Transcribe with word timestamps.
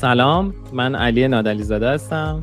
سلام 0.00 0.54
من 0.72 0.94
علی 0.94 1.28
نادلی 1.28 1.62
زاده 1.62 1.88
هستم 1.88 2.42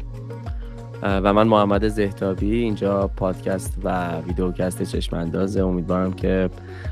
و 1.02 1.34
من 1.34 1.48
محمد 1.48 1.88
زهتابی 1.88 2.56
اینجا 2.56 3.08
پادکست 3.08 3.78
و 3.84 4.20
ویدیوکست 4.22 4.84
چشم‌اندازه 4.84 5.64
امیدوارم 5.64 6.14
که 6.14 6.50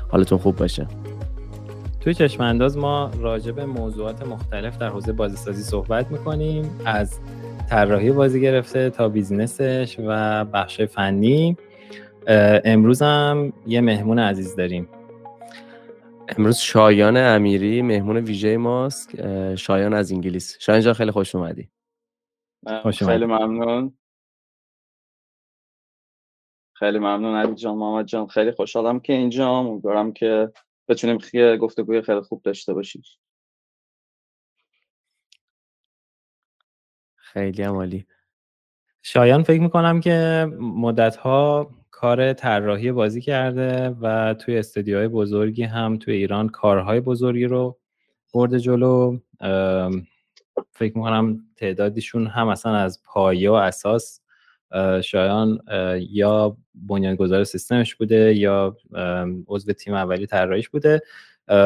حالتون 0.08 0.38
خوب 0.38 0.56
باشه. 0.56 0.86
توی 2.00 2.14
چشم‌انداز 2.14 2.78
ما 2.78 3.10
راجع 3.20 3.52
به 3.52 3.66
موضوعات 3.66 4.26
مختلف 4.26 4.78
در 4.78 4.88
حوزه 4.88 5.12
بازیسازی 5.12 5.62
صحبت 5.62 6.10
می‌کنیم. 6.10 6.70
از 6.84 7.18
طراحی 7.70 8.12
بازی 8.12 8.40
گرفته 8.40 8.90
تا 8.90 9.08
بیزنسش 9.08 9.96
و 10.06 10.44
بخش 10.44 10.80
فنی. 10.80 11.56
امروز 12.64 13.02
هم 13.02 13.52
یه 13.66 13.80
مهمون 13.80 14.18
عزیز 14.18 14.56
داریم. 14.56 14.88
امروز 16.28 16.58
شایان 16.58 17.16
امیری 17.16 17.82
مهمون 17.82 18.16
ویژه 18.16 18.56
ماست. 18.56 19.10
شایان 19.56 19.94
از 19.94 20.12
انگلیس. 20.12 20.56
شایان 20.60 20.82
جان 20.82 20.94
خیلی 20.94 21.10
خوش 21.10 21.34
اومدی. 21.34 21.70
خوش 22.82 23.02
خیلی 23.02 23.26
ممنون. 23.26 23.98
خیلی 26.74 26.98
ممنون 26.98 27.34
علی 27.36 27.54
جان 27.54 27.76
محمد 27.76 28.06
جان. 28.06 28.26
خیلی 28.26 28.52
خوشحالم 28.52 29.00
که 29.00 29.12
اینجا. 29.12 29.48
امیدوارم 29.48 30.12
که 30.12 30.52
بتونیم 30.88 31.18
خیلی 31.18 31.58
گفتگوی 31.58 32.02
خیلی 32.02 32.20
خوب 32.20 32.42
داشته 32.42 32.74
باشیم. 32.74 33.02
خیلی 37.16 37.62
عمالی 37.62 38.06
شایان 39.02 39.42
فکر 39.42 39.60
می‌کنم 39.60 40.00
که 40.00 40.46
مدت 40.60 41.16
ها 41.16 41.70
کار 42.04 42.32
طراحی 42.32 42.92
بازی 42.92 43.20
کرده 43.20 43.88
و 43.88 44.34
توی 44.34 44.58
استودیوهای 44.58 45.08
بزرگی 45.08 45.62
هم 45.62 45.96
توی 45.96 46.14
ایران 46.14 46.48
کارهای 46.48 47.00
بزرگی 47.00 47.44
رو 47.44 47.78
برده 48.34 48.60
جلو. 48.60 49.18
فکر 50.72 50.96
می‌کنم 50.98 51.40
تعدادیشون 51.56 52.26
هم 52.26 52.48
اصلا 52.48 52.76
از 52.76 53.02
پایه 53.04 53.50
و 53.50 53.52
اساس 53.52 54.20
شایان 55.04 55.60
یا 56.10 56.56
بنیانگذار 56.74 57.44
سیستمش 57.44 57.94
بوده 57.94 58.34
یا 58.34 58.76
عضو 59.48 59.72
تیم 59.72 59.94
اولی 59.94 60.26
طراحیش 60.26 60.68
بوده. 60.68 61.00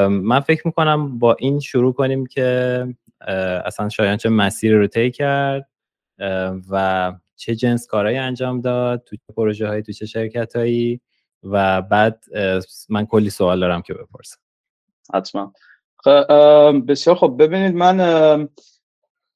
من 0.09 0.41
فکر 0.41 0.63
می‌کنم 0.67 1.19
با 1.19 1.37
این 1.39 1.61
شروع 1.61 1.93
کنیم 1.93 2.27
که 2.27 2.87
اصلا 3.65 3.89
شایان 3.89 4.17
چه 4.17 4.29
مسیری 4.29 4.75
رو 4.75 4.87
طی 4.87 5.11
کرد 5.11 5.69
و 6.71 7.13
چه 7.39 7.55
جنس 7.55 7.87
کارهایی 7.87 8.17
انجام 8.17 8.61
داد 8.61 9.03
تو 9.07 9.17
چه 9.17 9.33
پروژه 9.37 9.69
هایی 9.69 9.83
تو 9.83 9.93
چه 9.93 10.07
شرکت 10.07 10.57
هایی 10.57 11.01
و 11.43 11.83
بعد 11.83 12.25
من 12.89 13.07
کلی 13.07 13.31
سوال 13.31 13.61
دارم 13.61 13.83
که 13.83 13.95
بپرسم. 13.95 14.37
حتما. 15.15 15.53
بسیار 16.89 17.17
خب 17.17 17.37
ببینید 17.39 17.75
من 17.75 18.49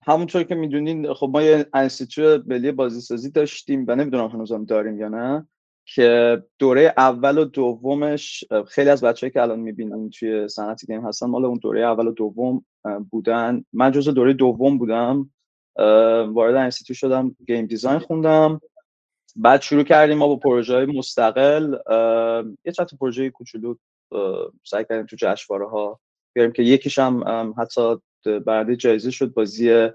همونطور 0.06 0.42
که 0.42 0.54
می‌دونین 0.54 1.14
خب 1.14 1.30
ما 1.32 1.42
یه 1.42 1.66
انستیتوت 1.74 2.42
ملی 2.46 2.72
بازیسازی 2.72 3.30
داشتیم 3.30 3.84
و 3.88 3.94
نمی‌دونم 3.94 4.26
هنوزم 4.26 4.64
داریم 4.64 5.00
یا 5.00 5.08
نه 5.08 5.46
که 5.84 6.42
دوره 6.58 6.94
اول 6.96 7.38
و 7.38 7.44
دومش 7.44 8.44
خیلی 8.68 8.90
از 8.90 9.04
بچه‌ای 9.04 9.30
که 9.30 9.42
الان 9.42 9.60
می‌بینین 9.60 10.10
توی 10.10 10.48
صنعت 10.48 10.86
گیم 10.86 11.06
هستن 11.06 11.26
مال 11.26 11.44
اون 11.44 11.58
دوره 11.62 11.80
اول 11.80 12.06
و 12.06 12.12
دوم 12.12 12.64
بودن. 13.10 13.64
من 13.72 13.92
جزء 13.92 14.12
دوره 14.12 14.32
دوم 14.32 14.78
بودم. 14.78 15.30
وارد 16.34 16.54
انستیتوت 16.54 16.96
شدم 16.96 17.36
game 17.46 17.66
design 17.66 17.98
خوندم. 17.98 18.60
بعد 19.36 19.62
شروع 19.62 19.82
کردیم 19.82 20.18
ما 20.18 20.28
با 20.28 20.36
پروژه 20.36 20.74
های 20.74 20.86
مستقل 20.86 21.76
یه 22.64 22.72
چند 22.72 22.90
پروژه 23.00 23.30
کوچولو 23.30 23.74
سعی 24.64 24.84
کردیم 24.84 25.06
تو 25.06 25.16
جشنواره 25.18 25.68
ها 25.68 26.00
بیاریم 26.32 26.52
که 26.52 26.62
یکیش 26.62 26.98
هم 26.98 27.54
حتی 27.58 27.96
برنده 28.46 28.76
جایزه 28.76 29.10
شد 29.10 29.32
بازی 29.32 29.88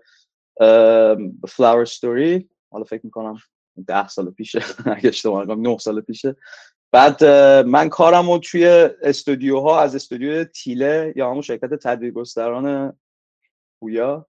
Flower 1.48 1.86
Story 1.86 2.50
حالا 2.72 2.84
فکر 2.84 3.02
می‌کنم 3.06 3.38
ده 3.88 4.08
سال 4.08 4.32
پیشه. 4.32 4.62
اگه 4.98 5.10
اشتباه 5.10 5.44
نکنم 5.44 5.68
نه 5.68 5.78
سال 5.78 6.02
پیشه. 6.02 6.36
بعد 6.92 7.26
من 7.66 7.90
کارم 7.90 8.32
رو 8.32 8.38
توی 8.38 8.68
استودیوها 9.02 9.82
از 9.82 9.96
استودیو 9.96 10.44
تیله 10.44 11.14
یا 11.16 11.30
همون 11.30 11.42
شرکت 11.42 11.74
تدویر 11.74 12.12
گستران 12.12 12.98
پویا 13.80 14.28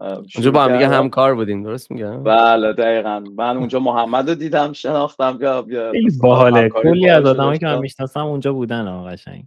اونجا 0.00 0.50
با 0.50 0.62
هم 0.62 0.72
دیگه 0.72 0.88
همکار 0.88 1.34
بودیم 1.34 1.62
درست 1.62 1.90
میگم؟ 1.90 2.22
بله 2.22 2.72
دقیقا. 2.72 3.24
من 3.36 3.56
اونجا 3.56 3.78
محمد 3.78 4.28
رو 4.28 4.34
دیدم 4.34 4.72
شناختم. 4.72 5.38
یا 5.40 5.66
خیلی 5.92 6.18
باحاله. 6.22 6.68
کلی 6.68 7.08
از 7.08 7.24
آدمایی 7.24 7.58
که 7.58 7.66
من 7.66 7.78
می‌شناسم 7.78 8.26
اونجا 8.26 8.52
بودن 8.52 8.88
آقا 8.88 9.08
قشنگ. 9.08 9.44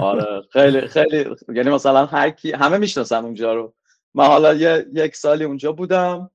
آره 0.00 0.42
خیلی 0.50 0.80
خیلی. 0.80 1.24
یعنی 1.54 1.70
مثلا 1.70 2.06
هر 2.06 2.30
کی 2.30 2.52
همه 2.52 2.78
می‌شناسن 2.78 3.24
اونجا 3.24 3.54
رو. 3.54 3.74
من 4.14 4.26
حالا 4.26 4.54
یه 4.54 4.86
یک 4.94 5.16
سالی 5.16 5.44
اونجا 5.44 5.72
بودم. 5.72 6.30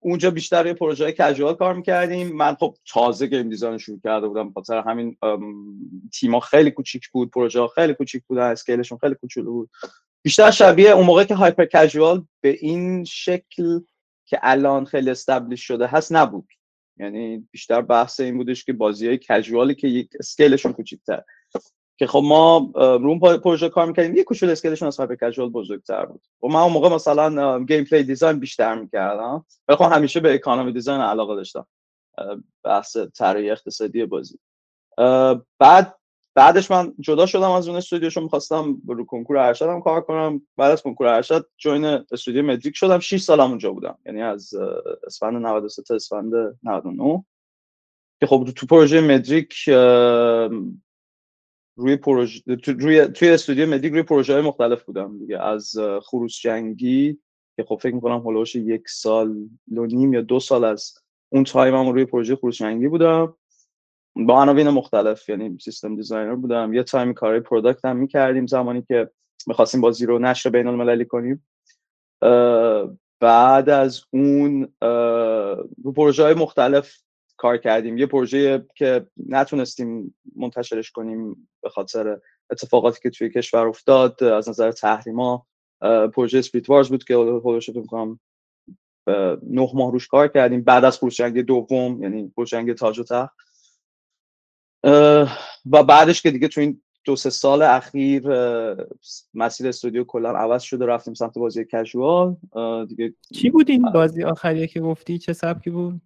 اونجا 0.00 0.30
بیشتر 0.30 0.66
یه 0.66 0.74
پروژه 0.74 1.12
کژوال 1.12 1.54
کار 1.54 1.74
می‌کردیم. 1.74 2.36
من 2.36 2.54
خب 2.54 2.74
تازه 2.92 3.26
گیم 3.26 3.48
دیزاین 3.48 3.78
شروع 3.78 4.00
کرده 4.04 4.28
بودم. 4.28 4.52
خاطر 4.52 4.82
همین 4.86 5.16
تیما 6.20 6.40
خیلی 6.40 6.70
کوچیک 6.70 7.08
بود 7.08 7.30
پروژه 7.30 7.66
خیلی 7.74 7.94
کوچیک 7.94 8.22
بود 8.26 8.38
scale 8.38 8.71
شون 8.71 8.98
خیلی 8.98 9.14
کوچولو 9.14 9.52
بود. 9.52 9.70
بیشتر 10.26 10.50
شبیه 10.50 10.90
اون 10.90 11.06
موقع 11.06 11.24
که 11.24 11.34
hyper 11.34 11.64
casual 11.64 12.24
به 12.40 12.56
این 12.60 13.04
شکل 13.04 13.80
که 14.24 14.38
الان 14.42 14.84
خیلی 14.84 15.10
establish 15.10 15.62
شده 15.66 15.86
هست 15.86 16.12
نبود. 16.12 16.48
یعنی 16.96 17.48
بیشتر 17.50 17.80
بحث 17.80 18.20
این 18.20 18.36
بودش 18.36 18.64
که 18.64 18.72
بازی 18.72 19.06
های 19.06 19.18
casual 19.18 19.66
ی 19.66 19.74
که 19.74 19.88
یک 19.88 20.10
scale 20.20 20.49
شون 20.49 20.72
کوچیک‌تر. 20.72 21.22
که 21.98 22.06
خب 22.06 22.22
ما 22.24 22.72
روم 22.74 23.18
پروژه 23.18 23.68
کار 23.68 23.86
می‌کردیم 23.86 24.16
یه 24.16 24.24
کوچول 24.24 24.50
scale 24.50 24.71
شون 24.71 24.88
از 24.88 24.96
hyper 24.96 25.14
casual 25.14 25.48
بزرگتر 25.48 26.06
بود. 26.06 26.22
و 26.42 26.46
من 26.46 26.60
اون 26.60 26.72
موقع 26.72 26.88
مثلا 26.88 27.64
gameplay 27.64 28.02
design 28.02 28.38
بیشتر 28.38 28.74
می‌کردم. 28.74 29.44
ولی 29.68 29.76
خب 29.78 29.92
همیشه 29.92 30.20
به 30.20 30.34
economy 30.34 30.72
design 30.72 31.00
علاقه 31.00 31.34
داشتم 31.34 31.66
بحث 32.64 32.96
طراحی 32.96 33.50
اقتصادی 33.50 34.06
بازی. 34.06 34.38
بعد 35.58 35.94
بعدش 36.36 36.70
من 36.70 36.94
جدا 37.00 37.26
شدم 37.26 37.50
از 37.50 37.68
اون 37.68 37.76
استودیوشو 37.76 38.20
می‌خواستم 38.20 38.82
رو 38.88 39.04
کنکور 39.04 39.38
ارشدم 39.38 39.80
کار 39.80 40.00
کنم. 40.00 40.42
بعد 40.56 40.72
از 40.72 40.82
کنکور 40.82 41.06
ارشد 41.06 41.48
جوین 41.56 41.84
استودیو 41.84 42.42
مدریک 42.42 42.76
شدم. 42.76 42.98
6 42.98 43.22
سالم 43.22 43.50
اونجا 43.50 43.72
بودم. 43.72 43.98
یعنی 44.06 44.22
از 44.22 44.54
اسفند 45.06 45.34
93 45.46 45.82
تا 45.82 45.94
اسفند 45.94 46.32
99 46.62 47.24
که 48.20 48.26
خب 48.26 48.48
تو 48.56 48.66
پروژه 48.66 49.00
مدریک 49.00 49.54
روی 51.76 51.96
پروژه 51.96 52.42
روی 52.66 53.06
توی 53.06 53.30
استودیو 53.30 53.68
مدریک 53.68 53.92
روی 53.92 54.02
پروژه 54.02 54.32
های 54.32 54.42
مختلف 54.42 54.82
بودم 54.82 55.18
دیگه. 55.18 55.38
از 55.38 55.76
خروس 56.02 56.40
جنگی 56.40 57.18
که 57.56 57.64
خب 57.64 57.78
فکر 57.82 57.94
می‌کنم 57.94 58.18
هولوش 58.18 58.54
یک 58.54 58.88
سال 58.88 59.36
و 59.76 59.86
نیم 59.86 60.12
یا 60.12 60.20
دو 60.20 60.40
سال 60.40 60.64
از 60.64 60.94
اون 61.28 61.44
تایمم 61.44 61.88
روی 61.88 62.04
پروژه 62.04 62.36
خروس 62.36 62.56
جنگی 62.56 62.88
بودم. 62.88 63.34
با 64.16 64.42
عناوین 64.42 64.68
مختلف 64.68 65.28
یعنی 65.28 65.58
system 65.58 65.96
designer 65.96 66.34
بودم. 66.34 66.74
یه 66.74 66.82
تایم 66.82 67.12
کارهای 67.12 67.40
product 67.40 67.84
هم 67.84 67.96
می‌کردیم 67.96 68.46
زمانی 68.46 68.82
که 68.82 69.10
می‌خواستیم 69.46 69.80
بازی 69.80 70.06
رو 70.06 70.18
نشر 70.18 70.50
بین 70.50 70.66
المللی 70.66 71.04
کنیم 71.04 71.46
بعد 73.20 73.70
از 73.70 74.02
اون 74.10 74.68
رو 75.84 75.92
پروژه 75.96 76.22
های 76.22 76.34
مختلف 76.34 76.98
کار 77.36 77.56
کردیم. 77.56 77.98
یه 77.98 78.06
پروژه 78.06 78.66
که 78.74 79.06
نتونستیم 79.28 80.14
منتشرش 80.36 80.90
کنیم 80.90 81.48
به 81.62 81.68
خاطر 81.68 82.18
اتفاقاتی 82.50 83.00
که 83.02 83.10
توی 83.10 83.30
کشور 83.30 83.66
افتاد 83.66 84.24
از 84.24 84.48
نظر 84.48 84.72
تحریما. 84.72 85.46
پروژه 86.14 86.42
Spirit 86.42 86.70
Wars 86.70 86.88
بود 86.88 87.04
که 87.04 87.40
خودش 87.42 87.70
کنم 87.88 88.20
نه 89.42 89.68
ماه 89.74 89.92
روش 89.92 90.06
کار 90.06 90.28
کردیم. 90.28 90.62
بعد 90.62 90.84
از 90.84 91.00
جنگ 91.00 91.40
دوم 91.40 92.02
یعنی 92.02 92.32
جنگ 92.46 92.72
تاج 92.72 92.98
و 92.98 93.04
تخت. 93.04 93.45
و 95.70 95.82
بعدش 95.88 96.22
که 96.22 96.30
دیگه 96.30 96.48
تو 96.48 96.60
این 96.60 96.82
دو 97.04 97.16
سه 97.16 97.30
سال 97.30 97.62
اخیر 97.62 98.22
مسیر 99.34 99.68
استودیو 99.68 100.04
کلا 100.04 100.30
عوض 100.30 100.62
شده 100.62 100.86
رفتیم 100.86 101.14
سمت 101.14 101.38
بازی 101.38 101.64
casual 101.64 102.36
دیگه 102.88 103.14
چی 103.34 103.50
بود 103.50 103.70
این 103.70 103.92
بازی 103.92 104.24
آخریه 104.24 104.66
که 104.66 104.80
گفتی؟ 104.80 105.18
چه 105.18 105.32
سبکی 105.32 105.70
بود؟ 105.70 106.00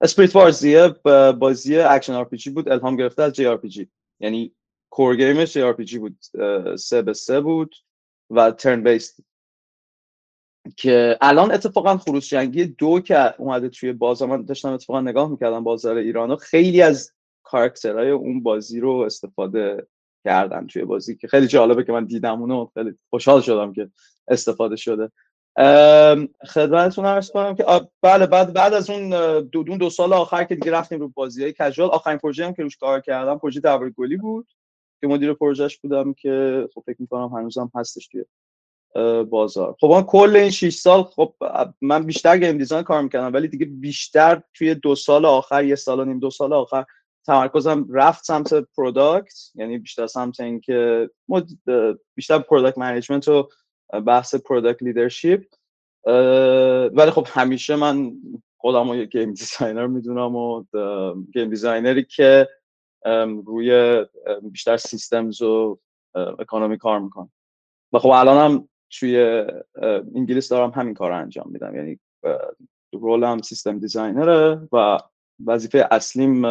Spirit 0.00 0.36
Wars 0.36 0.66
بازی 1.38 1.76
action 1.76 2.12
R 2.12 2.28
بود 2.54 2.68
الهام 2.68 2.96
گرفته 2.96 3.22
از 3.22 3.32
JRPG 3.32 3.88
یعنی 4.20 4.54
core 4.90 5.16
game 5.16 5.40
ش 5.40 5.52
JRPG 5.52 5.98
بود 5.98 6.18
سه 6.76 7.02
به 7.02 7.12
سه 7.12 7.40
بود 7.40 7.74
و 8.30 8.50
turn-based 8.50 9.20
که 10.76 11.18
الان 11.20 11.52
اتفاقا 11.52 11.96
خروس 11.96 12.28
جنگی 12.28 12.64
دو 12.64 13.00
که 13.00 13.40
اومده 13.40 13.68
توی 13.68 13.92
بازار 13.92 14.28
من 14.28 14.44
داشتم 14.44 14.72
اتفاقا 14.72 15.00
نگاه 15.00 15.30
می‌کردم 15.30 15.64
بازار 15.64 15.96
ایرانو 15.96 16.36
خیلی 16.36 16.82
از 16.82 17.12
کارکترهای 17.50 18.10
اون 18.10 18.42
بازی 18.42 18.80
رو 18.80 18.92
استفاده 18.92 19.86
کردن 20.24 20.66
توی 20.66 20.84
بازی 20.84 21.16
که 21.16 21.28
خیلی 21.28 21.46
جالبه 21.46 21.84
که 21.84 21.92
من 21.92 22.04
دیدم 22.04 22.40
اونو. 22.40 22.68
خیلی 22.74 22.94
خوشحال 23.10 23.40
شدم 23.40 23.72
که 23.72 23.90
استفاده 24.28 24.76
شده. 24.76 25.10
خدمتتون 26.46 27.06
عرض 27.06 27.30
کنم 27.30 27.54
که 27.54 27.64
بله 28.02 28.26
بعد 28.26 28.52
بعد 28.52 28.74
از 28.74 28.90
اون 28.90 29.10
دو, 29.40 29.62
دو 29.62 29.90
سال 29.90 30.12
آخر 30.12 30.44
که 30.44 30.54
دیگه 30.54 30.72
رفتیم 30.72 31.00
رو 31.00 31.08
بازی 31.08 31.42
های 31.42 31.52
casual 31.52 31.90
آخرین 31.90 32.18
پروژه 32.18 32.46
هم 32.46 32.54
که 32.54 32.62
روش 32.62 32.76
کار 32.76 33.00
کردم 33.00 33.38
پروژه 33.38 33.60
دبر 33.60 33.90
گلی 33.90 34.16
بود 34.16 34.46
که 35.00 35.06
مدیر 35.06 35.32
پروژهش 35.32 35.78
بودم 35.78 36.12
که 36.12 36.66
خب 36.74 36.82
فکر 36.86 36.96
می‌کنم 36.98 37.28
هنوزم 37.28 37.70
هستش 37.74 38.08
توی 38.08 38.24
بازار. 39.24 39.76
خب 39.80 39.86
من 39.86 40.02
کل 40.02 40.36
این 40.36 40.50
6 40.50 40.74
سال 40.74 41.02
خب 41.02 41.34
من 41.80 42.06
بیشتر 42.06 42.38
game 42.38 42.58
design 42.58 42.82
کار 42.82 43.02
می‌کردم 43.02 43.32
ولی 43.32 43.48
دیگه 43.48 43.66
بیشتر 43.66 44.42
توی 44.54 44.74
دو 44.74 44.94
سال 44.94 45.24
آخر 45.24 45.64
یه 45.64 45.74
سال 45.74 46.00
و 46.00 46.04
نیم 46.04 46.18
دو 46.18 46.30
سال 46.30 46.52
آخر 46.52 46.84
تمرکزم 47.26 47.86
رفت 47.90 48.24
سمت 48.24 48.54
product 48.54 49.34
یعنی 49.54 49.78
بیشتر 49.78 50.06
سمت 50.06 50.40
اینکه 50.40 51.10
بیشتر 52.14 52.38
product 52.38 52.78
management 52.78 53.28
و 53.28 53.48
بحث 54.06 54.34
product 54.34 54.82
leadership 54.82 55.42
ولی 56.96 57.10
خب 57.10 57.26
همیشه 57.30 57.76
من 57.76 58.12
خودم 58.58 58.90
رو 58.90 59.04
game 59.04 59.32
designer 59.32 59.86
می‌دونم 59.86 60.36
و 60.36 60.64
game 61.32 61.50
designer 61.50 61.98
ی 61.98 62.04
که 62.04 62.48
روی 63.46 64.00
بیشتر 64.42 64.76
systems 64.76 65.42
و 65.42 65.78
economy 66.14 66.78
کار 66.78 66.98
می‌کنم. 66.98 67.32
و 67.92 67.98
خب 67.98 68.08
الانم 68.08 68.68
توی 68.90 69.44
انگلیس 70.14 70.48
دارم 70.48 70.70
همین 70.70 70.94
کار 70.94 71.12
انجام 71.12 71.50
میدم. 71.50 71.76
یعنی 71.76 72.00
role 72.92 73.32
م 73.32 73.42
system 73.42 73.78
designer 73.78 74.58
ه 74.58 74.68
و 74.72 74.98
وظیفه 75.46 75.88
اصلیم 75.90 76.42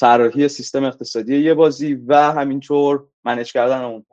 طراحی 0.00 0.48
سیستم 0.48 0.84
اقتصادی 0.84 1.38
یه 1.38 1.54
بازی 1.54 1.94
و 1.94 2.32
همینطور 2.32 3.06
manage 3.24 3.52
کردن 3.52 3.80
اون 3.82 4.06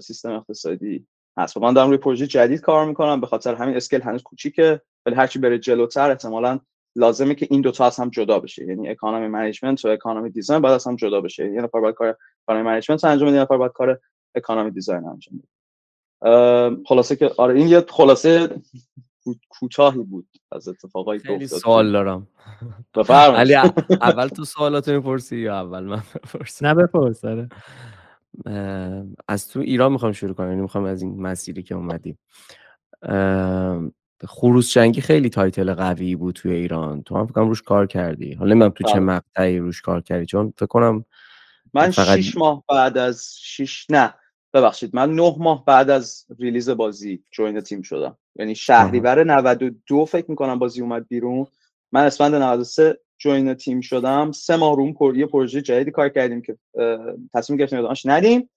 سیستم 0.00 0.32
اقتصادی 0.32 1.06
هست. 1.38 1.58
من 1.58 1.72
دارم 1.72 1.88
روی 1.88 1.98
پروژه 1.98 2.26
جدید 2.26 2.60
کار 2.60 2.86
می‌کنم 2.86 3.20
به 3.20 3.26
خاطر 3.26 3.54
همین 3.54 3.76
scale 3.76 4.00
هنوز 4.00 4.22
کوچیکه 4.22 4.80
ولی 5.06 5.14
هرچی 5.14 5.38
بره 5.38 5.58
جلوتر 5.58 6.10
احتمالا 6.10 6.58
لازمه 6.96 7.34
که 7.34 7.46
این 7.50 7.60
دوتا 7.60 7.86
از 7.86 7.96
هم 7.96 8.10
جدا 8.10 8.38
بشه. 8.38 8.66
یعنی 8.66 8.88
economy 8.88 9.28
management 9.28 9.84
و 9.84 9.88
economy 9.88 10.30
design 10.30 10.62
باید 10.62 10.74
از 10.74 10.86
هم 10.86 10.96
جدا 10.96 11.20
بشه. 11.20 11.52
یه 11.52 11.60
نفر 11.60 11.80
باید 11.80 11.94
کار 11.94 12.16
economy 12.44 12.66
management 12.66 13.04
انجام 13.04 13.28
بده 13.28 13.36
یه 13.36 13.42
نفر 13.42 13.56
باید 13.56 13.72
کار 13.72 14.00
economy 14.34 14.70
design 14.70 15.04
انجام 15.04 15.38
بده. 15.38 15.48
خلاصه 16.86 17.16
که 17.16 17.30
آره 17.36 17.54
این 17.54 17.68
یه 17.68 17.84
خلاصه 17.88 18.48
کوتاهی 19.48 20.02
بود 20.02 20.28
از 20.52 20.68
اتفاقایی 20.68 21.20
که 21.20 21.28
خیلی 21.28 21.46
سوال 21.46 21.92
دارم. 21.92 22.26
علی 23.10 23.54
اول 23.90 24.28
تو 24.28 24.44
سوالات 24.44 24.88
می‌پرسی 24.88 25.36
یا 25.36 25.60
اول 25.60 25.84
من 25.84 26.02
بپرسم؟ 26.14 26.66
نه 26.66 26.74
بپرس 26.74 27.24
آره. 27.24 27.48
از 29.28 29.48
تو 29.48 29.60
ایران 29.60 29.92
می‌خوام 29.92 30.12
شروع 30.12 30.34
کنم 30.34 30.48
یعنی 30.48 30.62
می‌خوام 30.62 30.84
از 30.84 31.02
این 31.02 31.22
مسیری 31.22 31.62
که 31.62 31.74
اومدیم 31.74 32.18
خروس 34.26 34.72
جنگی 34.72 35.00
خیلی 35.00 35.28
title 35.28 35.74
قوی 35.74 36.16
بود 36.16 36.34
توی 36.34 36.52
ایران. 36.52 37.02
تو 37.02 37.16
هم 37.16 37.26
فکرم 37.26 37.48
روش 37.48 37.62
کار 37.62 37.86
کردی. 37.86 38.32
حالا 38.32 38.50
نمی‌دونم 38.50 38.72
تو 38.72 38.84
چه 38.84 38.92
بله. 38.94 39.00
مقطعی 39.00 39.58
روش 39.58 39.82
کار 39.82 40.00
کردی 40.00 40.26
چون 40.26 40.52
فکر 40.56 40.66
کنم 40.66 41.04
من 41.74 41.90
فقط... 41.90 42.16
شیش 42.16 42.36
ماه 42.36 42.64
بعد 42.68 42.98
از 42.98 43.34
شیش 43.40 43.86
نه. 43.90 44.14
ببخشید 44.54 44.96
من 44.96 45.14
نه 45.14 45.34
ماه 45.38 45.64
بعد 45.64 45.90
از 45.90 46.26
release 46.38 46.70
بازی 46.70 47.22
join 47.30 47.60
تیم 47.60 47.82
شدم. 47.82 48.16
یعنی 48.36 48.54
شهریور 48.54 49.24
92 49.24 50.04
فکر 50.04 50.24
می‌کنم 50.28 50.58
بازی 50.58 50.80
اومد 50.80 51.08
بیرون. 51.08 51.46
من 51.92 52.04
اسفند 52.04 52.34
93 52.34 52.98
join 53.18 53.54
تیم 53.54 53.80
شدم. 53.80 54.32
سه 54.32 54.56
ماه 54.56 54.76
روم 54.76 54.92
پر... 54.92 55.16
یه 55.16 55.26
پروژه 55.26 55.62
جدیدی 55.62 55.90
کار 55.90 56.08
کردیم 56.08 56.42
که 56.42 56.58
تصمیم 57.34 57.58
گرفتیم 57.58 57.78
ادامهش 57.78 58.06
ندیم 58.06 58.50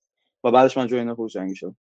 و 0.44 0.52
بعدش 0.52 0.78
من 0.78 0.88
join 0.88 1.14
خروس 1.14 1.34
جنگی 1.34 1.56
شدم. 1.56 1.76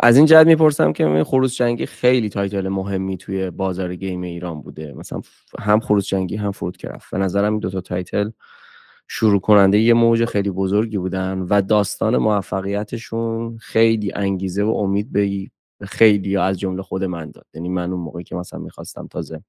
از 0.00 0.16
این 0.16 0.26
جهت 0.26 0.46
می‌پرسم 0.46 0.92
که 0.92 1.24
خروس 1.24 1.56
جنگی 1.56 1.86
خیلی 1.86 2.28
title 2.28 2.68
مهمی 2.68 3.16
توی 3.16 3.50
بازار 3.50 3.94
game 3.94 4.22
ایران 4.22 4.60
بوده. 4.60 4.92
مثلا 4.92 5.20
هم 5.58 5.80
خروس 5.80 6.06
جنگی 6.06 6.36
هم 6.36 6.52
کرفت. 6.78 7.10
به 7.12 7.18
نظرم 7.18 7.52
این 7.52 7.60
دوتا 7.60 7.80
title 7.80 8.30
شروع 9.08 9.40
کننده 9.40 9.78
یه 9.78 9.94
موج 9.94 10.24
خیلی 10.24 10.50
بزرگی 10.50 10.98
بودن 10.98 11.38
و 11.38 11.62
داستان 11.62 12.16
موفقیتشون 12.16 13.58
خیلی 13.58 14.12
انگیزه 14.14 14.62
و 14.62 14.70
امید 14.70 15.12
به 15.12 15.48
خیلی 15.82 16.36
از 16.36 16.58
جمله 16.58 16.82
خود 16.82 17.04
من 17.04 17.30
داد. 17.30 17.46
یعنی 17.54 17.68
من 17.68 17.92
اون 17.92 18.00
موقعی 18.00 18.24
که 18.24 18.34
مثلا 18.34 18.58
می‌خواستم 18.58 19.06
تازه 19.06 19.42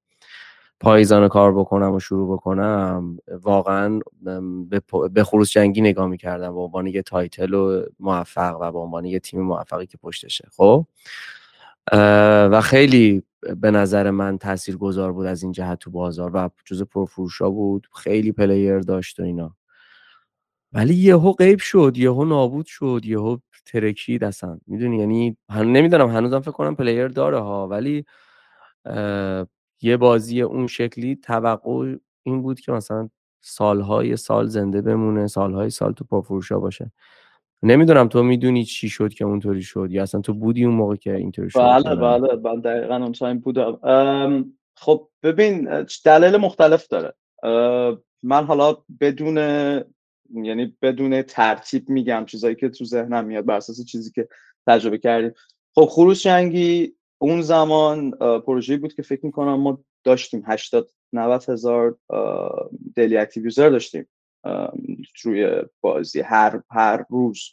پایزان 0.80 1.28
کار 1.28 1.54
بکنم 1.54 1.92
و 1.92 2.00
شروع 2.00 2.36
بکنم 2.36 3.18
واقعا 3.42 4.00
به 5.12 5.24
خروس 5.24 5.50
جنگی 5.50 5.80
نگاه 5.80 6.06
می‌کردم 6.06 6.54
به 6.54 6.60
عنوان 6.60 6.86
یه 6.86 7.02
title 7.02 7.54
و 7.54 7.82
موفق 8.00 8.58
و 8.60 8.72
به 8.72 8.78
عنوان 8.78 9.04
یه 9.04 9.18
تیم 9.18 9.40
موفقی 9.40 9.86
که 9.86 9.98
پشتشه. 9.98 10.48
خب؟ 10.56 10.86
و 12.52 12.60
خیلی 12.60 13.22
به 13.56 13.70
نظر 13.70 14.10
من 14.10 14.38
تأثیر 14.38 14.76
گذار 14.76 15.12
بود 15.12 15.26
از 15.26 15.42
این 15.42 15.52
جهت 15.52 15.78
تو 15.78 15.90
بازار 15.90 16.30
و 16.34 16.50
جز 16.64 16.82
پرفروشا 16.82 17.50
بود. 17.50 17.88
خیلی 17.96 18.32
player 18.32 18.78
داشت 18.78 19.20
و 19.20 19.22
اینا. 19.22 19.56
ولی 20.72 20.94
یهو 20.94 21.32
غیب 21.32 21.58
شد 21.58 21.92
یهو 21.96 22.24
نابود 22.24 22.66
شد 22.66 23.00
یهو 23.04 23.36
ترکید 23.66 24.24
اصلا. 24.24 24.58
می‌دونی؟ 24.66 24.98
یعنی 24.98 25.36
نمی‌دونم 25.50 26.08
هنوزم 26.08 26.40
فکر 26.40 26.50
کنم 26.50 26.74
player 26.76 27.08
داره 27.08 27.38
ها 27.38 27.68
ولی 27.68 28.04
یه 29.82 29.96
بازی 29.96 30.42
اون 30.42 30.66
شکلی 30.66 31.16
توقع 31.16 31.96
این 32.22 32.42
بود 32.42 32.60
که 32.60 32.72
مثلا 32.72 33.08
سالهای 33.40 34.16
سال 34.16 34.46
زنده 34.46 34.82
بمونه 34.82 35.26
سالهای 35.26 35.70
سال 35.70 35.92
تو 35.92 36.04
پرفروشا 36.04 36.58
باشه. 36.58 36.92
نمی‌دونم 37.62 38.08
تو 38.08 38.22
می‌دونی 38.22 38.64
چی 38.64 38.88
شد 38.88 39.14
که 39.14 39.24
اونطوری 39.24 39.62
شد 39.62 39.88
یا 39.90 40.02
اصلا 40.02 40.20
تو 40.20 40.34
بودی 40.34 40.64
اون 40.64 40.74
موقع 40.74 40.96
که 40.96 41.14
اینطوری 41.14 41.50
شد 41.50 41.58
بله 41.58 41.94
بله 41.94 42.36
بله 42.36 42.60
دقیقا 42.60 42.96
اون 42.96 43.12
تایم 43.12 43.38
بودم. 43.38 43.78
خب 44.76 45.08
ببین 45.22 45.86
دلیل 46.04 46.36
مختلف 46.36 46.86
داره. 46.88 47.14
من 48.22 48.44
حالا 48.44 48.76
بدون 49.00 49.36
یعنی 50.34 50.76
بدون 50.82 51.22
ترتیب 51.22 51.90
میگم 51.90 52.24
چیزایی 52.26 52.54
که 52.54 52.68
تو 52.68 52.84
ذهنم 52.84 53.24
میاد 53.24 53.44
بر 53.44 53.56
اساس 53.56 53.84
چیزی 53.84 54.10
که 54.10 54.28
تجربه 54.66 54.98
کردیم. 54.98 55.32
خب 55.74 55.84
خروش 55.84 56.22
جنگی 56.22 56.94
اون 57.18 57.42
زمان 57.42 58.10
پروژه 58.46 58.76
بود 58.76 58.94
که 58.94 59.02
فکر 59.02 59.26
می‌کنم 59.26 59.60
ما 59.60 59.78
داشتیم 60.04 60.42
80 60.46 60.90
90 61.12 61.44
هزار 61.48 61.96
daily 62.96 63.16
active 63.16 63.44
user 63.44 63.70
داشتیم. 63.70 64.08
روی 65.22 65.62
بازی 65.80 66.20
هر 66.20 66.62
هر 66.70 67.04
روز. 67.08 67.52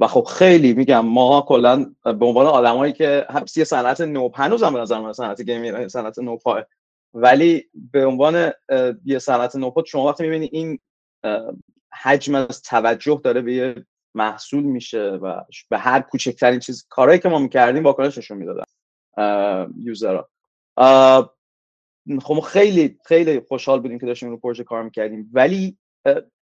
و 0.00 0.06
خب 0.06 0.24
خیلی 0.24 0.72
میگم 0.72 1.06
ما 1.06 1.44
کلا 1.48 1.94
به 2.04 2.26
عنوان 2.26 2.46
آدمایی 2.46 2.92
که 2.92 3.26
یه 3.56 3.64
صنعت 3.64 4.00
نو 4.00 4.30
هنوز 4.34 4.62
هم 4.62 4.72
به 4.72 4.80
نظر 4.80 5.00
من 5.00 5.12
صنعت 5.12 5.42
gaming 5.42 5.88
صنعت 5.88 6.16
ولی 7.14 7.64
به 7.92 8.06
عنوان 8.06 8.52
یه 9.04 9.18
صنعت 9.18 9.56
نوپا 9.56 9.84
شما 9.84 10.06
وقتی 10.06 10.22
می‌بینی 10.22 10.48
این 10.52 10.78
حجم 12.02 12.34
از 12.34 12.62
توجه 12.62 13.20
داره 13.24 13.40
به 13.40 13.54
یه 13.54 13.86
محصول 14.14 14.62
میشه 14.62 15.02
و 15.02 15.40
به 15.70 15.78
هر 15.78 16.00
کوچکترین 16.00 16.60
چیز 16.60 16.86
کارهایی 16.88 17.20
که 17.20 17.28
ما 17.28 17.38
می‌کردیم 17.38 17.84
واکنش 17.84 18.18
نشون 18.18 18.38
می‌دادن 18.38 18.64
user 19.78 20.11
ها. 20.11 20.28
خب 22.22 22.40
خیلی 22.40 22.98
خیلی 23.04 23.40
خوشحال 23.40 23.80
بودیم 23.80 23.98
که 23.98 24.06
داشتیم 24.06 24.30
رو 24.30 24.36
پروژه 24.36 24.64
کار 24.64 24.82
می‌کردیم. 24.82 25.30
ولی 25.32 25.78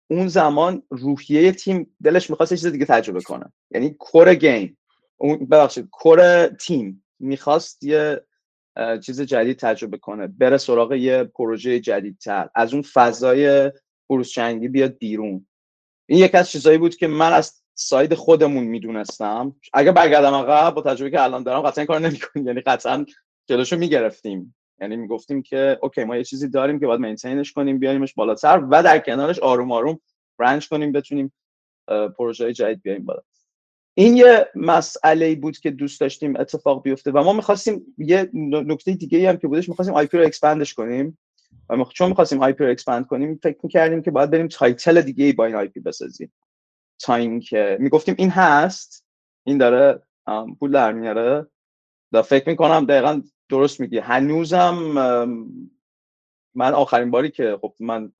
اون 0.10 0.28
زمان 0.28 0.84
روحیه 0.90 1.52
تیم 1.52 1.96
دلش 2.04 2.30
می‌خواست 2.30 2.54
چیز 2.54 2.66
دیگه 2.66 2.86
تجربه 2.86 3.22
کنه. 3.22 3.54
یعنی 3.72 3.96
کور 4.00 4.36
گیم. 4.36 4.78
اون 5.18 5.38
ببخشید 5.38 5.88
کور 5.92 6.48
تیم 6.48 7.04
می‌خواست 7.20 7.84
یه 7.84 8.22
چیز 9.06 9.22
جدید 9.22 9.60
تجربه 9.60 9.98
کنه 9.98 10.28
بره 10.28 10.58
سراغ 10.58 10.94
یه 10.94 11.24
پروژه 11.24 11.80
جدیدتر 11.80 12.50
از 12.56 12.74
اون 12.74 12.82
فضای 12.94 13.72
چنگی 14.34 14.68
بیاد 14.68 14.98
بیرون. 14.98 15.48
این 16.10 16.20
یکی 16.20 16.38
از 16.38 16.50
چیزایی 16.50 16.78
بود 16.78 16.96
که 16.96 17.08
من 17.08 17.34
از 17.34 17.62
ساید 17.74 18.14
خودمون 18.14 18.64
می‌دونستم. 18.64 19.56
اگه 19.74 19.92
برگردم 19.92 20.34
عقب 20.34 20.74
با 20.74 20.82
تجربه 20.82 21.12
که 21.12 21.24
الان 21.24 21.44
دارم 21.44 21.62
قطعا 21.62 21.86
کار 21.86 22.00
نمی‌کنیم. 22.00 22.48
یعنی 22.48 22.62
قطعا 22.62 23.06
جلوشو 23.50 23.78
می‌گرفتیم. 23.78 24.56
یعنی 24.82 24.96
می‌گفتیم 24.96 25.42
که 25.42 25.80
okay 25.82 26.04
ما 26.04 26.18
یه 26.18 26.24
چیزی 26.24 26.50
داریم 26.50 26.80
که 26.80 26.88
باید 26.88 27.00
maintain 27.00 27.42
ش 27.42 27.52
کنیم 27.52 27.80
بیاریمش 27.80 28.14
بالاتر 28.14 28.68
و 28.72 28.84
در 28.84 29.00
کنارش 29.00 29.40
آروم 29.40 29.72
آروم 29.72 30.00
branch 30.40 30.68
کنیم 30.68 30.92
بتونیم 30.92 31.34
پروژه 32.18 32.54
جدید 32.54 32.82
بیاریم 32.82 33.06
بالا. 33.06 33.22
این 33.94 34.18
یه 34.18 34.48
مسئله 34.56 35.36
بود 35.36 35.58
که 35.58 35.72
دوست 35.72 36.02
داشتیم 36.02 36.36
اتفاق 36.36 36.84
بیفته 36.84 37.12
و 37.12 37.24
ما 37.24 37.34
می‌خواستیم 37.34 37.96
یه 37.98 38.30
نکته 38.34 38.94
دیگه 38.94 39.30
هم 39.30 39.38
که 39.38 39.48
بودش 39.48 39.70
می‌خواستیم 39.70 39.96
IP 39.96 40.18
رو 40.18 40.26
expand 40.26 40.62
ش 40.62 40.74
کنیم 40.74 41.18
و 41.70 41.84
چون 41.94 42.10
می‌خواستیم 42.10 42.42
IP 42.42 42.64
رو 42.64 42.72
expand 42.72 43.06
کنیم 43.08 43.40
فکر 43.44 43.58
می‌کردیم 43.64 44.02
که 44.02 44.12
باید 44.12 44.32
بریم 44.32 44.48
title 44.48 45.02
دیگه 45.02 45.26
ای 45.26 45.34
با 45.34 45.46
این 45.46 45.56
IP 45.56 45.80
بسازیم. 45.80 46.34
تا 47.00 47.16
اینکه 47.16 47.78
می‌گفتیم 47.80 48.16
این 48.18 48.30
هست 48.30 49.06
این 49.44 49.58
داره 49.58 50.02
پول 50.60 50.72
در 50.72 50.92
میاره. 50.92 51.48
و 52.12 52.22
فکر 52.22 52.50
می‌کنم 52.50 52.86
دقیقا 52.86 53.22
درست 53.50 53.80
میگی. 53.80 53.98
هنوزم 53.98 54.74
من 56.56 56.74
آخرین 56.74 57.12
باری 57.12 57.32
که 57.32 57.58
خب 57.62 57.74
من 57.80 58.12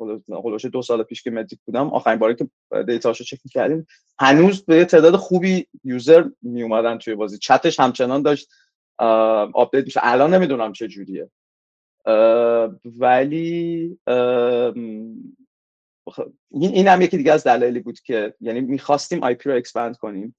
حدودش 0.42 0.66
دو 0.66 0.82
سال 0.82 1.04
پیش 1.04 1.24
که 1.24 1.32
مدریک 1.32 1.60
بودم 1.66 1.90
آخرین 1.90 2.20
باری 2.20 2.36
که 2.36 2.50
data 2.84 3.07
شو 3.07 3.24
چک 3.24 3.40
کردیم 3.52 3.88
هنوز 4.20 4.66
به 4.66 4.86
تعداد 4.86 5.16
خوبی 5.16 5.68
user 5.84 6.30
می 6.42 6.64
اومدن 6.64 6.98
توی 6.98 7.16
بازی. 7.16 7.38
چتش 7.38 7.80
همچنان 7.80 8.22
داشت 8.22 8.50
update 9.54 9.86
میشه 9.86 10.00
الان 10.04 10.34
نمی‌دونم 10.34 10.74
چه 10.74 10.88
جوریه. 10.88 11.30
ولی 12.86 13.98
این 16.52 16.88
هم 16.88 17.02
یکی 17.02 17.18
دیگه 17.18 17.32
از 17.32 17.44
دلایلی 17.44 17.80
بود 17.80 18.00
که 18.00 18.34
یعنی 18.42 18.62
می‌خواستیم 18.62 19.24
IP 19.24 19.50
رو 19.50 19.56
expand 19.56 19.98
کنیم. 19.98 20.36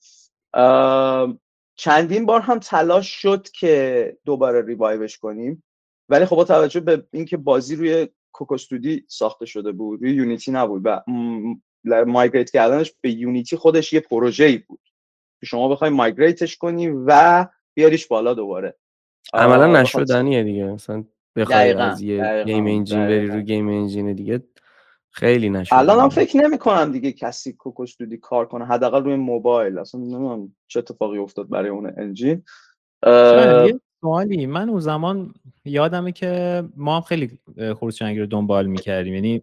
چندین 1.78 2.26
بار 2.26 2.40
هم 2.40 2.58
تلاش 2.58 3.08
شد 3.22 3.48
که 3.50 4.16
دوباره 4.24 4.66
revive 4.66 5.05
ش 5.05 5.18
کنیم. 5.18 5.64
ولی 6.08 6.24
خب 6.24 6.36
با 6.36 6.44
توجه 6.44 6.80
به 6.80 7.06
اینکه 7.12 7.36
بازی 7.36 7.76
روی 7.76 8.08
Cocos2d 8.32 9.04
ساخته 9.08 9.46
شده 9.46 9.72
بود 9.72 10.02
روی 10.02 10.12
Unity 10.12 10.52
نبود 10.52 10.82
و 10.84 11.02
migrate 12.06 12.50
کردنش 12.50 12.92
به 13.00 13.10
Unity 13.10 13.56
خودش 13.56 13.92
یه 13.92 14.00
پروژه 14.00 14.44
ای 14.44 14.58
بود. 14.58 14.80
که 15.40 15.46
شما 15.46 15.68
بخوای 15.68 15.90
migrate 15.90 16.41
ش 16.41 16.56
کنی 16.56 16.88
و 17.06 17.46
بیاریش 17.74 18.06
بالا 18.06 18.34
دوباره. 18.34 18.76
عملا 19.34 19.80
نشدنیه 19.80 20.44
دیگه. 20.44 20.64
مثلا 20.64 21.04
بخوای 21.36 21.72
از 21.72 22.02
یه 22.02 22.44
گیم 22.46 22.66
انجین 22.66 23.06
بری 23.06 23.26
رو 23.26 23.40
گیم 23.40 23.68
انجین 23.68 24.12
دیگه 24.12 24.42
خیلی 25.10 25.50
نشد. 25.50 25.74
الان 25.74 26.00
هم 26.00 26.08
فکر 26.08 26.36
نمی 26.36 26.58
کنم 26.58 26.92
دیگه 26.92 27.12
کسی 27.12 27.52
کوکو 27.52 27.82
استودی 27.82 28.16
کار 28.16 28.46
کنه. 28.46 28.64
حداقل 28.66 29.04
روی 29.04 29.16
موبایل. 29.16 29.78
اصلا 29.78 30.00
نمی‌دونم 30.00 30.54
چه 30.68 30.78
اتفاقی 30.78 31.18
افتاد 31.18 31.48
برای 31.48 31.68
اون 31.68 31.92
انجین 31.96 32.42
سوالی. 34.00 34.46
من 34.46 34.68
اون 34.68 34.80
زمان 34.80 35.34
یادمه 35.64 36.12
که 36.12 36.62
ما 36.76 36.96
هم 36.96 37.02
خیلی 37.02 37.38
خروسچنگی 37.76 38.20
رو 38.20 38.26
دنبال 38.26 38.66
می‌کردیم. 38.66 39.14
یعنی 39.14 39.42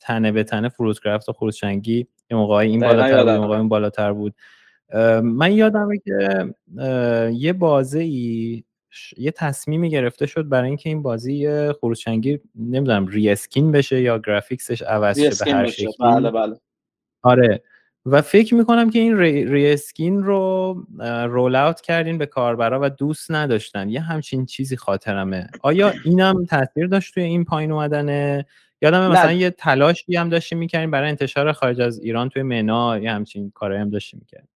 تنه 0.00 0.32
به 0.32 0.44
تنه 0.44 0.68
فروتکرافت 0.68 1.28
و 1.28 1.32
خروسچنگی 1.32 2.06
یه 2.30 2.36
موقعی 2.36 2.70
این 2.70 2.80
بالاتر 2.80 3.22
بود 3.22 3.32
موقعی 3.32 3.58
این 3.58 3.68
بالاتر 3.68 4.12
بود. 4.12 4.34
من 5.22 5.52
یادمه 5.52 5.98
که 5.98 6.46
یه 7.32 7.52
بازه 7.52 8.00
ای 8.00 8.64
یه 9.16 9.30
تصمیمی 9.30 9.90
گرفته 9.90 10.26
شد 10.26 10.48
برای 10.48 10.68
اینکه 10.68 10.88
این 10.88 11.02
بازی 11.02 11.48
خروشنگی 11.72 12.40
نمی‌دونم 12.54 13.06
ری 13.06 13.30
اسکین 13.30 13.72
بشه 13.72 14.00
یا 14.00 14.18
گرافیکسش 14.18 14.82
عوض 14.82 15.20
شه 15.20 15.44
به 15.44 15.52
هر 15.52 15.66
شکلی. 15.66 15.94
بله 16.00 16.30
بله. 16.30 16.56
آره. 17.22 17.62
و 18.06 18.22
فکر 18.22 18.54
می‌کنم 18.54 18.90
که 18.90 18.98
این 18.98 19.18
ری, 19.18 19.72
اسکین 19.72 20.22
رو 20.22 20.76
رول 21.28 21.56
اوت 21.56 21.80
کردین 21.80 22.18
به 22.18 22.26
کاربرا 22.26 22.80
و 22.82 22.90
دوست 22.90 23.30
نداشتن. 23.30 23.88
یه 23.88 24.00
همچین 24.00 24.46
چیزی 24.46 24.76
خاطرمه. 24.76 25.46
آیا 25.62 25.92
اینم 26.04 26.44
تاثیر 26.44 26.86
داشت 26.86 27.14
توی 27.14 27.22
این 27.22 27.44
پایین 27.44 27.72
اومدن 27.72 28.42
یادم 28.82 29.10
مثلا 29.10 29.32
یه 29.32 29.50
تلاشی 29.50 30.16
هم 30.16 30.28
داشتیم 30.28 30.58
می‌کردیم 30.58 30.90
برای 30.90 31.08
انتشار 31.08 31.52
خارج 31.52 31.80
از 31.80 31.98
ایران 31.98 32.28
توی 32.28 32.42
منا 32.42 32.98
یه 32.98 33.12
همچین 33.12 33.50
کارایی 33.54 33.80
هم 33.80 33.90
داشتیم 33.90 34.20
می‌کردیم 34.20 34.48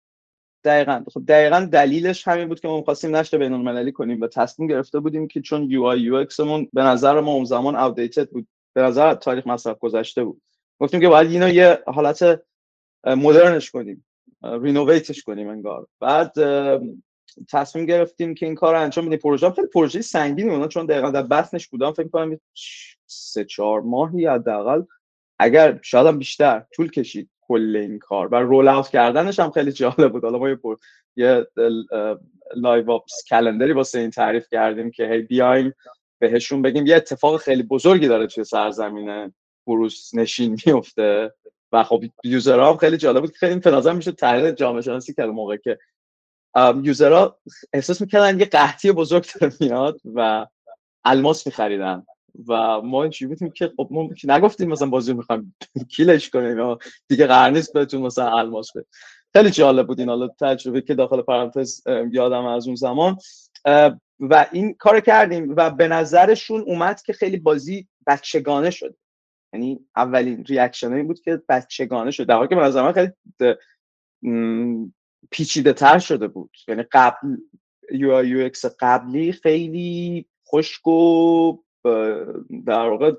دقیقا. 0.65 1.05
خب 1.15 1.23
دقیقا 1.29 1.69
دلیلش 1.73 2.29
همین 2.29 2.49
بود 2.49 2.61
که 2.61 2.69
ما 2.69 2.77
می‌خواستیم 2.77 3.17
نشر 3.17 3.39
بین 3.39 3.53
المللی 3.53 3.93
کنیم 3.93 4.21
و 4.21 4.27
تصمیم 4.27 4.69
گرفته 4.69 5.01
بودیم 5.01 5.29
که 5.29 5.41
چون 5.41 5.71
UI 5.71 6.27
مون 6.39 6.69
به 6.73 6.83
نظر 6.83 7.21
ما 7.21 7.33
اون 7.33 7.45
زمان 7.45 7.77
outdated 7.77 8.31
بود. 8.31 8.47
به 8.75 8.83
نظر 8.83 9.15
تاریخ 9.15 9.47
مصرف 9.47 9.79
گذشته 9.79 10.25
بود. 10.25 10.43
گفتیم 10.81 11.01
که 11.01 11.09
باید 11.09 11.31
اینو 11.31 11.49
یه 11.49 11.83
حالت 11.87 12.43
مدرنش 13.05 13.71
کنیم. 13.71 14.05
renovate 14.43 15.07
ش 15.07 15.23
کنیم 15.23 15.49
انگار. 15.49 15.87
بعد 16.01 16.33
تصمیم 17.49 17.87
گرفتیم 17.87 18.35
که 18.35 18.47
این 18.47 18.55
کار 18.55 18.75
انجام 18.75 19.07
بدیم. 19.07 19.19
پروژه 19.19 19.51
خیلی 19.51 19.69
پروژه 19.69 20.03
سنگینی 20.03 20.51
اونا 20.51 20.69
چون 20.69 20.87
دقیقا 20.87 21.11
در 21.11 21.23
بطنش 21.23 21.69
بودم 21.69 21.93
فکر 21.93 22.09
کنم 22.09 22.41
سه 23.07 23.45
چهار 23.45 23.81
ماهی 23.81 24.27
حداقل. 24.27 24.83
اگر 25.39 25.79
شاید 25.83 26.19
بیشتر 26.19 26.65
طول 26.75 26.91
کشید. 26.91 27.31
کل 27.49 27.77
این 27.77 27.99
کار. 27.99 28.29
و 28.29 28.35
roll 28.35 28.69
out 28.69 28.89
کردنش 28.89 29.41
هم 29.41 29.51
خیلی 29.51 29.73
جالب 29.73 30.13
بود. 30.13 30.25
حالا 30.25 30.39
ما 30.39 30.49
یه, 30.49 30.55
پر... 30.55 30.77
یه 31.17 31.47
live 32.57 32.91
ops 32.91 33.25
calendar 33.31 33.68
ی 33.68 33.73
واسه 33.73 33.99
این 33.99 34.11
تعریف 34.11 34.47
کردیم 34.51 34.91
که 34.91 35.07
هی 35.07 35.23
بیایم 35.23 35.75
بهشون 36.19 36.63
بگیم 36.63 36.87
یه 36.87 36.97
اتفاق 36.97 37.41
خیلی 37.41 37.63
بزرگی 37.63 38.09
داره 38.09 38.27
توی 38.27 38.45
سرزمین 38.45 39.33
خروس 39.67 40.15
نشین 40.15 40.61
میفته. 40.67 41.33
و 41.73 41.83
خب 41.83 42.05
user 42.25 42.62
ها 42.62 42.71
هم 42.71 42.77
خیلی 42.77 42.97
جالب 42.97 43.21
بود. 43.21 43.33
خیلی 43.33 43.61
به 43.61 43.93
میشه 43.93 44.13
تحلیل 44.13 44.51
جامعه 44.51 44.83
شناسی 44.83 45.15
کرد 45.15 45.29
موقع 45.29 45.57
که 45.57 45.79
user 46.83 47.27
ها 47.27 47.39
احساس 47.73 48.01
می‌کردن 48.01 48.41
یه 48.41 48.47
قحطی 48.47 48.93
بزرگ 48.93 49.27
داره 49.41 49.53
میاد 49.61 50.01
و 50.15 50.47
الماس 51.05 51.47
میخریدن. 51.47 52.07
و 52.49 52.81
ما 52.81 53.03
اینجوری 53.03 53.29
بودیم 53.29 53.51
که 53.51 53.73
خب 53.77 53.89
ما 53.91 54.09
نگفتیم 54.25 54.69
مثلا 54.69 54.89
بازی 54.89 55.15
می‌خوایم 55.15 55.57
kill 55.89 56.17
ش 56.17 56.31
کنیم 56.31 56.59
یا 56.59 56.79
دیگه 57.09 57.27
قرار 57.27 57.51
نیست 57.51 57.73
بهتون 57.73 58.03
مثلا 58.03 58.39
الماس 58.39 58.77
بده 58.77 58.87
خیلی 59.33 59.51
جالب 59.51 59.87
بود 59.87 60.01
این 60.01 60.09
حالا 60.09 60.29
تجربه 60.29 60.81
که 60.81 60.95
داخل 60.95 61.23
پرانتز 61.23 61.83
یادم 62.11 62.45
از 62.45 62.67
اون 62.67 62.77
زمان. 62.77 63.17
و 64.21 64.47
این 64.53 64.75
کار 64.75 65.01
کردیم 65.01 65.55
و 65.57 65.71
به 65.71 65.89
نظرشون 65.89 66.61
اومد 66.61 67.03
که 67.03 67.13
خیلی 67.13 67.37
بازی 67.37 67.89
بچگانه 68.07 68.71
شد. 68.71 68.97
یعنی 69.53 69.81
اولین 69.97 70.45
reaction 70.45 71.07
بود 71.07 71.21
که 71.21 71.43
بچگانه 71.49 72.11
شد. 72.11 72.27
در 72.27 72.35
حالی 72.35 72.49
که 72.49 72.55
به 72.55 72.63
نظر 72.63 72.83
من 72.83 72.93
خیلی 72.93 73.13
پیچیده 75.31 75.73
تر 75.73 75.99
شده 75.99 76.29
بود. 76.29 76.51
یعنی 76.69 76.85
قبل 76.93 77.37
UI 77.93 78.13
UX 78.13 78.65
قبلی 78.81 79.33
خیلی 79.33 80.27
خشک 80.49 80.87
و 80.87 81.59
در 82.67 82.89
واقع 82.89 83.13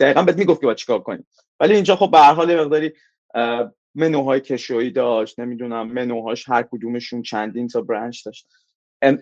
دقیقا 0.00 0.22
بهت 0.22 0.38
می‌گفت 0.38 0.60
که 0.60 0.66
باید 0.66 0.78
چیکار 0.78 0.98
کنیم. 0.98 1.26
ولی 1.60 1.74
اینجا 1.74 1.96
خب 1.96 2.10
به 2.10 2.18
هر 2.18 2.32
حال 2.32 2.60
مقداری 2.60 2.92
منوهای 3.94 4.40
کشویی 4.40 4.90
داشت 4.90 5.40
نمی‌دونم 5.40 5.92
منوهاش 5.92 6.48
هر 6.48 6.62
کدومشون 6.62 7.22
چندین 7.22 7.68
تا 7.68 7.80
branch 7.80 8.26
داشت. 8.26 8.48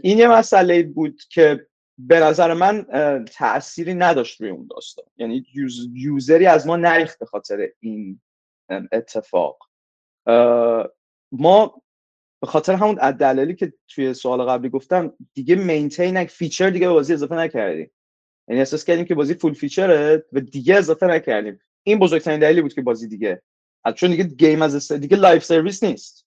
این 0.02 0.18
یه 0.18 0.28
مسئله 0.28 0.82
بود 0.82 1.20
که 1.30 1.66
به 1.98 2.20
نظر 2.20 2.54
من 2.54 2.86
تأثیری 3.32 3.94
نداشت 3.94 4.40
روی 4.40 4.50
اون 4.50 4.68
داستان. 4.70 5.04
یعنی 5.16 5.46
user 5.94 6.36
ی 6.36 6.46
از 6.46 6.66
ما 6.66 6.76
نریخت 6.76 7.18
به 7.18 7.26
خاطر 7.26 7.68
این 7.80 8.20
اتفاق. 8.92 9.58
ما 11.32 11.82
به 12.40 12.46
خاطر 12.46 12.74
همون 12.74 13.10
دلایلی 13.10 13.54
که 13.54 13.72
توی 13.88 14.14
سوال 14.14 14.42
قبلی 14.42 14.68
گفتم 14.68 15.12
دیگه 15.34 15.56
maintain 15.56 16.24
feature 16.24 16.70
دیگه 16.70 16.86
به 16.86 16.92
بازی 16.92 17.12
اضافه 17.12 17.34
نکردیم. 17.34 17.90
یعنی 18.50 18.60
احساس 18.60 18.84
کردیم 18.84 19.04
که 19.04 19.14
بازی 19.14 19.34
full 19.34 19.52
feature 19.52 20.15
ه 20.15 20.24
و 20.32 20.40
دیگه 20.40 20.76
اضافه 20.76 21.06
نکردیم. 21.06 21.60
این 21.82 21.98
بزرگترین 21.98 22.40
دلیلی 22.40 22.62
بود 22.62 22.74
که 22.74 22.82
بازی 22.82 23.08
دیگه 23.08 23.42
چون 23.94 24.10
دیگه 24.10 24.24
game 24.24 24.62
as 24.62 24.92
دیگه 24.92 25.16
live 25.16 25.44
service 25.44 25.82
نیست. 25.82 26.26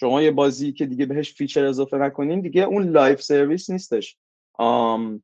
شما 0.00 0.22
یه 0.22 0.30
بازی 0.30 0.72
که 0.72 0.86
دیگه 0.86 1.06
بهش 1.06 1.32
feature 1.32 1.64
اضافه 1.64 1.96
نکنین 1.96 2.40
دیگه 2.40 2.62
اون 2.62 2.88
live 2.88 3.22
service 3.22 3.70
نیستش. 3.70 4.16
آم 4.54 5.22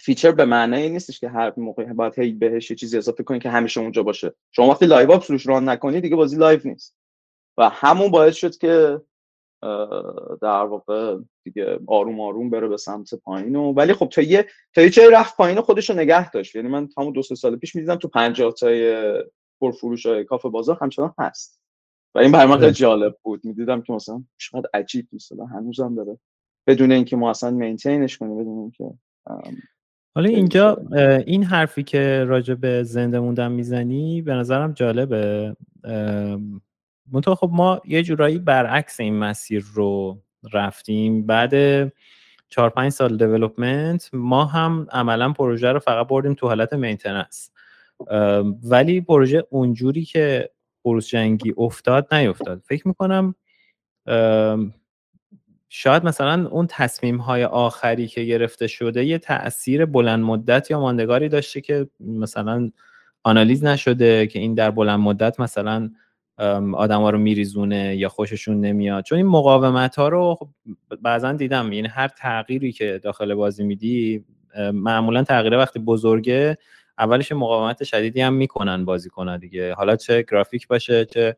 feature 0.00 0.32
به 0.32 0.44
معنی 0.44 0.88
نیستش 0.88 1.20
که 1.20 1.28
هر 1.28 1.52
موقع 1.56 1.84
باید 1.84 2.18
هی 2.18 2.32
بهش 2.32 2.70
یه 2.70 2.76
چیزی 2.76 2.98
اضافه 2.98 3.22
کنین 3.22 3.40
که 3.40 3.50
همیشه 3.50 3.80
اونجا 3.80 4.02
باشه. 4.02 4.34
شما 4.52 4.68
وقتی 4.68 4.86
live 4.86 5.10
ops 5.10 5.30
روش 5.30 5.46
run 5.46 5.68
نکنی 5.68 6.00
دیگه 6.00 6.16
بازی 6.16 6.36
live 6.36 6.60
نیست. 6.64 6.96
و 7.58 7.68
همون 7.68 8.10
باعث 8.10 8.36
شد 8.36 8.58
که 8.58 9.00
در 10.42 10.62
واقع 10.64 11.18
دیگه 11.44 11.78
آروم 11.86 12.20
آروم 12.20 12.50
بره 12.50 12.68
به 12.68 12.76
سمت 12.76 13.14
پایین 13.14 13.56
و 13.56 13.72
ولی 13.72 13.92
خب 13.92 14.08
تا 14.08 14.22
یه 14.22 14.46
تا 14.74 14.82
یه 14.82 14.90
جایی 14.90 15.10
رفت 15.10 15.36
پایین 15.36 15.60
خودش 15.60 15.90
رو 15.90 15.96
نگه 15.96 16.30
داشت. 16.30 16.56
یعنی 16.56 16.68
من 16.68 16.88
همون 16.98 17.12
دو 17.12 17.22
سه 17.22 17.34
سال 17.34 17.56
پیش 17.56 17.74
می‌دیدم 17.74 17.96
تو 17.96 18.08
50 18.08 18.52
تای 18.52 19.04
پرفروش 19.60 20.06
های 20.06 20.24
کافه 20.24 20.48
بازار 20.48 20.78
همچنان 20.80 21.14
هست. 21.18 21.62
و 22.14 22.18
این 22.18 22.32
برای 22.32 22.46
من 22.46 22.58
خیلی 22.58 22.72
جالب 22.72 23.16
بود. 23.22 23.44
می‌دیدم 23.44 23.82
که 23.82 23.92
مثلا 23.92 24.24
چقدر 24.38 24.68
عجیب 24.74 25.08
مثلا 25.12 25.44
هنوزم 25.44 25.94
داره. 25.94 26.18
بدون 26.66 26.92
اینکه 26.92 27.16
ما 27.16 27.30
اصلا 27.30 27.50
مینتینش 27.50 28.18
کنیم 28.18 28.38
بدون 28.38 28.58
اینکه 28.58 28.84
حالا 30.14 30.28
اینجا 30.28 30.76
این 31.26 31.44
حرفی 31.44 31.82
که 31.82 32.24
راجع 32.24 32.54
به 32.54 32.82
زنده 32.82 33.20
موندن 33.20 33.52
می‌زنی 33.52 34.22
به 34.22 34.32
نظرم 34.34 34.72
جالبه. 34.72 35.56
منطقیه 37.10 37.34
خب 37.34 37.50
ما 37.52 37.80
یه 37.84 38.02
جورایی 38.02 38.38
برعکس 38.38 39.00
این 39.00 39.18
مسیر 39.18 39.64
رو 39.74 40.18
رفتیم. 40.52 41.26
بعد 41.26 41.52
چهار 42.48 42.70
پنج 42.70 42.92
سال 42.92 43.16
development 43.16 44.10
ما 44.12 44.44
هم 44.44 44.86
عملا 44.90 45.32
پروژه 45.32 45.72
رو 45.72 45.78
فقط 45.78 46.08
بردیم 46.08 46.34
تو 46.34 46.46
حالت 46.46 46.72
maintenance 46.72 47.50
ولی 48.64 49.00
پروژه 49.00 49.46
اونجوری 49.50 50.04
که 50.04 50.50
خروس 50.82 51.08
جنگی 51.08 51.54
افتاد 51.56 52.14
نیفتاد. 52.14 52.62
فکر 52.64 52.88
می‌کنم 52.88 53.34
شاید 55.68 56.04
مثلا 56.04 56.48
اون 56.48 56.66
تصمیم 56.70 57.16
های 57.16 57.44
آخری 57.44 58.06
که 58.06 58.24
گرفته 58.24 58.66
شده 58.66 59.04
یه 59.04 59.18
تاثیر 59.18 59.86
بلند 59.86 60.24
مدت 60.24 60.70
یا 60.70 60.80
ماندگاری 60.80 61.28
داشته 61.28 61.60
که 61.60 61.88
مثلا 62.00 62.70
آنالیز 63.22 63.64
نشده 63.64 64.26
که 64.26 64.38
این 64.38 64.54
در 64.54 64.70
بلند 64.70 65.00
مدت 65.00 65.40
مثلا 65.40 65.90
آدما 66.74 67.10
رو 67.10 67.18
میریزونه 67.18 67.96
یا 67.96 68.08
خوششون 68.08 68.60
نمیاد. 68.60 69.04
چون 69.04 69.18
این 69.18 69.26
مقاومت 69.26 69.96
ها 69.96 70.08
رو 70.08 70.36
خب 70.38 70.48
بعضا 71.02 71.32
دیدم 71.32 71.72
یعنی 71.72 71.88
هر 71.88 72.08
تغییری 72.08 72.72
که 72.72 73.00
داخل 73.02 73.34
بازی 73.34 73.64
میدی 73.64 74.24
معمولا 74.72 75.22
تغییره 75.22 75.56
وقتی 75.56 75.78
بزرگه 75.78 76.58
اولش 76.98 77.32
مقاومت 77.32 77.84
شدیدی 77.84 78.20
هم 78.20 78.34
می‌کنن 78.34 78.84
بازی 78.84 79.10
کنن 79.10 79.38
دیگه. 79.38 79.74
حالا 79.74 79.96
چه 79.96 80.24
گرافیک 80.30 80.68
باشه 80.68 81.04
چه 81.04 81.36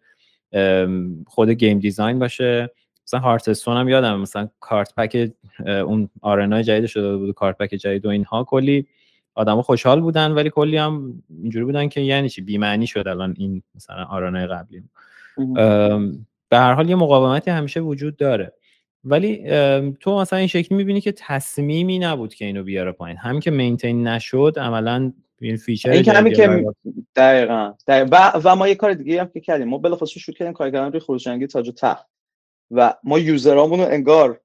خود 1.26 1.50
گیم 1.50 1.78
دیزاین 1.78 2.18
باشه. 2.18 2.70
مثلا 3.06 3.20
هارتستون 3.20 3.76
هم 3.76 3.88
یادم 3.88 4.20
مثلا 4.20 4.48
کارت 4.60 4.94
پک 4.94 5.30
اون 5.66 6.08
آرنای 6.22 6.64
جدید 6.64 6.86
شده 6.86 7.16
بود 7.16 7.34
کارت 7.34 7.58
پک 7.58 7.68
جدید 7.68 8.06
و 8.06 8.08
اینها. 8.08 8.44
کلی 8.44 8.86
آدما 9.34 9.62
خوشحال 9.62 10.00
بودن 10.00 10.32
ولی 10.32 10.50
کلی 10.50 10.76
هم 10.76 11.22
اینجوری 11.42 11.64
بودن 11.64 11.88
که 11.88 12.00
یعنی 12.00 12.28
چی؟ 12.28 12.42
بی‌معنی 12.42 12.86
شد 12.86 13.08
الان 13.08 13.34
این 13.38 13.62
مثلا 13.74 14.04
arena 14.04 14.34
های 14.34 14.46
قبلی. 14.46 14.82
به 16.48 16.56
هر 16.56 16.72
حال 16.72 16.90
یه 16.90 16.96
مقاومتی 16.96 17.50
همیشه 17.50 17.80
وجود 17.80 18.16
داره. 18.16 18.52
ولی 19.04 19.50
تو 20.00 20.18
مثلا 20.18 20.38
این 20.38 20.48
شکلی 20.48 20.78
می‌بینی 20.78 21.00
که 21.00 21.12
تصمیمی 21.12 21.98
نبود 21.98 22.34
که 22.34 22.44
اینو 22.44 22.62
بیاره 22.62 22.92
پایین. 22.92 23.16
هم 23.16 23.40
که 23.40 23.50
maintain 23.50 24.08
نشد 24.08 24.54
عملا 24.56 25.12
این 25.40 25.56
feature 25.56 25.90
این 25.90 26.02
که 26.02 26.30
که 26.30 26.64
دقیقا, 27.16 27.72
و, 27.88 28.32
و 28.44 28.56
ما 28.56 28.68
یه 28.68 28.74
کار 28.74 28.94
دیگه 28.94 29.20
هم 29.20 29.28
که 29.28 29.40
کردیم. 29.40 29.68
ما 29.68 29.78
بلافاصله 29.78 30.20
شروع 30.20 30.36
کردیم 30.36 30.52
کار 30.52 30.70
کردن 30.70 30.90
روی 30.90 31.00
خروس 31.00 31.26
جنگی 31.26 31.46
تاج 31.46 31.68
و 31.68 31.72
تخت. 31.72 32.06
و 32.70 32.94
ما 33.04 33.18
user 33.18 33.54
امون 33.54 33.80
رو 33.80 33.86
انگار 33.86 34.40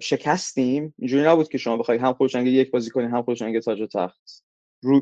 شکستیم. 0.00 0.94
اینجوری 0.98 1.26
نبود 1.26 1.48
که 1.48 1.58
شما 1.58 1.76
بخواید 1.76 2.00
هم 2.00 2.12
خروجنگی 2.12 2.50
یک 2.50 2.70
بازی 2.70 2.90
کنید 2.90 3.10
هم 3.10 3.22
خروجنگی 3.22 3.60
تاج 3.60 3.80
و 3.80 3.86
تخت. 3.86 4.44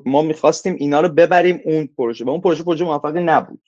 ما 0.07 0.23
می‌خواستیم 0.23 0.77
اینا 0.79 1.01
رو 1.01 1.09
ببریم 1.09 1.61
اون 1.65 1.89
پروژه. 1.99 2.25
و 2.25 2.29
اون 2.29 2.41
پروژه 2.41 2.65
پروژه 2.65 2.85
موفقی 2.85 3.21
نبود. 3.21 3.63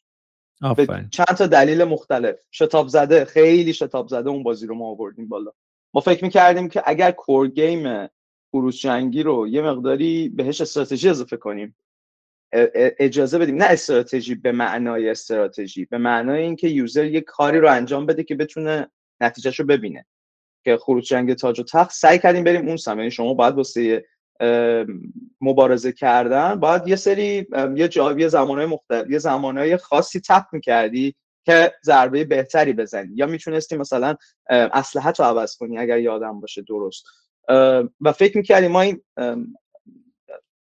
به 0.76 1.06
چند 1.10 1.26
تا 1.26 1.46
دلیل 1.46 1.84
مختلف. 1.84 2.36
شتاب 2.52 2.88
زده 2.88 3.24
خیلی 3.24 3.72
شتاب 3.72 4.08
زده 4.08 4.30
اون 4.30 4.42
بازی 4.42 4.66
رو 4.66 4.74
ما 4.74 4.86
آوردیم 4.86 5.28
بالا. 5.28 5.52
ما 5.94 6.00
فکر 6.00 6.24
می‌کردیم 6.24 6.68
که 6.68 6.82
اگر 6.86 7.10
کور 7.10 7.48
گیم 7.48 8.08
جنگی 8.80 9.22
رو 9.22 9.48
یه 9.48 9.62
مقداری 9.62 10.28
بهش 10.28 10.60
استراتژی 10.60 11.08
اضافه 11.08 11.36
کنیم. 11.36 11.76
اجازه 12.98 13.38
بدیم. 13.38 13.56
نه 13.56 13.64
استراتژی 13.64 14.34
به 14.34 14.52
معنای 14.52 15.10
استراتژی. 15.10 15.84
به 15.84 15.98
معنای 15.98 16.42
اینکه 16.42 16.68
یوزر 16.68 17.04
یه 17.04 17.20
کاری 17.20 17.60
رو 17.60 17.70
انجام 17.70 18.06
بده 18.06 18.24
که 18.24 18.34
بتونه 18.34 18.90
نتیجهش 19.20 19.60
رو 19.60 19.66
ببینه. 19.66 20.06
که 20.64 20.76
خروج 20.76 21.06
جنگ 21.06 21.34
تاج 21.34 21.60
و 21.60 21.62
تخت 21.62 21.92
سعی 21.92 22.18
کردیم 22.18 22.44
بریم 22.44 22.68
اون 22.68 22.76
سمت 22.76 22.98
یعنی 22.98 23.10
شما 23.10 23.34
باید 23.34 23.54
واسه 23.54 24.04
مبارزه 25.40 25.92
کردن 25.92 26.54
باید 26.54 26.88
یه 26.88 26.96
سری 26.96 27.46
یه 27.76 27.88
جا 27.88 28.12
یه 28.12 28.28
زمانهای 28.28 28.66
مختلف 28.66 29.10
یه 29.10 29.18
زمانهای 29.18 29.76
خاصی 29.76 30.20
تپ 30.20 30.44
می‌کردی 30.52 31.14
که 31.46 31.72
ضربه 31.84 32.24
بهتری 32.24 32.72
بزنی. 32.72 33.12
یا 33.14 33.26
می‌تونستی 33.26 33.76
مثلا 33.76 34.16
اسلحه 34.50 35.12
رو 35.18 35.24
عوض 35.24 35.56
کنی 35.56 35.78
اگر 35.78 35.98
یادم 35.98 36.40
باشه 36.40 36.62
درست. 36.62 37.04
و 38.00 38.12
فکر 38.16 38.36
می‌کردیم 38.36 38.70
ما 38.70 38.80
این 38.80 39.02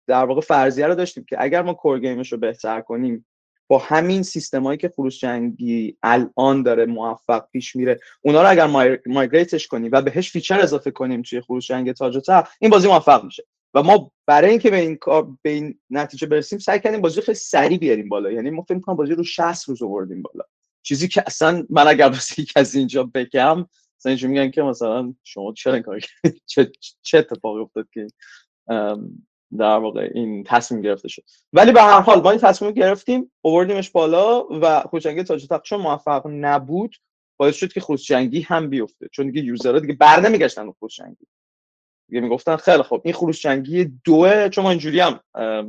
در 0.07 0.25
واقع 0.25 0.41
فرضیه 0.41 0.87
رو 0.87 0.95
داشتیم 0.95 1.25
که 1.29 1.35
اگر 1.39 1.61
ما 1.61 1.73
کور 1.73 1.99
گیمش 1.99 2.31
رو 2.31 2.37
بهتر 2.37 2.81
کنیم 2.81 3.25
با 3.67 3.77
همین 3.77 4.23
سیستمایی 4.23 4.77
که 4.77 4.89
خروس 4.89 5.19
جنگی 5.19 5.97
الان 6.03 6.63
داره 6.63 6.85
موفق 6.85 7.45
پیش 7.51 7.75
میره 7.75 7.99
اونا 8.21 8.41
رو 8.41 8.49
اگر 8.49 8.97
migrate 9.05 9.54
ش 9.54 9.67
کنیم 9.67 9.89
و 9.93 10.01
بهش 10.01 10.31
feature 10.31 10.59
اضافه 10.59 10.91
کنیم 10.91 11.21
توی 11.21 11.41
خروس 11.41 11.67
جنگی 11.67 11.91
تاج 11.91 12.29
و 12.29 12.43
این 12.59 12.71
بازی 12.71 12.87
موفق 12.87 13.23
میشه. 13.23 13.43
و 13.75 13.83
ما 13.83 14.11
برای 14.25 14.49
اینکه 14.49 14.69
به 14.69 14.77
این 14.77 14.95
کار 14.95 15.37
به 15.41 15.49
این 15.49 15.79
نتیجه 15.89 16.27
برسیم 16.27 16.59
سعی 16.59 16.79
کردیم 16.79 17.01
بازی 17.01 17.21
خیلی 17.21 17.35
سریع 17.35 17.77
بیاریم 17.77 18.09
بالا. 18.09 18.31
یعنی 18.31 18.49
ما 18.49 18.61
فکر 18.61 18.79
کنم 18.79 18.95
بازی 18.95 19.13
رو 19.13 19.23
60 19.23 19.69
روز 19.69 19.83
آوردیم 19.83 20.21
بالا. 20.21 20.45
چیزی 20.83 21.07
که 21.07 21.23
اصلا 21.27 21.65
من 21.69 21.87
اگر 21.87 22.09
واسه 22.09 22.41
یک 22.41 22.53
از 22.55 22.75
اینجا 22.75 23.03
بگم 23.03 23.65
مثلا 23.99 24.09
اینجا 24.09 24.27
میگن 24.27 24.51
که 24.51 24.61
مثلا 24.61 25.13
شما 25.23 25.53
چرا 25.53 25.73
این 25.73 25.83
کار 25.83 25.99
چه 26.51 26.71
چه 27.01 27.17
اتفاقی 27.17 27.61
افتاد 27.61 27.87
که 27.93 28.07
در 29.57 29.77
واقع 29.77 30.09
این 30.13 30.43
تصمیم 30.43 30.81
گرفته 30.81 31.07
شد؟ 31.07 31.23
ولی 31.53 31.71
به 31.71 31.81
هر 31.81 32.01
حال 32.01 32.21
ما 32.21 32.31
این 32.31 32.39
تصمیم 32.39 32.71
گرفتیم 32.71 33.31
آوردیمش 33.43 33.89
بالا 33.89 34.47
و 34.61 34.81
خوشنگی 34.81 35.23
تاج 35.23 35.47
چون 35.63 35.81
موفق 35.81 36.27
نبود 36.27 36.95
باعث 37.37 37.55
شد 37.55 37.73
که 37.73 37.79
خوشنگی 37.79 38.41
هم 38.41 38.69
بیفته. 38.69 39.07
چون 39.11 39.31
دیگه 39.31 39.41
یوزرها 39.41 39.79
دیگه 39.79 39.93
بر 39.93 40.19
نمیگشتن 40.19 40.71
خوشنگی 40.71 41.27
دیگه 42.09 42.21
می‌گفتن 42.21 42.55
خیلی 42.55 42.83
خوب. 42.83 43.01
این 43.03 43.13
خروش 43.13 43.41
جنگی 43.41 43.85
دوه 44.03 44.49
چون 44.49 44.63
ما 44.63 44.69
اینجوری 44.69 44.99
هم 44.99 45.19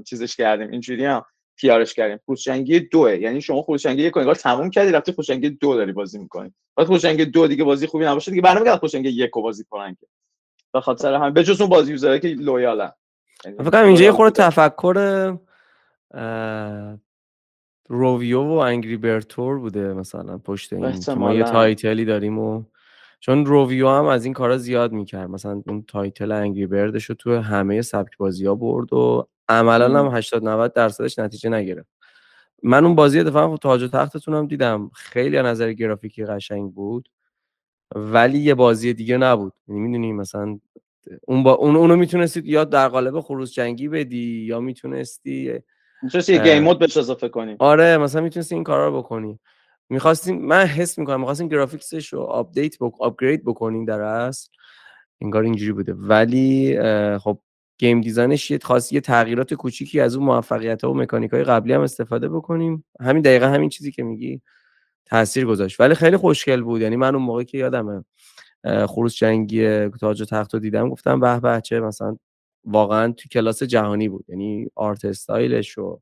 چیزش 0.02 0.36
کردیم 0.36 0.70
اینجوری 0.70 1.04
هم 1.04 1.24
پیارش 1.56 1.94
کردیم. 1.94 2.18
خروش 2.26 2.44
جنگی 2.44 2.80
دوه. 2.80 3.16
یعنی 3.16 3.40
شما 3.40 3.62
خروش 3.62 3.82
جنگی 3.82 4.02
یک 4.02 4.16
انگار 4.16 4.34
تموم 4.34 4.70
کردی 4.70 4.92
رفتی 4.92 5.12
خروش 5.12 5.26
جنگی 5.26 5.50
دو 5.50 5.74
داری 5.74 5.92
بازی 5.92 6.18
می‌کنی. 6.18 6.52
بعد 6.76 6.86
خروش 6.86 7.02
جنگی 7.02 7.24
دو 7.24 7.46
دیگه 7.46 7.64
بازی 7.64 7.86
خوبی 7.86 8.04
نباشه 8.04 8.30
دیگه 8.30 8.42
برنامه 8.42 8.76
خروش 8.76 8.92
جنگی 8.92 9.08
یک 9.08 9.30
بازی 9.30 9.64
کنن 9.64 9.94
که. 10.00 10.06
به 10.72 10.80
خاطر 10.80 11.14
هم 11.14 11.32
به 11.32 11.44
جز 11.44 11.60
اون 11.60 11.70
بازی 11.70 11.92
user 11.92 12.11
ایی 12.11 12.20
که 12.20 12.28
loyal 12.28 12.74
ن. 12.74 12.92
یعنی 13.44 13.58
فکر 13.58 13.84
اینجا 13.84 14.04
یه 14.04 14.12
خورده 14.12 14.42
تفکر 14.42 15.36
Rovio 17.88 18.42
و 18.42 18.52
Angry 18.52 18.96
Birds 18.96 19.35
طور 19.35 19.58
بوده 19.58 19.92
مثلا 19.92 20.38
پشت 20.38 20.72
این 20.72 20.94
ما 21.16 21.34
یه 21.34 21.42
title 21.42 21.94
ی 21.94 22.04
داریم 22.04 22.38
و 22.38 22.64
چون 23.20 23.46
Rovio 23.46 23.88
هم 23.88 24.04
از 24.04 24.24
این 24.24 24.34
کارا 24.34 24.58
زیاد 24.58 24.92
می‌کرد. 24.92 25.30
مثلا 25.30 25.62
اون 25.66 25.84
title 25.88 26.32
Angry 26.32 26.66
Birds 26.66 26.94
ش 26.94 27.04
رو 27.04 27.14
تو 27.14 27.38
همه 27.38 27.82
سبک 27.82 28.16
بازی 28.18 28.46
ها 28.46 28.54
برد 28.54 28.92
و 28.92 29.28
عملا 29.48 29.98
هم 29.98 30.16
80 30.16 30.44
90 30.44 30.72
درصدش 30.72 31.18
نتیجه 31.18 31.50
نگرفت. 31.50 31.88
من 32.62 32.84
اون 32.84 32.94
بازی 32.94 33.22
دفعه 33.22 33.56
تاج 33.56 33.82
و 33.82 33.88
تختتون 33.88 34.34
هم 34.34 34.46
دیدم. 34.46 34.90
خیلی 34.94 35.36
از 35.36 35.46
نظر 35.46 35.72
گرافیکی 35.72 36.24
قشنگ 36.24 36.72
بود. 36.74 37.08
ولی 37.94 38.38
یه 38.38 38.54
بازی 38.54 38.94
دیگه 38.94 39.16
نبود. 39.16 39.52
یعنی 39.68 39.80
می‌دونی 39.80 40.12
مثلا 40.12 40.58
اون 41.26 41.42
با 41.42 41.52
اون 41.52 41.76
اونو 41.76 41.96
می‌تونستید 41.96 42.46
یا 42.46 42.64
در 42.64 42.88
قالب 42.88 43.20
خروس 43.20 43.54
جنگی 43.54 43.88
بدی 43.88 44.44
یا 44.48 44.60
می‌تونستی 44.60 45.52
می‌تونستی 46.02 46.34
یه 46.34 46.42
game 46.42 46.62
mode 46.62 46.78
بهش 46.78 46.96
اضافه 46.96 47.28
کنی. 47.28 47.56
آره 47.58 47.98
مثلا 47.98 48.20
می‌تونستی 48.20 48.54
این 48.54 48.64
کارا 48.64 48.88
رو 48.88 48.98
بکنی. 48.98 49.38
می‌خواستیم 49.90 50.46
من 50.46 50.66
حس 50.66 50.98
می‌کنم 50.98 51.20
می‌خواستیم 51.20 51.48
graphics 51.48 52.00
ش 52.00 52.12
رو 52.12 52.20
update 52.20 52.78
بک 52.78 53.00
upgrade 53.00 53.44
بکنیم 53.44 53.84
در 53.84 54.00
اصل. 54.00 54.48
انگار 55.20 55.42
اینجوری 55.42 55.72
بوده. 55.72 55.94
ولی 55.94 56.78
خب 57.18 57.38
game 57.78 58.00
design 58.00 58.38
ش 58.38 58.50
یه 58.50 58.58
خاصی 58.62 59.00
تغییرات 59.00 59.54
کوچیکی 59.54 60.00
از 60.00 60.16
اون 60.16 60.26
موفقیت 60.26 60.84
ها 60.84 60.90
و 60.90 60.96
مکانیک 60.96 61.30
های 61.32 61.44
قبلی 61.44 61.72
هم 61.72 61.80
استفاده 61.80 62.28
بکنیم. 62.28 62.84
همین 63.00 63.22
دقیقه 63.22 63.50
همین 63.50 63.68
چیزی 63.68 63.92
که 63.92 64.02
میگی 64.02 64.42
تاثیر 65.06 65.46
گذاشت. 65.46 65.80
ولی 65.80 65.94
خیلی 65.94 66.16
خوشگل 66.16 66.62
بود. 66.62 66.80
یعنی 66.80 66.96
من 66.96 67.14
اون 67.14 67.24
موقع 67.24 67.42
که 67.42 67.58
یادمه 67.58 68.04
خروس 68.86 69.14
جنگی 69.16 69.88
تاج 69.88 70.22
و 70.22 70.24
تخت 70.24 70.54
رو 70.54 70.60
دیدم 70.60 70.90
گفتم 70.90 71.20
به 71.20 71.40
به 71.40 71.60
چه 71.60 71.80
مثلا 71.80 72.16
واقعا 72.64 73.12
تو 73.12 73.28
کلاس 73.28 73.62
جهانی 73.62 74.08
بود. 74.08 74.24
یعنی 74.28 74.66
art 74.74 75.04
style 75.04 75.57
ش 75.57 75.78
و 75.78 76.00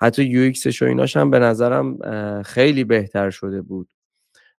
حتی 0.00 0.24
UX 0.24 0.40
ش 0.40 0.82
و 0.82 0.84
ایناش 0.84 1.16
هم 1.16 1.30
به 1.30 1.38
نظرم 1.38 1.98
خیلی 2.42 2.84
بهتر 2.84 3.30
شده 3.30 3.62
بود. 3.62 3.88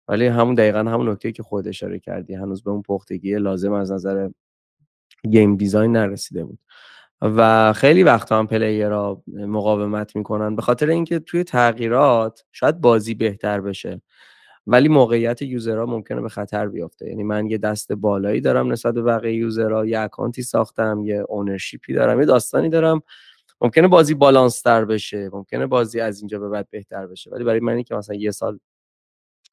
ولی 0.08 0.28
همون 0.28 0.56
دقیقا 0.56 0.80
همون 0.80 1.10
نکته 1.10 1.32
که 1.32 1.43
خود 1.43 1.67
اشاره 1.67 1.99
کردی 1.99 2.34
هنوز 2.34 2.63
به 2.63 2.71
اون 2.71 2.82
پختگی 2.82 3.36
لازم 3.36 3.73
از 3.73 3.91
نظر 3.91 4.30
game 5.29 5.55
design 5.57 5.91
نرسیده 5.91 6.43
بود. 6.43 6.60
و 7.21 7.73
خیلی 7.73 8.04
وقتا 8.04 8.39
هم 8.39 8.47
player 8.47 9.13
ها 9.13 9.23
مقاومت 9.28 10.15
می‌کنن 10.15 10.56
به 10.56 10.62
خاطر 10.62 10.89
اینکه 10.89 11.19
توی 11.19 11.43
تغییرات 11.43 12.45
شاید 12.52 12.82
بازی 12.82 13.13
بهتر 13.13 13.62
بشه 13.62 14.02
ولی 14.67 14.88
موقعیت 14.88 15.41
یوزرها 15.41 15.86
ممکنه 15.86 16.21
به 16.21 16.30
خطر 16.30 16.67
بیفته 16.67 17.08
یعنی 17.10 17.23
من 17.23 17.49
یه 17.49 17.58
دست 17.58 17.93
بالایی 17.93 18.41
دارم 18.41 18.71
نسبت 18.71 18.93
به 18.93 19.02
بقیه 19.02 19.34
یوزرها 19.34 19.86
یه 19.86 19.99
اکانتی 19.99 20.41
ساختم 20.43 21.02
یه 21.06 21.25
اونرشیپی 21.30 21.93
دارم 21.93 22.19
یه 22.19 22.25
داستانی 22.25 22.69
دارم 22.69 23.02
ممکنه 23.61 23.87
بازی 23.87 24.13
بالانس 24.13 24.61
تر 24.61 24.85
بشه 24.85 25.29
ممکنه 25.33 25.67
بازی 25.67 25.99
از 25.99 26.19
اینجا 26.19 26.39
به 26.39 26.49
بعد 26.49 26.69
بهتر 26.69 27.07
بشه 27.07 27.31
ولی 27.31 27.43
برای 27.43 27.59
منی 27.59 27.83
که 27.83 27.95
مثلا 27.95 28.15
یه 28.15 28.31
سال 28.31 28.59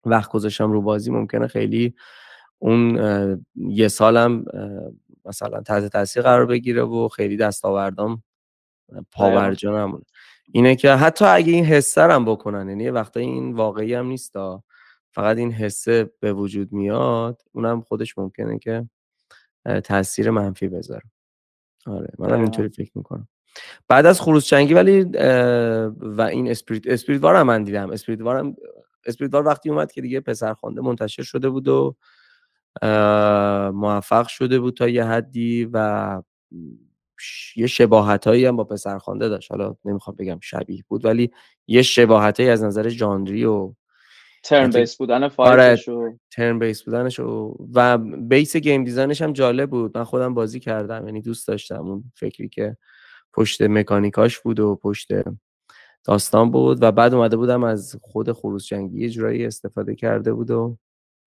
وقت 0.04 0.30
گذاشتم 0.30 0.72
رو 0.72 0.82
بازی 0.82 1.10
ممکنه 1.10 1.46
خیلی 1.46 1.94
اون 2.58 2.98
یه 3.54 3.88
سالم 3.88 4.44
مثلا 5.24 5.60
تحت 5.60 5.84
تاثیر 5.84 6.22
قرار 6.22 6.46
بگیره 6.46 6.82
و 6.82 7.08
خیلی 7.08 7.36
دستاوردام 7.36 8.22
پاورجا 9.12 9.78
نمونه. 9.78 10.04
اینه 10.52 10.76
که 10.76 10.92
حتی 10.92 11.24
اگه 11.24 11.52
این 11.52 11.64
حسه 11.64 12.02
هم 12.02 12.24
بکنن 12.24 12.68
یعنی 12.68 12.90
وقتا 12.90 13.20
این 13.20 13.52
واقعی 13.52 13.94
هم 13.94 14.06
نیست 14.06 14.32
فقط 15.10 15.36
این 15.36 15.52
حسه 15.52 16.10
به 16.20 16.32
وجود 16.32 16.72
میاد 16.72 17.42
اونم 17.52 17.80
خودش 17.80 18.18
ممکنه 18.18 18.58
که 18.58 18.88
تاثیر 19.84 20.30
منفی 20.30 20.68
بذاره. 20.68 21.02
آره 21.86 22.12
منم 22.18 22.40
اینطوری 22.40 22.68
فکر 22.68 22.92
می‌کنم. 22.94 23.28
بعد 23.88 24.06
از 24.06 24.20
خروس 24.20 24.44
جنگی 24.44 24.74
ولی 24.74 25.02
و 26.00 26.20
این 26.22 26.50
Spirit 26.50 26.86
Spirit 26.86 27.22
War 27.22 27.36
هم 27.36 27.46
من 27.46 27.64
دیدم. 27.64 27.90
Spirit 27.90 28.20
War 28.20 28.36
هم 28.36 28.56
Spirit 29.06 29.34
War 29.34 29.46
وقتی 29.46 29.70
اومد 29.70 29.92
که 29.92 30.00
دیگه 30.00 30.20
پسرخوانده 30.20 30.80
منتشر 30.80 31.22
شده 31.22 31.48
بود 31.48 31.68
و 31.68 31.96
موفق 33.72 34.26
شده 34.26 34.58
بود 34.60 34.76
تا 34.76 34.88
یه 34.88 35.04
حدی 35.04 35.70
و 35.72 36.22
یه 37.56 37.66
شباهت 37.66 38.26
هایی 38.26 38.46
هم 38.46 38.56
با 38.56 38.64
پسرخوانده 38.64 39.28
داشت. 39.28 39.50
حالا 39.50 39.76
نمی‌خوام 39.84 40.16
بگم 40.16 40.38
شبیه 40.42 40.84
بود 40.88 41.04
ولی 41.04 41.30
یه 41.66 41.82
شباهت 41.82 42.40
از 42.40 42.64
نظر 42.64 42.88
ژانری 42.90 43.44
و 43.44 43.72
turn-based 44.42 44.96
بودن 44.96 45.28
fight 45.28 45.71
ش 45.71 45.88
آره 45.88 46.18
turn-based 46.30 46.82
بودنش 46.82 47.20
و 47.20 47.54
base 48.28 48.56
game 48.56 48.84
design 48.84 49.13
ش 49.13 49.22
هم 49.22 49.32
جالب 49.32 49.70
بود. 49.70 49.98
من 49.98 50.04
خودم 50.04 50.34
بازی 50.34 50.60
کردم 50.60 51.06
یعنی 51.06 51.22
دوست 51.22 51.48
داشتم 51.48 51.86
اون 51.86 52.12
فکری 52.16 52.48
که 52.48 52.76
پشت 53.36 53.62
مکانیکاش 53.62 54.38
بود 54.40 54.60
و 54.60 54.76
پشت 54.76 55.08
داستان 56.04 56.50
بود 56.50 56.82
و 56.82 56.92
بعد 56.92 57.14
اومده 57.14 57.36
بودم 57.36 57.64
از 57.64 57.96
خود 58.02 58.32
خروس 58.32 58.66
جنگی 58.66 59.04
اجرایی 59.04 59.46
استفاده 59.46 59.94
کرده 59.94 60.32
بود 60.32 60.50
و 60.50 60.76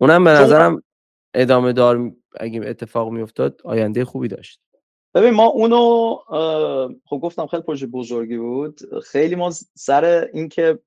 اونم 0.02 0.24
به 0.24 0.30
نظرم 0.30 0.84
ادامه 1.34 1.74
دار 1.74 2.12
اگه 2.40 2.62
اتفاق 2.66 3.12
میافتاد 3.12 3.62
آینده 3.64 4.06
خوبی 4.06 4.28
داشت. 4.28 4.62
ببین 5.16 5.34
ما 5.34 5.46
اونو 5.46 6.16
خب 7.06 7.18
گفتم 7.18 7.48
خیلی 7.48 7.64
پروژه 7.64 7.88
بزرگی 7.88 8.38
بود. 8.38 8.80
خیلی 9.04 9.36
ما 9.36 9.52
سر 9.76 10.30
اینکه 10.34 10.80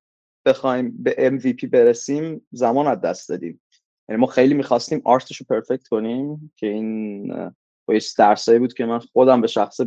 بخوایم 0.47 1.03
به 1.03 1.41
MVP 1.41 1.67
برسیم 1.67 2.47
زمان 2.51 2.87
از 2.87 3.01
دست 3.01 3.29
دادیم. 3.29 3.61
یعنی 4.09 4.21
ما 4.21 4.27
خیلی 4.27 4.55
می‌خواستیم 4.55 5.03
آرتش 5.05 5.37
رو 5.37 5.47
پرفکت 5.49 5.89
کنیم 5.89 6.53
که 6.57 6.67
این 6.67 7.29
با 7.87 7.99
درسایی 8.19 8.59
بود 8.59 8.75
که 8.75 8.85
من 8.85 8.99
خودم 8.99 9.41
به 9.41 9.47
شخص 9.47 9.81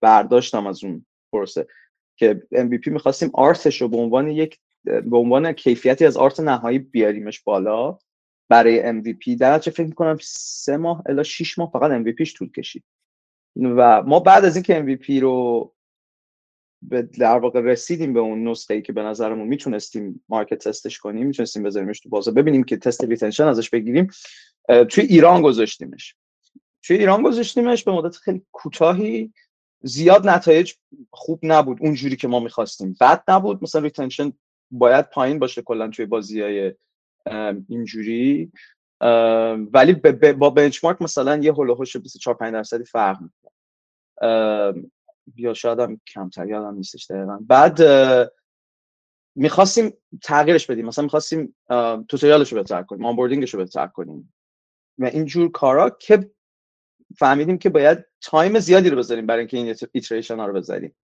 برداشتم 0.00 0.66
از 0.66 0.84
اون 0.84 1.06
پروسه 1.32 1.66
که 2.16 2.42
MVP 2.54 2.86
می‌خواستیم 2.86 3.30
آرتش 3.34 3.82
رو 3.82 3.88
به 3.88 3.96
عنوان 3.96 4.28
یک 4.28 4.58
به 4.84 5.16
عنوان 5.16 5.52
کیفیتی 5.52 6.06
از 6.06 6.16
آرت 6.16 6.40
نهایی 6.40 6.78
بیاریمش 6.78 7.40
بالا 7.40 7.98
برای 8.48 9.02
MVP 9.02 9.36
در 9.38 9.58
چه 9.58 9.70
فکر 9.70 9.86
می‌کنم 9.86 10.18
سه 10.22 10.76
ماه 10.76 11.02
الا 11.06 11.22
شیش 11.22 11.58
ماه 11.58 11.70
فقط 11.70 12.04
MVP 12.04 12.23
ش 12.23 12.36
طول 12.36 12.50
کشید. 12.50 12.84
و 13.56 14.02
ما 14.02 14.20
بعد 14.20 14.44
از 14.44 14.56
اینکه 14.56 14.82
MVP 14.82 15.22
رو 15.22 15.72
به 16.82 17.02
در 17.02 17.38
واقع 17.38 17.60
رسیدیم 17.60 18.12
به 18.12 18.20
اون 18.20 18.48
نسخه 18.48 18.74
ای 18.74 18.82
که 18.82 18.92
به 18.92 19.02
نظرمون 19.02 19.48
می‌تونستیم 19.48 20.24
market 20.28 20.68
test 20.68 20.88
ش 20.88 20.98
کنیم 20.98 21.26
می‌تونستیم 21.26 21.62
بذاریمش 21.62 22.00
تو 22.00 22.08
بازار 22.08 22.34
ببینیم 22.34 22.64
که 22.64 22.76
تست 22.76 23.04
retention 23.04 23.44
ازش 23.44 23.70
بگیریم 23.70 24.10
توی 24.88 25.04
ایران 25.04 25.42
گذاشتیمش. 25.42 26.14
توی 26.82 26.96
ایران 26.96 27.22
گذاشتیمش 27.22 27.84
به 27.84 27.92
مدت 27.92 28.16
خیلی 28.16 28.42
کوتاهی 28.52 29.32
زیاد 29.82 30.28
نتایج 30.28 30.72
خوب 31.10 31.40
نبود 31.42 31.78
اونجوری 31.80 32.16
که 32.16 32.28
ما 32.28 32.40
می‌خواستیم. 32.40 32.96
بد 33.00 33.22
نبود. 33.28 33.62
مثلا 33.62 33.82
retention 33.82 34.32
باید 34.70 35.10
پایین 35.10 35.38
باشه 35.38 35.62
کلا 35.62 35.88
توی 35.88 36.06
بازی 36.06 36.40
های 36.40 36.74
اینجوری. 37.68 38.52
ولی 39.72 39.92
با 40.32 40.50
benchmark 40.50 41.02
مثلا 41.02 41.36
یه 41.36 41.52
حول 41.52 41.68
و 41.68 41.74
حوش 41.74 41.96
24 41.96 42.36
5 42.36 42.52
درصدی 42.52 42.84
فرق 42.84 43.18
می‌کنه. 43.20 43.52
یا 45.36 45.54
شاید 45.54 45.80
هم 45.80 46.00
کمتر 46.06 46.48
یادم 46.48 46.74
نیستش 46.74 47.10
دقیقا. 47.10 47.38
بعد 47.40 47.80
می‌خواستیم 49.36 49.92
تغییرش 50.22 50.66
بدیم. 50.66 50.86
مثلا 50.86 51.02
می‌خواستیم 51.02 51.56
tutorial 52.08 52.43
ش 52.43 52.52
رو 52.52 52.58
بهتر 52.58 52.82
کنیم 52.82 53.04
onboarding 53.04 53.46
ش 53.46 53.54
رو 53.54 53.60
بهتر 53.60 53.86
کنیم. 53.86 54.34
و 54.98 55.04
اینجور 55.04 55.50
کارا 55.50 55.90
که 55.90 56.30
فهمیدیم 57.18 57.58
که 57.58 57.70
باید 57.70 58.04
time 58.20 58.58
زیادی 58.58 58.90
رو 58.90 58.96
بذاریم 58.96 59.26
برای 59.26 59.40
اینکه 59.40 59.56
این 59.56 59.76
iteration 59.92 60.36
ها 60.36 60.46
رو 60.46 60.52
بذاریم. 60.52 60.94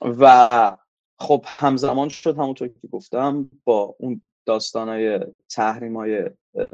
و 0.00 0.76
خب 1.18 1.44
همزمان 1.46 2.08
شد 2.08 2.36
همونطور 2.36 2.68
که 2.68 2.88
گفتم 2.92 3.50
با 3.64 3.96
اون 3.98 4.22
داستانهای 4.46 5.20
تحریم 5.50 5.96
های 5.96 6.30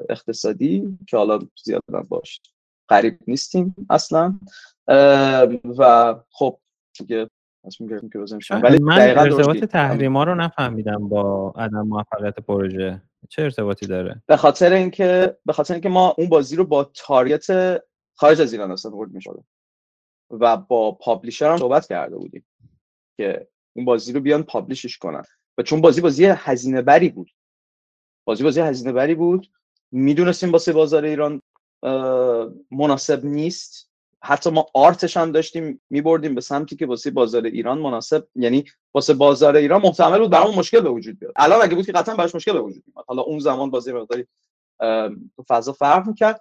اقتصادی 0.08 0.98
که 1.08 1.16
حالا 1.16 1.38
زیاد 1.64 1.82
باش 2.08 2.40
قریب 2.88 3.18
نیستیم 3.26 3.86
اصلا. 3.90 4.40
و 5.78 6.14
خب 6.30 6.60
دیگه 6.98 7.30
که 8.12 8.54
ولی 8.54 8.78
من 8.78 9.00
ارتباط 9.00 9.56
تحریما 9.56 10.24
رو 10.24 10.34
نفهمیدم 10.34 11.08
با 11.08 11.54
عدم 11.56 11.82
موفقیت 11.82 12.34
پروژه. 12.34 13.02
چه 13.28 13.42
ارتباطی 13.42 13.86
داره؟ 13.86 14.22
به 14.26 14.36
خاطر 14.36 14.72
اینکه 14.72 15.36
به 15.46 15.52
خاطر 15.52 15.74
اینکه 15.74 15.88
ما 15.88 16.14
اون 16.18 16.28
بازی 16.28 16.56
رو 16.56 16.64
با 16.64 16.84
تارگت 16.84 17.46
خارج 18.20 18.40
از 18.40 18.52
ایران 18.52 18.70
ورد 18.70 19.10
می‌شد. 19.10 19.44
و 20.30 20.56
با 20.56 20.92
پابلیشر 20.92 21.50
هم 21.50 21.56
صحبت 21.56 21.88
کرده 21.88 22.16
بودیم 22.16 22.46
که 23.16 23.48
اون 23.76 23.84
بازی 23.84 24.12
رو 24.12 24.20
بیان 24.20 24.42
پابلیشش 24.42 24.98
کنن. 24.98 25.22
و 25.58 25.62
چون 25.62 25.80
بازی 25.80 26.00
بازی 26.00 26.24
هزینه 26.24 26.82
بری 26.82 27.08
بود. 27.08 27.30
بازی 28.24 28.44
بازی 28.44 28.60
هزینه 28.60 28.92
بری 28.92 29.14
بود. 29.14 29.50
می‌دونستیم 29.92 30.52
واسه 30.52 30.72
بازار 30.72 31.04
ایران 31.04 31.42
مناسب 32.70 33.24
نیست. 33.24 33.90
حتی 34.22 34.50
ما 34.50 34.66
آرتش 34.74 35.16
هم 35.16 35.32
داشتیم 35.32 35.80
میبردیم 35.90 36.34
به 36.34 36.40
سمتی 36.40 36.76
که 36.76 36.86
واسه 36.86 37.10
بازار 37.10 37.44
ایران 37.44 37.78
مناسب 37.78 38.28
یعنی 38.34 38.64
واسه 38.94 39.14
بازار 39.14 39.56
ایران 39.56 39.82
محتمل 39.82 40.18
بود 40.18 40.30
برامون 40.30 40.54
مشکل 40.54 40.80
به 40.80 40.90
وجود 40.90 41.18
بیاد. 41.18 41.32
الان 41.36 41.62
اگه 41.62 41.74
بود 41.74 41.86
که 41.86 41.92
قطعا 41.92 42.16
براش 42.16 42.34
مشکل 42.34 42.52
به 42.52 42.60
وجود 42.60 42.82
میاد 42.86 43.04
حالا 43.08 43.22
اون 43.22 43.38
زمان 43.38 43.70
بازی 43.70 43.92
مقداری 43.92 44.26
فضا 45.48 45.72
فرق 45.72 46.06
می‌کرد. 46.06 46.40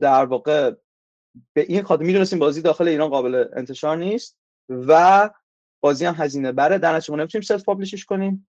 در 0.00 0.24
واقع 0.24 0.72
به 1.52 1.60
این 1.60 1.82
خاطر 1.82 2.04
می‌دونستیم 2.04 2.38
بازی 2.38 2.62
داخل 2.62 2.88
ایران 2.88 3.08
قابل 3.08 3.44
انتشار 3.56 3.96
نیست 3.96 4.38
و 4.68 5.30
بازی 5.80 6.04
هم 6.04 6.14
هزینه 6.18 6.52
بره. 6.52 6.78
در 6.78 6.96
نتیجه 6.96 7.16
نمی‌تونیم 7.18 7.42
self 7.42 7.64
publish 7.64 7.95
ش 7.95 8.04
کنیم. 8.04 8.48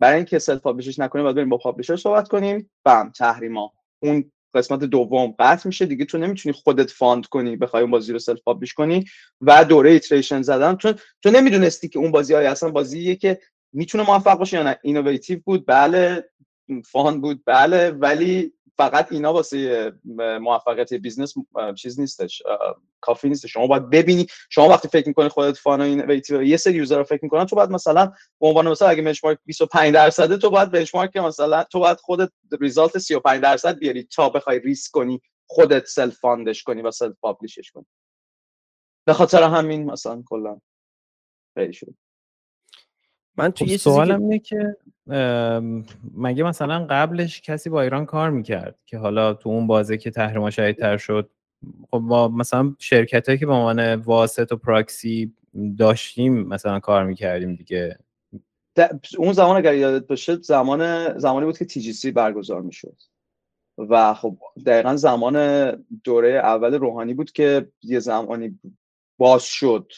برای 0.00 0.16
اینکه 0.16 0.38
self 0.38 0.60
publish 0.60 0.90
ش 0.90 0.98
نکنیم 0.98 1.24
باید 1.24 1.36
بریم 1.36 1.48
با 1.48 1.58
publisher 1.58 1.96
صحبت 1.96 2.28
کنیم. 2.28 2.70
با 2.84 3.12
تحریما 3.16 3.72
اون 4.02 4.32
قسمت 4.54 4.80
دوم 4.80 5.34
قطع 5.38 5.66
میشه. 5.66 5.86
دیگه 5.86 6.04
تو 6.04 6.18
نمی‌تونی 6.18 6.52
خودت 6.52 6.90
fund 6.90 7.26
کنی 7.26 7.56
بخوای 7.56 7.82
اون 7.82 7.90
بازی 7.90 8.12
رو 8.12 8.18
self 8.18 8.40
publish 8.42 8.74
کنی 8.74 9.04
و 9.40 9.64
دوره 9.64 9.90
iteration 9.90 10.42
زدن. 10.42 10.76
چون 10.76 10.94
تو 11.22 11.30
نمی‌دونستی 11.30 11.88
که 11.88 11.98
اون 11.98 12.10
بازی 12.10 12.34
های 12.34 12.46
اصلا 12.46 12.70
بازیه 12.70 13.16
که 13.16 13.40
می‌تونه 13.72 14.06
موفق 14.06 14.38
باشه 14.38 14.56
یا 14.56 14.62
نه. 14.62 14.78
innovative 14.82 15.40
بود 15.44 15.66
بله. 15.66 16.30
fun 16.84 17.20
بود 17.20 17.42
بله. 17.46 17.90
ولی 17.90 18.52
فقط 18.76 19.12
اینا 19.12 19.32
واسه 19.32 19.92
موفقیت 20.40 20.94
business 20.94 21.34
چیز 21.76 22.00
نیستش 22.00 22.42
کافی 23.00 23.28
نیست 23.28 23.46
شما 23.46 23.66
باید 23.66 23.90
ببینی 23.90 24.26
شما 24.50 24.68
وقتی 24.68 24.88
فکر 24.88 25.08
می‌کنی 25.08 25.28
خودت 25.28 25.56
fun 25.56 25.80
innovative 25.80 26.42
یه 26.42 26.56
سری 26.56 26.74
user 26.74 26.98
رو 26.98 27.04
فکر 27.04 27.20
می‌کنن 27.22 27.46
تو 27.46 27.56
باید 27.56 27.70
مثلا 27.70 28.06
به 28.40 28.46
عنوان 28.46 28.68
مثلا 28.68 28.88
اگه 28.88 29.02
benchmark 29.02 29.38
25 29.46 29.94
درصده 29.94 30.36
تو 30.36 30.50
باید 30.50 30.70
benchmark 30.70 31.16
مثلا 31.16 31.64
تو 31.64 31.78
باید 31.80 31.98
خودت 31.98 32.30
result 32.60 32.98
35 32.98 33.42
درصد 33.42 33.78
بیاری 33.78 34.04
تا 34.04 34.28
بخوای 34.28 34.58
ریسک 34.58 34.90
کنی 34.92 35.20
خودت 35.46 35.86
self 35.86 36.18
fund 36.18 36.47
ش 36.47 36.62
کنی 36.62 36.82
و 36.82 36.90
self 36.90 37.16
publish 37.20 37.59
ش 37.59 37.70
کنی. 37.70 37.86
به 39.06 39.12
خاطر 39.12 39.42
همین 39.42 39.90
مثلا 39.90 40.22
کلا 40.26 40.60
خیلی 41.54 41.72
شد. 41.72 41.94
من 43.36 43.50
تو 43.50 43.64
خب 43.64 43.70
یه 43.70 43.76
سوالم 43.76 44.22
اینه 44.22 44.38
که 44.38 44.76
مگه 46.14 46.44
مثلا 46.44 46.86
قبلش 46.90 47.40
کسی 47.40 47.70
با 47.70 47.82
ایران 47.82 48.06
کار 48.06 48.30
می‌کرد 48.30 48.78
که 48.86 48.98
حالا 48.98 49.34
تو 49.34 49.48
اون 49.48 49.66
بازه 49.66 49.96
که 49.96 50.10
تحریما 50.10 50.50
شدیدتر 50.50 50.96
شد؟ 50.96 51.30
خب 51.90 51.98
با 51.98 52.28
مثلا 52.28 52.74
شرکت 52.78 53.28
هایی 53.28 53.38
که 53.38 53.46
به 53.46 53.52
عنوان 53.52 53.94
واسط 53.94 54.52
و 54.52 54.56
پراکسی 54.56 55.32
داشتیم 55.78 56.46
مثلا 56.46 56.80
کار 56.80 57.04
می‌کردیم 57.04 57.54
دیگه. 57.54 57.98
اون 59.18 59.32
زمان 59.32 59.56
اگر 59.56 59.74
یادت 59.74 60.06
باشه 60.06 60.36
زمان 60.36 61.12
زمانی 61.18 61.46
بود 61.46 61.58
که 61.58 61.64
تی 61.64 62.10
برگزار 62.10 62.62
می‌شد. 62.62 62.96
و 63.78 64.14
خب 64.14 64.38
دقیقا 64.66 64.96
زمان 64.96 65.36
دوره 66.04 66.30
اول 66.30 66.74
روحانی 66.74 67.14
بود 67.14 67.32
که 67.32 67.68
یه 67.82 67.98
زمانی 67.98 68.58
باز 69.18 69.42
شد 69.42 69.92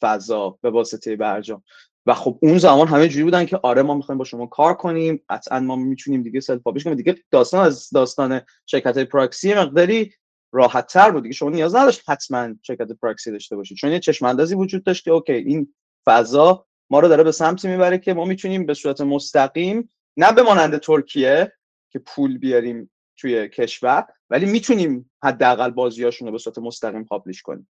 فضا 0.00 0.58
به 0.60 0.70
واسطه 0.70 1.16
برجام. 1.16 1.62
و 2.08 2.14
خب 2.14 2.38
اون 2.42 2.58
زمان 2.58 2.88
همه 2.88 3.08
جوری 3.08 3.24
بودن 3.24 3.44
که 3.44 3.60
آره 3.62 3.82
ما 3.82 3.94
می‌خوایم 3.94 4.18
با 4.18 4.24
شما 4.24 4.46
کار 4.46 4.74
کنیم 4.74 5.22
قطعا 5.28 5.60
ما 5.60 5.76
می‌تونیم 5.76 6.22
دیگه 6.22 6.40
self 6.40 6.62
publish 6.62 6.84
کنیم. 6.84 6.96
دیگه 6.96 7.16
داستان 7.30 7.66
از 7.66 7.90
داستان 7.90 8.40
شرکت 8.66 8.94
های 8.96 9.04
پراکسی 9.04 9.54
مقداری 9.54 10.12
راحت 10.52 10.86
تر 10.86 11.10
بود 11.10 11.22
دیگه. 11.22 11.34
شما 11.34 11.50
نیاز 11.50 11.76
نداشت 11.76 12.10
حتما 12.10 12.54
شرکت 12.62 12.92
پراکسی 13.02 13.30
داشته 13.30 13.56
باشید. 13.56 13.76
چون 13.76 13.92
یه 13.92 14.00
چشم 14.00 14.26
اندازی 14.26 14.54
وجود 14.54 14.84
داشت 14.84 15.04
که 15.04 15.10
okay 15.10 15.32
این 15.32 15.74
فضا 16.06 16.66
ما 16.90 17.00
رو 17.00 17.08
داره 17.08 17.22
به 17.22 17.32
سمتی 17.32 17.68
می‌بره 17.68 17.98
که 17.98 18.14
ما 18.14 18.24
می‌تونیم 18.24 18.66
به 18.66 18.74
صورت 18.74 19.00
مستقیم 19.00 19.88
نه 20.16 20.32
به 20.32 20.42
مانند 20.42 20.78
ترکیه 20.78 21.52
که 21.92 21.98
پول 21.98 22.38
بیاریم 22.38 22.90
توی 23.16 23.48
کشور 23.48 24.06
ولی 24.30 24.46
می‌تونیم 24.46 25.10
حداقل 25.24 25.70
بازیاشون 25.70 26.28
رو 26.28 26.32
به 26.32 26.38
صورت 26.38 26.58
مستقیم 26.58 27.04
پابلیش 27.04 27.42
کنیم. 27.42 27.68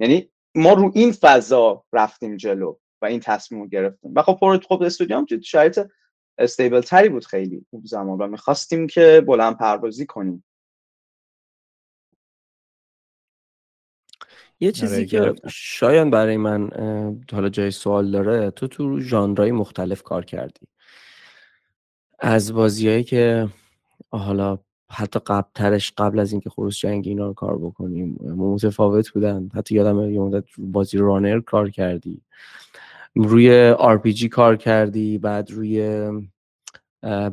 یعنی 0.00 0.30
ما 0.54 0.72
رو 0.72 0.92
این 0.94 1.12
فضا 1.12 1.84
رفتیم 1.92 2.36
جلو. 2.36 2.76
و 3.02 3.06
این 3.06 3.20
تصمیم 3.20 3.62
رو 3.62 3.68
گرفتیم. 3.68 4.12
و 4.16 4.22
خب 4.22 4.38
پروت 4.40 4.66
خب 4.66 4.82
استودیو 4.82 5.16
هم 5.16 5.26
شرایط 5.40 5.80
استیبل 6.38 6.80
تری 6.80 7.08
بود 7.08 7.26
خیلی 7.26 7.66
اون 7.70 7.82
زمان 7.84 8.18
و 8.18 8.26
می‌خواستیم 8.26 8.86
که 8.86 9.24
بلند 9.26 9.58
پروازی 9.58 10.06
کنیم. 10.06 10.44
یه 14.60 14.72
چیزی 14.72 15.18
آره، 15.18 15.34
که 15.34 15.48
شاید 15.48 16.10
برای 16.10 16.36
من 16.36 16.70
حالا 17.32 17.48
جای 17.48 17.70
سوال 17.70 18.10
داره 18.10 18.50
تو 18.50 18.68
تو 18.68 19.00
ژانرهای 19.00 19.52
مختلف 19.52 20.02
کار 20.02 20.24
کردی. 20.24 20.66
از 22.18 22.52
بازیایی 22.52 23.04
که 23.04 23.48
حالا 24.10 24.58
حتی 24.90 25.20
قبل 25.26 25.48
ترش 25.54 25.92
قبل 25.98 26.18
از 26.18 26.32
اینکه 26.32 26.50
خروس 26.50 26.78
جنگ 26.78 27.08
اینا 27.08 27.26
رو 27.26 27.34
کار 27.34 27.58
بکنیم 27.58 28.18
متفاوت 28.36 29.10
بودن. 29.10 29.48
حتی 29.54 29.74
یادم 29.74 30.10
یه 30.10 30.20
مدت 30.20 30.44
بازی 30.58 30.98
رانر 30.98 31.40
کار 31.40 31.70
کردی. 31.70 32.22
روی 33.14 33.74
RPG 33.74 34.24
کار 34.24 34.56
کردی 34.56 35.18
بعد 35.18 35.50
روی 35.50 36.08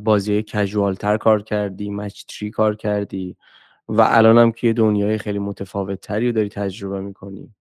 بازی 0.03 0.43
کژوال 0.43 0.95
تر 0.95 1.17
کار 1.17 1.43
کردی 1.43 1.89
مچ 1.89 2.23
تری 2.25 2.49
کار 2.49 2.75
کردی 2.75 3.37
و 3.87 4.01
الان 4.01 4.37
هم 4.37 4.51
که 4.51 4.73
دنیای 4.73 5.17
خیلی 5.17 5.39
متفاوت 5.39 6.01
تری 6.01 6.25
رو 6.25 6.31
داری 6.31 6.49
تجربه 6.49 7.01
می‌کنی. 7.01 7.55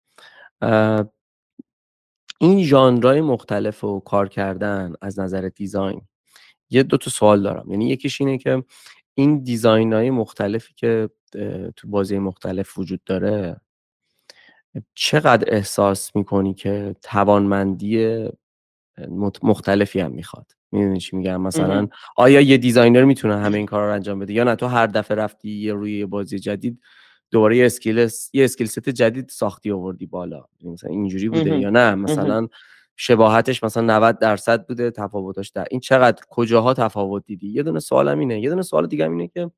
این 2.41 2.63
ژانرهای 2.65 3.21
مختلف 3.21 3.85
و 3.85 4.01
کار 4.01 4.29
کردن 4.29 4.93
از 5.01 5.21
نظر 5.21 5.51
design 5.57 6.03
یه 6.71 6.83
دو 6.83 6.97
تا 6.97 7.11
سوال 7.11 7.43
دارم. 7.43 7.71
یعنی 7.71 7.89
یکیش 7.89 8.21
اینه 8.21 8.39
که 8.39 8.65
این 9.15 9.43
design 9.43 9.93
های 9.93 10.11
مختلفی 10.11 10.75
که 10.77 11.11
تو 11.77 11.89
بازی 11.89 12.19
مختلف 12.19 12.79
وجود 12.79 13.05
داره 13.05 13.61
چقدر 14.95 15.55
احساس 15.55 16.17
می‌کنی 16.17 16.55
که 16.55 16.97
توانمندی 17.03 18.25
مختلفی 19.43 20.01
هم 20.01 20.11
می‌خواد؟ 20.11 20.47
می‌دونی 20.73 21.01
چی 21.01 21.17
میگم؟ 21.17 21.41
مثلا 21.41 21.89
آیا 22.17 22.41
یه 22.41 22.57
designer 22.57 23.05
می‌تونه 23.05 23.37
همه 23.37 23.57
این 23.57 23.67
کار 23.67 23.87
رو 23.87 23.95
انجام 23.95 24.19
بده 24.19 24.33
یا 24.33 24.45
نه؟ 24.45 24.57
تو 24.57 24.67
هر 24.67 24.87
دفعه 24.87 25.17
رفتی 25.17 25.51
یه 25.51 25.73
روی 25.73 25.99
یه 25.99 26.07
بازی 26.07 26.39
جدید 26.39 26.81
دوباره 27.31 27.57
یه 27.57 27.67
skill 27.67 28.09
یه 28.33 28.45
skill 28.45 28.67
set 28.67 28.89
جدید 28.89 29.29
ساختی 29.29 29.71
آوردی 29.71 30.07
بالا. 30.07 30.45
مثلا 30.65 30.91
اینجوری 30.91 31.29
بوده 31.29 31.59
یا 31.59 31.71
نه؟ 31.71 31.95
مثلا 31.95 32.49
شباهتش 32.97 33.65
مثلا 33.65 33.83
90 33.83 34.19
درصد 34.19 34.67
بوده 34.67 34.91
تفاوتش 34.91 35.49
در 35.49 35.67
این 35.71 35.81
چقدر 35.81 36.23
کجاها 36.31 36.75
تفاوت 36.75 37.23
دیدی؟ 37.27 37.49
یه 37.49 37.63
دونه 37.63 37.81
سوالم 37.81 38.19
اینه. 38.19 38.41
یه 38.41 38.51
دونه 38.51 38.63
سوال 38.63 38.87
دیگه 38.87 39.11
اینه 39.11 39.29
که 39.29 39.51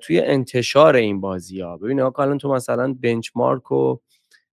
توی 0.00 0.20
انتشار 0.20 0.96
این 0.96 1.20
بازی 1.20 1.60
ها 1.60 1.76
ببین 1.76 2.00
آقا 2.00 2.36
تو 2.36 2.52
مثلا 2.52 2.94
benchmark 3.00 3.72
و 3.72 3.96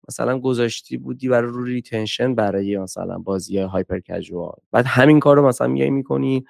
مثلا 0.09 0.38
گذاشتی 0.38 0.96
بودی 0.96 1.28
برای 1.28 1.50
رو 1.50 1.64
retention 1.64 2.35
برای 2.35 2.78
مثلا 2.78 3.18
بازی 3.18 3.59
hyper 3.59 4.00
casual. 4.00 4.57
بعد 4.72 4.87
همین 4.87 5.20
کار 5.20 5.37
رو 5.37 5.46
مثلا 5.48 5.66
میای 5.66 5.90
می‌کنی 5.90 6.44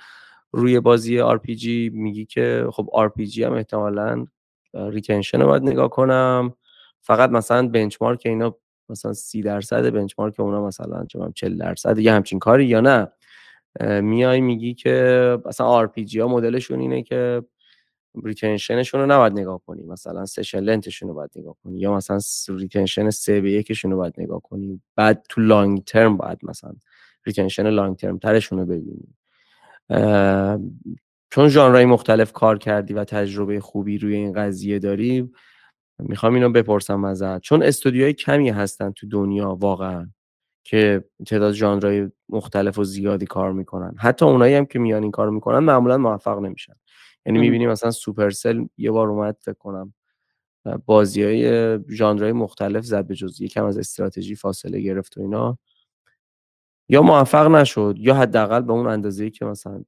روی 0.52 0.80
بازی 0.80 1.20
آر 1.20 1.40
میگی 1.92 2.26
که 2.26 2.66
خب 2.72 2.88
آر 2.92 3.12
هم 3.44 3.52
احتمالا 3.52 4.26
retention 4.74 5.40
رو 5.40 5.46
باید 5.46 5.62
نگاه 5.62 5.90
کنم. 5.90 6.54
فقط 7.00 7.30
مثلا 7.30 7.68
benchmark 7.68 8.22
اینا 8.24 8.56
مثلا 8.88 9.12
سی 9.12 9.42
درصد 9.42 9.90
benchmark 9.90 10.40
اونا 10.40 10.66
مثلا 10.66 11.04
چه 11.04 11.18
40 11.34 11.58
درصد 11.58 11.98
یه 11.98 12.12
همچین 12.12 12.38
کاری 12.38 12.66
یا 12.66 12.80
نه. 12.80 13.08
میای 14.00 14.40
میگی 14.40 14.74
که 14.74 15.38
مثلا 15.46 15.66
آر 15.66 15.90
ها 16.18 16.28
مدلشون 16.28 16.80
اینه 16.80 17.02
که 17.02 17.42
retention 18.24 18.77
شون 18.77 19.00
رو 19.00 19.06
نباید 19.06 19.32
نگاه 19.32 19.60
کنی. 19.66 19.82
مثلا 19.82 20.26
session 20.26 20.60
length 20.60 20.89
شون 20.89 21.08
رو 21.08 21.14
باید 21.14 21.30
نگاه 21.36 21.56
کنی 21.64 21.78
یا 21.78 21.94
مثلا 21.94 22.18
retention 22.48 23.10
سه 23.10 23.40
به 23.40 23.52
یکشون 23.52 23.90
رو 23.90 23.96
باید 23.96 24.14
نگاه 24.18 24.40
کنی. 24.40 24.80
بعد 24.96 25.26
تو 25.28 25.40
long 25.40 25.84
term 25.84 26.16
باید 26.16 26.38
مثلا 26.42 26.72
retention 27.26 27.70
long 27.70 27.96
term 27.96 28.18
ترشون 28.18 28.58
رو 28.58 28.66
ببینی. 28.66 29.14
چون 31.30 31.48
ژانرهای 31.48 31.84
مختلف 31.84 32.32
کار 32.32 32.58
کردی 32.58 32.94
و 32.94 33.04
تجربه 33.04 33.60
خوبی 33.60 33.98
روی 33.98 34.14
این 34.14 34.32
قضیه 34.32 34.78
داری 34.78 35.30
می‌خوام 35.98 36.34
اینو 36.34 36.50
بپرسم 36.50 37.04
ازت. 37.04 37.40
چون 37.40 37.62
استودیوهای 37.62 38.12
کمی 38.12 38.50
هستن 38.50 38.90
تو 38.90 39.08
دنیا 39.08 39.54
واقعا 39.54 40.10
که 40.64 41.04
تعداد 41.26 41.52
ژانرهای 41.52 42.08
مختلف 42.28 42.78
و 42.78 42.84
زیادی 42.84 43.26
کار 43.26 43.52
می‌کنن. 43.52 43.94
حتی 43.98 44.24
اونایی 44.24 44.54
هم 44.54 44.66
که 44.66 44.78
میان 44.78 45.02
این 45.02 45.10
کار 45.10 45.30
می‌کنن 45.30 45.58
معمولا 45.58 45.98
موفق 45.98 46.38
نمیشن. 46.38 46.74
یعنی 47.26 47.38
می‌بینیم 47.38 47.70
مثلا 47.70 47.90
Supercell 47.90 48.64
یه 48.78 48.90
بار 48.90 49.08
اومد 49.08 49.36
فکر 49.40 49.58
کنم 49.58 49.94
بازی 50.86 51.22
های 51.22 51.78
ژانرهای 51.90 52.32
مختلف 52.32 52.84
زد 52.84 53.06
به 53.06 53.14
جز 53.14 53.40
یکم 53.40 53.64
از 53.64 53.78
استراتژی 53.78 54.34
فاصله 54.34 54.80
گرفت 54.80 55.18
و 55.18 55.20
اینا. 55.20 55.58
یا 56.88 57.02
موفق 57.02 57.46
نشد 57.46 57.94
یا 57.98 58.14
حداقل 58.14 58.60
به 58.60 58.72
اون 58.72 58.86
اندازه‌ای 58.86 59.30
که 59.30 59.44
مثلا 59.44 59.84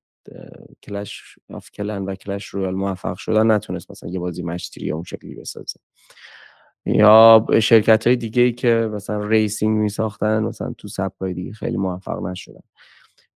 Clash 0.83 1.38
of 1.51 1.71
Clans 1.71 2.05
و 2.05 2.14
Clash 2.15 2.47
Royale 2.47 2.75
موفق 2.75 3.16
شدن 3.16 3.51
نتونست 3.51 3.90
مثلا 3.90 4.11
یه 4.11 4.18
بازی 4.18 4.42
match 4.43 4.65
three 4.65 4.87
یا 4.87 4.95
اون 4.95 5.05
شکلی 5.05 5.35
بسازه. 5.35 5.81
یا 6.87 7.47
شرکت 7.62 8.07
های 8.07 8.16
دیگه 8.16 8.42
ای 8.42 8.53
که 8.53 8.90
مثلا 8.92 9.27
racing 9.27 9.79
می 9.79 9.88
ساختن 9.88 10.42
مثلا 10.42 10.75
تو 10.79 10.88
سبک 10.88 11.23
دیگه 11.23 11.53
خیلی 11.53 11.77
موفق 11.77 12.27
نشدن. 12.27 12.61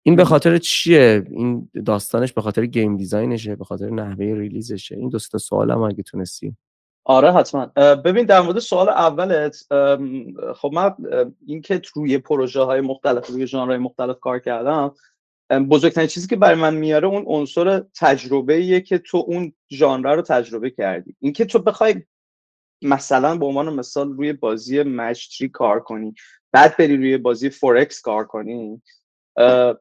این 0.07 0.17
به 0.17 0.25
خاطر 0.25 0.59
چیه؟ 0.59 1.25
این 1.31 1.71
داستانش 1.87 2.33
به 2.33 2.41
خاطر 2.41 2.67
game 2.67 2.97
design 2.97 3.37
شه 3.37 3.57
به 3.57 3.65
خاطر 3.65 3.91
نحوه 3.91 4.25
release 4.25 4.71
شه. 4.71 4.97
این 4.97 5.09
دو 5.09 5.28
تا 5.28 5.37
سوال 5.37 5.71
هم 5.71 5.83
اگه 5.83 6.03
تونستی. 6.03 6.57
آره 7.05 7.33
حتما. 7.33 7.67
ببین 8.05 8.27
در 8.27 8.41
مورد 8.41 8.59
سوال 8.59 8.89
اولت 8.89 9.57
خب 10.57 10.71
من 10.73 10.95
اینکه 11.47 11.83
روی 11.95 12.19
پروژه 12.19 12.61
های 12.61 12.81
مختلف 12.81 13.27
روی 13.27 13.47
ژانرهای 13.47 13.79
مختلف 13.79 14.21
کار 14.21 14.39
کردم 14.39 14.95
بزرگترین 15.71 16.07
چیزی 16.07 16.29
که 16.29 16.37
برای 16.37 16.61
من 16.61 16.75
میاره 16.75 17.09
اون 17.09 17.25
عنصر 17.27 17.85
تجربه 18.01 18.55
ایه 18.55 18.81
که 18.81 18.99
تو 18.99 19.25
اون 19.27 19.53
ژانر 19.73 20.15
رو 20.15 20.23
تجربه 20.23 20.71
کردی. 20.71 21.17
اینکه 21.21 21.45
تو 21.45 21.59
بخوای 21.59 22.03
مثلا 22.83 23.37
به 23.37 23.47
عنوان 23.47 23.75
مثال 23.75 24.13
روی 24.13 24.33
بازی 24.33 24.83
match 24.83 25.43
کار 25.53 25.81
کنی 25.81 26.15
بعد 26.53 26.77
بری 26.77 26.97
روی 26.97 27.19
بازی 27.19 27.51
4X 27.51 28.01
کار 28.01 28.25
کنی 28.25 28.83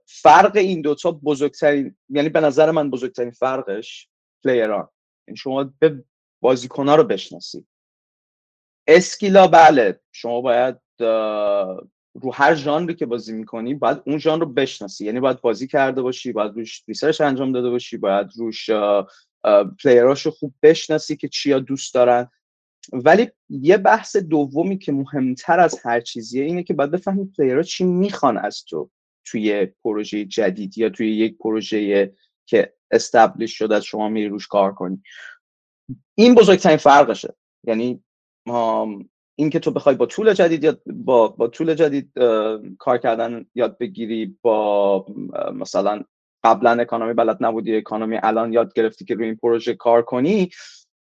فرق 0.06 0.52
این 0.56 0.82
دوتا 0.82 1.12
بزرگترین 1.12 1.96
یعنی 2.10 2.30
به 2.30 2.42
نظر 2.42 2.72
من 2.72 2.90
بزرگترین 2.90 3.32
فرقش 3.32 4.08
player 4.44 4.78
ان. 4.78 4.90
یعنی 5.28 5.38
شما 5.38 5.74
به 5.80 6.04
بازیکنها 6.42 6.96
رو 6.96 7.04
بشناسی 7.04 7.66
skill 8.88 9.38
ا 9.38 9.48
بله 9.48 10.00
شما 10.12 10.42
باید 10.42 10.76
رو 12.22 12.34
هر 12.34 12.56
ژانری 12.56 12.96
که 12.96 13.06
بازی 13.06 13.34
می‌کنی 13.34 13.74
باید 13.74 14.02
اون 14.06 14.18
ژانر 14.18 14.44
رو 14.44 14.54
بشناسی. 14.54 15.06
یعنی 15.06 15.20
باید 15.20 15.42
بازی 15.42 15.68
کرده 15.68 16.02
باشی 16.02 16.32
باید 16.32 16.54
روش 16.56 16.84
research 16.88 17.22
انجام 17.22 17.52
داده 17.52 17.70
باشی 17.70 17.98
باید 17.98 18.28
روش 18.38 18.70
پلیراشو 19.84 20.32
خوب 20.32 20.54
بشناسی 20.62 21.16
که 21.16 21.28
چیا 21.28 21.60
دوست 21.60 21.94
دارن. 21.94 22.30
ولی 22.94 23.32
یه 23.50 23.78
بحث 23.78 24.16
دومی 24.16 24.78
که 24.78 24.92
مهمتر 24.92 25.60
از 25.60 25.80
هر 25.86 26.00
چیزیه 26.00 26.44
اینه 26.44 26.64
که 26.64 26.74
باید 26.74 26.92
بفهمی 26.92 27.26
پلیرها 27.26 27.64
چی 27.64 27.84
می‌خوان 27.84 28.38
از 28.38 28.66
تو. 28.66 28.90
توی 29.26 29.66
پروژه 29.66 30.26
جدید 30.26 30.78
یا 30.78 30.90
توی 30.90 31.16
یک 31.16 31.38
پروژه 31.38 32.14
که 32.46 32.74
استبلیش 32.92 33.58
شده 33.58 33.76
از 33.76 33.84
شما 33.84 34.10
میری 34.10 34.28
روش 34.28 34.48
کار 34.48 34.74
کنی. 34.74 35.04
این 36.16 36.36
بزرگترین 36.36 36.78
فرقشه. 36.78 37.36
یعنی 37.64 38.04
این 39.36 39.50
که 39.50 39.60
تو 39.60 39.72
بخوای 39.72 39.96
با 39.96 40.06
طول 40.06 40.34
جدید 40.34 40.64
یا 40.64 40.78
با, 40.86 41.28
با 41.28 41.48
طول 41.48 41.74
جدید 41.74 42.12
کار 42.80 42.98
کردن 42.98 43.46
یاد 43.56 43.78
بگیری 43.78 44.38
با 44.42 45.06
مثلا 45.54 46.04
قبلا 46.44 46.82
economy 46.82 47.14
بلد 47.14 47.38
نبودی 47.40 47.76
economy 47.76 48.20
الان 48.24 48.54
یاد 48.54 48.74
گرفتی 48.74 49.06
که 49.06 49.16
روی 49.16 49.26
این 49.26 49.36
پروژه 49.36 49.74
کار 49.74 50.02
کنی 50.02 50.50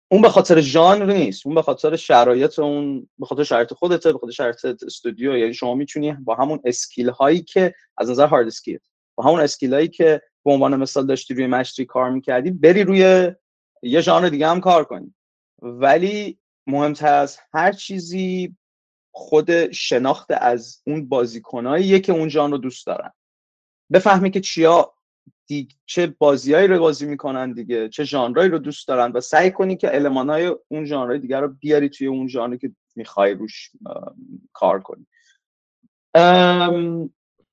اون 0.09 0.23
به 0.23 0.29
خاطر 0.29 0.61
ژانر 0.61 1.13
نیست. 1.13 1.47
اون 1.47 1.55
به 1.55 1.63
خاطر 1.63 1.97
شرایط 1.97 2.59
اون 2.59 3.09
به 3.19 3.27
خاطر 3.27 3.45
شرایط 3.45 3.73
خودته 3.73 4.13
به 4.13 4.19
خاطر 4.19 4.33
شرایط 4.33 4.65
استودیو. 4.65 5.37
یعنی 5.37 5.55
شما 5.55 5.75
می‌تونی 5.75 6.13
با 6.13 6.35
همون 6.35 6.61
skill 6.65 7.09
هایی 7.09 7.43
که 7.43 7.75
از 7.99 8.11
نظر 8.11 8.27
hard 8.27 8.47
skill 8.47 8.79
با 9.15 9.25
همون 9.25 9.41
skill 9.41 9.75
هایی 9.75 9.89
که 9.89 10.23
به 10.45 10.53
عنوان 10.53 10.77
مثال 10.77 11.07
داشتی 11.07 11.35
روی 11.35 11.47
match 11.47 11.67
three 11.67 11.87
کار 11.87 12.11
می‌کردی 12.11 12.51
بری 12.51 12.85
روی 12.85 13.33
یه 13.83 14.01
ژانر 14.01 14.29
دیگه 14.29 14.49
هم 14.49 14.61
کار 14.61 14.85
کنی. 14.85 15.15
ولی 15.63 16.39
مهمتر 16.67 17.15
از 17.15 17.39
هر 17.55 17.73
چیزی 17.73 18.57
خود 19.13 19.73
شناخت 19.73 20.31
از 20.31 20.83
اون 20.87 21.09
بازیکناییه 21.09 22.01
که 22.01 22.13
اون 22.13 22.29
ژانر 22.29 22.53
رو 22.53 22.59
دوست 22.59 22.87
دارن. 22.87 23.11
بفهمی 23.93 24.31
که 24.31 24.41
چیا 24.41 24.95
دیگ... 25.47 25.71
چه 25.87 26.07
بازیایی 26.07 26.69
رو 26.69 26.79
بازی 26.79 27.07
می‌کنن 27.07 27.53
دیگه 27.53 27.89
چه 27.89 28.05
ژانرایی 28.05 28.51
رو 28.51 28.59
دوست 28.59 28.89
دارن 28.89 29.13
و 29.13 29.21
سعی 29.21 29.51
کنی 29.51 29.77
که 29.77 29.95
المانای 29.97 30.57
اون 30.69 30.85
ژانرهای 30.85 31.19
دیگر 31.19 31.41
رو 31.41 31.49
بیاری 31.49 31.89
توی 31.89 32.07
اون 32.07 32.29
ژانری 32.29 32.59
که 32.59 32.73
می‌خوای 32.95 33.35
روش 33.35 33.71
کار 34.53 34.81
کنی. 34.81 35.07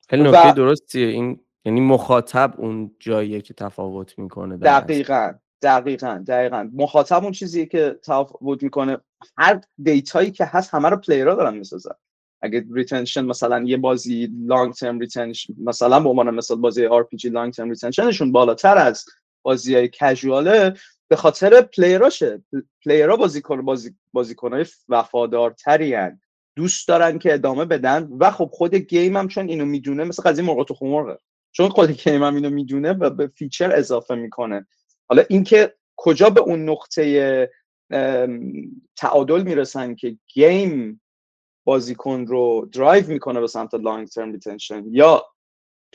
خیلی 0.10 0.24
نکته 0.24 0.52
درستیه. 0.52 1.08
این 1.08 1.40
یعنی 1.66 1.82
مخاطب 1.82 2.54
اون 2.58 2.96
جاییه 3.00 3.42
که 3.42 3.54
تفاوت 3.54 4.20
می‌کنه 4.20 4.58
دقیقا 4.58 5.34
دقیقا 5.62 6.24
دقیقا. 6.28 6.70
مخاطب 6.74 7.24
اون 7.24 7.32
چیزیه 7.32 7.66
که 7.66 8.00
تفاوت 8.04 8.64
می‌کنه. 8.64 8.98
هر 9.38 9.62
دیتایی 9.84 10.32
که 10.32 10.46
هست 10.46 10.74
همه 10.74 10.90
رو 10.90 10.98
پلیرها 10.98 11.36
دارن 11.36 11.58
می‌سازن. 11.58 11.96
اگه 12.44 12.66
retention 12.74 13.26
مثلا 13.26 13.64
یه 13.64 13.78
بازی 13.78 14.30
long-term 14.46 15.00
retention 15.00 15.54
مثلا 15.58 16.00
به 16.00 16.10
عنوان 16.10 16.30
مثال 16.30 16.58
بازی 16.58 16.86
RPG 16.86 17.30
long-term 17.30 17.70
retention 17.70 18.13
شون 18.13 18.32
بالاتر 18.32 18.78
از 18.78 19.06
بازی 19.42 19.76
های 19.76 19.90
casual 19.94 20.62
ه 20.62 20.74
به 21.08 21.16
خاطر 21.16 21.62
player 21.62 22.16
اشه 22.16 22.44
player 22.86 23.12
ها 23.12 23.16
بازیکن 23.16 23.62
بازی 23.62 23.96
بازیکنای 24.14 24.66
وفادارتری 24.90 25.94
هن. 25.94 26.20
دوست 26.56 26.88
دارن 26.88 27.20
که 27.20 27.34
ادامه 27.34 27.66
بدن 27.66 28.10
و 28.20 28.32
خب 28.32 28.50
خود 28.54 28.76
game 28.76 29.18
هم 29.18 29.28
چون 29.28 29.50
اینو 29.50 29.66
می‌دونه 29.66 30.04
مثل 30.04 30.24
قضیه 30.24 30.46
مرغ 30.46 30.66
تو 30.66 30.86
مرغه 30.86 31.18
چون 31.52 31.70
خود 31.70 31.92
game 31.92 32.24
هم 32.24 32.36
اینو 32.36 32.50
می‌دونه 32.50 32.94
و 32.94 33.10
به 33.10 33.28
feature 33.28 33.76
اضافه 33.76 34.16
می‌کنه. 34.16 34.68
حالا 35.10 35.24
اینکه 35.30 35.74
کجا 35.96 36.30
به 36.30 36.42
اون 36.42 36.70
نقطه 36.70 37.50
تعادل 38.96 39.44
می‌رسن 39.44 39.96
که 39.96 40.18
game 40.34 41.02
بازیکن 41.64 42.26
رو 42.26 42.70
درایو 42.72 43.08
می‌کنه 43.08 43.40
به 43.40 43.48
سمت 43.48 43.74
long-term 43.74 44.32
retention 44.32 44.84
یا 44.88 45.26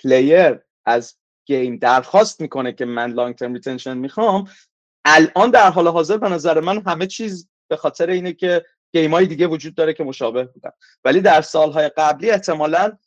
player 0.03 0.61
از 0.85 1.19
game 1.47 1.77
درخواست 1.77 2.41
می‌کنه 2.41 2.73
که 2.73 2.85
من 2.85 3.13
long-term 3.13 3.55
retention 3.55 3.99
می‌خوام 3.99 4.49
الان 5.05 5.51
در 5.51 5.71
حال 5.71 5.89
حاضر 5.89 6.17
به 6.17 6.29
نظر 6.29 6.61
من 6.61 6.83
همه 6.87 7.07
چیز 7.07 7.51
به 7.71 7.77
خاطر 7.77 8.11
اینه 8.11 8.33
که 8.33 8.65
game 8.93 9.15
های 9.15 9.27
دیگه 9.27 9.47
وجود 9.47 9.75
داره 9.75 9.95
که 9.95 10.05
مشابه 10.05 10.45
بودن. 10.45 10.71
ولی 11.05 11.21
در 11.21 11.43
سالهای 11.43 11.89
قبلی 11.89 12.31
احتمالا 12.31 12.99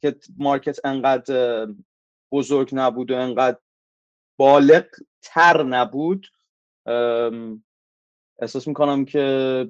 که 0.00 0.16
market 0.38 0.78
انقدر 0.84 1.66
بزرگ 2.32 2.70
نبود 2.72 3.10
و 3.10 3.14
انقدر 3.14 3.58
بالغ 4.38 4.86
تر 5.22 5.62
نبود 5.62 6.26
احساس 8.38 8.68
می‌کنم 8.68 9.04
که 9.04 9.68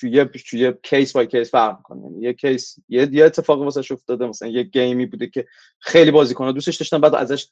توی 0.00 0.24
توی 0.24 0.72
case 0.82 1.12
by 1.12 1.26
case 1.26 1.50
فرق 1.50 1.76
می‌کنه. 1.76 2.02
یعنی 2.02 2.20
یه 2.20 2.32
case 2.32 2.78
یه 2.88 3.08
یه 3.12 3.24
اتفاقی 3.24 3.64
واسش 3.64 3.92
افتاده 3.92 4.26
مثلا 4.26 4.48
یه 4.48 4.62
game 4.62 4.97
ی 4.97 5.06
بوده 5.06 5.26
که 5.26 5.46
خیلی 5.78 6.10
بازیکن‌ها 6.10 6.52
دوستش 6.52 6.76
داشتن 6.76 7.00
بعد 7.00 7.14
ازش 7.14 7.48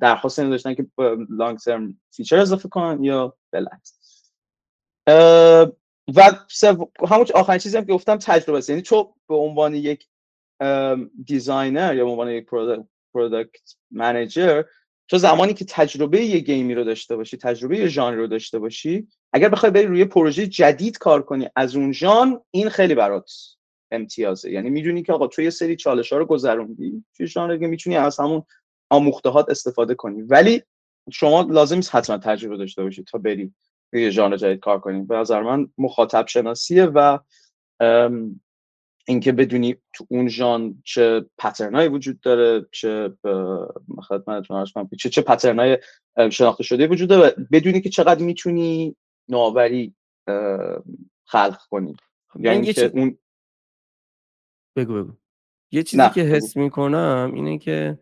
درخواست 0.00 0.38
این 0.38 0.50
داشتن 0.50 0.74
که 0.74 0.86
long-term 1.30 2.00
feature 2.10 2.38
اضافه 2.38 2.68
کنن 2.68 3.04
یا 3.04 3.36
بالعکس 3.52 3.98
و 6.14 6.40
همون 7.08 7.26
آخرین 7.34 7.58
چیزی 7.58 7.76
هم 7.76 7.84
که 7.84 7.92
گفتم 7.92 8.16
تجربه 8.16 8.58
است. 8.58 8.70
یعنی 8.70 8.82
تو 8.82 9.14
به 9.28 9.34
عنوان 9.34 9.74
یک 9.74 10.08
designer 11.24 11.94
یا 11.94 12.04
به 12.04 12.10
عنوان 12.10 12.30
یک 12.30 12.46
product 13.14 13.74
manager 13.90 14.62
تو 15.12 15.18
زمانی 15.18 15.54
که 15.54 15.64
تجربه 15.68 16.24
یه 16.24 16.38
game 16.38 16.67
ی 16.67 16.74
رو 16.74 16.84
داشته 16.84 17.16
باشی 17.16 17.36
تجربه 17.36 17.78
یه 17.78 17.86
ژانر 17.86 18.16
رو 18.16 18.26
داشته 18.26 18.58
باشی 18.58 19.08
اگر 19.32 19.48
بخوای 19.48 19.72
بری 19.72 19.86
روی 19.86 20.04
پروژه 20.04 20.46
جدید 20.46 20.98
کار 20.98 21.22
کنی 21.22 21.48
از 21.56 21.76
اون 21.76 21.92
ژانر 21.92 22.40
این 22.50 22.68
خیلی 22.68 22.94
برات 22.94 23.30
امتیازه. 23.90 24.50
یعنی 24.50 24.70
می‌دونی 24.70 25.02
که 25.02 25.12
آقا 25.12 25.26
تو 25.26 25.42
یه 25.42 25.50
سری 25.50 25.76
چالش 25.76 26.12
ها 26.12 26.18
رو 26.18 26.24
گذروندی 26.24 27.04
توی 27.16 27.26
ژانر 27.26 27.56
که 27.56 27.66
می‌تونی 27.66 27.96
از 27.96 28.20
همون 28.20 28.42
آموختهات 28.90 29.50
استفاده 29.50 29.94
کنی. 29.94 30.22
ولی 30.22 30.62
شما 31.12 31.40
لازم 31.40 31.76
نیست 31.76 31.94
حتما 31.94 32.18
تجربه 32.18 32.56
داشته 32.56 32.82
باشی 32.82 33.04
تا 33.04 33.18
بری 33.18 33.52
روی 33.92 34.10
ژانر 34.10 34.36
جدید 34.36 34.60
کار 34.60 34.80
کنی. 34.80 35.02
به 35.02 35.16
نظر 35.16 35.42
من 35.42 35.68
مخاطب 35.78 36.26
شناسیه 36.26 36.84
و 36.84 37.18
اینکه 39.08 39.32
بدونی 39.32 39.76
تو 39.94 40.06
اون 40.08 40.28
ژان 40.28 40.82
چه 40.84 41.26
پترنایی 41.38 41.88
وجود 41.88 42.20
داره 42.20 42.66
چه 42.72 43.12
خدمتتون 44.08 44.56
عرض 44.56 44.72
کنم 44.72 44.88
چه 44.98 45.08
چه 45.08 45.22
پترنای 45.22 45.78
شناخته 46.30 46.62
شده 46.62 46.86
وجود 46.86 47.08
داره 47.08 47.28
و 47.28 47.44
بدونی 47.52 47.80
که 47.80 47.88
چقدر 47.88 48.22
می‌تونی 48.22 48.96
نوآوری 49.28 49.94
خلق 51.24 51.60
کنی. 51.70 51.96
خب، 52.28 52.40
یعنی 52.40 52.72
که 52.72 52.90
اون 52.94 53.18
بگو 54.76 54.94
بگو. 54.94 55.12
یه 55.72 55.82
چیزی 55.82 56.08
که 56.14 56.20
حس 56.20 56.56
می‌کنم 56.56 57.32
اینه 57.34 57.58
که 57.58 57.98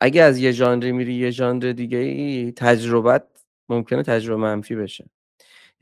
اگه 0.00 0.22
از 0.22 0.38
یه 0.38 0.52
ژانری 0.52 0.92
میری 0.92 1.14
یه 1.14 1.30
ژانر 1.30 1.72
دیگه 1.72 1.98
ای 1.98 2.52
تجربت 2.56 3.26
ممکنه 3.68 4.02
تجربه 4.02 4.42
منفی 4.42 4.74
بشه. 4.74 5.04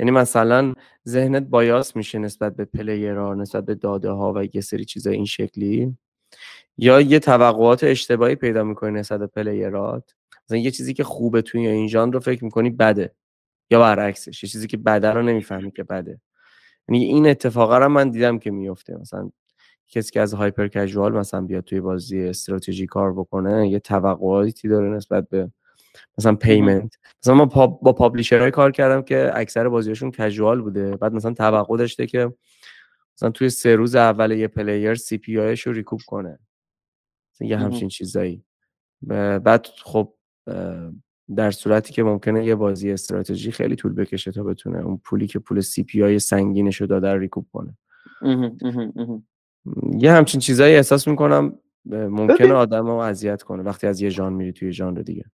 یعنی 0.00 0.10
مثلا 0.10 0.74
ذهنت 1.08 1.42
بایاس 1.42 1.96
میشه 1.96 2.18
نسبت 2.18 2.56
به 2.56 2.64
پلیرها 2.64 3.34
نسبت 3.34 3.64
به 3.64 3.74
داده 3.74 4.10
ها 4.10 4.32
و 4.36 4.44
یه 4.54 4.60
سری 4.60 4.84
چیزای 4.84 5.14
این 5.14 5.24
شکلی؟ 5.24 5.96
یا 6.78 7.00
یه 7.00 7.18
توقعات 7.18 7.84
اشتباهی 7.84 8.34
پیدا 8.34 8.64
می‌کنی 8.64 9.00
نسبت 9.00 9.20
به 9.20 9.26
پلیرات؟ 9.26 10.14
مثلا 10.44 10.58
یه 10.58 10.70
چیزی 10.70 10.94
که 10.94 11.04
خوبه 11.04 11.42
توی 11.42 11.66
این 11.66 11.88
ژانر 11.88 12.14
رو 12.14 12.20
فکر 12.20 12.44
می‌کنی 12.44 12.70
بده 12.70 13.14
یا 13.70 13.80
برعکسش 13.80 14.44
یه 14.44 14.50
چیزی 14.50 14.66
که 14.66 14.76
بده 14.76 15.10
رو 15.10 15.22
نمی‌فهمی 15.22 15.70
که 15.70 15.84
بده. 15.84 16.20
یعنی 16.88 17.04
این 17.04 17.28
اتفاقا 17.28 17.78
رو 17.78 17.88
من 17.88 18.10
دیدم 18.10 18.38
که 18.38 18.50
میفته 18.50 18.96
مثلا 18.96 19.30
کسی 19.88 20.12
که 20.12 20.20
از 20.20 20.34
هایپر 20.34 20.68
کژوال 20.68 21.12
مثلا 21.12 21.40
بیاد 21.40 21.64
توی 21.64 21.80
بازی 21.80 22.22
استراتژی 22.22 22.86
کار 22.86 23.12
بکنه 23.12 23.68
یه 23.68 23.78
توقعاتی 23.80 24.68
داره 24.68 24.88
نسبت 24.88 25.28
به 25.28 25.50
مثلا 26.18 26.34
payment 26.34 26.94
مثلا 27.22 27.34
من 27.34 27.46
با 27.82 27.92
publisher 27.92 28.40
های 28.40 28.50
کار 28.50 28.70
کردم 28.72 29.02
که 29.02 29.30
اکثر 29.34 29.68
بازیاشون 29.68 30.10
casual 30.10 30.60
بوده. 30.60 30.96
بعد 30.96 31.12
مثلا 31.12 31.34
توقع 31.34 31.76
داشته 31.76 32.06
که 32.06 32.32
مثلا 33.16 33.30
توی 33.30 33.50
سه 33.50 33.76
روز 33.76 33.94
اول 33.94 34.30
یه 34.30 34.48
player 34.48 34.94
CPI 34.94 35.36
رو 35.36 35.72
recoup 35.72 36.00
کنه. 36.06 36.38
مثلا 37.34 37.48
یه 37.48 37.56
همچین 37.56 37.88
چیزایی. 37.88 38.44
بعد 39.42 39.66
خب 39.84 40.14
در 41.36 41.50
صورتی 41.50 41.92
که 41.92 42.02
ممکنه 42.02 42.46
یه 42.46 42.54
بازی 42.54 42.92
استراتژی 42.92 43.52
خیلی 43.52 43.76
طول 43.76 43.92
بکشه 43.92 44.32
تا 44.32 44.42
بتونه 44.42 44.78
اون 44.78 45.00
پولی 45.04 45.26
که 45.26 45.38
پول 45.38 45.60
CPI 45.60 46.18
سنگینش 46.18 46.80
رو 46.80 46.86
داده 46.86 47.18
recoup 47.18 47.46
کنه. 47.52 47.78
یه 49.98 50.12
همچین 50.12 50.40
چیزایی 50.40 50.74
احساس 50.74 51.08
می‌کنم 51.08 51.58
ممکنه 51.84 52.52
آدم 52.52 52.86
رو 52.86 52.92
اذیت 52.92 53.42
کنه 53.42 53.62
وقتی 53.62 53.86
از 53.86 54.00
یه 54.00 54.08
ژانر 54.08 54.32
میری 54.32 54.52
توی 54.52 54.72
ژانر 54.72 55.00
دیگه. 55.02 55.24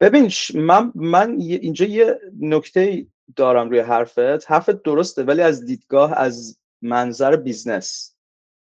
ببین 0.00 0.30
من 0.54 0.92
من 0.94 1.36
اینجا 1.40 1.86
یه 1.86 2.20
نکته 2.40 3.06
دارم 3.36 3.70
روی 3.70 3.78
حرفت. 3.78 4.50
حرفت 4.50 4.82
درسته 4.82 5.22
ولی 5.22 5.42
از 5.42 5.64
دیدگاه 5.64 6.12
از 6.18 6.58
منظر 6.82 7.36
business 7.36 8.16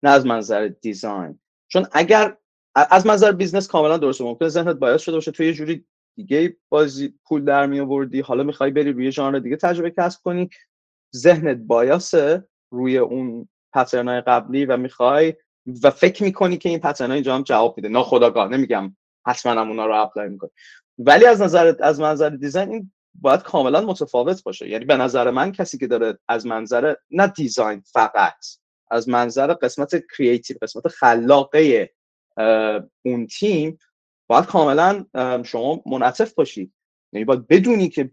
نه 0.03 0.09
از 0.09 0.25
منظر 0.25 0.67
design. 0.81 1.39
چون 1.67 1.87
اگر 1.91 2.37
از 2.75 3.05
منظر 3.05 3.31
business 3.31 3.67
کاملا 3.67 3.97
درسته. 3.97 4.23
ممکن 4.23 4.47
ذهنت 4.47 4.75
bias 4.75 4.97
شده 4.97 5.15
باشه 5.15 5.31
تو 5.31 5.43
یه 5.43 5.53
جوری 5.53 5.85
دیگه 6.15 6.57
بازی 6.69 7.13
پول 7.25 7.45
در 7.45 7.65
می 7.65 7.79
آوردی 7.79 8.21
حالا 8.21 8.43
می‌خوای 8.43 8.71
بری 8.71 8.91
روی 8.91 9.11
ژانر 9.11 9.39
دیگه 9.39 9.55
تجربه 9.55 9.91
کسب 9.91 10.23
کنی. 10.23 10.49
ذهنت 11.15 11.57
bias 11.57 12.29
ه 12.29 12.47
روی 12.71 12.97
اون 12.97 13.49
pattern 13.73 14.15
ای 14.15 14.21
قبلی 14.21 14.65
و 14.65 14.77
می‌خوای 14.77 15.33
و 15.83 15.89
فکر 15.89 16.23
می‌کنی 16.23 16.57
که 16.57 16.69
این 16.69 16.79
pattern 16.79 17.11
ای 17.11 17.15
اینجا 17.15 17.35
هم 17.35 17.43
جواب 17.43 17.77
میده. 17.77 17.89
ناخداگاه 17.89 18.47
نمیگم 18.47 18.95
حتما 19.25 19.61
هم 19.61 19.69
اونا 19.69 19.85
رو 19.85 20.01
apply 20.01 20.29
می‌کنی. 20.29 20.49
ولی 20.97 21.25
از 21.25 21.41
نظر 21.41 21.75
از 21.79 21.99
منظر 21.99 22.29
design 22.29 22.69
این 22.69 22.91
باید 23.15 23.41
کاملا 23.41 23.82
متفاوت 23.82 24.43
باشه. 24.43 24.69
یعنی 24.69 24.86
به 24.86 24.97
نظر 24.97 25.29
من 25.29 25.51
کسی 25.51 25.77
که 25.77 25.88
داره 25.88 26.19
از 26.27 26.45
منظر 26.45 26.95
نه 27.12 27.27
design 27.27 27.83
فقط 27.86 28.45
از 28.91 29.10
منظر 29.10 29.53
قسمت 29.53 30.03
creative 30.17 30.57
قسمت 30.62 30.88
خلاقه 30.88 31.93
اون 33.06 33.27
تیم 33.27 33.77
باید 34.27 34.45
کاملا 34.45 35.06
شما 35.43 35.84
منعطف 35.86 36.34
باشی. 36.34 36.73
یعنی 37.13 37.25
باید 37.25 37.47
بدونی 37.47 37.89
که 37.89 38.12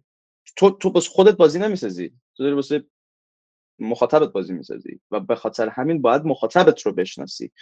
تو 0.57 0.71
تو 0.71 0.91
واسه 0.91 1.09
خودت 1.09 1.37
بازی 1.37 1.59
نمی‌سازی. 1.59 2.13
تو 2.37 2.43
داری 2.43 2.55
واسه 2.55 2.85
مخاطبت 3.79 4.29
بازی 4.33 4.53
می‌سازی 4.53 5.01
و 5.11 5.21
به 5.21 5.35
خاطر 5.35 5.69
همین 5.69 6.03
باید 6.03 6.25
مخاطبت 6.25 6.83
رو 6.83 6.93
بشناسی. 6.93 7.53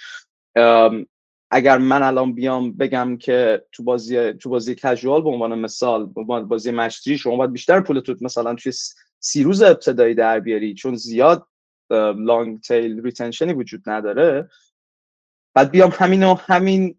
اگر 1.51 1.79
من 1.79 2.03
الان 2.03 2.33
بیام 2.33 2.73
بگم 2.73 3.17
که 3.17 3.65
تو 3.73 3.83
بازی 3.83 4.33
تو 4.33 4.51
بازی 4.51 4.75
کژوال 4.75 5.23
به 5.23 5.29
عنوان 5.29 5.59
مثال 5.59 6.07
به 6.07 6.25
بازی 6.25 6.71
مشتی 6.71 7.19
شما 7.19 7.37
باید 7.37 7.53
بیشتر 7.53 7.81
پول 7.81 8.01
تو 8.01 8.15
مثلا 8.21 8.55
توی 8.55 8.73
سی 9.19 9.43
روز 9.43 9.63
ابتدایی 9.63 10.15
در 10.15 10.41
بیاری 10.41 10.75
چون 10.75 10.95
زیاد 10.95 11.47
لانگ 12.17 12.61
تیل 12.61 13.03
ریتنشنی 13.03 13.53
وجود 13.53 13.83
نداره. 13.87 14.49
بعد 15.55 15.71
بیام 15.71 15.91
همین 15.95 16.25
و 16.25 16.35
همین 16.35 16.97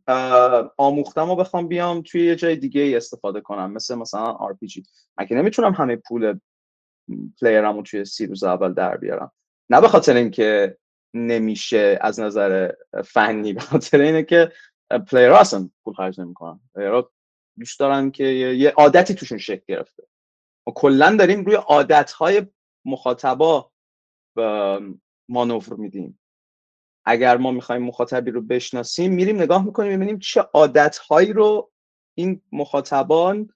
آموختم 0.77 1.29
و 1.29 1.35
بخوام 1.35 1.67
بیام 1.67 2.01
توی 2.01 2.25
یه 2.25 2.35
جای 2.35 2.55
دیگه 2.55 2.97
استفاده 2.97 3.41
کنم 3.41 3.71
مثل 3.71 3.95
مثلا 3.95 4.37
RPG 4.37 4.83
من 5.17 5.25
که 5.25 5.35
نمی‌تونم 5.35 5.73
همه 5.73 5.95
پول 5.95 6.39
player 7.41 7.71
مو 7.71 7.81
توی 7.83 8.05
سی 8.05 8.25
روز 8.25 8.43
اول 8.43 8.73
در 8.73 8.97
بیارم؟ 8.97 9.31
نه 9.69 9.81
به 9.81 9.87
خاطر 9.87 10.15
اینکه 10.15 10.77
نمیشه 11.13 11.99
از 12.01 12.19
نظر 12.19 12.71
فنی 13.05 13.53
به 13.53 13.59
خاطر 13.61 14.01
اینه 14.01 14.23
که 14.23 14.51
player 15.07 15.31
اصلا 15.31 15.69
پول 15.83 15.93
خرج 15.93 16.19
نمی‌کنن. 16.19 16.59
player 16.75 17.03
دوست 17.59 17.79
دارن 17.79 18.11
که 18.11 18.23
یه 18.23 18.69
عادتی 18.69 19.15
توشون 19.15 19.37
شکل 19.37 19.63
گرفته. 19.67 20.03
ما 20.67 20.73
کلا 20.73 21.15
داریم 21.19 21.45
روی 21.45 21.55
عادت 21.55 22.11
های 22.11 22.47
مخاطبا 22.85 23.71
مانور 25.29 25.73
میدیم. 25.77 26.19
اگر 27.05 27.37
ما 27.37 27.51
می‌خوایم 27.51 27.81
مخاطبی 27.81 28.31
رو 28.31 28.41
بشناسیم 28.41 29.13
میریم 29.13 29.41
نگاه 29.41 29.65
می‌کنیم 29.65 29.91
می‌بینیم 29.91 30.19
چه 30.19 30.41
عادت 30.41 30.97
هایی 30.97 31.33
رو 31.33 31.71
این 32.17 32.41
مخاطبان 32.51 33.53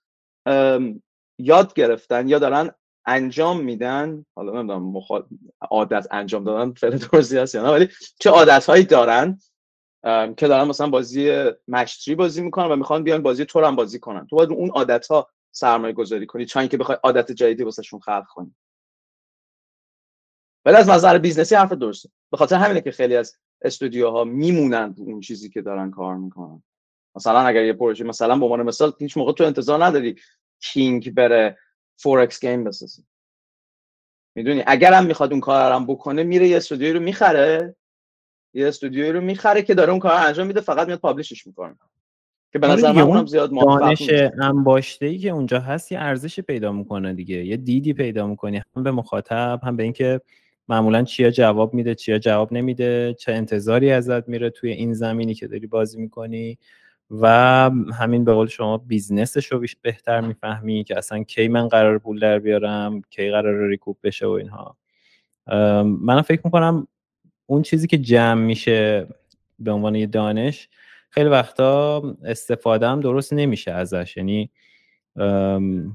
یاد 1.39 1.73
گرفتن 1.73 2.27
یا 2.27 2.39
دارن 2.39 2.71
انجام 3.05 3.61
میدن 3.61 4.25
حالا 4.35 4.51
نمی‌دونم 4.51 4.83
مخال... 4.83 5.25
عادت 5.61 6.07
انجام 6.11 6.43
دادن 6.43 6.73
فعل 6.73 6.97
درستی 6.97 7.37
هست 7.37 7.55
یا 7.55 7.63
نه 7.63 7.69
ولی 7.69 7.89
چه 8.19 8.29
عادت 8.29 8.65
هایی 8.65 8.83
دارن 8.83 9.39
که 10.37 10.47
دارن 10.47 10.67
مثلا 10.67 10.89
بازی 10.89 11.51
مشتری 11.67 12.15
بازی 12.15 12.41
می‌کنن 12.41 12.71
و 12.71 12.75
می‌خوان 12.75 13.03
بیان 13.03 13.21
بازی 13.21 13.45
تو 13.45 13.65
هم 13.65 13.75
بازی 13.75 13.99
کنن. 13.99 14.27
تو 14.27 14.35
باید 14.35 14.51
اون 14.51 14.69
عادت 14.69 15.07
ها 15.07 15.29
سرمایه 15.51 15.93
گذاری 15.93 16.25
کنی 16.25 16.45
چون 16.45 16.67
که 16.67 16.77
بخوای 16.77 16.97
عادت 17.03 17.31
جدیدی 17.31 17.63
واسهشون 17.63 17.99
خلق 17.99 18.25
کنی. 18.27 18.55
ولی 20.65 20.75
از 20.75 20.89
نظر 20.89 21.17
business 21.17 21.51
ی 21.51 21.56
حرف 21.55 21.71
درسته. 21.71 22.09
به 22.31 22.37
خاطر 22.37 22.55
همینه 22.55 22.81
که 22.81 22.91
خیلی 22.91 23.15
از 23.15 23.37
استودیوها 23.61 24.23
میمونن 24.23 24.95
اون 24.97 25.19
چیزی 25.19 25.49
که 25.49 25.62
دارن 25.62 25.91
کار 25.91 26.15
می‌کنن. 26.15 26.63
مثلا 27.15 27.39
اگر 27.39 27.63
یه 27.63 27.73
پروژه 27.73 28.04
مثلا 28.04 28.35
به 28.35 28.45
عنوان 28.45 28.63
مثال 28.63 28.93
هیچ 28.99 29.17
موقع 29.17 29.33
تو 29.33 29.43
انتظار 29.43 29.85
نداری 29.85 30.15
کینگ 30.60 31.13
بره 31.13 31.58
4X 31.98 32.39
game 32.39 32.63
بسازی 32.63 33.04
می‌دونی؟ 34.35 34.63
اگر 34.67 34.94
هم 34.94 35.06
می‌خواد 35.06 35.31
اون 35.31 35.41
کار 35.41 35.71
هم 35.71 35.85
بکنه 35.85 36.23
میره 36.23 36.48
یه 36.48 36.58
استودیوی 36.58 36.94
رو 36.94 37.00
می‌خره. 37.00 37.75
یه 38.54 38.67
استودیوی 38.67 39.12
رو 39.12 39.21
می‌خره 39.21 39.62
که 39.62 39.73
داره 39.73 39.91
اون 39.91 40.00
کار 40.00 40.12
انجام 40.12 40.48
میده 40.48 40.62
فقط 40.62 40.87
میاد 40.87 41.00
publish 41.00 41.37
ش 41.37 41.48
می‌کنه. 41.48 41.75
که 42.52 42.60
به 42.60 42.67
نظر 42.67 42.91
من 42.91 43.25
زیاد 43.25 43.52
دانش 43.52 44.10
انباشته 44.41 45.06
ای 45.06 45.17
که 45.17 45.29
اونجا 45.29 45.60
هست 45.60 45.91
یه 45.91 46.00
ارزش 46.00 46.39
پیدا 46.39 46.71
می‌کنه 46.71 47.13
دیگه. 47.13 47.46
یه 47.46 47.58
دیدی 47.58 47.94
پیدا 47.94 48.27
می‌کنی 48.27 48.62
هم 48.75 48.83
به 48.83 48.91
مخاطب 48.91 49.60
هم 49.63 49.75
به 49.75 49.83
اینکه 49.83 50.21
معمولا 50.67 51.04
چیا 51.04 51.31
جواب 51.31 51.73
میده 51.73 51.96
چیا 51.96 52.19
جواب 52.19 52.54
نمیده 52.54 53.15
چه 53.19 53.31
انتظاری 53.31 53.91
ازت 53.91 54.29
میره 54.29 54.50
توی 54.50 54.71
این 54.71 54.94
زمینی 54.94 55.33
که 55.33 55.48
داری 55.48 55.67
بازی 55.67 56.02
می‌کنی. 56.02 56.58
و 57.21 57.27
همین 57.99 58.25
به 58.25 58.33
قول 58.33 58.47
شما 58.47 58.77
business 58.77 59.32
ش 59.32 59.46
رو 59.45 59.65
بهتر 59.81 60.21
می‌فهمی 60.21 60.83
که 60.83 60.97
اصلا 60.97 61.23
کی 61.23 61.47
من 61.47 61.67
قرار 61.67 61.99
پول 61.99 62.19
در 62.19 62.39
بیارم 62.39 63.01
کی 63.09 63.31
قرار 63.31 63.67
recoup 63.67 63.98
بشه 64.03 64.27
و 64.27 64.29
اینها. 64.29 64.77
من 65.83 66.21
فکر 66.21 66.41
می‌کنم 66.43 66.87
اون 67.45 67.61
چیزی 67.61 67.87
که 67.87 67.97
جمع 67.97 68.41
میشه 68.41 69.07
به 69.59 69.71
عنوان 69.71 69.95
یه 69.95 70.05
دانش 70.05 70.69
خیلی 71.09 71.29
وقتا 71.29 72.01
استفاده 72.23 72.87
هم 72.87 73.01
درست 73.01 73.33
نمیشه 73.33 73.71
ازش. 73.71 74.17
یعنی 74.17 74.49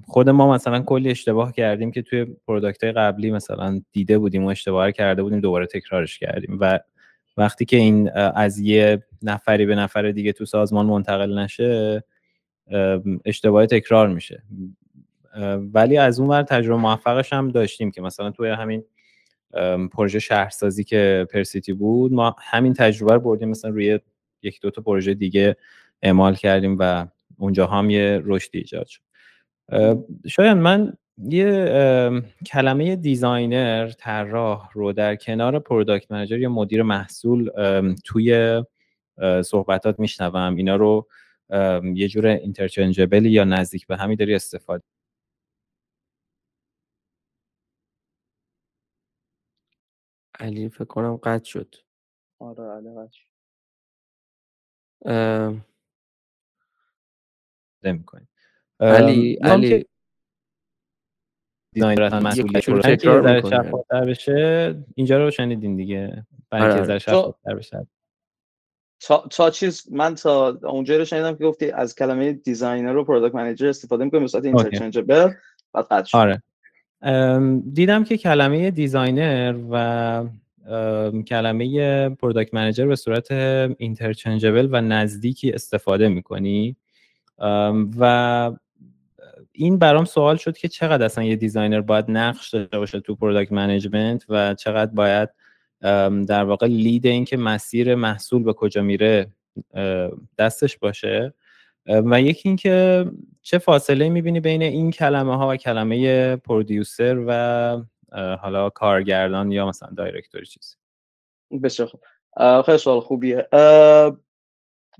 خود 0.07 0.29
ما 0.31 0.53
مثلا 0.53 0.83
کلی 0.83 1.11
اشتباه 1.11 1.53
کردیم 1.53 1.91
که 1.91 2.03
توی 2.03 2.25
product 2.25 2.85
قبلی 2.85 3.31
مثلا 3.31 3.83
دیده 3.93 4.19
بودیم 4.19 4.45
و 4.45 4.49
اشتباه 4.49 4.93
کرده 4.93 5.23
بودیم 5.23 5.41
دوباره 5.41 5.67
تکرارش 5.67 6.19
کردیم. 6.19 6.59
و 6.61 6.79
وقتی 7.39 7.65
که 7.65 7.77
این 7.77 8.11
از 8.17 8.59
یه 8.59 9.03
نفری 9.23 9.67
به 9.67 9.75
نفر 9.75 10.11
دیگه 10.11 10.33
تو 10.33 10.45
سازمان 10.45 10.87
منتقل 10.87 11.39
نشه 11.39 12.05
اشتباه 13.25 13.67
تکرار 13.67 14.09
میشه. 14.09 14.43
ولی 15.75 15.97
از 15.97 16.21
اون 16.21 16.29
ور 16.29 16.43
تجربه 16.43 16.81
موفقش 16.81 17.33
هم 17.33 17.51
داشتیم 17.51 17.91
که 17.91 18.03
مثلا 18.03 18.31
توی 18.31 18.49
همین 18.49 18.85
پروژه 19.93 20.19
شهرسازی 20.19 20.85
که 20.85 21.27
پرسیتی 21.33 21.73
بود 21.73 22.13
ما 22.13 22.37
همین 22.39 22.75
تجربه 22.75 23.15
رو 23.15 23.21
بردیم 23.21 23.49
مثلا 23.49 23.71
روی 23.71 24.01
یک 24.43 24.61
دو 24.61 24.71
تا 24.71 24.83
پروژه 24.83 25.15
دیگه 25.15 25.57
اعمال 26.03 26.35
کردیم 26.35 26.77
و 26.79 27.07
اونجا 27.37 27.67
هم 27.67 27.91
یه 27.91 28.23
رشدی 28.25 28.59
ایجاد 28.59 28.87
شد. 28.87 29.03
شاید 30.27 30.57
من 30.57 30.93
یه 31.23 32.23
کلمه 32.47 32.97
designer 32.97 33.91
طراح 33.91 34.71
رو 34.73 34.93
در 34.93 35.17
کنار 35.17 35.59
product 35.59 36.13
manager 36.13 36.39
یا 36.39 36.49
مدیر 36.49 36.83
محصول 36.83 37.51
توی 38.05 38.63
صحبتات 39.45 40.01
میشنوم. 40.01 40.57
اینا 40.57 40.77
رو 40.77 41.09
یه 41.95 42.09
جور 42.09 42.27
interchangeable 42.27 43.27
یا 43.27 43.45
نزدیک 43.45 43.87
به 43.87 43.97
همی 43.97 44.17
داری 44.17 44.35
استفاده. 44.35 44.85
علی 50.41 50.69
فکر 50.69 50.85
کنم 50.85 51.17
قطع 51.17 51.45
شد. 51.45 51.75
آره 52.39 52.65
علی 52.65 52.91
قطع 52.95 53.13
شد. 53.13 53.29
علی 58.81 59.39
علی. 59.43 59.87
designer 61.79 62.03
اصلا 62.03 62.21
مسئولیت 62.21 62.71
تکرار 62.71 63.41
شفافتر 63.41 64.05
بشه 64.05 64.75
اینجا 64.95 65.19
رو 65.19 65.31
شنیدین 65.31 65.77
دیگه. 65.77 66.25
برای 66.51 66.81
آره. 66.81 66.99
شفافتر 66.99 67.55
بشه. 67.55 67.87
تا, 69.01 69.25
تا 69.31 69.51
چیز 69.51 69.93
من 69.93 70.15
تا 70.15 70.59
اونجا 70.63 70.97
رو 70.97 71.05
شنیدم 71.05 71.37
که 71.37 71.45
گفتی 71.45 71.71
از 71.71 71.95
کلمه 71.95 72.33
designer 72.33 72.97
و 72.97 73.05
product 73.05 73.35
manager 73.35 73.69
استفاده 73.69 74.05
می‌کنیم 74.05 74.23
به 74.23 74.29
صورت 74.29 74.45
interchangeable 74.45 75.31
بعد 75.73 75.87
قطع 75.91 76.19
آره. 76.19 76.43
دیدم 77.73 78.05
که 78.05 78.17
کلمه 78.17 78.71
designer 78.71 79.55
و 79.71 80.25
کلمه 81.27 82.09
product 82.09 82.55
manager 82.55 82.87
به 82.87 82.97
صورت 82.97 83.33
interchangeable 83.79 84.69
و 84.71 84.81
نزدیکی 84.81 85.53
استفاده 85.53 86.09
می‌کنی. 86.09 86.77
و 87.99 88.53
این 89.61 89.79
برام 89.79 90.05
سوال 90.05 90.37
شد 90.37 90.57
که 90.57 90.69
چقدر 90.69 91.05
اصلا 91.05 91.25
یه 91.25 91.37
designer 91.37 91.81
باید 91.81 92.05
نقش 92.09 92.55
داشته 92.55 92.79
باشه 92.79 93.01
تو 93.01 93.15
product 93.15 93.53
management 93.53 94.25
و 94.29 94.55
چقدر 94.55 94.91
باید 94.91 95.29
در 96.27 96.45
واقع 96.45 96.67
لید 96.67 97.07
این 97.07 97.25
که 97.25 97.37
مسیر 97.37 97.95
محصول 97.95 98.43
به 98.43 98.53
کجا 98.53 98.83
میره 98.83 99.27
دستش 100.39 100.79
باشه. 100.79 101.35
و 101.87 102.21
یکی 102.21 102.49
اینکه 102.49 103.07
چه 103.43 103.59
فاصله 103.59 104.09
می‌بینی 104.09 104.41
بین 104.41 104.63
این 104.63 104.91
کلمه 104.91 105.37
ها 105.37 105.49
و 105.49 105.57
کلمه 105.57 106.37
پرودیوسر 106.37 107.25
و 107.27 107.83
حالا 108.37 108.71
کارگردان 108.71 109.53
یا 109.53 109.69
مثلا 109.69 109.91
دایرکتوری 109.97 110.47
چیزی؟ 110.47 110.77
بسیار 111.63 111.89
خوب. 111.89 112.01
خیلی 112.63 112.79
سوال 112.79 113.01
خوبیه. 113.01 113.49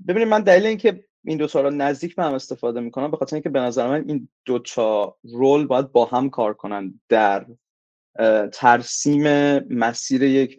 ببینید 0.07 0.27
من 0.27 0.41
دلیل 0.41 0.65
اینکه 0.65 1.05
این 1.23 1.37
دو 1.37 1.47
تا 1.47 1.61
رو 1.61 1.69
نزدیک 1.69 2.15
به 2.15 2.23
هم 2.23 2.33
استفاده 2.33 2.79
می‌کنم 2.79 3.11
به 3.11 3.17
خاطر 3.17 3.35
اینکه 3.35 3.49
به 3.49 3.59
نظر 3.59 3.87
من 3.87 4.09
این 4.09 4.29
دو 4.45 4.59
تا 4.59 5.17
رول 5.23 5.67
باید 5.67 5.91
با 5.91 6.05
هم 6.05 6.29
کار 6.29 6.53
کنن 6.53 6.99
در 7.09 7.45
ترسیم 8.53 9.23
مسیر 9.59 10.23
یک 10.23 10.57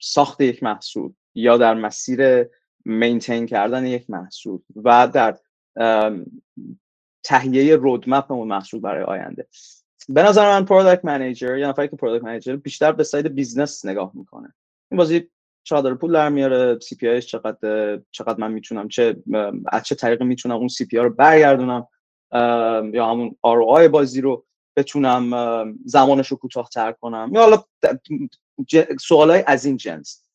ساخت 0.00 0.40
یک 0.40 0.62
محصول 0.62 1.12
یا 1.34 1.56
در 1.56 1.74
مسیر 1.74 2.48
maintain 2.84 3.46
کردن 3.46 3.86
یک 3.86 4.10
محصول 4.10 4.60
و 4.76 5.08
در 5.08 5.38
تهیه 7.24 7.76
roadmap 7.76 8.32
اون 8.32 8.48
محصول 8.48 8.80
برای 8.80 9.04
آینده. 9.04 9.46
به 10.08 10.22
نظر 10.22 10.50
من 10.50 10.64
product 10.64 11.04
manager 11.04 11.58
یا 11.58 11.68
نفری 11.68 11.88
که 11.88 11.96
product 11.96 12.24
manager 12.24 12.56
بیشتر 12.56 12.92
به 12.92 13.04
side 13.04 13.26
business 13.26 13.84
نگاه 13.84 14.10
می‌کنه. 14.14 14.54
این 14.90 14.98
بازی 14.98 15.28
چقدر 15.68 15.94
پول 15.94 16.12
در 16.12 16.28
میاره 16.28 16.78
CPI 16.78 17.20
چقدر 17.20 18.00
چقدر 18.10 18.40
من 18.40 18.52
می‌تونم 18.52 18.88
چه 18.88 19.16
از 19.66 19.82
چه 19.82 19.94
طریقی 19.94 20.24
می‌تونم 20.24 20.56
اون 20.56 20.68
CPI 20.68 20.96
رو 20.96 21.10
برگردونم 21.10 21.86
یا 22.94 23.06
همون 23.06 23.36
ROI 23.42 23.88
بازی 23.88 24.20
رو 24.20 24.46
بتونم 24.76 25.78
زمانش 25.84 26.28
رو 26.28 26.36
کوتاهتر 26.36 26.92
کنم. 26.92 27.30
یا 27.34 27.40
حالا 27.40 27.64
سوالای 29.00 29.44
از 29.46 29.64
این 29.64 29.76
جنس 29.76 30.28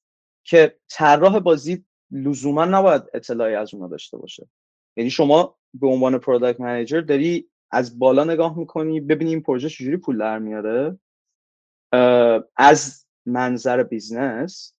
که 0.43 0.77
طراح 0.89 1.39
بازی 1.39 1.85
لزوما 2.11 2.65
نباید 2.65 3.03
اطلاعی 3.13 3.55
از 3.55 3.73
اونها 3.73 3.89
داشته 3.89 4.17
باشه. 4.17 4.47
یعنی 4.97 5.09
شما 5.09 5.55
به 5.73 5.87
عنوان 5.87 6.17
product 6.17 6.59
manager 6.59 7.01
داری 7.01 7.49
از 7.71 7.99
بالا 7.99 8.23
نگاه 8.23 8.57
می‌کنی 8.57 9.01
ببینی 9.01 9.29
این 9.29 9.41
پروژه 9.41 9.69
چجوری 9.69 9.97
پول 9.97 10.17
در 10.17 10.39
میاره 10.39 10.99
از 12.55 13.05
منظر 13.25 13.83
business 13.83 14.73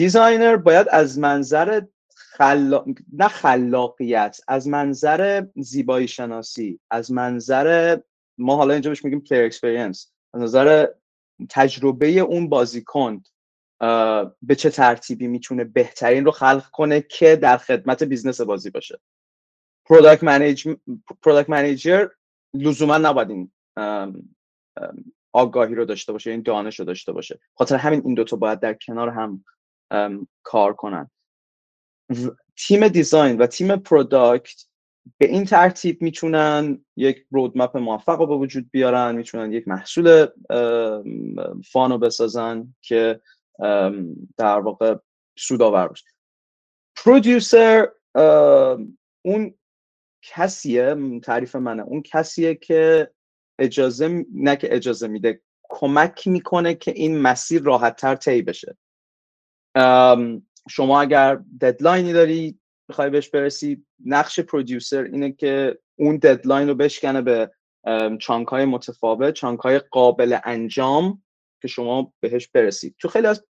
designer 0.00 0.56
باید 0.56 0.86
از 0.90 1.18
منظر 1.18 1.82
خلا... 2.14 2.84
نه 3.12 3.28
خلاقیت 3.28 4.40
از 4.48 4.68
منظر 4.68 5.46
زیبایی 5.56 6.08
شناسی 6.08 6.80
از 6.90 7.12
منظر 7.12 7.98
ما 8.38 8.56
حالا 8.56 8.72
اینجا 8.72 8.90
بهش 8.90 9.04
میگیم 9.04 9.20
player 9.20 9.44
experience 9.44 10.12
از 10.34 10.42
نظر 10.42 10.86
تجربه 11.50 12.06
اون 12.06 12.48
بازیکن 12.48 13.22
به 14.42 14.54
چه 14.56 14.70
ترتیبی 14.70 15.26
می‌تونه 15.26 15.64
بهترین 15.64 16.24
رو 16.24 16.30
خلق 16.30 16.70
کنه 16.70 17.00
که 17.00 17.36
در 17.36 17.56
خدمت 17.56 18.02
business 18.02 18.40
بازی 18.40 18.70
باشه. 18.70 19.00
product 19.84 20.24
manage 20.24 20.68
product 21.22 21.50
manager 21.50 22.08
لزوما 22.54 22.98
نباید 22.98 23.30
این 23.30 23.50
آگاهی 25.32 25.74
رو 25.74 25.84
داشته 25.84 26.12
باشه 26.12 26.30
این 26.30 26.42
دانش 26.42 26.78
رو 26.78 26.84
داشته 26.84 27.12
باشه. 27.12 27.40
خاطر 27.54 27.76
همین 27.76 28.02
این 28.04 28.14
دوتا 28.14 28.36
باید 28.36 28.60
در 28.60 28.74
کنار 28.74 29.08
هم 29.08 29.44
کار 30.42 30.72
کنن. 30.72 31.10
تیم 32.56 32.88
design 32.88 33.38
و 33.38 33.46
تیم 33.46 33.76
product 33.76 34.64
به 35.18 35.26
این 35.28 35.44
ترتیب 35.44 36.02
می‌تونن 36.02 36.84
یک 36.96 37.26
roadmap 37.30 37.76
موفق 37.76 38.20
رو 38.20 38.26
به 38.26 38.36
وجود 38.36 38.70
بیارن 38.70 39.14
می‌تونن 39.14 39.52
یک 39.52 39.68
محصول 39.68 40.26
fun 41.72 41.91
و 41.91 41.98
بسازن 41.98 42.74
که 42.82 43.20
در 44.36 44.60
واقع 44.60 44.96
سودآور 45.38 45.88
باشه. 45.88 46.06
producer 46.96 47.88
اون 49.24 49.54
کسیه 50.22 51.20
تعریف 51.22 51.56
منه 51.56 51.82
اون 51.82 52.02
کسیه 52.02 52.54
که 52.54 53.10
اجازه 53.58 54.24
نه 54.34 54.56
که 54.56 54.74
اجازه 54.74 55.08
میده 55.08 55.42
کمک 55.62 56.28
می‌کنه 56.28 56.74
که 56.74 56.90
این 56.90 57.18
مسیر 57.18 57.62
راحتتر 57.62 58.14
طی 58.14 58.42
بشه. 58.42 58.76
شما 60.68 61.00
اگر 61.00 61.40
deadline 61.60 62.06
ی 62.06 62.12
داری 62.12 62.58
بخوای 62.88 63.10
بهش 63.10 63.28
برسی 63.28 63.84
نقش 64.04 64.40
producer 64.40 65.02
اینه 65.02 65.32
که 65.32 65.78
اون 65.98 66.16
deadline 66.16 66.68
رو 66.68 66.74
بشکنه 66.74 67.22
به 67.22 67.50
chunk 68.20 68.48
های 68.48 68.64
متفاوت 68.64 69.34
chunk 69.34 69.60
های 69.60 69.78
قابل 69.78 70.38
انجام 70.44 71.22
که 71.62 71.68
شما 71.68 72.12
بهش 72.20 72.48
برسید 72.48 72.94
تو 72.98 73.08
خیلی 73.08 73.26
از 73.26 73.44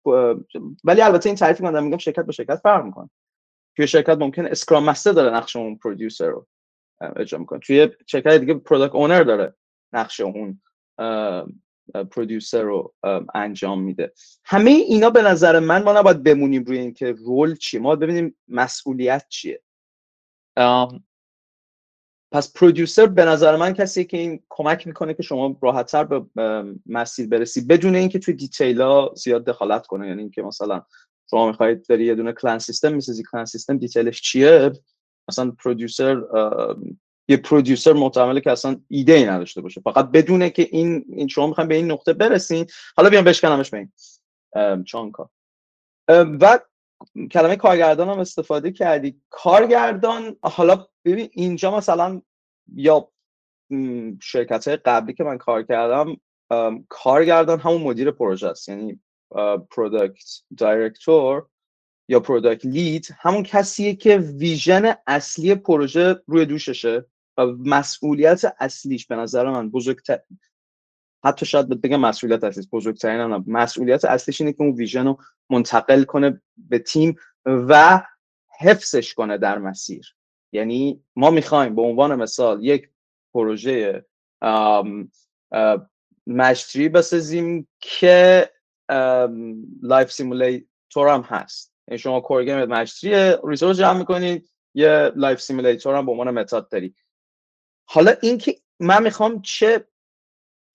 ولی 0.84 1.00
البته 1.00 1.28
این 1.28 1.36
تعریفی 1.36 1.62
که 1.62 1.70
میگم 1.70 1.98
شرکت 1.98 2.26
به 2.26 2.32
شرکت 2.32 2.56
فرق 2.56 2.84
می‌کنه. 2.84 3.10
توی 3.76 3.86
شرکت 3.86 4.18
ممکن 4.18 4.46
scrum 4.46 4.84
master 4.84 5.12
داره 5.12 5.36
نقش 5.36 5.56
اون 5.56 5.76
producer 5.76 6.28
رو 6.28 6.46
اجرا 7.16 7.38
می‌کنه. 7.38 7.58
توی 7.58 7.88
شرکت 8.06 8.32
دیگه 8.32 8.54
product 8.54 8.94
owner 8.94 9.22
داره 9.22 9.54
نقش 9.92 10.20
اون 10.20 10.60
producer 12.10 12.62
رو 12.62 12.94
انجام 13.34 13.82
میده. 13.82 14.12
همه 14.44 14.70
اینا 14.70 15.10
به 15.10 15.22
نظر 15.22 15.58
من 15.58 15.82
ما 15.82 15.92
نباید 15.92 16.22
بمونیم 16.22 16.64
روی 16.64 16.78
اینکه 16.78 17.12
رول 17.12 17.54
چیه. 17.54 17.80
ما 17.80 17.96
ببینیم 17.96 18.36
مسئولیت 18.48 19.26
چیه. 19.28 19.62
پس 22.32 22.52
پرودیوسر 22.52 23.06
به 23.06 23.24
نظر 23.24 23.56
من 23.56 23.72
کسی 23.72 24.04
که 24.04 24.16
این 24.16 24.42
کمک 24.48 24.86
می‌کنه 24.86 25.14
که 25.14 25.22
شما 25.22 25.58
راحتتر 25.62 26.04
به 26.04 26.24
مسیر 26.86 27.28
برسی 27.28 27.60
بدون 27.60 27.94
اینکه 27.94 28.18
توی 28.18 28.34
دیتیل 28.34 28.80
ها 28.80 29.12
زیاد 29.16 29.44
دخالت 29.44 29.86
کنه. 29.86 30.08
یعنی 30.08 30.20
اینکه 30.20 30.42
مثلا 30.42 30.82
شما 31.30 31.46
می‌خواید 31.46 31.86
داری 31.86 32.04
یه 32.04 32.14
دونه 32.14 32.32
کلان 32.32 32.58
سیستم 32.58 32.94
می‌سازی 32.94 33.22
کلان 33.32 33.44
سیستم 33.44 33.78
دیتیلش 33.78 34.20
چیه؟ 34.20 34.72
اصلا 35.28 35.50
پرودیوسر 35.50 36.22
یه 37.28 37.36
پرودیوسر 37.36 37.92
محتمله 37.92 38.40
که 38.40 38.50
اصلا 38.50 38.80
ایده 38.88 39.12
ای 39.12 39.24
نداشته 39.24 39.60
باشه. 39.60 39.80
فقط 39.80 40.10
بدونه 40.10 40.50
که 40.50 40.68
این, 40.70 41.04
این 41.08 41.28
شما 41.28 41.46
می‌خوایم 41.46 41.68
به 41.68 41.74
این 41.74 41.90
نقطه 41.90 42.12
برسین. 42.12 42.66
حالا 42.96 43.10
بیام 43.10 43.24
بشکنمش 43.24 43.70
به 43.70 43.78
این 43.78 44.84
chunk 44.84 45.23
ا. 45.23 45.30
و 46.08 46.58
کلمه 47.30 47.56
کارگردان 47.56 48.08
هم 48.08 48.18
استفاده 48.18 48.70
کردی. 48.70 49.20
کارگردان 49.30 50.36
حالا 50.42 50.86
ببین 51.04 51.28
اینجا 51.32 51.76
مثلا 51.76 52.22
یا 52.74 53.08
شرکت 54.22 54.68
های 54.68 54.76
قبلی 54.76 55.14
که 55.14 55.24
من 55.24 55.38
کار 55.38 55.62
کردم 55.62 56.16
کارگردان 56.88 57.60
همون 57.60 57.82
مدیر 57.82 58.10
پروژه 58.10 58.48
است. 58.48 58.68
یعنی 58.68 59.00
product 59.70 60.30
director 60.56 61.46
یا 62.08 62.20
product 62.20 62.66
lead 62.66 63.08
همون 63.18 63.42
کسیه 63.42 63.94
که 63.94 64.18
vision 64.18 64.94
اصلی 65.06 65.54
پروژه 65.54 66.22
روی 66.26 66.46
دوششه. 66.46 67.06
و 67.36 67.46
مسئولیت 67.46 68.42
اصلیش 68.60 69.06
به 69.06 69.16
نظر 69.16 69.50
من 69.50 69.70
بزرگتر 69.70 70.20
حتی 71.24 71.46
شاید 71.46 71.68
بگم 71.68 72.00
مسئولیت 72.00 72.44
اصلیش 72.44 72.68
بزرگترین 72.72 73.20
هم 73.20 73.44
مسئولیت 73.46 74.04
اصلیش 74.04 74.40
اینه 74.40 74.52
که 74.52 74.62
اون 74.62 74.72
vision 74.72 75.06
رو 75.06 75.18
منتقل 75.50 76.04
کنه 76.04 76.42
به 76.56 76.78
تیم 76.78 77.16
و 77.46 78.02
حفظش 78.60 79.14
کنه 79.14 79.38
در 79.38 79.58
مسیر. 79.58 80.16
یعنی 80.52 81.04
ما 81.16 81.30
می‌خوایم 81.30 81.74
به 81.74 81.82
عنوان 81.82 82.14
مثال 82.14 82.64
یک 82.64 82.90
پروژه 83.34 84.06
match-three 86.26 86.88
بسازیم 86.88 87.68
که 87.80 88.50
life 89.82 90.12
simulator 90.12 91.08
هم 91.08 91.20
هست. 91.20 91.74
یعنی 91.88 91.98
شما 91.98 92.20
core 92.20 92.42
game 92.42 92.64
match-three 92.64 93.36
resource 93.44 93.78
جمع 93.78 93.98
می‌کنید 93.98 94.50
یه 94.74 95.12
life 95.16 95.40
simulator 95.40 95.94
هم 95.94 96.06
به 96.06 96.12
عنوان 96.12 96.30
meta 96.30 96.61
ت 96.61 96.68
داری. 96.68 96.94
حالا 97.88 98.14
اینکه 98.22 98.56
من 98.80 99.02
می‌خوام 99.02 99.42
چه 99.42 99.84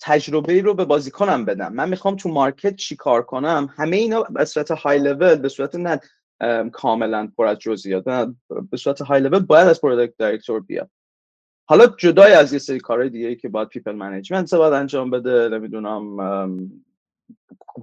تجربه 0.01 0.61
رو 0.61 0.73
به 0.73 0.85
بازیکنم 0.85 1.45
بدم 1.45 1.73
من 1.73 1.89
می‌خوام 1.89 2.15
تو 2.15 2.29
market 2.29 2.75
چی 2.75 2.95
کار 2.95 3.21
کنم 3.21 3.73
همه 3.77 3.97
اینا 3.97 4.23
به 4.23 4.45
صورت 4.45 4.71
های 4.71 4.99
لول 4.99 5.35
به 5.35 5.49
صورت 5.49 5.75
نه 5.75 5.99
کاملا 6.69 7.31
پر 7.37 7.45
از 7.45 7.57
جزئیات 7.57 8.03
به 8.71 8.77
صورت 8.77 9.01
های 9.01 9.21
لول 9.21 9.39
باید 9.39 9.67
از 9.67 9.81
product 9.81 10.13
director 10.17 10.59
بیاد. 10.59 10.89
حالا 11.65 11.87
جدای 11.87 12.33
از 12.33 12.53
یه 12.53 12.59
سری 12.59 12.79
کارهای 12.79 13.09
دیگه 13.09 13.35
که 13.35 13.49
باید 13.49 13.67
people 13.67 13.91
management 13.91 14.53
باید 14.53 14.73
انجام 14.73 15.09
بده 15.09 15.49
نمی‌دونم 15.49 16.17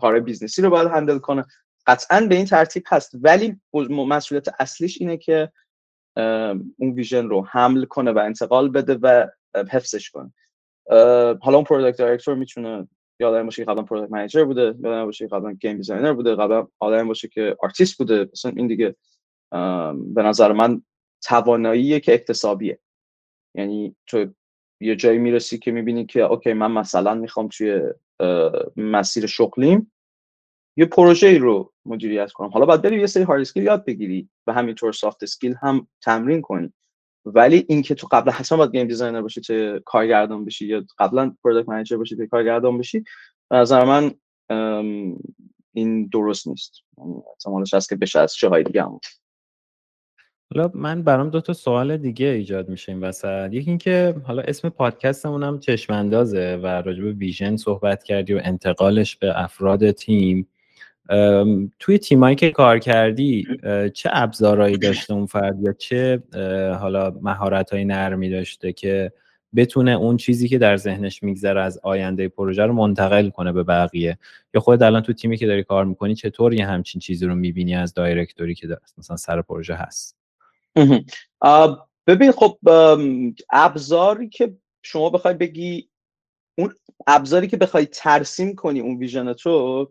کار 0.00 0.20
business 0.20 0.58
ی 0.58 0.62
رو 0.62 0.70
باید 0.70 0.88
handle 0.88 1.18
کنه. 1.18 1.44
قطعا 1.86 2.20
به 2.20 2.34
این 2.34 2.44
ترتیب 2.44 2.82
هست 2.86 3.10
ولی 3.14 3.60
مسئولیت 3.90 4.48
اصلیش 4.58 5.00
اینه 5.00 5.16
که 5.16 5.52
اون 6.76 6.90
vision 6.94 7.28
رو 7.28 7.46
حمل 7.46 7.84
کنه 7.84 8.12
و 8.12 8.18
انتقال 8.18 8.68
بده 8.68 8.98
و 9.02 9.26
حفظش 9.70 10.10
کنه. 10.10 10.32
حالا 11.40 11.56
اون 11.56 11.64
product 11.64 11.98
director 11.98 12.34
می‌تونه 12.34 12.88
یا 13.20 13.28
آدم 13.28 13.44
باشه 13.44 13.64
که 13.64 13.70
قبلا 13.70 13.82
product 13.82 14.12
manager 14.12 14.44
بوده 14.44 14.62
یا 14.62 14.90
آدم 14.90 15.04
باشه 15.04 15.28
که 15.28 15.34
قبلا 15.34 15.52
game 15.52 15.76
designer 15.76 16.12
بوده 16.12 16.34
قبلا 16.34 16.66
آدم 16.78 17.08
باشه 17.08 17.28
که 17.28 17.56
آرتیست 17.62 17.98
بوده. 17.98 18.28
مثلا 18.32 18.52
این 18.56 18.66
دیگه 18.66 18.96
به 20.14 20.22
نظر 20.22 20.52
من 20.52 20.82
توانایی 21.22 22.00
که 22.00 22.14
اکتسابیه 22.14 22.78
یعنی 23.54 23.96
تو 24.06 24.26
یه 24.80 24.96
جایی 24.96 25.18
می‌رسی 25.18 25.58
که 25.58 25.70
می‌بینی 25.70 26.06
که 26.06 26.20
okay 26.20 26.52
من 26.52 26.72
مثلا 26.72 27.14
می‌خوام 27.14 27.48
توی 27.48 27.80
مسیر 28.76 29.26
شغلیم. 29.26 29.92
یه 30.78 30.86
پروژه 30.86 31.38
رو 31.38 31.72
مدیریت 31.84 32.32
کنم. 32.32 32.48
حالا 32.48 32.66
باید 32.66 32.82
بری 32.82 33.00
یه 33.00 33.06
سری 33.06 33.22
hard 33.22 33.40
skill 33.40 33.62
یاد 33.62 33.84
بگیری 33.84 34.28
و 34.46 34.52
همینطور 34.52 34.92
soft 34.92 35.22
skill 35.22 35.54
هم 35.62 35.86
تمرین 36.02 36.40
کنی. 36.40 36.72
ولی 37.24 37.64
اینکه 37.68 37.94
تو 37.94 38.08
قبلا 38.10 38.32
حتما 38.32 38.58
باید 38.58 38.72
game 38.72 38.86
designer 38.86 39.22
باشی 39.22 39.40
چه 39.40 39.82
کارگردان 39.84 40.44
بشی 40.44 40.66
یا 40.66 40.84
قبلا 40.98 41.34
product 41.44 41.68
manager 41.68 41.96
باشی 41.96 42.16
که 42.16 42.26
کارگردان 42.26 42.78
بشی 42.78 43.04
به 43.50 43.56
نظر 43.56 43.84
من 43.84 44.10
این 45.72 46.06
درست 46.06 46.48
نیست. 46.48 46.72
احتمالش 47.30 47.74
هست 47.74 47.88
که 47.88 47.96
بشه 47.96 48.20
از 48.20 48.34
چه 48.34 48.62
دیگه 48.62 48.82
هم. 48.82 49.00
حالا 50.54 50.70
من 50.74 51.02
برام 51.02 51.30
دو 51.30 51.40
تا 51.40 51.52
سوال 51.52 51.96
دیگه 51.96 52.26
ایجاد 52.26 52.68
میشه 52.68 52.92
این 52.92 53.00
وسط. 53.00 53.48
یکی 53.52 53.70
اینکه 53.70 54.14
حالا 54.24 54.42
اسم 54.42 54.68
پادکستمون 54.68 55.42
هم 55.42 55.58
چشماندازه 55.58 56.60
و 56.62 56.66
راجع 56.66 57.02
به 57.02 57.12
vision 57.12 57.56
صحبت 57.56 58.02
کردی 58.02 58.34
و 58.34 58.40
انتقالش 58.44 59.16
به 59.16 59.42
افراد 59.42 59.90
تیم. 59.90 60.48
توی 61.78 61.98
تیمایی 61.98 62.36
که 62.36 62.50
کار 62.50 62.78
کردی 62.78 63.46
چه 63.94 64.10
ابزارهایی 64.12 64.76
داشته 64.76 65.14
اون 65.14 65.26
فرد 65.26 65.62
یا 65.62 65.72
چه 65.72 66.22
حالا 66.80 67.10
مهارت‌های 67.22 67.84
نرمی 67.84 68.30
داشته 68.30 68.72
که 68.72 69.12
بتونه 69.56 69.90
اون 69.90 70.16
چیزی 70.16 70.48
که 70.48 70.58
در 70.58 70.76
ذهنش 70.76 71.22
میگذره 71.22 71.60
از 71.60 71.80
آینده 71.82 72.28
پروژه 72.28 72.62
رو 72.62 72.72
منتقل 72.72 73.30
کنه 73.30 73.52
به 73.52 73.62
بقیه؟ 73.62 74.18
یا 74.54 74.60
خود 74.60 74.82
الان 74.82 75.02
تو 75.02 75.12
تیمی 75.12 75.36
که 75.36 75.46
داری 75.46 75.62
کار 75.62 75.84
می‌کنی 75.84 76.14
چطور 76.14 76.54
یه 76.54 76.66
همچین 76.66 77.00
چیزی 77.00 77.26
رو 77.26 77.34
می‌بینی 77.34 77.74
از 77.74 77.94
دایرکتوری 77.94 78.54
که 78.54 78.68
مثلا 78.98 79.16
سر 79.16 79.42
پروژه 79.42 79.74
هست. 79.74 80.18
ببین 82.06 82.32
خب 82.32 82.58
ابزاری 83.52 84.28
که 84.28 84.56
شما 84.82 85.10
بخوای 85.10 85.34
بگی 85.34 85.88
اون 86.58 86.74
ابزاری 87.06 87.46
که 87.48 87.56
بخوای 87.56 87.86
ترسیم 87.86 88.54
کنی 88.54 88.80
اون 88.80 88.98
ویژن 88.98 89.32
تو 89.32 89.90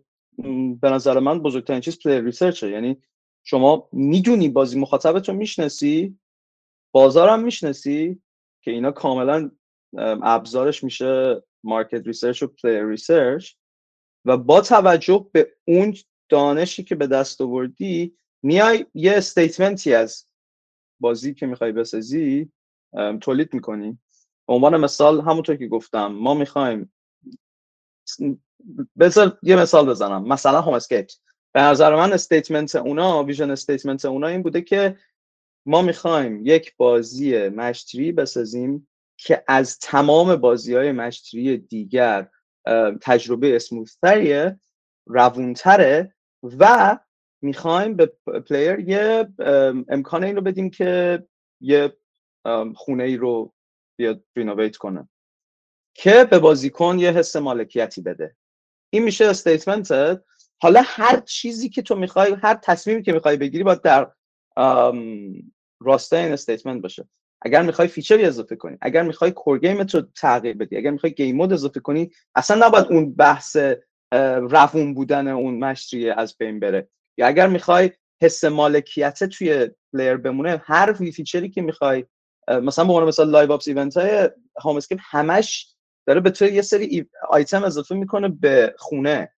به 0.81 0.89
نظر 0.89 1.19
من 1.19 1.39
بزرگترین 1.39 1.81
چیز 1.81 1.99
play 1.99 2.21
research 2.21 2.64
ه 2.64 2.69
یعنی 2.69 3.01
شما 3.43 3.89
می‌دونی 3.91 4.49
بازی 4.49 4.79
مخاطبت 4.79 5.29
رو 5.29 5.35
می‌شناسی 5.35 6.19
بازارم 6.91 7.43
می‌شناسی 7.43 8.21
که 8.63 8.71
اینا 8.71 8.91
کاملا 8.91 9.51
ابزارش 10.21 10.83
میشه 10.83 11.43
market 11.63 12.07
research 12.07 12.43
و 12.43 12.47
play 12.47 12.83
research 12.83 13.53
و 14.25 14.37
با 14.37 14.61
توجه 14.61 15.29
به 15.31 15.53
اون 15.67 15.93
دانشی 16.29 16.83
که 16.83 16.95
به 16.95 17.07
دست 17.07 17.41
آوردی 17.41 18.17
میای 18.43 18.85
یه 18.93 19.13
statement 19.13 19.85
ی 19.85 19.93
از 19.93 20.25
بازی 20.99 21.33
که 21.33 21.45
می‌خوای 21.45 21.71
بسازی 21.71 22.51
تولید 23.21 23.53
می‌کنی. 23.53 23.99
به 24.47 24.53
عنوان 24.53 24.77
مثال 24.77 25.21
همونطور 25.21 25.55
که 25.55 25.67
گفتم 25.67 26.07
ما 26.07 26.33
می‌خوایم 26.33 26.93
بذار 28.99 29.37
یه 29.43 29.55
مثال 29.55 29.89
بزنم. 29.89 30.27
مثلا 30.27 30.61
Homescapes 30.61 31.07
به 31.53 31.61
نظر 31.61 31.95
من 31.95 32.13
statement 32.13 32.75
اونا 32.75 33.23
vision 33.23 33.51
statement 33.51 34.05
اونا 34.05 34.27
این 34.27 34.43
بوده 34.43 34.61
که 34.61 34.97
ما 35.65 35.81
می‌خوایم 35.81 36.45
یک 36.45 36.77
بازی 36.77 37.49
match 37.49 37.80
three 37.80 38.11
بسازیم 38.11 38.87
که 39.17 39.43
از 39.47 39.79
تمام 39.79 40.35
بازی 40.35 40.75
های 40.75 40.91
match 40.91 41.24
three 41.24 41.57
دیگر 41.57 42.29
تجربه 43.01 43.55
smooth 43.55 44.18
تریه 44.18 44.59
روونتره 45.05 46.15
و 46.59 46.97
می‌خوایم 47.41 47.95
به 47.95 48.05
player 48.47 48.79
یه 48.79 49.27
امکان 49.89 50.23
این 50.23 50.35
رو 50.35 50.41
بدیم 50.41 50.69
که 50.69 51.23
یه 51.61 51.97
خونه 52.75 53.03
ای 53.03 53.17
رو 53.17 53.53
بیاد 53.99 54.23
renovate 54.35 54.77
کنه. 54.77 55.09
که 55.93 56.27
به 56.31 56.39
بازیکن 56.39 56.99
یه 56.99 57.11
حس 57.11 57.35
مالکیتی 57.35 58.01
بده. 58.01 58.35
این 58.89 59.03
میشه 59.03 59.25
statement 59.25 60.21
حالا 60.61 60.81
هر 60.85 61.19
چیزی 61.19 61.69
که 61.69 61.81
تو 61.81 61.95
می‌خوای 61.95 62.35
هر 62.43 62.59
تصمیمی 62.63 63.03
که 63.03 63.13
می‌خوای 63.13 63.37
بگیری 63.37 63.63
باید 63.63 63.81
در 63.81 64.11
راستای 65.81 66.17
این 66.17 66.31
statement 66.31 66.81
باشه. 66.81 67.07
اگر 67.41 67.61
می‌خوای 67.61 67.87
feature 67.87 68.20
ی 68.20 68.25
اضافه 68.25 68.55
کنی 68.55 68.77
اگر 68.81 69.03
می‌خوای 69.03 69.31
core 69.31 69.59
game 69.59 69.88
ت 69.88 69.95
رو 69.95 70.01
تغییر 70.15 70.57
بدی 70.57 70.77
اگر 70.77 70.91
می‌خوای 70.91 71.13
game 71.13 71.35
mode 71.35 71.53
اضافه 71.53 71.79
کنی 71.79 72.11
اصلا 72.35 72.67
نباید 72.67 72.85
اون 72.85 73.13
بحث 73.13 73.57
روون 74.51 74.93
بودن 74.93 75.27
اون 75.27 75.59
match 75.59 75.84
three 75.84 76.09
از 76.09 76.37
بین 76.37 76.59
بره. 76.59 76.89
یا 77.17 77.27
اگر 77.27 77.47
می‌خوای 77.47 77.91
حس 78.21 78.43
مالکیت 78.43 79.23
توی 79.23 79.69
player 79.93 80.17
بمونه 80.17 80.61
هر 80.65 80.93
feature 80.93 81.42
ی 81.42 81.49
که 81.49 81.61
می‌خوای 81.61 82.05
مثلا 82.47 82.85
به 82.85 82.93
عنوان 82.93 83.07
مثلا 83.07 83.25
live 83.25 83.51
ops 83.51 83.67
event 83.67 83.97
های 83.97 84.29
Scapes 84.65 84.99
همش 85.01 85.75
داره 86.07 86.19
به 86.19 86.29
تو 86.29 86.45
یه 86.45 86.61
سری 86.61 87.09
آیتم 87.29 87.63
اضافه 87.63 87.95
می‌کنه 87.95 88.27
به 88.27 88.75
خونه. 88.77 89.33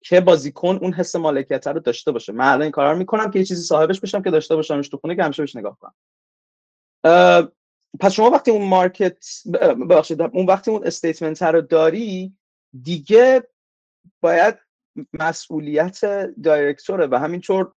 که 0.00 0.20
بازیکن 0.20 0.78
اون 0.82 0.92
حس 0.92 1.16
مالکیت 1.16 1.66
رو 1.66 1.80
داشته 1.80 2.12
باشه. 2.12 2.32
من 2.32 2.46
الان 2.46 2.62
این 2.62 2.70
کارا 2.70 2.92
رو 2.92 2.98
می‌کنم 2.98 3.30
که 3.30 3.38
یه 3.38 3.44
چیزی 3.44 3.62
صاحبش 3.62 4.00
بشم 4.00 4.22
که 4.22 4.30
داشته 4.30 4.56
باشمش 4.56 4.88
تو 4.88 4.96
خونه 4.96 5.16
که 5.16 5.24
همیشه 5.24 5.42
بهش 5.42 5.56
نگاه 5.56 5.78
کنم. 5.78 5.94
پس 8.00 8.12
شما 8.12 8.30
وقتی 8.30 8.50
اون 8.50 8.68
market 8.68 9.24
ببخشید 9.90 10.22
اون 10.22 10.46
وقتی 10.46 10.70
اون 10.70 10.86
statement 10.86 11.42
رو 11.42 11.60
داری 11.60 12.36
دیگه 12.82 13.48
باید 14.20 14.58
مسئولیت 15.12 16.00
director 16.42 16.99
ه 16.99 17.06
و 17.06 17.14
همینطور 17.14 17.72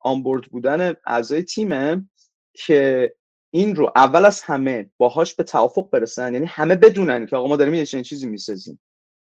onboard 0.00 0.44
بودن 0.44 0.94
اعضای 1.06 1.42
تیمه 1.42 2.08
که 2.52 3.14
این 3.50 3.76
رو 3.76 3.92
اول 3.96 4.24
از 4.24 4.42
همه 4.42 4.90
باهاش 4.98 5.34
به 5.34 5.42
توافق 5.42 5.90
برسن. 5.90 6.32
یعنی 6.34 6.46
همه 6.46 6.76
بدونن 6.76 7.26
که 7.26 7.36
آقا 7.36 7.48
ما 7.48 7.56
داریم 7.56 7.74
یه 7.74 7.86
چنین 7.86 8.04
چیزی 8.04 8.26
می‌سازیم. 8.26 8.80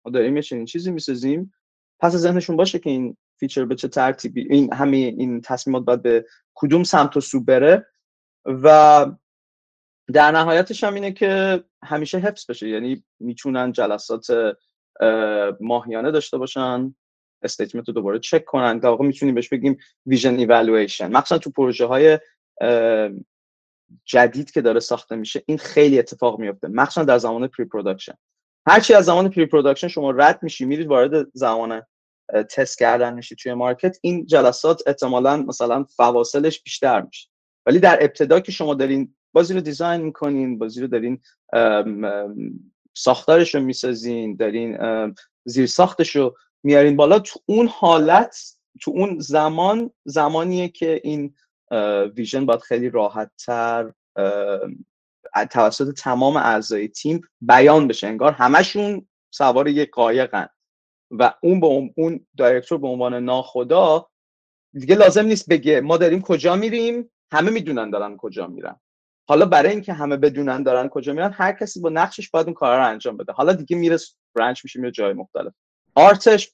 ما 0.06 0.12
داریم 0.12 0.36
یه 0.36 0.42
چنین 0.42 0.66
چیزی 0.66 0.92
می‌سازیم. 0.92 1.54
پس 2.00 2.16
از 2.16 2.22
ذهنشون 2.22 2.56
باشه 2.56 2.80
که 2.80 2.90
این 2.90 3.18
feature 3.40 3.66
به 3.66 3.76
چه 3.76 3.88
ترتیبی 3.88 4.48
این 4.50 4.74
همه 4.74 4.98
این 4.98 5.42
تصمیمات 5.42 5.84
باید 5.84 6.02
به 6.02 6.26
کدوم 6.56 6.84
سمت 6.84 7.18
و 7.18 7.22
سو 7.22 7.44
بره. 7.44 7.88
و 8.46 9.06
در 10.14 10.32
نهایتش 10.32 10.84
هم 10.84 10.94
اینه 10.94 11.12
که 11.12 11.64
همیشه 11.84 12.18
حفظ 12.18 12.50
بشه. 12.50 12.70
یعنی 12.70 13.04
می‌تونن 13.20 13.72
جلسات 13.72 14.28
ماهیانه 15.60 16.12
داشته 16.12 16.38
باشن 16.38 16.96
statement 17.44 17.88
رو 17.88 17.94
دوباره 17.94 18.20
چک 18.20 18.46
کنن 18.46 18.80
در 18.80 18.90
واقع 18.90 19.06
می‌تونیم 19.06 19.36
بهش 19.36 19.50
بگیم 19.50 19.78
vision 20.06 20.36
evaluation. 20.36 21.12
مخصوصا 21.12 21.38
تو 21.38 21.52
پروژه 21.52 21.86
های 21.86 22.20
جدید 24.06 24.52
که 24.52 24.62
داره 24.62 24.80
ساخته 24.80 25.16
میشه 25.16 25.44
این 25.46 25.58
خیلی 25.58 26.00
اتفاق 26.00 26.40
میفته 26.40 26.68
مخصوصا 26.68 27.04
در 27.04 27.18
زمان 27.18 27.48
pre-production 27.48 28.14
هرچی 28.68 28.94
از 28.94 29.06
زمان 29.06 29.30
pre-production 29.30 29.88
شما 29.88 30.12
رد 30.12 30.40
میشی 30.44 30.66
میرید 30.66 30.88
وارد 30.88 31.28
زمان 31.34 31.82
تست 32.50 32.80
کردن 32.80 33.14
میشید 33.14 33.38
توی 33.38 33.54
market 33.54 33.98
این 34.02 34.26
جلسات 34.26 34.82
احتمالا 34.88 35.38
مثلا 35.38 35.84
فواصلش 35.84 36.64
بیشتر 36.64 37.02
میشه. 37.02 37.30
ولی 37.66 37.80
در 37.80 38.04
ابتدا 38.04 38.40
که 38.40 38.52
شما 38.52 38.74
دارین 38.74 39.16
بازی 39.34 39.54
رو 39.54 39.62
design 39.62 40.02
می‌کنین 40.02 40.58
بازی 40.58 40.82
رو 40.82 40.88
دارین 40.88 41.22
ساختارش 42.94 43.56
رو 43.56 43.62
می‌سازین 43.62 44.36
دارین 44.36 44.78
زیر 45.46 45.66
ساختش 45.66 46.16
رو 46.16 46.36
میارین 46.64 46.96
بالا 46.96 47.20
تو 47.20 47.40
اون 47.46 47.68
حالت 47.68 48.56
تو 48.82 48.92
اون 48.92 49.20
زمان 49.20 49.92
زمانیه 50.06 50.70
که 50.70 51.02
این 51.04 51.36
ویژن 52.16 52.46
باید 52.46 52.62
خیلی 52.62 52.90
راحت 52.90 53.32
تر 53.46 53.94
توسط 55.52 55.94
تمام 55.94 56.38
اعضای 56.38 56.88
تیم 56.88 57.22
بیان 57.42 57.88
بشه. 57.88 58.08
انگار 58.08 58.32
همشون 58.32 59.08
سوار 59.34 59.68
یک 59.68 59.92
قایقن 59.92 60.48
و 61.12 61.34
اون 61.44 61.60
به 61.60 61.68
اون 61.98 62.26
دایرکتور 62.38 62.78
به 62.78 62.88
عنوان 62.88 63.14
ناخدا 63.14 64.08
دیگه 64.74 64.96
لازم 64.96 65.26
نیست 65.26 65.50
بگه 65.50 65.82
ما 65.82 65.98
داریم 65.98 66.22
کجا 66.22 66.56
میریم 66.56 67.12
همه 67.32 67.52
می‌دونن 67.52 67.90
دارن 67.90 68.18
کجا 68.18 68.48
میرن. 68.48 68.80
حالا 69.28 69.46
برای 69.46 69.72
اینکه 69.72 69.94
همه 69.94 70.18
بدونن 70.18 70.64
دارن 70.64 70.90
کجا 70.90 71.14
میرن 71.14 71.32
هر 71.32 71.52
کسی 71.52 71.80
با 71.80 71.90
نقشش 71.90 72.30
باید 72.30 72.46
اون 72.46 72.54
کارا 72.54 72.78
رو 72.78 72.88
انجام 72.90 73.18
بده. 73.18 73.34
حالا 73.34 73.54
دیگه 73.54 73.78
میره 73.78 73.98
برانچ 74.36 74.64
میشه 74.64 74.80
میره 74.80 74.92
جای 74.92 75.14
مختلف. 75.14 75.54
آرتش 75.96 76.52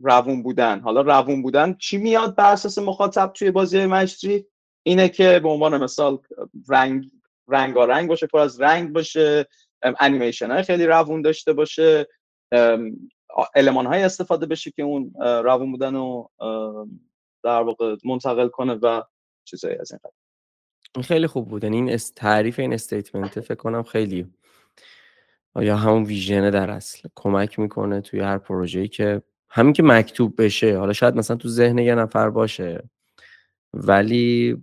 روون 0.00 0.42
بودن. 0.42 0.80
حالا 0.80 1.00
روون 1.00 1.42
بودن 1.42 1.74
چی 1.74 1.98
میاد 1.98 2.34
بر 2.34 2.52
اساس 2.52 2.78
مخاطب 2.78 3.32
توی 3.32 3.50
بازی 3.50 3.86
مجری؟ 3.86 4.46
اینه 4.82 5.08
که 5.08 5.40
به 5.42 5.48
عنوان 5.48 5.84
مثال 5.84 6.18
رنگ 6.68 7.10
رنگارنگ 7.48 8.08
باشه 8.08 8.26
پر 8.26 8.38
از 8.38 8.60
رنگ 8.60 8.92
باشه 8.92 9.46
انیمیشن 10.00 10.50
های 10.50 10.62
خیلی 10.62 10.86
روون 10.86 11.22
داشته 11.22 11.52
باشه 11.52 12.06
علمان 13.54 13.86
های 13.86 14.02
استفاده 14.02 14.46
بشه 14.46 14.70
که 14.70 14.82
اون 14.82 15.12
روون 15.20 15.72
بودن 15.72 15.94
رو 15.94 16.30
در 17.44 17.62
واقع 17.62 17.96
منتقل 18.04 18.48
کنه 18.48 18.74
و 18.74 19.02
چیزایی 19.44 19.78
از 19.78 19.92
این 19.92 20.00
این 20.94 21.02
خیلی 21.02 21.26
خوب 21.26 21.48
بود. 21.48 21.64
یعنی 21.64 21.76
این 21.76 21.96
تعریف 21.96 22.58
این 22.58 22.72
statement 22.72 23.40
فکر 23.40 23.54
کنم 23.54 23.82
خیلی 23.82 24.26
یا 25.56 25.76
همون 25.76 26.04
vision 26.04 26.43
ه 26.43 26.50
در 26.50 26.70
اصل 26.70 27.08
کمک 27.14 27.58
می‌کنه 27.58 28.00
توی 28.00 28.20
هر 28.20 28.38
پروژه‌ای 28.38 28.88
که 28.88 29.22
همین 29.48 29.72
که 29.72 29.82
مکتوب 29.82 30.42
بشه 30.42 30.78
حالا 30.78 30.92
شاید 30.92 31.16
مثلا 31.16 31.36
تو 31.36 31.48
ذهن 31.48 31.78
یه 31.78 31.94
نفر 31.94 32.30
باشه 32.30 32.88
ولی 33.74 34.56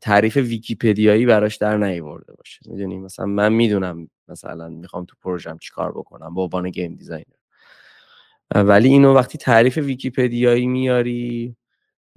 تعریف 0.00 0.36
ویکیپدیایی 0.36 1.26
براش 1.26 1.56
در 1.56 1.76
نیورده 1.76 2.32
باشه. 2.32 2.60
می‌دونی؟ 2.66 2.98
مثلا 2.98 3.26
من 3.26 3.52
می‌دونم 3.52 4.10
مثلا 4.28 4.68
می‌خوام 4.68 5.04
تو 5.04 5.16
پروژم 5.22 5.58
چیکار 5.58 5.92
بکنم 5.92 6.34
با 6.34 6.42
عنوان 6.42 6.70
game 6.70 6.94
designer. 6.94 7.24
ولی 8.54 8.88
اینو 8.88 9.14
وقتی 9.14 9.38
تعریف 9.38 9.78
ویکیپدیایی 9.78 10.66
میاری 10.66 11.56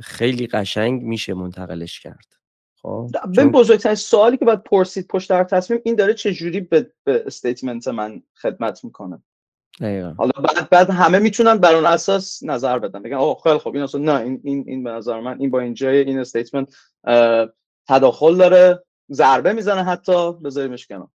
خیلی 0.01 0.47
قشنگ 0.47 1.03
میشه 1.03 1.33
منتقلش 1.33 1.99
کرد. 1.99 2.37
خب؟ 2.75 3.09
چون... 3.35 3.51
بزرگترین 3.51 3.95
سوالی 3.95 4.37
که 4.37 4.45
باید 4.45 4.63
پرسید 4.63 5.07
پشت 5.07 5.29
هر 5.29 5.43
تصمیم 5.43 5.79
این 5.85 5.95
داره 5.95 6.13
چه 6.13 6.33
جوری 6.33 6.59
به, 6.59 6.91
به 7.03 7.23
statement 7.25 7.87
من 7.87 8.23
خدمت 8.35 8.83
می‌کنه؟ 8.83 9.23
حالا 10.17 10.31
بعد 10.43 10.69
بعد 10.69 10.89
همه 10.89 11.19
می‌تونن 11.19 11.57
بر 11.57 11.75
اون 11.75 11.85
اساس 11.85 12.43
نظر 12.43 12.79
بدن. 12.79 13.01
بگن 13.01 13.13
اوه 13.13 13.41
خیلی 13.43 13.57
خوب 13.57 13.75
این 13.75 13.83
اصلا 13.83 14.01
نه 14.01 14.15
این 14.21 14.41
این 14.43 14.63
این 14.67 14.83
به 14.83 14.91
نظر 14.91 15.19
من 15.19 15.39
این 15.39 15.49
با 15.51 15.59
این 15.59 15.73
جای 15.73 15.97
این 15.97 16.19
statement 16.19 16.75
تداخل 17.87 18.37
داره 18.37 18.83
ضربه 19.11 19.53
می‌زنه 19.53 19.83
حتی 19.83 20.33
بذاریمش 20.33 20.87
کنار. 20.87 21.07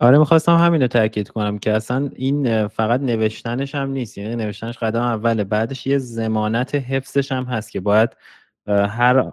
آره 0.00 0.18
می‌خواستم 0.18 0.56
همین 0.56 0.82
رو 0.82 0.88
تاکید 0.88 1.28
کنم 1.28 1.58
که 1.58 1.72
اصلا 1.72 2.10
این 2.14 2.68
فقط 2.68 3.00
نوشتنش 3.00 3.74
هم 3.74 3.90
نیست. 3.90 4.18
یعنی 4.18 4.36
نوشتنش 4.36 4.78
قدم 4.78 5.02
اوله 5.02 5.44
بعدش 5.44 5.86
یه 5.86 5.98
زمانت 5.98 6.74
حفظش 6.74 7.32
هم 7.32 7.44
هست 7.44 7.70
که 7.70 7.80
باید 7.80 8.10
هر 8.68 9.32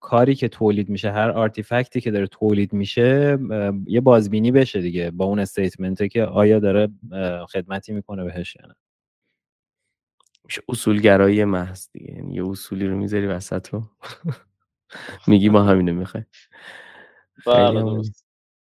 کاری 0.00 0.34
که 0.34 0.48
تولید 0.48 0.88
میشه 0.88 1.10
هر 1.10 1.30
آرتیفکتی 1.30 2.00
که 2.00 2.10
داره 2.10 2.26
تولید 2.26 2.72
میشه 2.72 3.38
یه 3.86 4.00
بازبینی 4.00 4.52
بشه 4.52 4.80
دیگه 4.80 5.10
با 5.10 5.24
اون 5.24 5.38
استیتمنته 5.38 6.08
که 6.08 6.24
آیا 6.24 6.58
داره 6.58 6.88
خدمتی 7.48 7.92
می‌کنه 7.92 8.24
بهش 8.24 8.56
یا 8.56 8.66
نه. 8.66 8.74
میشه 10.44 10.62
اصولگرایی 10.68 11.44
محض 11.44 11.88
دیگه. 11.92 12.12
یعنی 12.12 12.34
یه 12.34 12.48
اصولی 12.48 12.86
رو 12.86 12.96
می‌ذاری 12.96 13.26
وسط 13.26 13.68
رو. 13.68 13.82
میگی 15.26 15.48
ما 15.48 15.62
همینه 15.62 15.92
می‌خوای 15.92 16.24
بله، 17.46 18.02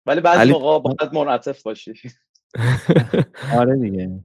ولی 0.06 0.20
بعضی 0.20 0.52
موقع 0.52 0.78
باید 0.78 1.14
منعطف 1.14 1.62
باشی. 1.62 1.92
آره 3.58 3.76
دیگه. 3.76 4.24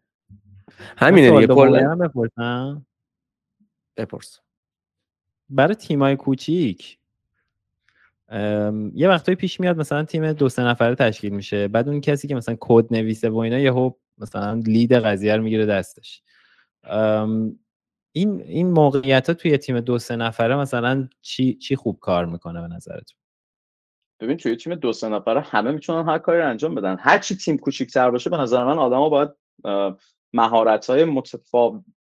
همینه 0.97 1.31
دیگه 1.31 1.53
کلا 1.53 1.95
بپرسم. 1.95 2.85
بپرس. 3.97 4.39
برای 5.55 5.75
تیمای 5.75 6.15
کوچیک 6.15 6.97
یه 8.93 9.07
وقتایی 9.09 9.35
پیش 9.35 9.59
میاد 9.59 9.77
مثلا 9.77 10.03
تیم 10.03 10.33
دو 10.33 10.49
سه 10.49 10.63
نفره 10.63 10.95
تشکیل 10.95 11.33
میشه 11.33 11.67
بعد 11.67 11.89
اون 11.89 12.01
کسی 12.01 12.27
که 12.27 12.35
مثلا 12.35 12.55
کد 12.59 12.93
نویسه 12.93 13.29
و 13.29 13.37
اینا 13.37 13.59
یهو 13.59 13.91
مثلا 14.17 14.61
لید 14.67 14.93
قضیه 14.93 15.35
رو 15.35 15.43
می‌گیره 15.43 15.65
دستش. 15.65 16.21
این 18.11 18.41
این 18.41 18.71
موقعیت 18.71 19.29
ها 19.29 19.33
توی 19.33 19.57
تیم 19.57 19.79
دو 19.79 19.99
سه 19.99 20.15
نفره 20.15 20.55
مثلا 20.55 21.09
چی 21.21 21.53
چی 21.53 21.75
خوب 21.75 21.99
کار 21.99 22.25
می‌کنه 22.25 22.61
به 22.61 22.67
نظرتون؟ 22.67 23.17
ببین 24.19 24.37
توی 24.37 24.55
تیم 24.55 24.75
دو 24.75 24.93
سه 24.93 25.09
نفره 25.09 25.41
همه 25.41 25.71
می‌تونن 25.71 26.09
هر 26.09 26.17
کاری 26.17 26.41
انجام 26.41 26.75
بدن. 26.75 26.97
هر 26.99 27.19
چی 27.19 27.35
تیم 27.35 27.57
کوچیک‌تر 27.57 28.11
باشه 28.11 28.29
به 28.29 28.37
نظر 28.37 28.63
من 28.63 28.77
آدما 28.77 29.09
باید 29.09 29.29
مهارت 30.33 30.89
های 30.89 31.23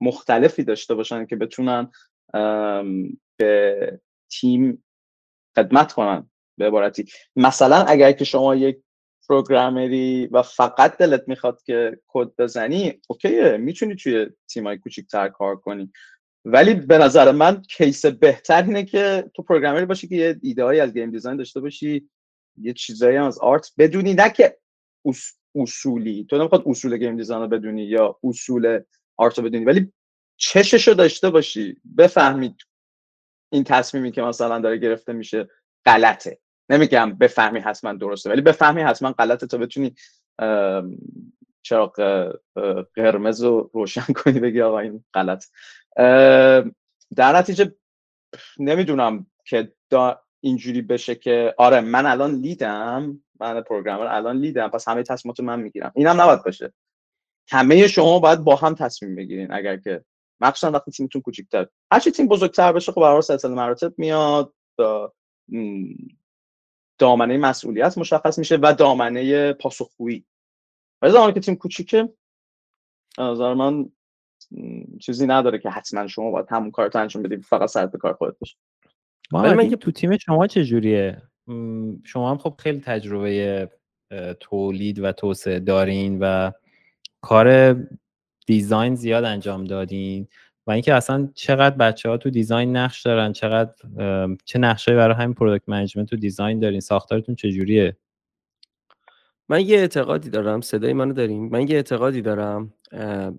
مختلفی 0.02 0.64
داشته 0.64 0.95
باشن 0.95 1.26
که 1.26 1.36
بتونن 1.36 1.91
به 3.41 3.99
تیم 4.31 4.83
خدمت 5.55 5.93
کنن 5.93 6.29
به 6.57 6.67
عبارتی. 6.67 7.05
مثلا 7.35 7.75
اگر 7.75 8.11
که 8.11 8.25
شما 8.25 8.55
یک 8.55 8.77
programmer 9.30 10.19
ی 10.19 10.28
و 10.27 10.41
فقط 10.41 10.97
دلت 10.97 11.23
می‌خواد 11.27 11.61
که 11.63 11.99
کد 12.07 12.27
بزنی 12.37 13.01
OK 13.07 13.41
ه 13.41 13.57
می‌تونی 13.57 13.95
توی 13.95 14.27
تیمای 14.49 14.77
کوچیکتر 14.77 15.29
کار 15.29 15.55
کنی. 15.55 15.91
ولی 16.45 16.73
به 16.73 16.97
نظر 16.97 17.31
من 17.31 17.61
case 17.61 18.05
بهتر 18.05 18.63
اینه 18.63 18.83
که 18.83 19.31
تو 19.33 19.43
programmer 19.43 19.82
ی 19.82 19.86
باشی 19.85 20.07
که 20.07 20.15
یه 20.15 20.39
ایده 20.41 20.83
از 20.83 20.93
game 20.93 21.11
design 21.11 21.38
داشته 21.37 21.59
باشی 21.59 22.09
یه 22.57 22.73
چیزایی 22.73 23.17
از 23.17 23.39
آرت 23.39 23.71
بدونی. 23.77 24.13
نه 24.13 24.29
که 24.29 24.57
اصولی. 25.55 26.25
تو 26.29 26.37
نمی‌خواد 26.37 26.63
اصول 26.65 26.97
گیم 26.97 27.17
دیزاین 27.17 27.41
رو 27.41 27.47
بدونی 27.47 27.83
یا 27.83 28.19
اصول 28.23 28.79
آرت 29.17 29.37
رو 29.37 29.43
بدونی 29.43 29.65
ولی 29.65 29.93
چشش 30.37 30.87
رو 30.87 30.93
داشته 30.93 31.29
باشی. 31.29 31.81
بفهمید 31.97 32.55
این 33.52 33.64
تصمیمی 33.64 34.12
که 34.12 34.22
مثلا 34.22 34.60
داره 34.60 34.78
گرفته 34.78 35.14
میشه 35.14 35.49
غلطه. 35.86 36.39
نمیگم 36.70 37.14
بفهمی 37.18 37.60
حتما 37.60 37.93
درسته 37.93 38.30
ولی 38.30 38.41
بفهمی 38.41 38.82
حتما 38.82 39.12
غلطه 39.12 39.47
تا 39.47 39.58
بتونی 39.58 39.95
چراغ 41.64 41.95
قرمز 42.95 43.43
رو 43.43 43.70
روشن 43.74 44.14
کنی 44.24 44.39
بگی 44.39 44.62
آقا 44.62 44.80
این 44.80 45.04
غلط. 45.14 45.45
در 47.16 47.36
نتیجه 47.36 47.76
نمی‌دونم 48.60 49.26
که 49.45 49.74
اینجوری 50.43 50.82
بشه 50.82 51.16
که 51.16 51.56
آره 51.58 51.82
من 51.82 52.06
الان 52.06 52.32
لیدم 52.32 53.24
من 53.39 53.62
پروگرامر 53.62 54.06
الان 54.06 54.38
لیدم 54.38 54.68
پس 54.68 54.88
همه 54.88 55.04
تصمیمات 55.04 55.39
من 55.39 55.60
می‌گیرم. 55.60 55.91
اینم 55.95 56.22
نباید 56.22 56.43
باشه. 56.43 56.74
همه 57.49 57.88
شما 57.88 58.20
باید 58.20 58.39
با 58.39 58.56
هم 58.56 58.76
تصمیم 58.76 59.16
بگیرین 59.16 59.54
اگر 59.54 59.78
که 59.78 60.04
مخصوصا 60.41 60.71
وقتی 60.71 60.91
تیمتون 60.91 61.21
کوچیک‌تر. 61.21 61.67
هرچی 61.91 62.11
تیم 62.11 62.27
بزرگتر 62.27 62.71
بشه 62.71 62.91
خب 62.91 63.01
برای 63.01 63.21
سلسله 63.21 63.55
مراتب 63.55 63.93
میاد 63.97 64.53
دامنه 66.97 67.37
مسئولیت 67.37 67.97
مشخص 67.97 68.39
میشه 68.39 68.57
و 68.61 68.73
دامنه 68.73 69.53
پاسخگویی. 69.53 70.25
ولی 71.01 71.11
زمانی 71.11 71.33
که 71.33 71.39
تیم 71.39 71.55
کوچیکه 71.55 72.09
نظر 73.19 73.53
من 73.53 73.89
چیزی 75.01 75.27
نداره 75.27 75.59
که 75.59 75.69
حتما 75.69 76.07
شما 76.07 76.31
باید 76.31 76.45
همون 76.49 76.71
کار 76.71 76.91
انجام 76.93 77.23
بدید 77.23 77.41
فقط 77.41 77.69
سر 77.69 77.85
به 77.85 77.97
کار 77.97 78.13
خودت 78.13 78.39
باشه 78.39 78.57
من 79.31 79.69
که 79.69 79.75
تو 79.75 79.91
تیم 79.91 80.17
شما 80.17 80.47
چه 80.47 80.63
جوریه 80.63 81.21
شما 82.03 82.31
هم 82.31 82.37
خب 82.37 82.55
خیلی 82.59 82.79
تجربه 82.79 83.69
تولید 84.39 84.99
و 84.99 85.11
توسعه 85.11 85.59
دارین 85.59 86.19
و 86.21 86.51
کار 87.21 87.75
design 88.45 88.95
زیاد 88.95 89.23
انجام 89.23 89.63
دادین 89.63 90.27
و 90.67 90.71
اینکه 90.71 90.93
اصلا 90.93 91.29
چقدر 91.35 91.75
بچه 91.75 92.09
ها 92.09 92.17
تو 92.17 92.29
design 92.30 92.78
نقش 92.77 93.01
دارن 93.01 93.33
چقدر 93.33 93.73
چه 94.45 94.59
نقشه 94.59 94.95
برای 94.95 95.15
همین 95.15 95.33
product 95.34 95.69
management 95.69 96.09
تو 96.09 96.15
design 96.15 96.59
دارین 96.59 96.79
ساختارتون 96.79 97.35
چجوریه؟ 97.35 97.97
من 99.49 99.65
یه 99.65 99.77
اعتقادی 99.77 100.29
دارم 100.29 100.61
صدای 100.61 100.93
منو 100.93 101.13
داریم 101.13 101.49
من 101.49 101.67
یه 101.67 101.75
اعتقادی 101.75 102.21
دارم 102.21 102.73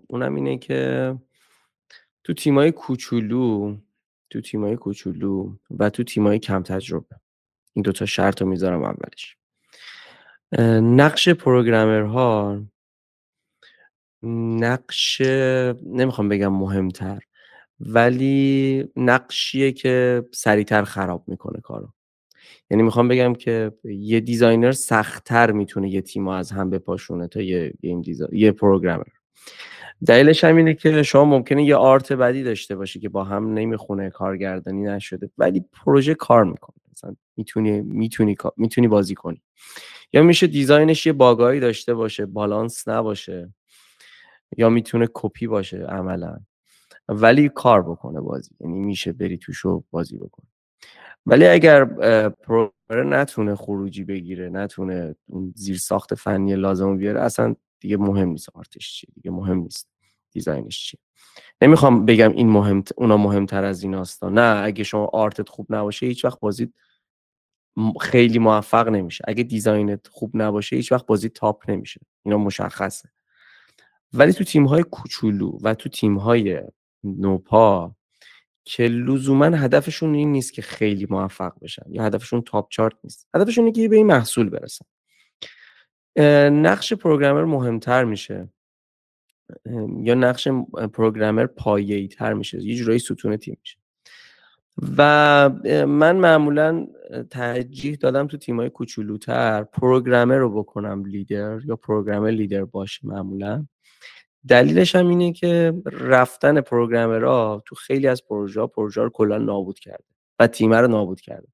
اونم 0.07 0.35
اینه 0.35 0.59
که 0.59 1.15
تو 2.25 2.35
تیمای 2.35 2.73
کوچولو 2.73 3.77
تو 4.31 4.41
تیمای 4.41 4.77
کوچولو 4.77 5.53
و 5.79 5.91
تو 5.91 6.03
تیمای 6.03 6.39
کم 6.39 6.63
تجربه. 6.63 7.17
این 7.73 7.83
دوتا 7.83 8.07
شرط 8.07 8.43
رو 8.43 8.49
می‌ذارم 8.49 8.83
اولش. 8.83 9.37
نقش 10.83 11.29
پروگرامرها 11.29 12.63
نقش 14.25 15.21
نمی‌خوام 15.87 16.29
بگم 16.29 16.53
مهمتر 16.53 17.21
ولی 17.81 18.85
نقشیه 18.97 19.73
که 19.73 20.25
سریعتر 20.35 20.85
خراب 20.85 21.25
می‌کنه 21.29 21.61
کارو. 21.61 21.89
یعنی 22.71 22.83
می‌خوام 22.83 23.09
بگم 23.09 23.35
که 23.35 23.73
یه 23.85 24.21
designer 24.21 24.73
سختتر 24.73 25.53
می‌تونه 25.53 25.91
یه 25.91 26.01
تیم 26.03 26.29
از 26.29 26.53
هم 26.53 26.71
بپاشونه 26.71 27.29
تا 27.29 27.43
یه 27.43 27.75
game 27.83 28.03
یه 28.33 28.53
programmer. 28.53 29.05
دلیلش 30.07 30.45
هم 30.45 30.57
اینه 30.57 30.75
که 30.75 31.03
شما 31.03 31.25
ممکنه 31.25 31.65
یه 31.65 31.77
art 31.77 32.13
بدی 32.13 32.43
داشته 32.43 32.77
باشی 32.77 33.01
که 33.01 33.09
با 33.09 33.25
هم 33.25 33.55
نمی‌خونه 33.55 34.11
کارگردانی 34.11 34.83
نشده 34.85 35.31
ولی 35.39 35.65
پروژه 35.73 36.15
کار 36.15 36.45
می‌کنه. 36.45 36.77
مثلا 36.93 37.17
می‌تونی 37.37 37.81
می‌تونی 37.83 38.37
می‌تونی 38.57 38.89
بازی 38.89 39.15
کنی. 39.15 39.43
یا 40.13 40.23
میشه 40.23 40.47
design 40.47 40.92
ش 40.92 41.07
یه 41.07 41.13
bug 41.13 41.42
ایی 41.42 41.61
داشته 41.61 41.95
باشه 41.95 42.27
بالانس 42.27 42.89
نباشه. 42.89 43.55
یا 44.59 44.69
می‌تونه 44.69 45.09
کپی 45.15 45.47
باشه 45.47 45.77
عملا. 45.79 46.39
ولی 47.09 47.49
کار 47.49 47.83
بکنه 47.83 48.21
بازی 48.21 48.51
یعنی 48.61 48.79
میشه 48.81 49.13
بری 49.13 49.39
توشو 49.39 49.85
بازی 49.91 50.17
بکنه 50.19 50.47
ولی 51.27 51.47
اگر 51.47 51.85
programmer 52.31 53.05
نتونه 53.05 53.55
خروجی 53.57 54.05
بگیره 54.05 54.49
نتونه 54.51 55.17
اون 55.27 55.53
زیر 55.57 55.79
ساخت 55.79 56.15
فنی 56.15 56.57
لازم 56.57 56.97
بیاره 56.97 57.21
اصلا 57.21 57.55
دیگه 57.81 57.97
مهم 57.97 58.29
نیست 58.29 58.49
art 58.55 58.79
ش 58.79 58.95
چیه 58.95 59.11
دیگه 59.15 59.31
مهم 59.31 59.59
نیست 59.59 59.89
design 60.33 60.67
ش 60.67 60.79
چیه. 60.87 61.01
نمی‌خوام 61.63 62.07
بگم 62.07 62.33
این 62.33 62.49
مهم 62.51 62.85
اونا 62.97 63.17
مهمتر 63.17 63.65
از 63.65 63.83
این 63.83 63.95
هستا 63.95 64.29
نه 64.29 64.63
اگه 64.65 64.85
شما 64.85 65.07
art 65.13 65.40
ت 65.40 65.49
خوب 65.49 65.67
نباشه 65.71 66.07
هیچ 66.07 66.25
وقت 66.25 66.41
بازی 66.41 66.73
خیلی 68.01 68.39
موفق 68.39 68.89
نمیشه. 68.89 69.25
اگه 69.29 69.43
design 69.43 69.98
ت 69.98 70.07
خوب 70.09 70.31
نباشه 70.35 70.77
هیچ 70.77 70.93
وقت 70.93 71.07
بازی 71.07 71.29
top 71.29 71.71
نمیشه. 71.71 72.01
اینا 72.25 72.39
مشخصه. 72.39 73.09
ولی 74.15 74.33
تو 74.33 74.45
تیم 74.45 74.67
های 74.67 74.83
کوچولو 74.83 75.59
و 75.63 75.75
تو 75.75 75.89
تیم 75.89 76.19
های 76.19 76.63
نوپا 77.05 77.95
که 78.65 78.83
لزوما 78.83 79.45
هدفشون 79.45 80.15
این 80.15 80.33
نیست 80.33 80.53
که 80.53 80.63
خیلی 80.63 81.07
موفق 81.11 81.53
بشن 81.63 81.83
یا 81.89 82.05
هدفشون 82.05 82.43
تاپ 82.43 82.69
چارت 82.71 82.95
نیست. 83.05 83.29
هدفشون 83.35 83.65
اینه 83.65 83.77
که 83.77 83.89
به 83.89 83.97
این 83.97 84.07
محصول 84.07 84.51
برسن. 84.51 84.85
نقش 86.51 86.93
پروگرامر 86.93 87.45
مهمتر 87.45 88.05
میشه. 88.05 88.49
یا 90.03 90.15
نقش 90.15 90.49
پروگرامر 90.93 91.47
پایه‌ای 91.47 92.09
تر 92.09 92.33
میشه. 92.33 92.63
یه 92.63 92.77
جورایی 92.77 92.99
ستون 92.99 93.37
تیم 93.37 93.57
میشه. 93.61 93.79
و 94.99 95.49
من 95.87 96.17
معمولا 96.17 96.87
ترجیح 97.31 97.95
دادم 97.95 98.27
تو 98.27 98.37
تیمای 98.37 98.71
کوچولوتر 98.71 99.65
پروگرامر 99.65 100.37
رو 100.37 100.63
بکنم 100.63 101.05
لیدر 101.05 101.61
یا 101.65 101.77
پروگرامر 101.77 102.31
لیدر 102.31 102.65
باشه 102.65 103.07
معمولا. 103.07 103.67
دلیلش 104.49 104.97
هم 104.97 105.09
اینه 105.09 105.33
که 105.33 105.75
رفتن 105.85 106.61
programmer 106.61 107.54
ها 107.54 107.63
تو 107.67 107.75
خیلی 107.75 108.07
از 108.07 108.25
پروژه 108.25 108.61
ها 108.61 108.67
پروژه 108.67 109.03
رو 109.03 109.11
کلا 109.11 109.39
نابود 109.39 109.79
کرده 109.79 110.05
و 110.39 110.47
تیم 110.47 110.73
رو 110.73 110.89
نابود 110.89 111.21
کرده. 111.21 111.49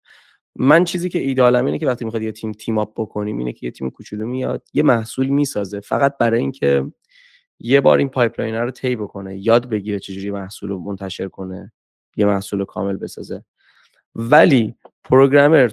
من 0.57 0.85
چیزی 0.85 1.09
که 1.09 1.19
ایدالم 1.19 1.67
اینه 1.67 1.79
که 1.79 1.87
وقتی 1.87 2.05
می‌خواد 2.05 2.23
یه 2.23 2.33
تیم 2.33 2.53
team 2.53 2.79
up 2.79 2.93
بکنیم 2.97 3.39
اینه 3.39 3.53
که 3.53 3.67
یه 3.67 3.71
تیم 3.71 3.91
کوچولو 3.91 4.27
میاد 4.27 4.69
یه 4.75 4.83
محصول 4.83 5.27
می‌سازه 5.27 5.81
فقط 5.81 6.19
برای 6.19 6.41
اینکه 6.41 6.93
یه 7.61 7.81
بار 7.81 7.99
این 7.99 8.09
pipeline 8.09 8.55
رو 8.55 8.71
طی 8.71 8.97
بکنه 8.97 9.39
یاد 9.39 9.69
بگیره 9.69 9.99
چجوری 9.99 10.31
محصول 10.31 10.71
رو 10.71 10.79
منتشر 10.79 11.29
کنه 11.29 11.73
یه 12.17 12.27
محصول 12.27 12.65
کامل 12.65 12.97
بسازه. 12.97 13.45
ولی 14.15 14.75
programmer 15.05 15.71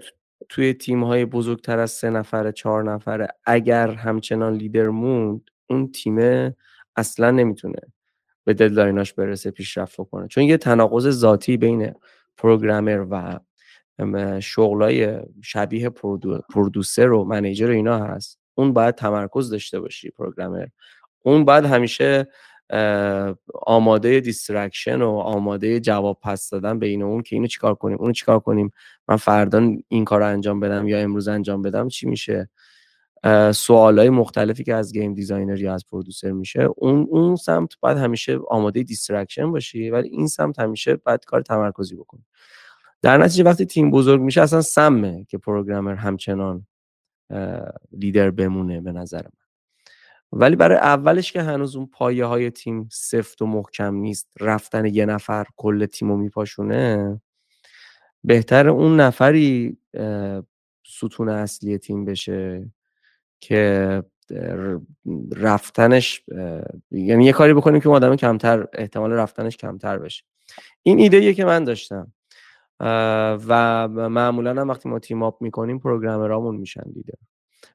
توی 0.49 0.73
تیم 0.73 1.03
های 1.03 1.25
بزرگتر 1.25 1.79
از 1.79 1.91
سه 1.91 2.09
نفره 2.09 2.51
چهار 2.51 2.83
نفره 2.83 3.27
اگر 3.45 3.91
همچنان 3.91 4.53
لیدر 4.53 4.89
موند 4.89 5.41
اون 5.69 5.91
تیم 5.91 6.19
اصلا 6.95 7.31
نمی‌تونه 7.31 7.79
به 8.43 8.53
deadline 8.53 9.01
اش 9.01 9.13
برسه 9.13 9.51
پیشرفت 9.51 9.95
کنه 9.95 10.27
چون 10.27 10.43
یه 10.43 10.57
تناقض 10.57 11.09
ذاتی 11.09 11.57
بین 11.57 11.93
programmer 12.37 13.05
و 13.09 13.39
شغلای 14.41 15.19
شبیه 15.43 15.89
producer 16.53 17.11
و 17.11 17.23
manager 17.23 17.69
و 17.69 17.73
اینا 17.73 17.97
هست. 17.97 18.39
اون 18.55 18.73
باید 18.73 18.95
تمرکز 18.95 19.49
داشته 19.49 19.79
باشی 19.79 20.09
programmer. 20.09 20.67
اون 21.21 21.45
باید 21.45 21.65
همیشه 21.65 22.27
آماده 23.65 24.19
distraction 24.19 25.01
و 25.01 25.09
آماده 25.09 25.79
جواب 25.79 26.19
پس 26.21 26.49
دادن 26.49 26.79
بین 26.79 27.03
اون 27.03 27.21
که 27.21 27.35
اینو 27.35 27.47
چیکار 27.47 27.75
کنیم 27.75 27.97
اونو 27.99 28.11
چیکار 28.11 28.39
کنیم. 28.39 28.71
من 29.07 29.15
فردا 29.15 29.71
این 29.87 30.05
کار 30.05 30.19
رو 30.19 30.27
انجام 30.27 30.59
بدم 30.59 30.87
یا 30.87 30.99
امروز 30.99 31.27
انجام 31.27 31.61
بدم 31.61 31.87
چی 31.87 32.07
میشه؟ 32.07 32.49
های 33.69 34.09
مختلفی 34.09 34.63
که 34.63 34.73
از 34.75 34.93
game 34.93 35.13
designer 35.13 35.61
یا 35.61 35.73
از 35.73 35.85
producer 35.85 36.31
میشه 36.31 36.67
اون 36.77 37.07
اون 37.09 37.35
سمت 37.35 37.69
باید 37.79 37.97
همیشه 37.97 38.39
آماده 38.49 38.83
distraction 38.83 39.51
باشی 39.51 39.89
ولی 39.89 40.09
این 40.09 40.27
سمت 40.27 40.59
همیشه 40.59 40.95
باید 40.95 41.25
کار 41.25 41.41
تمرکزی 41.41 41.95
بکنی 41.95 42.25
در 43.01 43.17
نتیجه 43.17 43.43
وقتی 43.43 43.65
تیم 43.65 43.91
بزرگ 43.91 44.21
میشه 44.21 44.41
اصلا 44.41 44.61
سمه 44.61 45.25
که 45.29 45.37
programmer 45.37 45.95
همچنان 45.95 46.67
لیدر 47.91 48.31
بمونه 48.31 48.81
به 48.81 48.91
نظر 48.91 49.21
من. 49.21 49.45
ولی 50.31 50.55
برای 50.55 50.77
اولش 50.77 51.31
که 51.31 51.41
هنوز 51.41 51.75
اون 51.75 51.87
پایه 51.87 52.25
های 52.25 52.51
تیم 52.51 52.89
سفت 52.91 53.41
و 53.41 53.45
محکم 53.45 53.95
نیست 53.95 54.27
رفتن 54.39 54.85
یه 54.85 55.05
نفر 55.05 55.45
کل 55.55 55.85
تیم 55.85 56.09
رو 56.09 56.17
میپاشونه 56.17 57.21
بهتر 58.23 58.69
اون 58.69 58.99
نفری 58.99 59.77
ستون 60.87 61.29
اصلی 61.29 61.77
تیم 61.77 62.05
بشه. 62.05 62.71
که 63.39 64.03
رفتنش 65.35 66.23
یعنی 66.91 67.25
یه 67.25 67.31
کاری 67.31 67.53
بکنیم 67.53 67.81
که 67.81 67.89
آدم 67.89 68.15
کمتر 68.15 68.67
احتمال 68.73 69.11
رفتنش 69.11 69.57
کمتر 69.57 69.97
بشه. 69.97 70.23
این 70.83 70.99
ایده 70.99 71.33
که 71.33 71.45
من 71.45 71.63
داشتم. 71.63 72.13
و 72.79 73.87
معمولا 73.87 74.61
هم 74.61 74.69
وقتی 74.69 74.89
ما 74.89 74.99
تیم 74.99 75.23
آپ 75.23 75.41
می‌کنیم 75.41 75.79
پروگرامرامون 75.79 76.55
میشن 76.55 76.91
دیده 76.93 77.13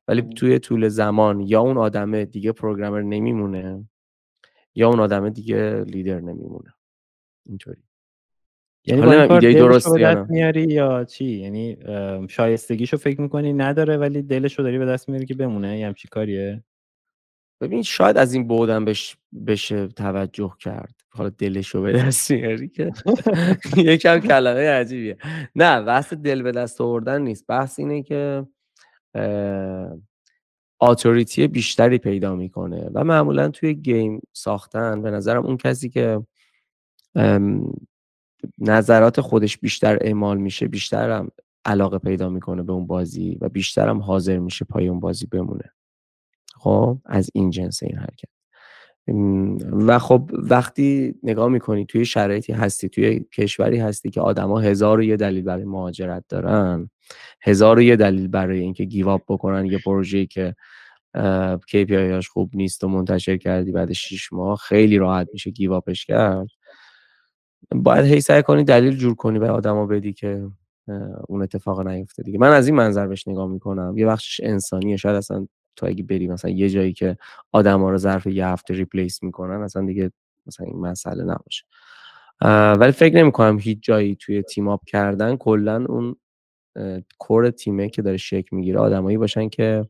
ولی 0.08 0.22
توی 0.22 0.58
طول 0.58 0.88
زمان 0.88 1.40
یا 1.40 1.60
اون 1.60 1.78
آدمه 1.78 2.24
دیگه 2.24 2.52
پروگرامر 2.52 3.02
نمیمونه 3.02 3.88
یا 4.74 4.88
اون 4.88 5.00
آدمه 5.00 5.30
دیگه 5.30 5.84
لیدر 5.84 6.20
نمیمونه. 6.20 6.74
اینطوری. 7.46 7.82
یعنی 8.84 9.02
حالا 9.02 9.34
ایده 9.34 9.52
درست 9.52 9.88
میاری 10.28 10.62
یا 10.62 11.04
چی؟ 11.04 11.24
یعنی 11.24 11.76
شایستگیشو 12.28 12.96
فکر 12.96 13.20
می‌کنی 13.20 13.52
نداره 13.52 13.96
ولی 13.96 14.22
دلشو 14.22 14.62
داری 14.62 14.78
به 14.78 14.86
دست 14.86 15.08
میاری 15.08 15.26
که 15.26 15.34
بمونه؟ 15.34 15.78
یه 15.78 15.86
همچی 15.86 16.08
کاریه؟ 16.08 16.64
ببین 17.60 17.82
شاید 17.82 18.16
از 18.16 18.34
این 18.34 18.48
بودن 18.48 18.84
بش... 18.84 19.16
بشه 19.46 19.86
توجه 19.86 20.52
کرد. 20.60 20.94
حالا 21.08 21.28
دلشو 21.28 21.82
به 21.82 21.92
دست 21.92 22.30
میاری 22.30 22.68
که 22.68 22.92
یکم 23.76 24.18
کلمه 24.18 24.70
عجیبیه. 24.70 25.16
نه 25.54 25.82
بحث 25.82 26.12
دل 26.14 26.42
به 26.42 26.52
دست 26.52 26.80
آوردن 26.80 27.22
نیست. 27.22 27.46
بحث 27.46 27.78
اینه 27.78 28.02
که 28.02 28.46
آتوریتی 30.78 31.46
بیشتری 31.46 31.98
پیدا 31.98 32.34
می‌کنه 32.34 32.90
و 32.94 33.04
معمولا 33.04 33.48
توی 33.48 33.74
گیم 33.74 34.20
ساختن. 34.32 35.02
به 35.02 35.10
نظرم 35.10 35.46
اون 35.46 35.56
کسی 35.56 35.88
که 35.88 36.22
نظرات 38.58 39.20
خودش 39.20 39.58
بیشتر 39.58 39.98
اعمال 40.00 40.38
میشه 40.38 40.68
بیشتر 40.68 41.10
هم 41.10 41.28
علاقه 41.64 41.98
پیدا 41.98 42.28
می‌کنه 42.28 42.62
به 42.62 42.72
اون 42.72 42.86
بازی 42.86 43.38
و 43.40 43.48
بیشتر 43.48 43.88
هم 43.88 43.98
حاضر 43.98 44.38
میشه 44.38 44.64
پای 44.64 44.88
اون 44.88 45.00
بازی 45.00 45.26
بمونه. 45.26 45.72
خب 46.54 46.98
از 47.06 47.30
این 47.34 47.50
جنس 47.50 47.82
این 47.82 47.98
حرکت. 47.98 48.28
و 49.72 49.98
خب 49.98 50.30
وقتی 50.32 51.14
نگاه 51.22 51.48
می‌کنی 51.48 51.86
توی 51.86 52.04
شرایطی 52.04 52.52
هستی 52.52 52.88
توی 52.88 53.20
کشوری 53.20 53.78
هستی 53.78 54.10
که 54.10 54.20
آدما 54.20 54.60
هزار 54.60 54.98
و 54.98 55.02
یه 55.02 55.16
دلیل 55.16 55.42
برای 55.44 55.64
مهاجرت 55.64 56.24
دارن 56.28 56.90
هزار 57.42 57.78
و 57.78 57.82
یه 57.82 57.96
دلیل 57.96 58.28
برای 58.28 58.60
اینکه 58.60 58.84
گیواب 58.84 59.22
بکنن 59.28 59.66
یه 59.66 59.78
پروژه‌ای 59.78 60.26
که 60.26 60.54
KPIش 61.68 62.28
خوب 62.28 62.50
نیست 62.54 62.84
و 62.84 62.88
منتشر 62.88 63.36
کردی 63.36 63.72
بعد 63.72 63.92
6 63.92 64.32
ماه 64.32 64.56
خیلی 64.56 64.98
راحت 64.98 65.28
میشه 65.32 65.50
گیواپش 65.50 66.04
کرد. 66.06 66.48
باید 67.74 68.04
هی 68.04 68.20
سعی 68.20 68.42
کنی 68.42 68.64
دلیل 68.64 68.96
جور 68.96 69.14
کنی 69.14 69.38
به 69.38 69.50
آدما 69.50 69.86
بدی 69.86 70.12
که 70.12 70.48
اون 71.28 71.42
اتفاق 71.42 71.86
نیفته 71.86 72.22
دیگه. 72.22 72.38
من 72.38 72.50
از 72.50 72.66
این 72.66 72.76
منظر 72.76 73.06
بهش 73.06 73.28
نگاه 73.28 73.48
می‌کنم. 73.48 73.98
یه 73.98 74.06
بخشش 74.06 74.40
انسانیه. 74.42 74.96
شاید 74.96 75.16
اصلا 75.16 75.46
تو 75.76 75.86
اگه 75.86 76.02
بری 76.02 76.28
مثلا 76.28 76.50
یه 76.50 76.68
جایی 76.68 76.92
که 76.92 77.16
آدما 77.52 77.90
رو 77.90 77.96
ظرف 77.96 78.26
یه 78.26 78.46
هفته 78.46 78.74
replace 78.74 79.22
می‌کنن 79.22 79.62
اصلا 79.62 79.86
دیگه 79.86 80.12
مثلا 80.46 80.66
این 80.66 80.80
مسئله 80.80 81.24
نباشه. 81.24 81.64
ولی 82.80 82.92
فکر 82.92 83.16
نمی 83.16 83.32
کنم 83.32 83.58
هیچ 83.58 83.78
جایی 83.82 84.14
توی 84.16 84.42
team 84.42 84.68
up 84.76 84.80
کردن 84.86 85.36
کلا 85.36 85.86
اون 85.88 86.16
core 87.18 87.50
تیمه 87.50 87.88
که 87.88 88.02
داره 88.02 88.16
شکل 88.16 88.52
می‌گیره 88.52 88.78
آدمایی 88.78 89.16
باشن 89.16 89.48
که 89.48 89.86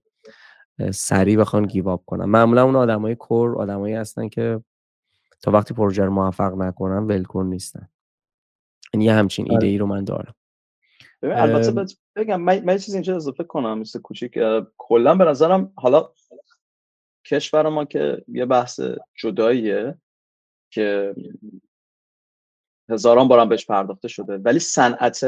سریع 0.92 1.38
بخوان 1.38 1.66
give 1.66 1.88
up 1.88 2.04
کنن. 2.04 2.24
معمولا 2.24 2.64
اون 2.64 2.76
آدمای 2.76 3.14
core 3.14 3.56
آدمایی 3.56 3.94
هستن 3.94 4.28
که 4.28 4.60
تا 5.42 5.50
وقتی 5.50 5.74
پروژه 5.74 6.04
رو 6.04 6.10
موفق 6.10 6.54
نکنن 6.54 7.06
ولکن 7.06 7.46
نیستن. 7.46 7.88
یعنی 8.94 9.04
یه 9.04 9.12
همچین 9.12 9.52
ایده 9.52 9.66
ای 9.66 9.78
رو 9.78 9.86
من 9.86 10.04
دارم. 10.04 10.34
البته 11.22 11.96
بگم 12.16 12.40
من, 12.40 12.64
من 12.64 12.78
چیزی 12.78 12.96
اینجا 12.96 13.16
اضافه 13.16 13.44
کنم 13.44 13.78
مثل 13.78 14.00
کوچیک 14.00 14.38
کلا 14.78 15.14
به 15.14 15.24
نظرم 15.24 15.72
حالا 15.76 16.12
کشور 17.26 17.68
ما 17.68 17.84
که 17.84 18.24
یه 18.28 18.46
بحث 18.46 18.80
جداییه 19.14 19.94
که 20.70 21.14
هزاران 22.90 23.28
بارم 23.28 23.48
بهش 23.48 23.66
پرداخته 23.66 24.08
شده 24.08 24.38
ولی 24.38 24.58
صنعت 24.58 25.20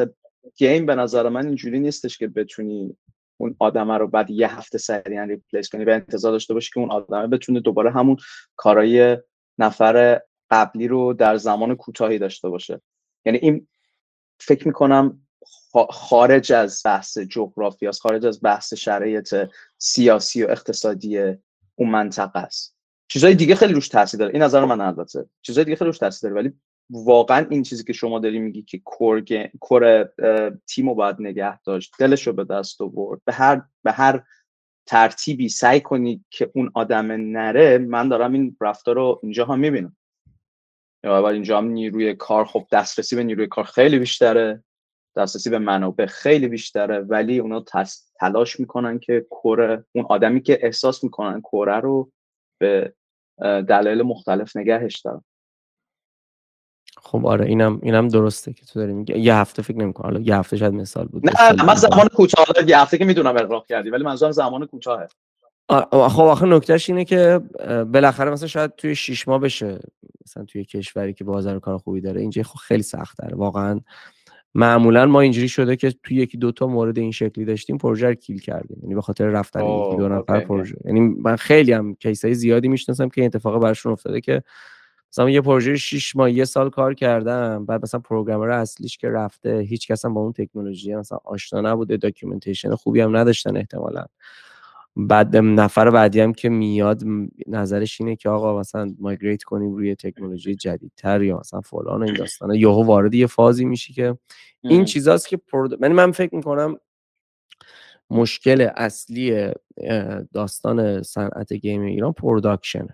گیم 0.57 0.87
به 0.87 0.95
نظر 0.95 1.29
من 1.29 1.47
اینجوری 1.47 1.81
نیستش 1.81 2.19
که 2.19 2.29
بتونی 2.29 2.97
اون 3.37 3.57
آدمه 3.59 3.99
رو 3.99 4.09
بعد 4.09 4.31
یه 4.31 4.59
هفته 4.59 4.79
سریعا 4.79 5.25
ریپلیس 5.25 5.69
کنی 5.69 5.85
و 5.85 5.91
انتظار 5.91 6.33
داشته 6.33 6.55
باشی 6.55 6.71
که 6.75 6.81
اون 6.81 6.91
آدمه 6.91 7.27
بتونه 7.27 7.61
دوباره 7.61 7.91
همون 7.91 8.17
کارای 8.57 9.19
نفر 9.59 10.21
قبلی 10.51 10.89
رو 10.89 11.13
در 11.13 11.37
زمان 11.37 11.75
کوتاهی 11.75 12.19
داشته 12.19 12.49
باشه. 12.49 12.81
یعنی 13.25 13.39
این 13.39 13.67
فکر 14.41 14.67
می‌کنم 14.67 15.27
خارج 15.91 16.53
از 16.53 16.83
بحث 16.85 17.19
جغرافی 17.19 17.87
است 17.87 18.01
خارج 18.01 18.27
از 18.27 18.43
بحث 18.43 18.75
شرایط 18.75 19.35
سیاسی 19.79 20.43
و 20.43 20.51
اقتصادی 20.51 21.19
اون 21.75 21.91
منطقه 21.91 22.39
است. 22.39 22.77
چیزای 23.09 23.35
دیگه 23.35 23.55
خیلی 23.55 23.73
روش 23.73 23.89
تاثیر 23.89 24.21
داره. 24.21 24.33
این 24.33 24.43
نظر 24.43 24.65
من 24.65 24.81
البته. 24.81 25.27
چیزای 25.43 25.65
دیگه 25.65 25.77
خیلی 25.77 25.89
روش 25.89 25.99
تاثیر 25.99 26.31
داره. 26.31 26.43
ولی 26.43 26.53
واقعا 26.91 27.47
این 27.51 27.63
چیزی 27.63 27.85
که 27.85 27.93
شما 27.93 28.19
داری 28.19 28.39
میگی 28.39 28.63
که 28.63 28.79
کور 28.85 29.25
کور 29.61 30.09
تیم 30.67 30.89
رو 30.89 30.95
باید 30.95 31.17
نگه 31.19 31.63
داشت 31.63 31.93
دلش 31.99 32.27
رو 32.27 32.33
به 32.33 32.45
دست 32.45 32.81
آورد 32.81 33.21
به 33.25 33.33
هر 33.33 33.63
به 33.83 33.93
هر 33.93 34.23
ترتیبی 34.87 35.49
سعی 35.49 35.81
کنی 35.81 36.25
که 36.31 36.51
اون 36.55 36.71
آدم 36.75 37.13
نره 37.13 37.79
من 37.79 38.09
دارم 38.09 38.33
این 38.33 38.57
رفتار 38.61 38.95
رو 38.95 39.21
اینجا 39.23 39.45
هم 39.45 39.59
می‌بینم. 39.59 39.97
یا 41.05 41.29
اینجا 41.29 41.59
هم 41.59 41.69
نیروی 41.69 42.15
کار 42.15 42.45
خب 42.45 42.67
دسترسی 42.73 43.17
به 43.17 43.25
نیروی 43.25 43.47
کار 43.47 43.65
خیلی 43.65 43.99
بیشتره 43.99 44.65
دسترسی 45.17 45.51
به 45.51 45.59
منابع 45.59 46.07
خیلی 46.07 46.49
بیشتره 46.49 46.99
ولی 46.99 47.39
اونا 47.39 47.65
تلاش 48.21 48.61
می‌کنن 48.61 48.99
که 48.99 49.27
کره 49.31 49.85
اون 49.95 50.07
آدمی 50.09 50.43
که 50.43 50.59
احساس 50.63 51.05
می‌کنن 51.05 51.41
کره 51.41 51.81
رو 51.81 52.13
به 52.61 52.95
دلایل 53.41 54.03
مختلف 54.03 54.57
نگهش 54.57 55.01
دارن. 55.01 55.25
خب 57.05 57.27
آره 57.27 57.47
اینم 57.47 57.79
اینم 57.83 58.09
درسته 58.09 58.53
که 58.53 58.67
تو 58.67 58.81
داری 58.81 58.93
میگی. 58.93 59.19
یه 59.19 59.35
هفته 59.35 59.63
فکر 59.63 59.77
نمی‌کنم. 59.77 60.07
حالا 60.07 60.21
یه 60.21 60.37
هفته 60.37 60.57
شاید 60.57 60.75
مثال 60.75 61.07
بود 61.07 61.31
نه 61.31 61.65
من 61.65 61.75
زمان 61.75 62.09
کوتاه 62.09 62.47
یه 62.67 62.81
هفته 62.81 62.99
که 62.99 63.05
می‌دونم 63.05 63.37
اغراق 63.37 63.67
کردی 63.67 63.91
ولی 63.91 64.05
منظورم 64.05 64.33
زمان 64.33 64.67
کوتاهه. 64.67 65.09
خب 65.91 66.21
آخه 66.21 66.47
نکتهش 66.47 66.91
اینه 66.91 67.05
که 67.05 67.41
بالاخره 67.93 68.31
مثلا 68.31 68.49
شاید 68.49 68.77
توی 68.77 68.95
شیش 68.95 69.29
ماه 69.29 69.39
بشه. 69.39 69.81
مثلا 70.27 70.45
توی 70.45 70.65
کشوری 70.65 71.13
که 71.15 71.25
بازار 71.25 71.59
کار 71.59 71.79
خوبی 71.79 72.01
داره 72.01 72.21
اینجا 72.21 72.43
خب 72.43 72.57
خیلی 72.57 72.83
سخت 72.83 73.19
داره 73.19 73.37
واقعا 73.37 73.81
معمولا 74.55 75.07
ما 75.07 75.21
اینجوری 75.21 75.49
شده 75.49 75.77
که 75.77 75.95
توی 76.03 76.17
یکی 76.17 76.39
دو 76.39 76.53
تا 76.53 76.67
مورد 76.67 76.99
این 76.99 77.13
شکلی 77.13 77.45
داشتیم 77.45 77.79
پروژه 77.79 78.09
رو 78.09 78.15
kill 78.15 78.41
کردیم. 78.41 78.79
یعنی 78.83 78.95
به 78.95 79.03
خاطر 79.03 79.27
رفتن 79.27 79.61
یکی 79.65 79.97
دو 79.97 80.09
نفر 80.09 80.41
پروژه. 80.41 80.77
یعنی 80.85 81.01
من 81.01 81.37
خیلی 81.37 81.73
هم 81.73 81.95
case 81.95 82.27
ای 82.27 82.35
زیادی 82.35 82.69
می‌شناسم 82.69 83.09
که 83.09 83.21
این 83.21 83.27
اتفاق 83.27 83.63
براشون 83.63 83.93
افتاده 83.93 84.21
که 84.21 84.43
مثلا 85.13 85.31
یه 85.31 85.41
پروژه 85.41 85.77
6 85.77 86.17
ماه 86.17 86.33
یه 86.33 86.45
سال 86.45 86.71
کار 86.71 86.95
کردم 86.95 87.67
بعد 87.67 87.83
مثلا 87.83 88.01
programmer 88.01 88.51
اصلیش 88.51 88.99
که 88.99 89.09
رفته 89.09 89.59
هیچ 89.59 89.89
کس 89.89 90.05
هم 90.05 90.15
با 90.15 90.21
اون 90.21 90.33
تکنولوژی 90.33 90.95
مثلا 90.95 91.19
آشنا 91.25 91.61
نبوده 91.61 91.97
documentation 91.97 92.75
خوبی 92.75 93.01
هم 93.01 93.17
نداشتن 93.17 93.57
احتمالا. 93.57 94.05
بعد 94.97 95.37
نفر 95.37 95.91
بعدی 95.91 96.21
هم 96.21 96.33
که 96.33 96.49
میاد 96.49 97.03
نظرش 97.47 98.01
اینه 98.01 98.17
که 98.17 98.29
آقا 98.29 98.61
مثلا 98.61 98.95
migrate 98.99 99.43
کنیم 99.43 99.75
روی 99.75 99.95
تکنولوژی 99.95 100.55
جدیدتر 100.55 101.23
یا 101.23 101.39
مثلا 101.39 101.61
فلان 101.61 102.03
و 102.03 102.05
این 102.05 102.15
داستانه 102.15 102.59
یهو 102.59 102.83
وارد 102.83 103.15
یه 103.15 103.27
فازی 103.27 103.65
میشی 103.65 103.93
که 103.93 104.19
این 104.61 104.85
چیزاست 104.85 105.29
که 105.29 105.37
prod... 105.37 105.83
من 105.83 105.93
من 105.93 106.13
فکر 106.13 106.35
می‌کنم 106.35 106.77
مشکل 108.11 108.69
اصلی 108.77 109.51
داستان 110.33 111.03
صنعت 111.03 111.53
game 111.53 111.83
ایران 111.83 112.13
production 112.13 112.87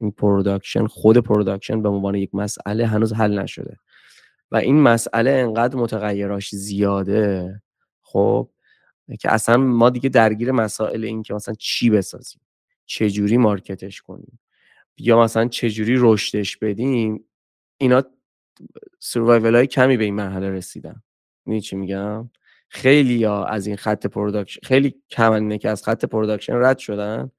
این 0.00 0.10
production 0.10 0.86
خود 0.86 1.18
production 1.18 1.82
به 1.82 1.88
عنوان 1.88 2.14
یک 2.14 2.34
مسئله 2.34 2.86
هنوز 2.86 3.12
حل 3.12 3.38
نشده. 3.38 3.76
و 4.50 4.56
این 4.56 4.80
مسئله 4.80 5.30
انقدر 5.30 5.76
متغیراش 5.76 6.54
زیاده 6.54 7.62
خب 8.02 8.50
که 9.20 9.32
اصلا 9.32 9.56
ما 9.56 9.90
دیگه 9.90 10.08
درگیر 10.08 10.52
مسائل 10.52 11.04
این 11.04 11.22
که 11.22 11.34
مثلا 11.34 11.54
چی 11.58 11.90
بسازیم 11.90 12.40
چه 12.86 13.10
جوری 13.10 13.36
market 13.36 13.86
ش 13.86 14.02
کنیم 14.02 14.40
یا 14.98 15.20
مثلا 15.20 15.48
چه 15.48 15.70
جوری 15.70 15.96
رشدش 15.98 16.56
بدیم 16.56 17.24
اینا 17.78 18.02
survival 18.98 19.54
های 19.54 19.66
کمی 19.66 19.96
به 19.96 20.04
این 20.04 20.14
مرحله 20.14 20.50
رسیدن. 20.50 21.02
می‌دونی 21.46 21.60
چی 21.60 21.76
میگم؟ 21.76 22.30
خیلی 22.68 23.14
یا 23.14 23.44
از 23.44 23.66
این 23.66 23.76
خط 23.76 24.06
production 24.06 24.60
خیلی 24.62 24.94
کم 25.10 25.56
که 25.56 25.68
از 25.68 25.82
خط 25.82 26.04
production 26.04 26.54
رد 26.54 26.78
شدن. 26.78 27.30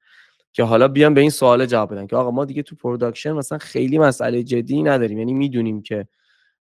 که 0.56 0.62
حالا 0.62 0.88
بیان 0.88 1.14
به 1.14 1.20
این 1.20 1.30
سوال 1.30 1.66
جواب 1.66 1.92
بدن 1.92 2.06
که 2.06 2.16
آقا 2.16 2.30
ما 2.30 2.44
دیگه 2.44 2.62
تو 2.62 2.76
production 2.76 3.32
مثلا 3.32 3.58
خیلی 3.58 3.98
مسئله 3.98 4.42
جدی 4.42 4.82
نداریم. 4.82 5.18
یعنی 5.18 5.34
می‌دونیم 5.34 5.82
که 5.82 6.08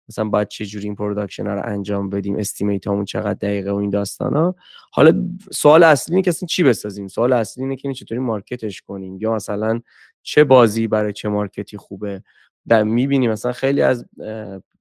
مثلا 0.10 0.26
باید 0.26 0.48
چه 0.48 0.66
جوری 0.66 0.86
این 0.86 0.96
production 0.96 1.48
رو 1.48 1.62
انجام 1.66 2.10
بدیم 2.10 2.36
estimate 2.36 2.88
همون 2.88 3.06
چقدر 3.06 3.34
دقیقه 3.34 3.72
و 3.72 3.76
این 3.76 3.90
داستان 3.90 4.36
ها. 4.36 4.56
حالا 4.92 5.30
سوال 5.52 5.84
اصلی 5.84 6.16
اینه 6.16 6.24
که 6.24 6.30
اصلا 6.30 6.48
چی 6.48 6.64
بسازیم؟ 6.64 7.08
سوال 7.08 7.34
اصلی 7.34 7.64
اینه 7.64 7.76
که 7.76 7.94
چطوری 7.94 8.20
market 8.20 8.66
ش 8.66 8.82
کنیم؟ 8.82 9.18
یا 9.22 9.36
مثلا 9.36 9.82
چه 10.24 10.44
بازی 10.44 10.88
برای 10.88 11.14
چه 11.14 11.30
market 11.30 11.71
ی 11.71 11.78
خوبه؟ 11.78 12.24
در 12.68 12.84
می‌بینیم 12.84 13.32
مثلا 13.32 13.52
خیلی 13.52 13.82
از 13.82 14.06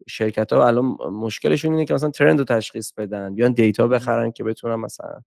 شرکت 0.09 0.53
ها 0.53 0.67
الان 0.67 0.85
مشکلشون 1.13 1.73
اینه 1.73 1.85
که 1.85 1.95
مثلا 1.95 2.11
trend 2.11 2.39
رو 2.39 2.45
تشخیص 2.45 2.93
بدن 2.93 3.35
بیان 3.35 3.53
data 3.53 3.89
بخرن 3.89 4.33
که 4.33 4.45
بتونن 4.45 4.75
مثلا 4.75 5.21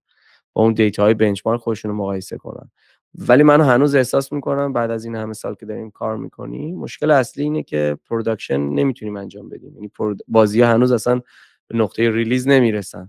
با 0.52 0.62
اون 0.62 0.72
data 0.72 1.02
های 1.02 1.14
benchmark 1.14 1.60
خودشون 1.60 1.90
رو 1.90 1.96
مقایسه 1.96 2.36
کنن. 2.36 2.70
ولی 3.18 3.42
من 3.42 3.60
هنوز 3.60 3.94
احساس 3.94 4.32
می‌کنم 4.32 4.72
بعد 4.72 4.90
از 4.90 5.04
این 5.04 5.16
همه 5.16 5.32
سال 5.32 5.54
که 5.54 5.66
داریم 5.66 5.90
کار 5.90 6.16
می‌کنیم 6.16 6.78
مشکل 6.78 7.10
اصلی 7.10 7.42
اینه 7.42 7.62
که 7.62 7.98
production 8.08 8.60
نمی‌تونیم 8.60 9.16
انجام 9.16 9.48
بدیم. 9.48 9.74
یعنی 9.74 9.90
بازی 10.28 10.60
ها 10.60 10.72
هنوز 10.72 10.92
اصلا 10.92 11.20
به 11.68 11.78
نقطه 11.78 12.10
ریلیز 12.10 12.48
نمی‌رسن. 12.48 13.08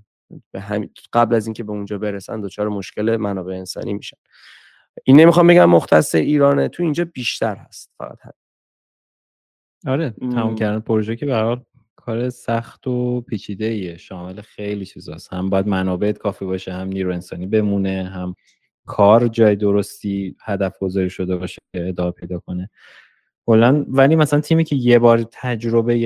به 0.51 0.59
همین 0.59 0.89
قبل 1.13 1.35
از 1.35 1.47
اینکه 1.47 1.63
به 1.63 1.71
اونجا 1.71 1.97
برسن 1.97 2.41
دچار 2.41 2.69
مشکل 2.69 3.17
منابع 3.17 3.53
انسانی 3.53 3.93
میشن. 3.93 4.17
این 5.03 5.19
نمی‌خوام 5.19 5.47
بگم 5.47 5.65
مختص 5.65 6.15
ایرانه 6.15 6.67
تو 6.67 6.83
اینجا 6.83 7.05
بیشتر 7.05 7.55
هست 7.55 7.91
فقط 7.97 8.17
هم. 8.21 8.33
آره 9.87 10.09
تمام 10.09 10.55
کردن 10.55 10.79
پروژه 10.79 11.15
که 11.15 11.25
به 11.25 11.61
کار 11.95 12.29
سخت 12.29 12.87
و 12.87 13.21
پیچیده 13.21 13.65
ایه 13.65 13.97
شامل 13.97 14.41
خیلی 14.41 14.85
چیزاست. 14.85 15.33
هم 15.33 15.49
باید 15.49 15.67
منابع 15.67 16.11
کافی 16.11 16.45
باشه 16.45 16.73
هم 16.73 16.87
نیرو 16.87 17.13
انسانی 17.13 17.47
بمونه 17.47 18.03
هم 18.03 18.35
کار 18.85 19.27
جای 19.27 19.55
درستی 19.55 20.35
هدف 20.41 20.79
گذاری 20.79 21.09
شده 21.09 21.35
باشه 21.37 21.57
ادامه 21.73 22.11
پیدا 22.11 22.39
کنه. 22.39 22.69
کلا 23.47 23.85
ولی 23.87 24.15
مثلا 24.15 24.39
تیمی 24.39 24.63
که 24.63 24.75
یه 24.75 24.99
بار 24.99 25.23
تجربه 25.31 25.97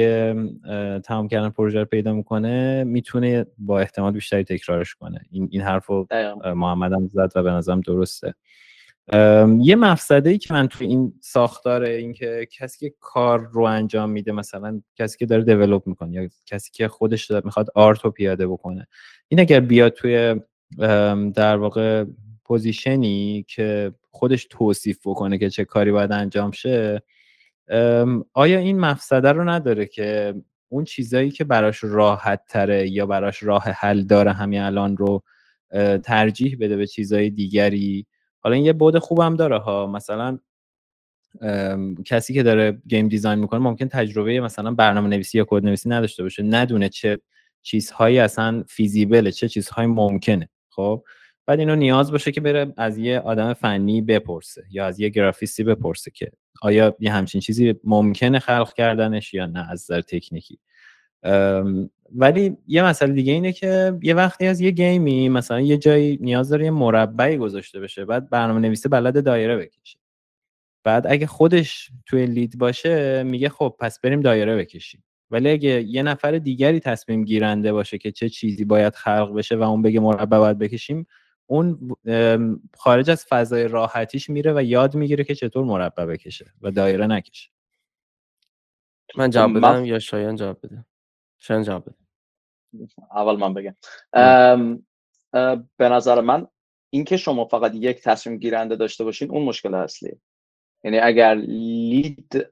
تمام 1.05 1.27
کردن 1.27 1.49
پروژه 1.49 1.79
رو 1.79 1.85
پیدا 1.85 2.13
می‌کنه 2.13 2.83
می‌تونه 2.83 3.45
با 3.57 3.79
احتمال 3.79 4.11
بیشتری 4.11 4.43
تکرارش 4.43 4.95
کنه. 4.95 5.19
این 5.31 5.47
این 5.51 5.61
حرفو 5.61 6.07
محمد 6.45 6.93
هم 6.93 7.09
زد 7.13 7.31
و 7.35 7.43
به 7.43 7.51
نظرم 7.51 7.81
درسته. 7.81 8.33
یه 9.59 9.75
مفسده 9.75 10.29
ای 10.29 10.37
که 10.37 10.53
من 10.53 10.67
تو 10.67 10.83
این 10.83 11.13
ساختار 11.21 11.83
این 11.83 12.13
که 12.13 12.47
کسی 12.51 12.89
که 12.89 12.95
کار 12.99 13.49
رو 13.51 13.61
انجام 13.63 14.09
میده 14.09 14.31
مثلا 14.31 14.81
کسی 14.95 15.17
که 15.17 15.25
داره 15.25 15.43
دیولپ 15.43 15.87
می‌کنه 15.87 16.13
یا 16.13 16.29
کسی 16.45 16.71
که 16.73 16.87
خودش 16.87 17.31
می‌خواد 17.31 17.67
آرت 17.75 18.01
رو 18.01 18.11
پیاده 18.11 18.47
بکنه 18.47 18.87
این 19.27 19.39
اگر 19.39 19.59
بیاد 19.59 19.93
توی 19.93 20.35
در 21.35 21.57
واقع 21.57 22.05
position 22.49 23.35
ی 23.35 23.45
که 23.47 23.93
خودش 24.11 24.47
توصیف 24.49 24.99
بکنه 25.05 25.37
که 25.37 25.49
چه 25.49 25.65
کاری 25.65 25.91
باید 25.91 26.11
انجام 26.11 26.51
شه 26.51 27.01
آیا 28.33 28.59
این 28.59 28.79
مفسده 28.79 29.31
رو 29.31 29.49
نداره 29.49 29.85
که 29.85 30.35
اون 30.69 30.83
چیزایی 30.83 31.31
که 31.31 31.43
براش 31.43 31.79
راحت 31.83 32.45
تره 32.45 32.89
یا 32.89 33.05
براش 33.05 33.43
راه 33.43 33.63
حل 33.63 34.01
داره 34.01 34.33
همین 34.33 34.61
الان 34.61 34.97
رو 34.97 35.23
ترجیح 36.03 36.57
بده 36.59 36.75
به 36.75 36.87
چیزای 36.87 37.29
دیگری؟ 37.29 38.05
حالا 38.39 38.55
این 38.55 38.65
یه 38.65 38.73
بعد 38.73 38.97
خوبم 38.97 39.35
داره 39.35 39.57
ها. 39.57 39.87
مثلا 39.87 40.39
کسی 42.05 42.33
که 42.33 42.43
داره 42.43 42.81
game 42.87 43.07
design 43.07 43.39
می‌کنه 43.39 43.59
ممکن 43.59 43.87
تجربه 43.87 44.39
مثلا 44.39 44.71
برنامه 44.71 45.09
نویسی 45.09 45.37
یا 45.37 45.45
کد 45.49 45.65
نویسی 45.65 45.89
نداشته 45.89 46.23
باشه. 46.23 46.43
ندونه 46.43 46.89
چه 46.89 47.19
چیزهایی 47.61 48.19
اصلا 48.19 48.63
فیزیبله 48.67 49.31
چه 49.31 49.47
چیزهایی 49.49 49.87
ممکنه 49.87 50.49
خب؟ 50.69 51.03
بعد 51.49 51.59
اینو 51.59 51.75
نیاز 51.75 52.11
باشه 52.11 52.31
که 52.31 52.41
بره 52.41 52.73
از 52.77 52.97
یه 52.97 53.19
آدم 53.19 53.53
فنی 53.53 54.01
بپرسه 54.01 54.63
یا 54.71 54.85
از 54.85 54.99
یه 54.99 55.09
گرافیستی 55.09 55.63
بپرسه 55.63 56.11
که 56.11 56.31
آیا 56.61 56.95
یه 56.99 57.11
همچین 57.11 57.41
چیزی 57.41 57.75
ممکنه 57.83 58.39
خلق 58.39 58.73
کردنش 58.73 59.33
یا 59.33 59.45
نه 59.45 59.71
از 59.71 59.81
نظر 59.81 60.01
تکنیکی. 60.01 60.59
ولی 62.15 62.57
یه 62.67 62.83
مسئله 62.83 63.13
دیگه 63.13 63.33
اینه 63.33 63.51
که 63.51 63.93
یه 64.01 64.13
وقتی 64.13 64.47
از 64.47 64.61
یه 64.61 64.71
گیمی 64.71 65.29
مثلا 65.29 65.61
یه 65.61 65.77
جایی 65.77 66.17
نیاز 66.21 66.49
داره 66.49 66.65
یه 66.65 66.71
مربعی 66.71 67.37
گذاشته 67.37 67.79
بشه 67.79 68.05
بعد 68.05 68.29
برنامه 68.29 68.59
نویسه 68.59 68.89
بلد 68.89 69.23
دایره 69.23 69.57
بکشه. 69.57 69.99
بعد 70.83 71.07
اگه 71.07 71.27
خودش 71.27 71.89
توی 72.05 72.25
لید 72.25 72.57
باشه 72.57 73.23
میگه 73.23 73.49
خب 73.49 73.75
پس 73.79 73.99
بریم 73.99 74.21
دایره 74.21 74.55
بکشیم. 74.55 75.03
ولی 75.31 75.49
اگه 75.49 75.81
یه 75.81 76.03
نفر 76.03 76.31
دیگری 76.31 76.79
تصمیم 76.79 77.25
گیرنده 77.25 77.73
باشه 77.73 77.97
که 77.97 78.11
چه 78.11 78.29
چیزی 78.29 78.65
باید 78.65 78.95
خلق 78.95 79.33
بشه 79.33 79.55
و 79.55 79.63
اون 79.63 79.81
بگه 79.81 79.99
مربع 79.99 80.37
باید 80.37 80.57
بکشیم 80.57 81.07
اون 81.49 81.95
خارج 82.77 83.09
از 83.09 83.25
فضای 83.29 83.67
راحتیش 83.67 84.29
میره 84.29 84.53
و 84.53 84.63
یاد 84.63 84.95
می‌گیره 84.95 85.23
که 85.23 85.35
چطور 85.35 85.65
مربع 85.65 86.05
بکشه 86.05 86.53
و 86.61 86.71
دایره 86.71 87.07
نکشه. 87.07 87.49
من 89.15 89.29
جواب 89.29 89.57
بدم 89.57 89.85
یا 89.85 89.99
شایان 89.99 90.35
جواب 90.35 90.57
بده؟ 90.63 90.85
شایان 91.37 91.63
جواب 91.63 91.83
بده. 91.85 91.95
اول 93.11 93.37
من 93.37 93.53
بگم. 93.53 93.75
به 95.77 95.89
نظر 95.89 96.21
من 96.21 96.47
اینکه 96.89 97.17
شما 97.17 97.45
فقط 97.45 97.75
یک 97.75 98.01
تصمیم 98.01 98.37
گیرنده 98.37 98.75
داشته 98.75 99.03
باشین 99.03 99.31
اون 99.31 99.43
مشکل 99.43 99.73
اصلیه. 99.73 100.17
یعنی 100.83 100.99
اگر 100.99 101.35
lead 101.35 102.47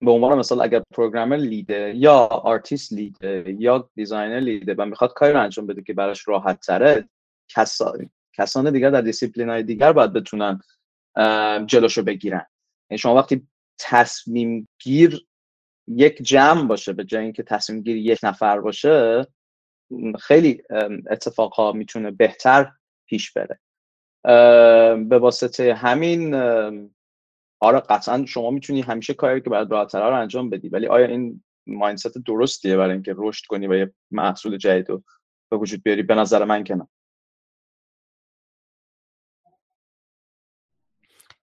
به 0.00 0.10
عنوان 0.10 0.38
مثال 0.38 0.60
اگر 0.60 0.82
programmer 0.94 1.36
lead 1.36 1.81
ه 1.81 1.92
یا 1.96 2.16
artist 2.26 2.92
lead 2.92 3.43
ه 3.43 3.56
یا 3.58 3.90
designer 3.94 4.40
lead 4.40 4.67
ه 4.67 4.74
و 4.78 4.84
می‌خواد 4.84 5.12
کاری 5.12 5.32
رو 5.32 5.40
انجام 5.40 5.66
بده 5.66 5.82
که 5.82 5.94
براش 5.94 6.28
راحت 6.28 6.60
تره 6.60 7.08
کسان 8.38 8.72
دیگر 8.72 8.90
در 8.90 9.00
دیسیپلین 9.00 9.48
های 9.48 9.62
دیگر 9.62 9.92
باید 9.92 10.12
بتونن 10.12 10.60
جلوشو 11.66 12.02
بگیرن. 12.02 12.46
یعنی 12.90 12.98
شما 12.98 13.14
وقتی 13.14 13.48
تصمیم 13.78 14.68
گیر 14.78 15.26
یک 15.88 16.22
جمع 16.22 16.66
باشه 16.66 16.92
به 16.92 17.04
جای 17.04 17.24
اینکه 17.24 17.42
تصمیم 17.42 17.82
گیر 17.82 17.96
یک 17.96 18.18
نفر 18.22 18.60
باشه 18.60 19.26
خیلی 20.20 20.62
اتفاقها 21.10 21.72
می‌تونه 21.72 22.10
بهتر 22.10 22.72
پیش 23.08 23.32
بره. 23.32 23.60
به 25.04 25.18
واسطه 25.18 25.74
همین 25.74 26.34
آره 27.60 27.80
قطعا 27.80 28.24
شما 28.26 28.50
می‌تونی 28.50 28.80
همیشه 28.80 29.14
کاری 29.14 29.40
که 29.40 29.50
باید 29.50 29.70
راحت 29.70 29.94
رو 29.94 30.14
انجام 30.14 30.50
بدی 30.50 30.68
ولی 30.68 30.86
آیا 30.86 31.06
این 31.06 31.44
مایندست 31.66 32.18
درستیه 32.18 32.76
برای 32.76 32.92
اینکه 32.92 33.14
رشد 33.16 33.46
کنی 33.46 33.66
و 33.66 33.74
یه 33.74 33.94
محصول 34.10 34.56
جدید 34.56 34.88
رو 34.88 35.02
به 35.50 35.56
وجود 35.56 35.82
بیاری؟ 35.82 36.02
به 36.02 36.14
نظر 36.14 36.44
من 36.44 36.64
که 36.64 36.74
نه. 36.74 36.88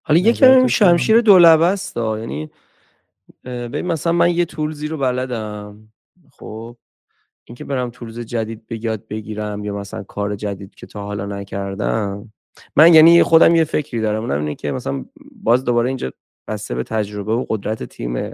حالا 0.07 0.19
یکم 0.19 0.67
شمشیر 0.67 1.21
دولبه 1.21 1.65
است 1.65 1.97
یعنی 1.97 2.49
ببین 3.43 3.85
مثلا 3.85 4.13
من 4.13 4.31
یه 4.31 4.45
تولزی 4.45 4.87
رو 4.87 4.97
بلدم. 4.97 5.89
خب 6.31 6.77
اینکه 7.43 7.63
برم 7.63 7.89
تولز 7.89 8.19
جدید 8.19 8.67
به 8.67 8.83
یاد 8.83 9.07
بگیرم 9.07 9.63
یا 9.63 9.75
مثلا 9.75 10.03
کار 10.03 10.35
جدید 10.35 10.75
که 10.75 10.87
تا 10.87 11.03
حالا 11.03 11.25
نکردم. 11.25 12.33
من 12.75 12.93
یعنی 12.93 13.23
خودم 13.23 13.55
یه 13.55 13.63
فکری 13.63 14.01
دارم 14.01 14.21
اونم 14.21 14.39
اینه 14.39 14.55
که 14.55 14.71
مثلا 14.71 15.05
باز 15.43 15.63
دوباره 15.63 15.87
اینجا 15.87 16.11
بسته 16.47 16.75
به 16.75 16.83
تجربه 16.83 17.33
و 17.33 17.45
قدرت 17.49 17.83
تیم 17.83 18.31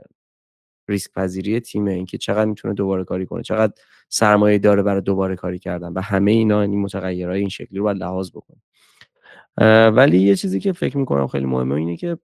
ریسک 0.87 1.11
پذیری 1.11 1.59
تیمه 1.59 1.91
اینکه 1.91 2.17
چقدر 2.17 2.45
می‌تونه 2.45 2.73
دوباره 2.73 3.03
کاری 3.03 3.25
کنه 3.25 3.43
چقدر 3.43 3.73
سرمایه 4.09 4.59
داره 4.59 4.83
برای 4.83 5.01
دوباره 5.01 5.35
کاری 5.35 5.59
کردن 5.59 5.93
و 5.93 6.01
همه 6.01 6.31
اینا 6.31 6.61
این 6.61 6.81
متغیرهای 6.81 7.39
این 7.39 7.49
شکلی 7.49 7.77
رو 7.79 7.83
باید 7.83 7.97
لحاظ 7.97 8.31
بکنه 8.31 8.57
ولی 9.93 10.17
یه 10.19 10.35
چیزی 10.35 10.59
که 10.59 10.73
فکر 10.73 10.97
می‌کنم 10.97 11.27
خیلی 11.27 11.45
مهمه 11.45 11.75
اینه 11.75 11.97
که 11.97 12.17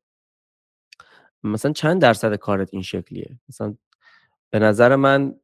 مثلا 1.44 1.72
چند 1.72 2.02
درصد 2.02 2.36
کارت 2.36 2.70
این 2.74 2.82
شکلیه؟ 2.82 3.40
مثلا 3.50 3.76
به 4.50 4.60
نظر 4.60 4.96
من 4.96 5.36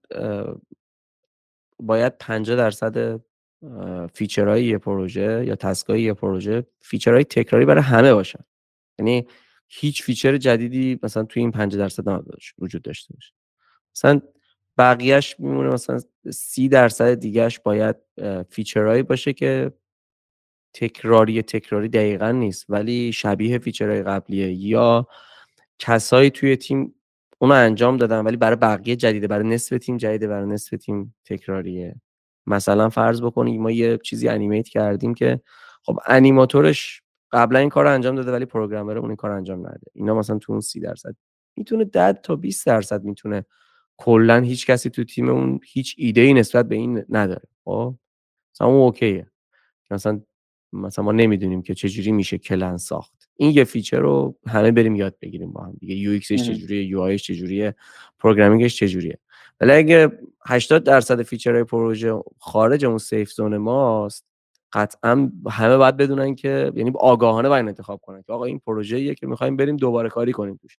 باید 1.79 2.17
50 2.17 2.57
درصد 2.57 3.21
feature 4.13 4.53
های 4.53 4.65
یه 4.65 4.77
پروژه 4.77 5.45
یا 5.45 5.55
task 5.55 5.92
ای 5.92 6.01
یه 6.01 6.13
پروژه 6.13 6.65
feature 6.79 7.13
های 7.13 7.23
تکراری 7.23 7.65
برای 7.65 7.83
همه 7.83 8.13
باشن. 8.13 8.43
یعنی 8.99 9.27
هیچ 9.67 10.03
feature 10.03 10.37
جدیدی 10.37 10.99
مثلا 11.03 11.23
توی 11.23 11.41
این 11.41 11.51
50 11.51 11.79
درصد 11.79 12.23
وجود 12.59 12.81
داشته 12.81 13.13
باشه. 13.13 13.33
مثلا 13.95 14.21
بقیهش 14.77 15.35
میمونه 15.39 15.69
مثلا 15.69 15.99
سی 16.31 16.69
درصد 16.69 17.13
دیگهش 17.13 17.59
باید 17.59 17.95
feature 18.49 18.87
هایی 18.87 19.03
باشه 19.03 19.33
که 19.33 19.71
تکراری 20.73 21.41
تکراری 21.41 21.89
دقیقا 21.89 22.31
نیست. 22.31 22.65
ولی 22.69 23.11
شبیه 23.13 23.57
feature 23.59 23.93
های 23.93 24.03
قبلیه. 24.03 24.53
یا 24.53 25.07
کسایی 25.79 26.29
توی 26.29 26.55
تیم 26.57 26.95
اونو 27.39 27.53
انجام 27.53 27.97
دادن 27.97 28.19
ولی 28.21 28.37
برای 28.37 28.55
بقیه 28.55 28.95
جدیده 28.95 29.27
برای 29.27 29.47
نصف 29.47 29.77
تیم 29.77 29.97
جدیده 29.97 30.27
برای 30.27 30.47
نصف 30.49 30.77
تیم 30.77 31.15
تکراریه. 31.25 31.95
مثلا 32.47 32.89
فرض 32.89 33.21
بکنید 33.21 33.59
ما 33.61 33.71
یه 33.71 33.97
چیزی 33.97 34.27
animate 34.29 34.67
کردیم 34.67 35.13
که 35.13 35.41
خب 35.83 35.99
انیماتورش 36.07 37.01
قبلا 37.31 37.59
این 37.59 37.69
کار 37.69 37.87
انجام 37.87 38.15
داده 38.15 38.31
ولی 38.31 38.45
programmer 38.45 38.97
اون 38.97 39.07
این 39.09 39.15
کار 39.15 39.31
انجام 39.31 39.67
نده. 39.67 39.87
اینا 39.93 40.15
مثلا 40.15 40.37
تو 40.37 40.51
اون 40.51 40.61
30 40.61 40.79
درصد. 40.79 41.15
می‌تونه 41.57 41.85
10 41.85 42.13
تا 42.13 42.35
20 42.35 42.65
درصد 42.65 43.03
می‌تونه 43.03 43.45
کلا 43.97 44.39
هیچ 44.41 44.67
کسی 44.67 44.89
تو 44.89 45.03
تیم 45.03 45.29
اون 45.29 45.59
هیچ 45.65 45.95
ایده 45.97 46.21
ای 46.21 46.33
نسبت 46.33 46.67
به 46.67 46.75
این 46.75 47.03
نداره. 47.09 47.47
خب؟ 47.65 47.95
مثلا 48.55 48.67
اون 48.67 48.77
okay 48.81 49.12
ه. 49.12 49.27
مثلا 49.91 50.21
مثلا 50.73 51.05
ما 51.05 51.11
نمی‌دونیم 51.11 51.61
که 51.61 51.73
چجوری 51.73 52.11
میشه 52.11 52.37
کلا 52.37 52.77
ساخت. 52.77 53.29
این 53.35 53.51
یه 53.51 53.63
feature 53.63 53.99
رو 53.99 54.35
همه 54.47 54.71
بریم 54.71 54.95
یاد 54.95 55.15
بگیریم 55.21 55.51
با 55.51 55.61
هم 55.61 55.73
دیگه. 55.79 55.95
UX 55.95 56.11
ش 56.11 56.43
چجوریه 56.43 56.83
UI 56.83 56.99
ش 56.99 57.23
چجوریه 57.23 57.75
programmingش 58.19 58.77
چجوریه. 58.79 59.19
ولی 59.61 59.71
اگه 59.71 60.11
80 60.45 60.83
درصد 60.83 61.21
featureهای 61.21 61.63
پروژه 61.63 62.23
خارج 62.39 62.85
اون 62.85 62.97
safe 62.97 63.31
zone 63.31 63.57
ماست 63.57 64.25
قطعا 64.73 65.31
همه 65.49 65.77
باید 65.77 65.97
بدونن 65.97 66.35
که 66.35 66.71
یعنی 66.75 66.91
آگاهانه 66.95 67.49
باید 67.49 67.67
انتخاب 67.67 68.01
کنن 68.01 68.21
که 68.21 68.33
آقا 68.33 68.45
این 68.45 68.59
پروژه‌ایه 68.59 69.15
که 69.15 69.27
می‌خوایم 69.27 69.57
بریم 69.57 69.75
دوباره 69.75 70.09
کاری 70.09 70.31
کنیم 70.31 70.59
توش. 70.61 70.77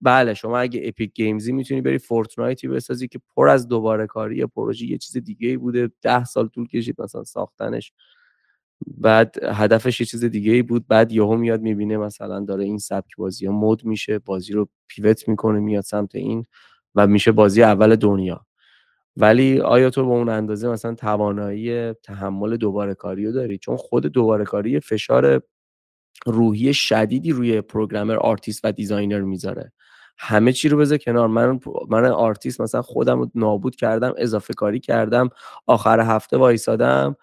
بله 0.00 0.34
شما 0.34 0.58
اگه 0.58 0.80
Epic 0.84 1.12
Gamesی 1.14 1.52
می‌تونی 1.52 1.80
بری 1.80 1.98
Fortniteی 1.98 2.68
بسازی 2.68 3.08
که 3.08 3.20
پر 3.36 3.48
از 3.48 3.68
دوباره 3.68 4.06
کاری 4.06 4.36
یا 4.36 4.46
پروژه 4.46 4.86
یه 4.86 4.98
چیز 4.98 5.16
دیگه 5.16 5.58
بوده 5.58 5.90
ده 6.02 6.24
سال 6.24 6.48
طول 6.48 6.66
کشید 6.66 7.02
مثلا 7.02 7.24
ساختنش. 7.24 7.92
بعد 8.98 9.36
هدفش 9.44 10.00
یه 10.00 10.06
چیز 10.06 10.24
دیگه 10.24 10.52
ای 10.52 10.62
بود. 10.62 10.86
بعد 10.88 11.12
یهو 11.12 11.36
میاد 11.36 11.60
می‌بینه 11.60 11.96
مثلا 11.96 12.40
داره 12.40 12.64
این 12.64 12.78
سبک 12.78 13.16
بازی 13.18 13.46
ها 13.46 13.52
مد 13.52 13.84
میشه 13.84 14.18
بازی 14.18 14.52
رو 14.52 14.68
pivot 14.88 15.28
می‌کنه 15.28 15.60
میاد 15.60 15.84
سمت 15.84 16.14
این 16.14 16.44
و 16.94 17.06
میشه 17.06 17.32
بازی 17.32 17.62
اول 17.62 17.96
دنیا. 17.96 18.46
ولی 19.16 19.60
آیا 19.60 19.90
تو 19.90 20.06
به 20.06 20.12
اون 20.12 20.28
اندازه 20.28 20.68
مثلا 20.68 20.94
توانایی 20.94 21.92
تحمل 21.92 22.56
دوباره 22.56 22.94
کاری 22.94 23.26
رو 23.26 23.32
داری؟ 23.32 23.58
چون 23.58 23.76
خود 23.76 24.06
دوباره 24.06 24.44
کاری 24.44 24.80
فشار 24.80 25.42
روحی 26.26 26.74
شدیدی 26.74 27.32
روی 27.32 27.60
programmer 27.60 28.16
artist 28.16 28.60
و 28.64 28.72
designer 28.72 29.20
می‌ذاره. 29.20 29.72
همه 30.18 30.52
چی 30.52 30.68
رو 30.68 30.78
بذار 30.78 30.98
کنار. 30.98 31.28
من 31.28 31.60
من 31.88 32.04
آرتیست 32.04 32.60
مثلا 32.60 32.82
خودم 32.82 33.20
رو 33.20 33.30
نابود 33.34 33.76
کردم 33.76 34.14
اضافه 34.16 34.54
کاری 34.54 34.80
کردم 34.80 35.28
آخر 35.66 36.00
هفته 36.00 36.36
وایسادم. 36.36 37.16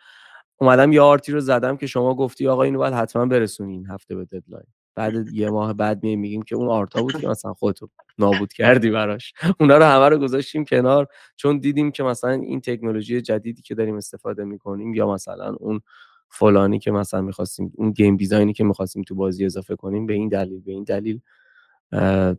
اومدم 0.61 0.91
یه 0.91 1.01
artی 1.01 1.31
رو 1.31 1.39
زدم 1.39 1.77
که 1.77 1.87
شما 1.87 2.15
گفتی 2.15 2.47
آقا 2.47 2.63
اینو 2.63 2.77
باید 2.77 2.93
حتما 2.93 3.25
برسونین 3.25 3.85
هفته 3.85 4.15
به 4.15 4.25
deadline. 4.25 4.65
بعد 4.95 5.33
یه 5.33 5.49
ماه 5.49 5.73
بعد 5.73 6.03
می 6.03 6.15
میگیم 6.15 6.41
که 6.41 6.55
اون 6.55 6.67
آرتا 6.67 7.01
بود 7.01 7.21
که 7.21 7.27
مثلا 7.33 7.53
خودتو 7.53 7.89
نابود 8.17 8.53
کردی 8.53 8.89
براش. 8.89 9.33
اونا 9.59 9.77
رو 9.77 9.83
همه 9.83 10.09
رو 10.09 10.17
گذاشتیم 10.17 10.65
کنار 10.65 11.07
چون 11.35 11.57
دیدیم 11.57 11.91
که 11.91 12.03
مثلا 12.03 12.31
این 12.31 12.61
تکنولوژی 12.61 13.21
جدیدی 13.21 13.61
که 13.61 13.75
داریم 13.75 13.95
استفاده 13.95 14.43
می‌کنیم 14.43 14.93
یا 14.93 15.13
مثلا 15.13 15.55
اون 15.59 15.81
فلانی 16.29 16.79
که 16.79 16.91
مثلا 16.91 17.21
می‌خواستیم 17.21 17.73
اون 17.75 17.91
گیم 17.91 18.17
دیزاینی 18.17 18.53
که 18.53 18.63
می‌خواستیم 18.63 19.03
تو 19.03 19.15
بازی 19.15 19.45
اضافه 19.45 19.75
کنیم 19.75 20.05
به 20.05 20.13
این 20.13 20.29
دلیل 20.29 20.61
به 20.61 20.71
این 20.71 20.83
دلیل 20.83 21.19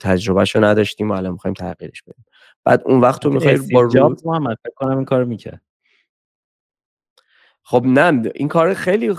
تجربهشو 0.00 0.64
نداشتیم 0.64 1.10
و 1.10 1.14
الان 1.14 1.32
می‌خوایم 1.32 1.54
تغییرش 1.54 2.02
بدیم. 2.02 2.24
بعد 2.64 2.82
اون 2.86 3.00
وقت 3.00 3.22
تو 3.22 3.30
می‌خوای 3.30 3.58
با 3.72 3.80
رو 3.80 4.16
محمد 4.24 4.56
فکر 4.62 4.74
کنم 4.76 4.96
این 4.96 5.04
کارو 5.04 5.26
می‌کرد. 5.26 5.62
خب 7.70 7.82
نه 7.86 8.22
این 8.34 8.48
کار 8.48 8.74
خیلی 8.74 9.14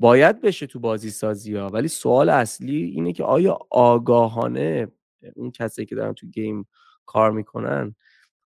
باید 0.00 0.40
بشه 0.40 0.66
تو 0.66 0.80
بازی 0.80 1.10
سازی 1.10 1.56
ها 1.56 1.68
ولی 1.68 1.88
سوال 1.88 2.28
اصلی 2.28 2.82
اینه 2.84 3.12
که 3.12 3.24
آیا 3.24 3.58
آگاهانه 3.70 4.88
اون 5.36 5.50
کسی 5.50 5.86
که 5.86 5.94
دارن 5.94 6.12
تو 6.12 6.26
گیم 6.26 6.66
کار 7.06 7.30
می‌کنن 7.32 7.94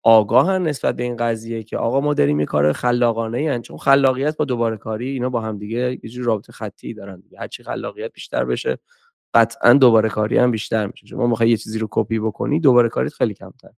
آگاهن 0.03 0.63
نسبت 0.63 0.97
به 0.97 1.03
این 1.03 1.17
قضیه 1.17 1.63
که 1.63 1.79
آقا 1.79 2.01
ما 2.01 2.15
داریم 2.15 2.41
یه 2.41 2.47
کار 2.47 2.73
خلاقانه 2.73 3.39
ای 3.39 3.61
چون 3.61 3.79
خلاقیت 3.79 4.37
با 4.37 4.45
دوباره 4.45 4.77
کاری 4.77 5.09
اینا 5.11 5.31
با 5.31 5.41
هم 5.41 5.59
دیگه 5.59 5.99
یه 6.05 6.11
جور 6.11 6.25
رابطه 6.27 6.53
خطی 6.53 6.95
دارن 6.95 7.21
دیگه. 7.21 7.41
هرچی 7.41 7.63
خلاقیت 7.65 8.13
بیشتر 8.13 8.45
بشه 8.45 8.79
قطعا 9.35 9.73
دوباره 9.75 10.09
کاری 10.09 10.39
هم 10.39 10.51
بیشتر 10.51 10.87
میشه. 10.87 11.07
شما 11.07 11.27
می‌خوای 11.27 11.51
یه 11.51 11.57
چیزی 11.57 11.79
رو 11.79 11.89
کپی 11.91 12.19
بکنی 12.21 12.61
دوباره 12.61 12.89
کاریت 12.89 13.15
خیلی 13.15 13.35
کمتر 13.35 13.71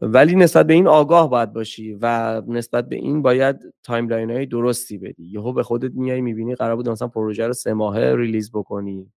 ولی 0.00 0.36
نسبت 0.36 0.66
به 0.66 0.74
این 0.74 0.86
آگاه 0.86 1.30
باید 1.30 1.52
باشی 1.52 1.98
و 2.00 2.42
نسبت 2.46 2.88
به 2.88 2.96
این 2.96 3.22
باید 3.22 3.56
timeline 3.82 4.30
های 4.30 4.46
درستی 4.46 4.98
بدی. 4.98 5.24
یهو 5.24 5.52
به 5.52 5.62
خودت 5.62 5.92
میای 5.94 6.20
می‌بینی 6.20 6.54
قرار 6.54 6.76
بود 6.76 6.88
مثلا 6.88 7.08
پروژه 7.08 7.46
رو 7.46 7.52
سه 7.52 7.72
ماهه 7.74 8.14
release 8.16 8.50
بکنی 8.52 9.12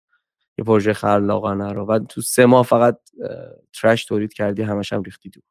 یه 0.57 0.65
پروژه 0.65 0.93
خلاقانه 0.93 1.71
رو 1.71 1.85
و 1.85 1.99
تو 1.99 2.21
سه 2.21 2.45
ماه 2.45 2.65
فقط 2.65 2.99
trash 3.81 4.05
تولید 4.05 4.33
کردی 4.33 4.61
همش 4.61 4.93
هم 4.93 5.03
ریختی 5.03 5.29
تو. 5.29 5.41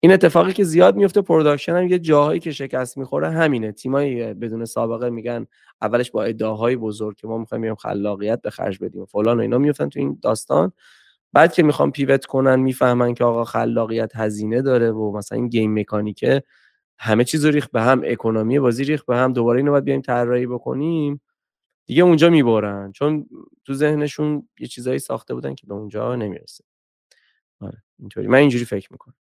این 0.00 0.12
اتفاقی 0.12 0.52
که 0.52 0.64
زیاد 0.64 0.96
میفته 0.96 1.22
production 1.22 1.76
هم 1.76 1.88
یه 1.88 1.98
جاهایی 1.98 2.40
که 2.40 2.52
شکست 2.52 2.98
می‌خوره 2.98 3.30
همینه. 3.30 3.72
تیمایی 3.72 4.34
بدون 4.34 4.64
سابقه 4.64 5.10
میگن 5.10 5.46
اولش 5.82 6.10
با 6.10 6.24
ادعاهای 6.24 6.76
بزرگ 6.76 7.16
که 7.16 7.26
ما 7.26 7.38
می‌خوایم 7.38 7.74
خلاقیت 7.74 8.42
به 8.42 8.50
خرج 8.50 8.78
بدیم 8.78 9.04
فلان 9.04 9.38
و 9.38 9.40
اینا 9.40 9.58
میفتن 9.58 9.88
تو 9.88 10.00
این 10.00 10.18
داستان. 10.22 10.72
بعد 11.36 11.52
که 11.52 11.62
می‌خوام 11.62 11.92
پیوت 11.92 12.26
کنن 12.26 12.60
می‌فهمن 12.60 13.14
که 13.14 13.24
آقا 13.24 13.44
خلاقیت 13.44 14.16
هزینه 14.16 14.62
داره 14.62 14.90
و 14.90 15.16
مثلا 15.16 15.38
این 15.38 15.48
گیم 15.48 15.78
مکانیکه 15.78 16.42
همه 16.98 17.24
چیز 17.24 17.44
رو 17.44 17.50
ریخ 17.50 17.68
به 17.68 17.82
هم 17.82 18.02
اکونومی 18.04 18.58
بازی 18.58 18.84
ریخ 18.84 19.04
به 19.04 19.16
هم 19.16 19.32
دوباره 19.32 19.58
اینو 19.58 19.70
باید 19.70 19.84
بیایم 19.84 20.00
طراحی 20.00 20.46
بکنیم. 20.46 21.20
دیگه 21.86 22.02
اونجا 22.02 22.30
می‌برن. 22.30 22.92
چون 22.92 23.26
تو 23.64 23.74
ذهنشون 23.74 24.48
یه 24.58 24.66
چیزایی 24.66 24.98
ساخته 24.98 25.34
بودن 25.34 25.54
که 25.54 25.66
به 25.66 25.74
اونجا 25.74 26.14
نمی‌رسه. 26.14 26.64
آره 27.60 27.82
اینطوری. 27.98 28.26
من 28.26 28.38
اینجوری 28.38 28.64
فکر 28.64 28.88
می‌کنم. 28.92 29.14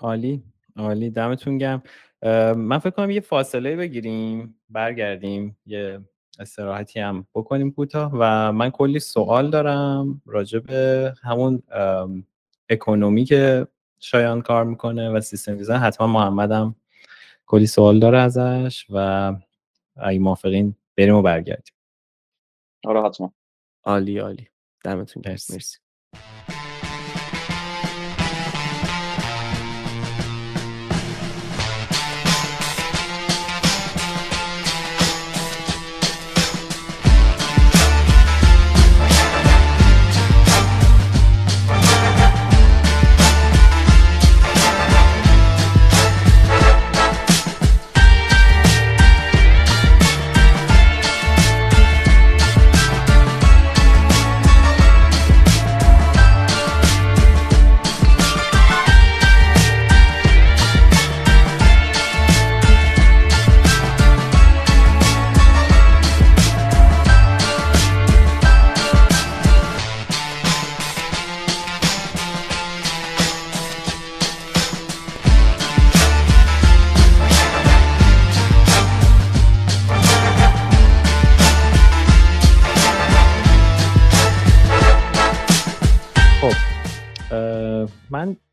عالی. 0.00 0.42
عالی. 0.76 1.10
دمتون 1.10 1.58
گم 1.58 1.82
من 2.56 2.78
فکر 2.78 2.90
کنم 2.90 3.10
یه 3.10 3.20
فاصله 3.20 3.76
بگیریم. 3.76 4.60
برگردیم. 4.68 5.56
یه 5.66 6.00
استراحتی 6.40 7.00
هم 7.00 7.26
بکنیم 7.34 7.70
کوتاه 7.70 8.12
و 8.14 8.52
من 8.52 8.70
کلی 8.70 8.98
سوال 8.98 9.50
دارم 9.50 10.22
راجع 10.26 10.58
به 10.58 11.14
همون 11.22 11.62
اکونومی 12.68 13.24
که 13.24 13.66
شایان 14.00 14.42
کار 14.42 14.64
می‌کنه 14.64 15.10
و 15.10 15.20
سیستم 15.20 15.56
دیزاین. 15.56 15.80
حتما 15.80 16.06
محمدم 16.06 16.76
کلی 17.46 17.66
سوال 17.66 17.98
داره 17.98 18.18
ازش 18.18 18.86
و 18.90 19.32
اگه 19.96 20.18
موافقین 20.18 20.74
بریم 20.96 21.14
و 21.14 21.22
برگردیم. 21.22 21.74
آره 22.86 23.02
حتما. 23.02 23.32
عالی 23.84 24.18
عالی. 24.18 24.48
دمتون 24.84 25.22
گرم. 25.22 25.32
مرسی. 25.32 25.78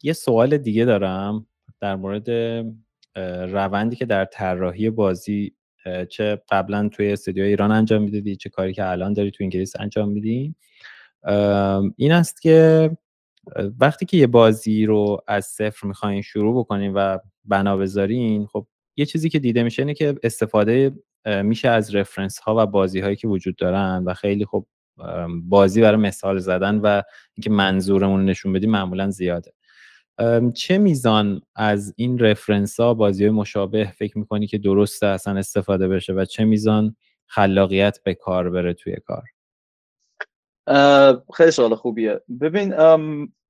یه 0.04 0.14
سوال 0.14 0.58
دیگه 0.58 0.86
دارم 0.86 1.48
در 1.80 1.96
مورد 1.96 2.30
روندی 3.52 3.96
که 3.96 4.06
در 4.06 4.26
طراحی 4.26 4.90
بازی 4.90 5.56
چه 6.10 6.42
قبلا 6.50 6.90
توی 6.90 7.12
استودیو 7.12 7.44
ایران 7.44 7.72
انجام 7.72 8.02
می‌دادی 8.02 8.36
چه 8.36 8.50
کاری 8.50 8.74
که 8.74 8.90
الان 8.90 9.14
داری 9.14 9.32
تو 9.32 9.44
انگلیس 9.44 9.74
انجام 9.80 10.10
میدی؟ 10.10 10.56
این 11.98 12.12
است 12.12 12.42
که 12.42 12.92
وقتی 13.80 14.06
که 14.06 14.18
یه 14.18 14.28
بازی 14.28 14.86
رو 14.86 15.22
از 15.28 15.46
صفر 15.46 15.88
می‌خواین 15.88 16.22
شروع 16.22 16.60
بکنین 16.60 16.94
و 16.94 17.18
بنا 17.46 17.78
بذارین 17.78 18.46
خب 18.46 18.68
یه 18.98 19.06
چیزی 19.06 19.30
که 19.30 19.40
دیده 19.40 19.64
میشه 19.64 19.82
اینه 19.82 19.94
که 19.94 20.16
استفاده 20.24 20.92
میشه 21.44 21.70
از 21.70 21.96
رفرنس 21.96 22.40
ها 22.40 22.64
و 22.64 22.68
بازی 22.68 23.00
هایی 23.00 23.16
که 23.16 23.28
وجود 23.28 23.56
دارن 23.56 24.04
و 24.06 24.14
خیلی 24.14 24.46
خب 24.46 24.66
بازی 25.44 25.82
برای 25.82 25.98
مثال 25.98 26.40
زدن 26.40 26.76
و 26.76 27.02
اینکه 27.36 27.50
منظورمون 27.50 28.26
نشون 28.26 28.54
بدیم 28.54 28.72
معمولا 28.72 29.10
زیاده. 29.10 29.54
چه 30.54 30.78
میزان 30.78 31.42
از 31.56 31.94
این 31.98 32.20
رفرنس 32.20 32.80
ها 32.80 32.94
بازی 32.94 33.30
مشابه 33.30 33.92
فکر 33.98 34.18
می‌کنی 34.18 34.48
که 34.48 34.58
درسته 34.58 35.08
اصلا 35.08 35.38
استفاده 35.38 35.88
بشه 35.88 36.14
و 36.14 36.26
چه 36.26 36.46
میزان 36.46 36.96
خلاقیت 37.26 38.00
به 38.04 38.14
کار 38.14 38.50
بره 38.50 38.74
توی 38.74 38.96
کار؟ 39.06 39.24
خیلی 41.34 41.52
سوال 41.52 41.76
خوبیه. 41.76 42.22
ببین 42.42 42.76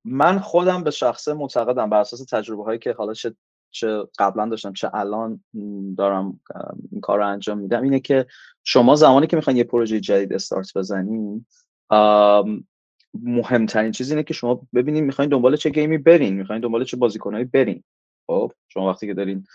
من 0.04 0.38
خودم 0.38 0.84
به 0.84 0.90
شخصه 0.90 1.34
معتقدم 1.34 1.90
بر 1.90 2.00
اساس 2.00 2.24
تجربه 2.24 2.64
هایی 2.64 2.78
که 2.78 2.92
حالا 2.92 3.12
چه, 3.12 3.34
چه 3.70 4.02
قبلا 4.18 4.48
داشتم 4.48 4.72
چه 4.72 4.90
الان 4.94 5.44
دارم 5.98 6.40
این 6.92 7.00
کار 7.00 7.18
رو 7.18 7.28
انجام 7.28 7.58
میدم 7.58 7.82
اینه 7.82 8.00
که 8.00 8.26
شما 8.64 8.96
زمانی 8.96 9.26
که 9.26 9.36
می‌خواین 9.36 9.56
یه 9.56 9.64
پروژه 9.64 10.00
جدید 10.00 10.32
استارت 10.32 10.72
بزنین 10.76 11.46
مهمترین 13.14 13.92
چیز 13.92 14.10
اینه 14.10 14.22
که 14.22 14.34
شما 14.34 14.66
ببینید 14.74 15.04
می‌خواین 15.04 15.30
دنبال 15.30 15.56
چه 15.56 15.70
گیمی 15.70 15.98
برین 15.98 16.34
می‌خواین 16.34 16.62
دنبال 16.62 16.84
چه 16.84 16.96
بازیکنایی 16.96 17.44
برین. 17.44 17.82
خب 18.26 18.52
شما 18.68 18.90
وقتی 18.90 19.06
که 19.06 19.14
دارین 19.14 19.46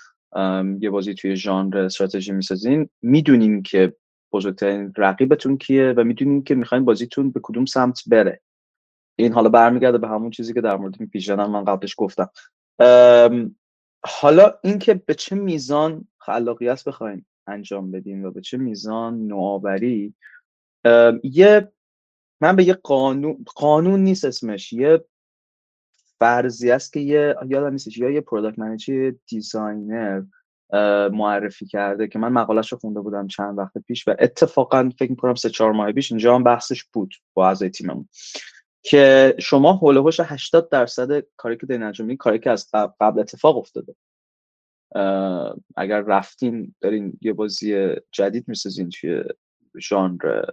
یه 0.82 0.90
بازی 0.90 1.14
توی 1.14 1.36
ژانر 1.36 1.78
استراتژی 1.78 2.32
می‌سازین 2.32 2.90
می‌دونین 3.02 3.64
که 3.64 3.96
بزرگترین 4.34 4.94
رقیبتون 4.98 5.58
کیه 5.58 5.94
و 5.98 6.04
می‌دونین 6.04 6.44
که 6.44 6.56
می‌خواین 6.56 6.86
بازیتون 6.86 7.32
به 7.32 7.40
کدوم 7.44 7.66
سمت 7.66 8.02
بره. 8.08 8.42
این 9.20 9.34
حالا 9.34 9.50
برمیگرده 9.50 9.98
به 9.98 10.08
همون 10.08 10.30
چیزی 10.30 10.54
که 10.54 10.62
در 10.62 10.78
مورد 10.78 10.96
پیشن 10.98 11.36
من 11.36 11.66
قبلش 11.66 11.96
گفتم. 11.98 12.30
حالا 14.06 14.54
اینکه 14.64 14.94
به 14.94 15.14
چه 15.14 15.36
میزان 15.36 16.08
خلاقیت 16.18 16.84
بخواین 16.84 17.26
انجام 17.48 17.92
بدین 17.92 18.26
و 18.26 18.32
به 18.32 18.42
چه 18.42 18.58
میزان 18.58 19.28
نوآوری 19.28 20.14
یه 21.24 21.72
من 22.42 22.56
به 22.56 22.64
یه 22.64 22.74
قانون 22.74 23.46
قانون 23.56 24.00
نیست 24.00 24.26
اسمش. 24.26 24.74
یه 24.74 25.06
فرضی 26.20 26.72
است 26.72 26.94
که 26.94 27.00
یه 27.00 27.36
یادم 27.48 27.72
نیستش 27.72 27.98
یا 27.98 28.10
یه 28.10 28.22
product 28.22 28.60
manager 28.60 29.12
designer 29.28 30.24
معرفی 31.12 31.66
کرده 31.66 32.08
که 32.08 32.20
من 32.20 32.32
مقالش 32.32 32.72
رو 32.72 32.78
خونده 32.78 33.00
بودم 33.00 33.28
چند 33.28 33.58
وقت 33.58 33.78
پیش 33.78 34.08
و 34.08 34.16
اتفاقا 34.20 34.90
فکر 35.00 35.10
می‌کنم 35.10 35.36
سه 35.36 35.50
چهار 35.50 35.72
ماه 35.72 35.92
پیش 35.92 36.12
اینجا 36.12 36.36
هم 36.36 36.44
بحثش 36.44 36.84
بود 36.84 37.16
با 37.34 37.48
اعضای 37.48 37.70
تیممون 37.70 38.10
که 38.82 39.36
شما 39.40 39.74
حول 39.74 39.98
و 39.98 40.02
حوش 40.02 40.20
80 40.20 40.70
درصد 40.70 41.24
کاری 41.38 41.58
که 41.58 41.66
دارین 41.66 41.84
انجام 41.84 42.16
کاری 42.16 42.40
که 42.40 42.50
از 42.50 42.70
قبل 42.74 43.20
اتفاق 43.20 43.58
افتاده. 43.58 43.96
اگر 45.76 46.02
رفتین 46.02 46.76
دارین 46.82 47.18
یه 47.22 47.34
بازی 47.34 47.96
جدید 48.12 48.48
می‌سازین 48.48 48.90
توی 48.90 49.24
ژانر 49.82 50.44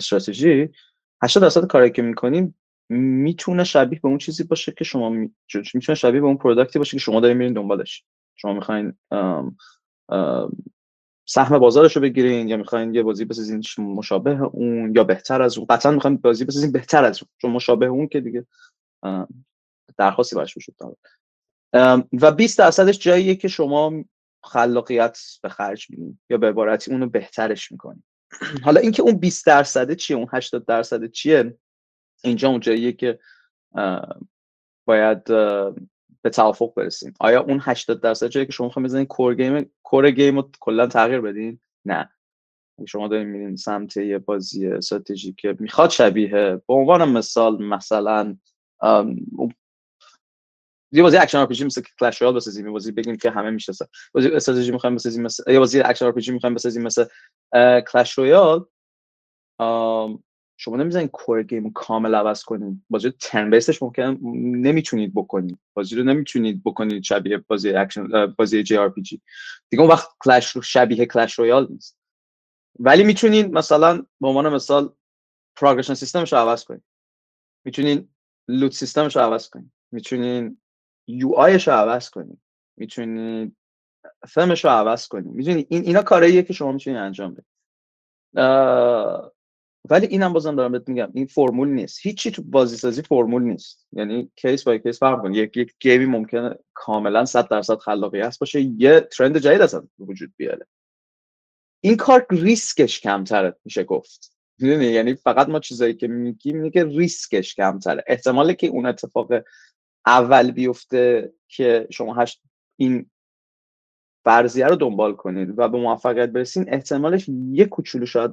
استراتژی 0.00 0.68
80 1.22 1.42
درصد 1.42 1.66
کاری 1.66 1.90
که 1.90 2.02
می‌کنیم 2.02 2.54
می‌تونه 2.88 3.64
شبیه 3.64 4.00
به 4.02 4.08
اون 4.08 4.18
چیزی 4.18 4.44
باشه 4.44 4.72
که 4.72 4.84
شما 4.84 5.10
می... 5.10 5.34
می‌تونه 5.74 5.96
شبیه 5.96 6.20
به 6.20 6.26
اون 6.26 6.36
پروداکتی 6.36 6.78
باشه 6.78 6.90
که 6.90 6.98
شما 6.98 7.20
دارین 7.20 7.36
میرین 7.36 7.52
دنبالش. 7.52 8.04
شما 8.36 8.52
می‌خواین 8.52 8.92
سهم 11.28 11.58
بازارش 11.58 11.96
رو 11.96 12.02
بگیرین 12.02 12.48
یا 12.48 12.56
می‌خواین 12.56 12.94
یه 12.94 13.02
بازی 13.02 13.24
بسازین 13.24 13.62
مشابه 13.78 14.40
اون 14.40 14.92
یا 14.96 15.04
بهتر 15.04 15.42
از 15.42 15.58
اون. 15.58 15.66
قطعا 15.70 15.92
می‌خواین 15.92 16.16
بازی 16.16 16.44
بسازین 16.44 16.72
بهتر 16.72 17.04
از 17.04 17.22
اون 17.22 17.28
چون 17.40 17.50
مشابه 17.50 17.86
اون 17.86 18.08
که 18.08 18.20
دیگه 18.20 18.46
درخواستی 19.98 20.36
براش 20.36 20.56
وجود 20.56 20.74
داره. 20.76 20.96
و 22.20 22.32
20 22.32 22.58
درصدش 22.58 22.98
جاییه 22.98 23.34
که 23.34 23.48
شما 23.48 24.04
خلاقیت 24.44 25.18
به 25.42 25.48
خرج 25.48 25.90
میدین 25.90 26.20
یا 26.30 26.38
به 26.38 26.48
عبارتی 26.48 26.92
اونو 26.92 27.08
بهترش 27.08 27.72
می‌کنین. 27.72 28.02
حالا 28.62 28.80
اینکه 28.80 29.02
اون 29.02 29.16
20 29.16 29.46
درصد 29.46 29.92
چیه 29.92 30.16
اون 30.16 30.26
80 30.32 30.66
درصد 30.66 31.10
چیه؟ 31.10 31.58
اینجا 32.24 32.48
اون 32.48 32.60
جاییه 32.60 32.92
که 32.92 33.18
باید 34.84 35.24
به 36.22 36.30
توافق 36.32 36.74
برسیم. 36.74 37.14
آیا 37.20 37.40
اون 37.40 37.58
80 37.62 38.00
درصد 38.00 38.26
جایی 38.26 38.46
که 38.46 38.52
شما 38.52 38.66
می‌خواین 38.66 38.86
بزنین 38.86 39.06
کور 39.06 39.34
گیم 39.34 39.70
کور 39.82 40.10
گیم 40.10 40.36
رو 40.36 40.50
کلا 40.60 40.86
تغییر 40.86 41.20
بدین؟ 41.20 41.60
نه. 41.84 42.10
شما 42.88 43.08
دارین 43.08 43.28
میرین 43.28 43.56
سمت 43.56 43.96
یه 43.96 44.18
بازی 44.18 44.66
استراتژی 44.66 45.32
که 45.32 45.56
می‌خواد 45.58 45.90
شبیه 45.90 46.62
به 46.66 46.74
عنوان 46.74 47.08
مثال 47.08 47.64
مثلا 47.64 48.36
یه 50.92 51.02
بازی 51.02 51.16
اکشن 51.16 51.38
RPG 51.38 51.64
مثل 51.64 51.82
Clash 52.00 52.22
Royale 52.22 52.34
بسازیم 52.34 52.66
یه 52.66 52.72
بازی 52.72 52.92
بگیم 52.92 53.16
که 53.16 53.30
همه 53.30 53.50
می‌شناسن. 53.50 53.86
بازی 54.12 54.28
استراتژی 54.28 54.72
می‌خوایم 54.72 54.96
بسازیم 54.96 55.22
مثل 55.22 55.52
یه 55.52 55.58
بازی 55.58 55.80
اکشن 55.80 56.04
RPG 56.04 56.32
می‌خوایم 56.32 56.54
بسازیم 56.54 56.82
مثل 56.82 57.04
Clash 57.92 58.12
Royale 58.12 58.66
شما 60.56 60.76
نمی‌زنید 60.76 61.10
core 61.10 61.42
game 61.42 61.72
کامل 61.72 62.14
عوض 62.14 62.42
کنید 62.42 62.82
بازی 62.90 63.10
turn-basedش 63.10 63.82
ممکن 63.82 64.18
نمی‌تونید 64.56 65.14
بکنید 65.14 65.58
بازی 65.74 65.96
رو 65.96 66.04
نمی‌تونید 66.04 66.62
بکنید 66.64 67.02
شبیه 67.02 67.38
بازی 67.38 67.70
اکشن 67.70 68.26
بازی 68.26 68.62
JRPG. 68.62 69.20
دیگه 69.70 69.82
اون 69.82 69.92
وقت 69.92 70.08
کلش 70.20 70.50
رو 70.50 70.62
شبیه 70.62 71.06
Clash 71.06 71.34
Royale 71.38 71.66
نیست. 71.70 71.98
ولی 72.78 73.04
می‌تونید 73.04 73.52
مثلا 73.52 74.02
به 74.20 74.28
عنوان 74.28 74.48
مثال 74.48 74.92
progression 75.56 75.94
systemش 75.94 76.32
رو 76.32 76.38
عوض 76.38 76.64
کنید 76.64 76.82
می‌تونین 77.64 78.08
loot 78.48 78.72
systemش 78.72 79.16
رو 79.16 79.22
عوض 79.22 79.48
کنید 79.48 79.72
می‌تونین 79.92 80.60
UIش 81.06 81.68
رو 81.68 81.74
عوض 81.74 82.10
کنید 82.10 82.40
می‌تونید 82.76 83.56
themeش 84.28 84.64
رو 84.64 84.70
عوض 84.70 85.08
کنید 85.08 85.26
می‌تونید 85.26 85.66
این 85.70 85.82
اینا 85.82 86.02
کارهاییه 86.02 86.42
که 86.42 86.52
شما 86.52 86.72
می‌تونید 86.72 86.98
انجام 86.98 87.34
بدید 87.34 87.46
ولی 89.90 90.06
اینم 90.06 90.32
بازم 90.32 90.56
دارم 90.56 90.72
بهت 90.72 90.88
میگم 90.88 91.10
این 91.14 91.26
فرمول 91.26 91.68
نیست. 91.68 91.98
هیچی 92.02 92.30
تو 92.30 92.42
بازی 92.42 92.76
سازی 92.76 93.02
فرمول 93.02 93.42
نیست. 93.42 93.86
یعنی 93.92 94.30
case 94.36 94.64
by 94.64 94.78
case 94.78 94.98
فرق 94.98 95.22
کنه 95.22 95.36
یک 95.36 95.56
یک 95.56 95.74
gameی 95.80 96.06
ممکنه 96.06 96.58
کاملا 96.74 97.24
100 97.24 97.48
درصد 97.48 97.78
خلاقیت 97.78 98.38
باشه 98.38 98.60
یه 98.60 99.00
trend 99.00 99.38
جدید 99.38 99.60
اصلا 99.60 99.88
وجود 99.98 100.32
بیاره. 100.36 100.66
این 101.80 101.96
کار 101.96 102.26
ریسکش 102.30 103.00
کمتره 103.00 103.56
میشه 103.64 103.84
گفت. 103.84 104.36
می‌دونی؟ 104.58 104.84
یعنی 104.86 105.14
فقط 105.14 105.48
ما 105.48 105.60
چیزایی 105.60 105.94
که 105.94 106.08
میگیم 106.08 106.70
که 106.70 106.84
ریسکش 106.84 107.54
کمتره. 107.54 108.04
احتمالی 108.06 108.54
که 108.54 108.66
اون 108.66 108.86
اتفاق 108.86 109.32
اول 110.06 110.50
بیفته 110.50 111.32
که 111.48 111.86
شما 111.90 112.14
هشت 112.14 112.42
این 112.76 113.10
فرضیه 114.24 114.66
رو 114.66 114.76
دنبال 114.76 115.14
کنید 115.14 115.58
و 115.58 115.68
به 115.68 115.78
موفقیت 115.78 116.28
برسین 116.28 116.74
احتمالش 116.74 117.28
یه 117.28 117.64
کوچولو 117.64 118.06
شاید 118.06 118.30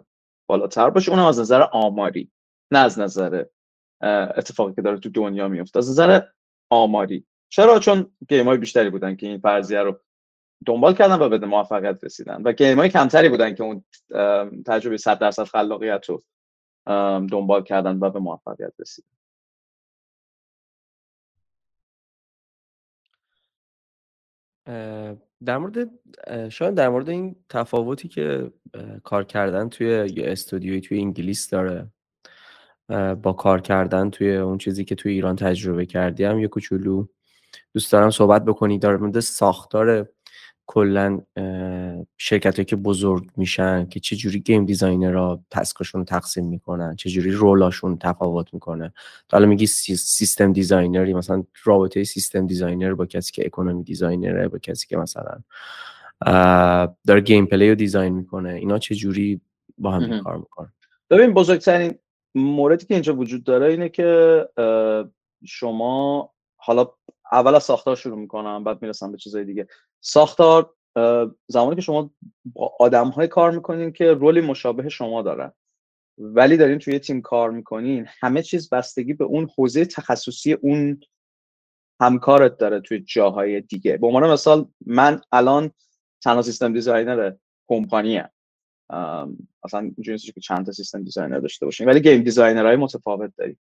بالاتر 0.49 0.89
باشه. 0.89 1.11
اونم 1.11 1.25
از 1.25 1.39
نظر 1.39 1.61
آماری 1.61 2.31
نه 2.71 2.79
از 2.79 2.99
نظر 2.99 3.45
اتفاقی 4.37 4.73
که 4.73 4.81
داره 4.81 4.99
تو 4.99 5.09
دنیا 5.09 5.47
میفته 5.47 5.79
از 5.79 5.89
نظر 5.89 6.21
آماری. 6.69 7.25
چرا؟ 7.49 7.79
چون 7.79 8.11
گیم 8.29 8.47
های 8.47 8.57
بیشتری 8.57 8.89
بودن 8.89 9.15
که 9.15 9.27
این 9.27 9.39
فرضیه 9.39 9.79
رو 9.79 9.99
دنبال 10.65 10.93
کردن 10.93 11.19
و 11.19 11.29
به 11.29 11.45
موفقیت 11.45 12.03
رسیدن 12.03 12.41
و 12.41 12.51
گیم 12.51 12.79
های 12.79 12.89
کمتری 12.89 13.29
بودن 13.29 13.55
که 13.55 13.63
اون 13.63 13.83
تجربه 14.65 14.97
100 14.97 15.19
درصد 15.19 15.43
خلاقیت 15.43 16.05
رو 16.05 16.23
دنبال 17.31 17.63
کردن 17.63 17.99
و 17.99 18.09
به 18.09 18.19
موفقیت 18.19 18.73
رسیدن. 18.79 19.07
در 25.45 25.57
مورد 25.57 25.89
شاید 26.49 26.75
در 26.75 26.89
مورد 26.89 27.09
این 27.09 27.35
تفاوتی 27.49 28.07
که 28.07 28.51
کار 29.03 29.23
کردن 29.23 29.69
توی 29.69 29.93
استودیوی 30.17 30.81
توی 30.81 30.99
انگلیس 30.99 31.49
داره 31.49 31.87
با 33.21 33.33
کار 33.33 33.61
کردن 33.61 34.09
توی 34.09 34.35
اون 34.35 34.57
چیزی 34.57 34.85
که 34.85 34.95
توی 34.95 35.11
ایران 35.11 35.35
تجربه 35.35 35.85
کردیم 35.85 36.39
یه 36.39 36.47
کوچولو. 36.47 37.07
دوست 37.73 37.91
دارم 37.91 38.09
صحبت 38.09 38.45
بکنی. 38.45 38.79
در 38.79 38.97
مورد 38.97 39.19
ساختار 39.19 40.09
کلا 40.69 41.21
شرکت 42.17 42.67
که 42.67 42.75
بزرگ 42.75 43.29
میشن 43.37 43.85
که 43.85 43.99
چه 43.99 44.15
جوری 44.15 44.39
game 44.39 44.65
designerا 44.65 45.39
taskشون 45.51 46.05
تقسیم 46.05 46.45
می‌کنن 46.45 46.95
چه 46.95 47.09
جوری 47.09 47.31
roleاشون 47.31 47.97
تفاوت 47.97 48.53
می‌کنه. 48.53 48.93
حالا 49.31 49.45
میگی 49.45 49.67
system 49.67 50.53
designerی 50.53 51.13
مثلا 51.13 51.43
رابطه 51.63 52.03
system 52.03 52.47
designer 52.47 52.93
با 52.93 53.05
کسی 53.05 53.31
که 53.31 53.45
economy 53.45 53.83
designerه 53.83 54.47
با 54.47 54.57
کسی 54.57 54.87
که 54.87 54.97
مثلا 54.97 55.39
داره 57.07 57.21
gameplay 57.21 57.69
رو 57.69 57.75
design 57.75 58.13
می‌کنه. 58.13 58.49
اینا 58.49 58.79
چه 58.79 58.95
جوری 58.95 59.41
با 59.77 59.91
هم 59.91 60.21
کار 60.23 60.37
می‌کنن؟ 60.37 60.73
ببین 61.09 61.33
بزرگترین 61.33 61.95
موردی 62.35 62.85
که 62.85 62.93
اینجا 62.93 63.15
وجود 63.15 63.43
داره 63.43 63.65
اینه 63.65 63.89
که 63.89 64.49
شما 65.45 66.29
حالا 66.55 66.87
اول 67.31 67.55
از 67.55 67.63
ساختار 67.63 67.95
شروع 67.95 68.17
می‌کنم 68.17 68.63
بعد 68.63 68.81
می‌رسم 68.81 69.11
به 69.11 69.17
چیزای 69.17 69.45
دیگه. 69.45 69.67
ساختار 70.01 70.73
زمانی 71.47 71.75
که 71.75 71.81
شما 71.81 72.11
با 72.45 72.75
آدم 72.79 73.07
های 73.07 73.27
کار 73.27 73.51
می‌کنین 73.51 73.91
که 73.91 74.13
roleی 74.13 74.41
مشابه 74.41 74.89
شما 74.89 75.21
دارن. 75.21 75.51
ولی 76.17 76.57
دارین 76.57 76.79
توی 76.79 76.99
تیم 76.99 77.21
کار 77.21 77.51
می‌کنین 77.51 78.07
همه 78.19 78.43
چیز 78.43 78.69
بستگی 78.69 79.13
به 79.13 79.23
اون 79.23 79.49
حوزه 79.57 79.85
تخصصی 79.85 80.53
اون 80.53 80.99
همکارت 82.01 82.57
داره 82.57 82.79
توی 82.79 82.99
جاهای 82.99 83.61
دیگه. 83.61 83.97
به 83.97 84.07
عنوان 84.07 84.31
مثال 84.31 84.67
من 84.85 85.21
الان 85.31 85.71
تنها 86.23 86.41
system 86.41 86.73
designer 86.73 87.33
کمپانی 87.69 88.21
اصلا 89.63 89.79
اینجوری 89.79 90.17
که 90.17 90.41
چند 90.41 90.65
تا 90.65 90.71
system 90.71 91.03
designer 91.03 91.39
داشته 91.39 91.65
باشین 91.65 91.89
ولی 91.89 92.01
game 92.01 92.23
designerهای 92.23 92.75
متفاوت 92.75 93.33
داریم. 93.37 93.59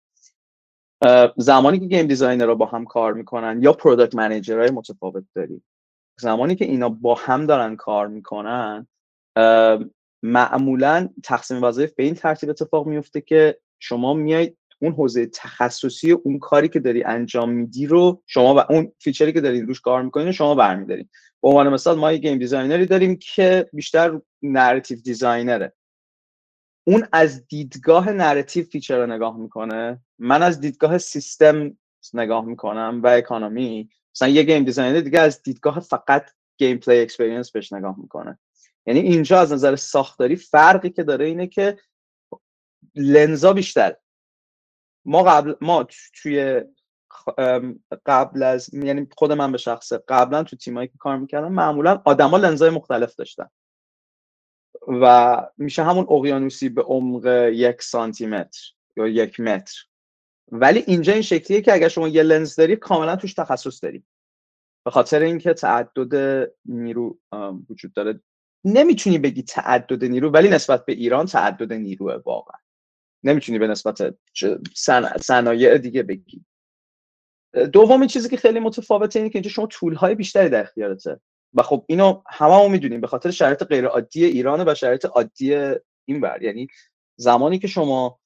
زمانی 1.36 1.78
که 1.78 1.86
game 1.86 2.06
designerا 2.06 2.56
با 2.56 2.66
هم 2.66 2.84
کار 2.84 3.12
می‌کنن 3.12 3.62
یا 3.62 3.72
product 3.72 4.14
managerهای 4.14 4.70
متفاوت 4.70 5.24
داریم. 5.34 5.64
زمانی 6.16 6.56
که 6.56 6.64
اینا 6.64 6.88
با 6.88 7.14
هم 7.14 7.46
دارن 7.46 7.76
کار 7.76 8.08
می‌کنن 8.08 8.86
معمولا 10.22 11.08
تقسیم 11.22 11.62
وظایف 11.62 11.94
به 11.94 12.02
این 12.02 12.14
ترتیب 12.14 12.50
اتفاق 12.50 12.86
میفته 12.86 13.20
که 13.20 13.58
شما 13.78 14.14
میایید 14.14 14.58
اون 14.82 14.92
حوزه 14.92 15.26
تخصصی 15.26 16.12
اون 16.12 16.38
کاری 16.38 16.68
که 16.68 16.80
داری 16.80 17.04
انجام 17.04 17.50
میدی 17.50 17.86
رو 17.86 18.22
شما 18.26 18.54
و 18.54 18.72
اون 18.72 18.92
featureی 18.98 19.32
که 19.32 19.40
داری 19.40 19.60
روش 19.60 19.80
کار 19.80 20.02
می‌کنید 20.02 20.30
شما 20.30 20.54
برمیدارید 20.54 21.10
به 21.42 21.48
عنوان 21.48 21.68
مثال 21.68 21.98
ما 21.98 22.12
یه 22.12 22.18
game 22.18 22.38
designerی 22.38 22.86
داریم 22.86 23.18
که 23.20 23.68
بیشتر 23.72 24.20
narrative 24.42 24.98
designerه. 24.98 25.72
اون 26.86 27.06
از 27.12 27.46
دیدگاه 27.46 28.12
narrative 28.12 28.64
feature 28.64 28.98
رو 28.98 29.12
نگاه 29.12 29.36
می‌کنه 29.36 30.00
من 30.18 30.42
از 30.42 30.60
دیدگاه 30.60 30.98
سیستم 30.98 31.76
نگاه 32.14 32.44
می‌کنم 32.44 33.00
و 33.04 33.06
economy 33.06 33.88
مثلا 34.14 34.28
یه 34.28 34.42
game 34.42 34.64
designer 34.64 35.00
دیگه 35.00 35.20
از 35.20 35.42
دیدگاه 35.42 35.80
فقط 35.80 36.30
gameplay 36.56 37.00
experience 37.00 37.50
بهش 37.50 37.72
نگاه 37.72 37.98
می‌کنه. 37.98 38.38
یعنی 38.86 39.00
اینجا 39.00 39.40
از 39.40 39.52
نظر 39.52 39.76
ساختاری 39.76 40.36
فرقی 40.36 40.90
که 40.90 41.02
داره 41.02 41.24
اینه 41.24 41.46
که 41.46 41.78
lensا 42.94 43.52
بیشتر. 43.52 43.96
ما 45.04 45.22
قبل 45.22 45.54
ما 45.60 45.86
توی 46.22 46.62
قبل 48.06 48.42
از 48.42 48.74
یعنی 48.74 49.08
خود 49.16 49.32
من 49.32 49.52
به 49.52 49.58
شخصه 49.58 49.98
قبلا 50.08 50.42
تو 50.42 50.56
تیمایی 50.56 50.88
که 50.88 50.98
کار 50.98 51.16
می‌کردم 51.16 51.52
معمولا 51.52 52.02
آدما 52.04 52.36
lensای 52.36 52.70
مختلف 52.70 53.14
داشتن. 53.14 53.48
و 54.88 55.36
میشه 55.56 55.82
همون 55.82 56.06
اقیانوسی 56.10 56.68
به 56.68 56.82
عمق 56.82 57.26
یک 57.52 57.82
سانتی 57.82 58.26
متر 58.26 58.60
یا 58.96 59.06
یک 59.06 59.40
متر. 59.40 59.74
ولی 60.52 60.84
اینجا 60.86 61.12
این 61.12 61.22
شکلیه 61.22 61.60
که 61.60 61.72
اگر 61.72 61.88
شما 61.88 62.08
یه 62.08 62.22
لنز 62.22 62.56
داری 62.56 62.76
کاملا 62.76 63.16
توش 63.16 63.34
تخصص 63.34 63.84
داری. 63.84 64.04
به 64.84 64.90
خاطر 64.90 65.20
اینکه 65.20 65.54
تعدد 65.54 66.46
نیرو 66.64 67.18
وجود 67.70 67.92
داره. 67.92 68.20
نمی‌تونی 68.64 69.18
بگی 69.18 69.42
تعدد 69.42 70.04
نیرو 70.04 70.30
ولی 70.30 70.48
نسبت 70.48 70.84
به 70.84 70.92
ایران 70.92 71.26
تعدد 71.26 71.72
نیروه 71.72 72.14
واقعا. 72.14 72.58
نمی‌تونی 73.24 73.58
به 73.58 73.66
نسبت 73.66 74.14
صنایع 75.20 75.78
دیگه 75.78 76.02
بگی. 76.02 76.44
دومین 77.72 78.08
چیزی 78.08 78.28
که 78.28 78.36
خیلی 78.36 78.60
متفاوته 78.60 79.18
اینه 79.18 79.30
که 79.30 79.36
اینجا 79.36 79.50
شما 79.50 79.66
طول 79.66 79.94
های 79.94 80.14
بیشتری 80.14 80.48
در 80.48 80.62
اختیارته. 80.62 81.20
و 81.54 81.62
خب 81.62 81.84
اینو 81.88 82.22
هممون 82.28 82.70
می‌دونیم. 82.70 83.00
به 83.00 83.06
خاطر 83.06 83.30
شرایط 83.30 83.62
غیر 83.62 83.86
عادی 83.86 84.24
ایران 84.24 84.68
و 84.68 84.74
شرایط 84.74 85.04
عادی 85.04 85.54
این 86.04 86.20
بر 86.20 86.42
یعنی 86.42 86.66
زمانی 87.16 87.58
که 87.58 87.68
شما 87.68 88.20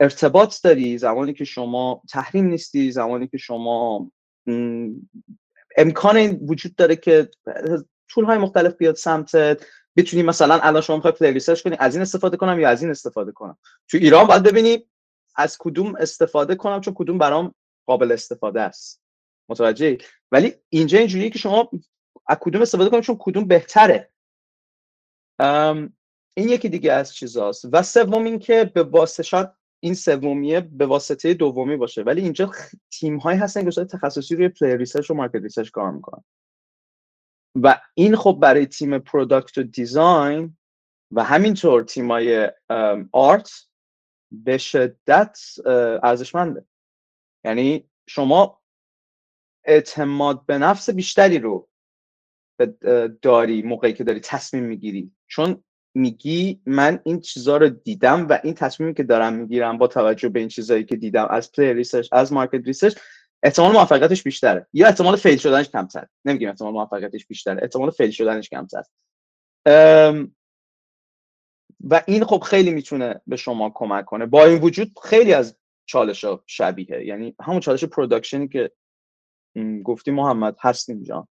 ارتباط 0.00 0.62
داری 0.62 0.98
زمانی 0.98 1.32
که 1.32 1.44
شما 1.44 2.02
تحریم 2.10 2.44
نیستی 2.44 2.92
زمانی 2.92 3.28
که 3.28 3.38
شما 3.38 4.10
امکان 5.76 6.18
وجود 6.30 6.74
داره 6.74 6.96
که 6.96 7.30
tool 8.08 8.24
های 8.24 8.38
مختلف 8.38 8.74
بیاد 8.76 8.94
سمتت. 8.94 9.66
بتونی 9.96 10.22
مثلا 10.22 10.60
الان 10.62 10.82
شما 10.82 10.96
می‌خوای 10.96 11.12
player 11.12 11.32
research 11.32 11.62
کنی 11.62 11.76
از 11.78 11.94
این 11.94 12.02
استفاده 12.02 12.36
کنم 12.36 12.60
یا 12.60 12.68
از 12.68 12.82
این 12.82 12.90
استفاده 12.90 13.32
کنم؟ 13.32 13.58
تو 13.88 13.96
ایران 13.96 14.26
باید 14.26 14.42
ببینی 14.42 14.86
از 15.36 15.56
کدوم 15.58 15.94
استفاده 15.94 16.54
کنم 16.54 16.80
چون 16.80 16.94
کدوم 16.94 17.18
برام 17.18 17.54
قابل 17.86 18.12
استفاده 18.12 18.60
است. 18.60 19.02
متوجه 19.48 19.98
ولی 20.32 20.54
اینجا 20.68 20.98
اینجوریه 20.98 21.30
که 21.30 21.38
شما 21.38 21.70
از 22.26 22.38
کدوم 22.40 22.62
استفاده 22.62 22.90
کنید 22.90 23.02
چون 23.02 23.16
کدوم 23.18 23.44
بهتره. 23.44 24.10
این 26.40 26.48
یکی 26.48 26.68
دیگه 26.68 26.92
از 26.92 27.14
چیزاست. 27.14 27.68
و 27.72 27.82
سوم 27.82 28.24
این 28.24 28.38
که 28.38 28.64
به 28.64 28.82
واسطه 28.82 29.52
این 29.82 29.94
سومیه 29.94 30.60
به 30.60 30.86
واسطه 30.86 31.34
دومی 31.34 31.76
باشه. 31.76 32.02
ولی 32.02 32.22
اینجا 32.22 32.52
تیم 32.90 33.16
هایی 33.16 33.38
هستن 33.38 33.70
که 33.70 33.84
تخصصی 33.84 34.36
روی 34.36 34.48
player 34.48 34.76
research 34.76 35.10
و 35.10 35.14
market 35.14 35.34
research 35.34 35.70
کار 35.70 35.90
می‌کنن. 35.90 36.24
و 37.62 37.80
این 37.94 38.16
خب 38.16 38.38
برای 38.42 38.66
تیم 38.66 38.98
product 38.98 39.58
و 39.58 39.62
design 39.62 40.56
و 41.12 41.24
همینطور 41.24 41.82
تیم 41.82 42.10
های 42.10 42.52
art 43.12 43.50
به 44.32 44.58
شدت 44.58 45.38
ارزشمنده. 46.02 46.64
یعنی 47.44 47.88
شما 48.08 48.60
اعتماد 49.64 50.46
به 50.46 50.58
نفس 50.58 50.90
بیشتری 50.90 51.38
رو 51.38 51.68
داری 53.22 53.62
موقعی 53.62 53.92
که 53.92 54.04
داری 54.04 54.20
تصمیم 54.20 54.64
می‌گیری. 54.64 55.12
چون 55.26 55.64
میگی 55.94 56.60
من 56.66 57.00
این 57.04 57.20
چیزها 57.20 57.56
رو 57.56 57.68
دیدم 57.68 58.28
و 58.28 58.38
این 58.44 58.54
تصمیمی 58.54 58.94
که 58.94 59.02
دارم 59.02 59.32
می‌گیرم 59.32 59.78
با 59.78 59.86
توجه 59.86 60.28
به 60.28 60.40
این 60.40 60.48
چیزهایی 60.48 60.84
که 60.84 60.96
دیدم 60.96 61.26
از 61.30 61.52
player 61.52 61.74
research 61.74 62.08
از 62.12 62.32
market 62.32 62.66
research 62.66 62.98
احتمال 63.42 63.72
موفقیتش 63.72 64.22
بیشتره. 64.22 64.66
یا 64.72 64.86
احتمال 64.86 65.16
fail 65.16 65.36
شدنش 65.36 65.68
کمتر. 65.68 66.06
نمیگیم 66.24 66.48
احتمال 66.48 66.72
موفقیتش 66.72 67.26
بیشتره. 67.26 67.62
احتمال 67.62 67.90
fail 67.90 68.10
شدنش 68.10 68.48
کمتر. 68.48 68.82
و 71.84 72.02
این 72.06 72.24
خب 72.24 72.40
خیلی 72.40 72.70
می‌تونه 72.70 73.20
به 73.26 73.36
شما 73.36 73.70
کمک 73.74 74.04
کنه. 74.04 74.26
با 74.26 74.44
این 74.44 74.60
وجود 74.60 74.92
خیلی 75.02 75.32
از 75.32 75.56
چالش 75.86 76.24
ها 76.24 76.42
شبیه 76.46 77.06
یعنی 77.06 77.34
همون 77.40 77.60
چالش 77.60 77.84
production 77.84 78.42
ی 78.42 78.48
که 78.48 78.70
گفتی 79.84 80.10
محمد 80.10 80.56
هست 80.60 80.90
اینجا 80.90 81.28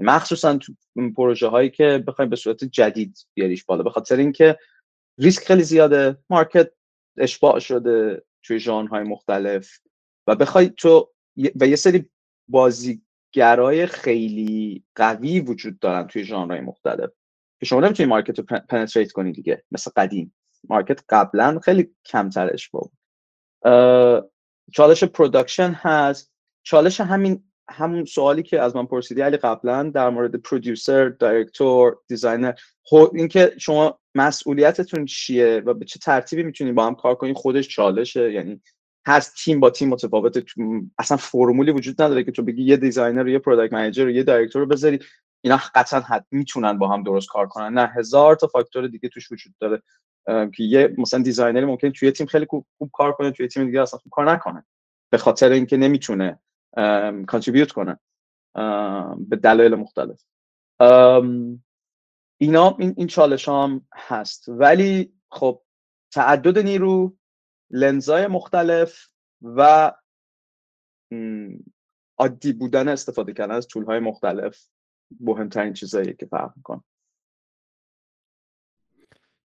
مخصوصا 0.00 0.58
تو 0.58 0.72
پروژه 1.16 1.48
هایی 1.48 1.70
که 1.70 2.04
بخوایم 2.06 2.30
به 2.30 2.36
صورت 2.36 2.64
جدید 2.64 3.26
بیاریش 3.34 3.64
بالا 3.64 3.82
به 3.82 3.90
خاطر 3.90 4.16
اینکه 4.16 4.58
ریسک 5.18 5.44
خیلی 5.44 5.62
زیاده 5.62 6.18
market 6.30 6.70
اشباع 7.18 7.58
شده 7.58 8.24
توی 8.42 8.60
های 8.64 9.02
مختلف 9.02 9.78
و 10.26 10.34
بخوای 10.34 10.68
تو 10.68 11.12
و 11.60 11.66
یه 11.66 11.76
سری 11.76 12.10
بازیگرای 12.48 13.86
خیلی 13.86 14.84
قوی 14.94 15.40
وجود 15.40 15.78
دارن 15.78 16.06
توی 16.06 16.24
های 16.24 16.60
مختلف 16.60 17.10
که 17.60 17.66
شما 17.66 17.80
نمی‌تونی 17.80 18.08
market 18.08 18.38
رو 18.38 18.44
penetrate 18.44 19.12
کنی 19.12 19.32
دیگه 19.32 19.64
مثل 19.70 19.90
قدیم. 19.96 20.34
market 20.68 21.00
قبلا 21.08 21.58
خیلی 21.58 21.94
کمتر 22.06 22.52
اشباع 22.52 22.82
بود. 22.82 22.98
چالش 24.72 25.04
production 25.04 25.70
هست. 25.70 26.32
چالش 26.62 27.00
همین 27.00 27.44
همون 27.70 28.04
سوالی 28.04 28.42
که 28.42 28.60
از 28.60 28.76
من 28.76 28.86
پرسیدی 28.86 29.20
علی 29.20 29.36
قبلا 29.36 29.82
در 29.82 30.10
مورد 30.10 30.36
producer 30.36 31.08
director 31.08 31.98
designer 32.08 32.52
خب 32.82 33.10
اینکه 33.14 33.54
شما 33.58 33.98
مسئولیتتون 34.14 35.04
چیه 35.04 35.62
و 35.66 35.74
به 35.74 35.84
چه 35.84 35.98
ترتیبی 35.98 36.42
می‌تونید 36.42 36.74
با 36.74 36.86
هم 36.86 36.94
کار 36.94 37.14
کنید 37.14 37.36
خودش 37.36 37.68
چالشه 37.68 38.32
یعنی 38.32 38.60
هست 39.06 39.34
تیم 39.44 39.60
با 39.60 39.70
تیم 39.70 39.88
متفاوته 39.88 40.44
اصلا 40.98 41.16
فرمولی 41.16 41.72
وجود 41.72 42.02
نداره 42.02 42.24
که 42.24 42.32
تو 42.32 42.42
بگی 42.42 42.62
یه 42.62 42.76
designer 42.76 43.28
یه 43.28 43.38
product 43.38 43.72
manager 43.72 44.08
یه 44.08 44.22
director 44.22 44.62
رو 44.62 44.68
بذاری. 44.68 44.98
اینا 45.40 45.60
قطعا 45.74 46.00
حد 46.00 46.26
می‌تونن 46.30 46.78
با 46.78 46.88
هم 46.88 47.02
درست 47.02 47.28
کار 47.28 47.46
کنن. 47.46 47.74
نه 47.74 47.92
هزار 47.96 48.34
تا 48.34 48.46
فاکتور 48.46 48.86
دیگه 48.86 49.08
توش 49.08 49.32
وجود 49.32 49.54
داره 49.60 49.82
که 50.26 50.64
یه 50.64 50.94
مثلا 50.98 51.22
designer 51.22 51.59
ی 51.59 51.64
ممکن 51.64 51.90
توی 51.90 52.10
تیم 52.10 52.26
خیلی 52.26 52.46
خوب 52.46 52.90
کار 52.92 53.12
کنه 53.12 53.30
توی 53.30 53.48
تیم 53.48 53.66
دیگه 53.66 53.82
اصلا 53.82 53.98
خوب 53.98 54.12
کار 54.12 54.32
نکنه 54.32 54.64
به 55.10 55.18
خاطر 55.18 55.50
اینکه 55.50 55.76
نمی‌تونه 55.76 56.38
contribute 57.26 57.72
کنه. 57.72 57.98
به 59.18 59.36
دلایل 59.36 59.74
مختلف. 59.74 60.24
اینا 62.38 62.76
این, 62.78 62.94
این 62.96 63.06
چالش 63.06 63.48
هم 63.48 63.86
هست. 63.94 64.48
ولی 64.48 65.12
خب 65.30 65.62
تعدد 66.10 66.58
نیرو 66.58 67.16
لنزای 67.70 68.26
مختلف 68.26 69.08
و 69.42 69.92
عادی 72.18 72.52
بودن 72.52 72.88
استفاده 72.88 73.32
کردن 73.32 73.54
از 73.54 73.66
طول 73.66 73.84
های 73.84 73.98
مختلف 73.98 74.68
مهمترین 75.20 75.72
چیزایی 75.72 76.14
که 76.14 76.26
فرق 76.26 76.52
می‌کنه. 76.56 76.84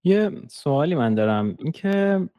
یه 0.03 0.47
سوالی 0.49 0.95
من 0.95 1.15
دارم. 1.15 1.55
اینکه 1.59 2.29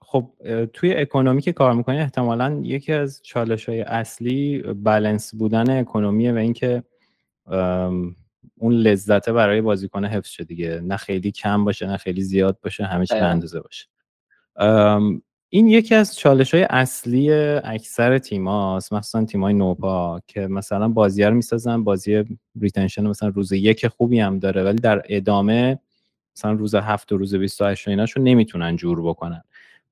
خب 0.00 0.30
توی 0.72 0.94
اکونومی 0.94 1.42
که 1.42 1.52
کار 1.52 1.72
می‌کنی 1.72 1.98
احتمالا 1.98 2.60
یکی 2.62 2.92
از 2.92 3.22
چالش 3.22 3.68
های 3.68 3.80
اصلی 3.80 4.62
بلنس 4.62 5.34
بودن 5.34 5.78
اکونومیه 5.78 6.32
و 6.32 6.36
اینکه 6.36 6.82
اون 8.58 8.72
لذته 8.72 9.32
برای 9.32 9.60
بازیکن 9.60 10.04
حفظ 10.04 10.28
شد 10.28 10.46
دیگه. 10.46 10.80
نه 10.80 10.96
خیلی 10.96 11.30
کم 11.30 11.64
باشه 11.64 11.86
نه 11.86 11.96
خیلی 11.96 12.22
زیاد 12.22 12.58
باشه 12.62 12.84
همه 12.84 13.06
چی 13.06 13.14
اندازه 13.14 13.60
باشه. 13.60 13.86
این 15.48 15.68
یکی 15.68 15.94
از 15.94 16.16
چالش 16.16 16.54
های 16.54 16.62
اصلی 16.62 17.32
اکثر 17.64 18.18
تیماست 18.18 18.92
مثلا 18.92 19.24
تیمای 19.24 19.54
نوپا 19.54 20.20
که 20.26 20.46
مثلا 20.46 20.88
بازی 20.88 21.24
رو 21.24 21.34
می‌سازن 21.34 21.84
بازی 21.84 22.24
retention 22.60 23.06
مثلا 23.06 23.28
روز 23.28 23.52
یک 23.52 23.86
خوبی 23.86 24.20
هم 24.20 24.38
داره 24.38 24.62
ولی 24.62 24.78
در 24.78 25.02
ادامه 25.08 25.78
مثلا 26.36 26.52
روز 26.52 26.74
هفت 26.74 27.12
و 27.12 27.16
روز 27.16 27.34
28 27.34 27.88
و 27.88 27.90
ایناشو 27.90 28.20
نمی‌تونن 28.20 28.76
جور 28.76 29.02
بکنن. 29.02 29.42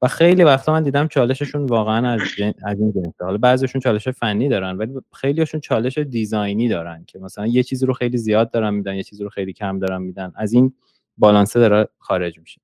و 0.03 0.09
خیلی 0.09 0.45
وقتا 0.45 0.73
من 0.73 0.83
دیدم 0.83 1.09
چالششون 1.09 1.67
واقعا 1.67 2.11
از, 2.11 2.21
از 2.65 2.81
این 2.81 2.93
جنسه 2.93 3.25
حالا 3.25 3.39
بعضیشون 3.39 3.81
چالش 3.81 4.09
فنی 4.09 4.49
دارن 4.49 4.77
ولی 4.77 4.93
خیلیشون 5.13 5.61
چالش 5.61 5.99
design 5.99 6.59
ی 6.59 6.69
دارن 6.69 7.05
که 7.07 7.19
مثلا 7.19 7.47
یه 7.47 7.63
چیزی 7.63 7.87
رو 7.87 7.93
خیلی 7.93 8.19
زیاد 8.19 8.51
دارن 8.51 8.75
میدن 8.75 8.95
یه 8.95 9.03
چیزی 9.03 9.25
رو 9.25 9.31
خیلی 9.31 9.53
کم 9.53 9.79
دارن 9.79 10.03
میدن. 10.03 10.33
از 10.37 10.53
این 10.53 10.73
بالانسه 11.19 11.61
داره 11.61 11.89
خارج 11.99 12.39
میشه. 12.39 12.61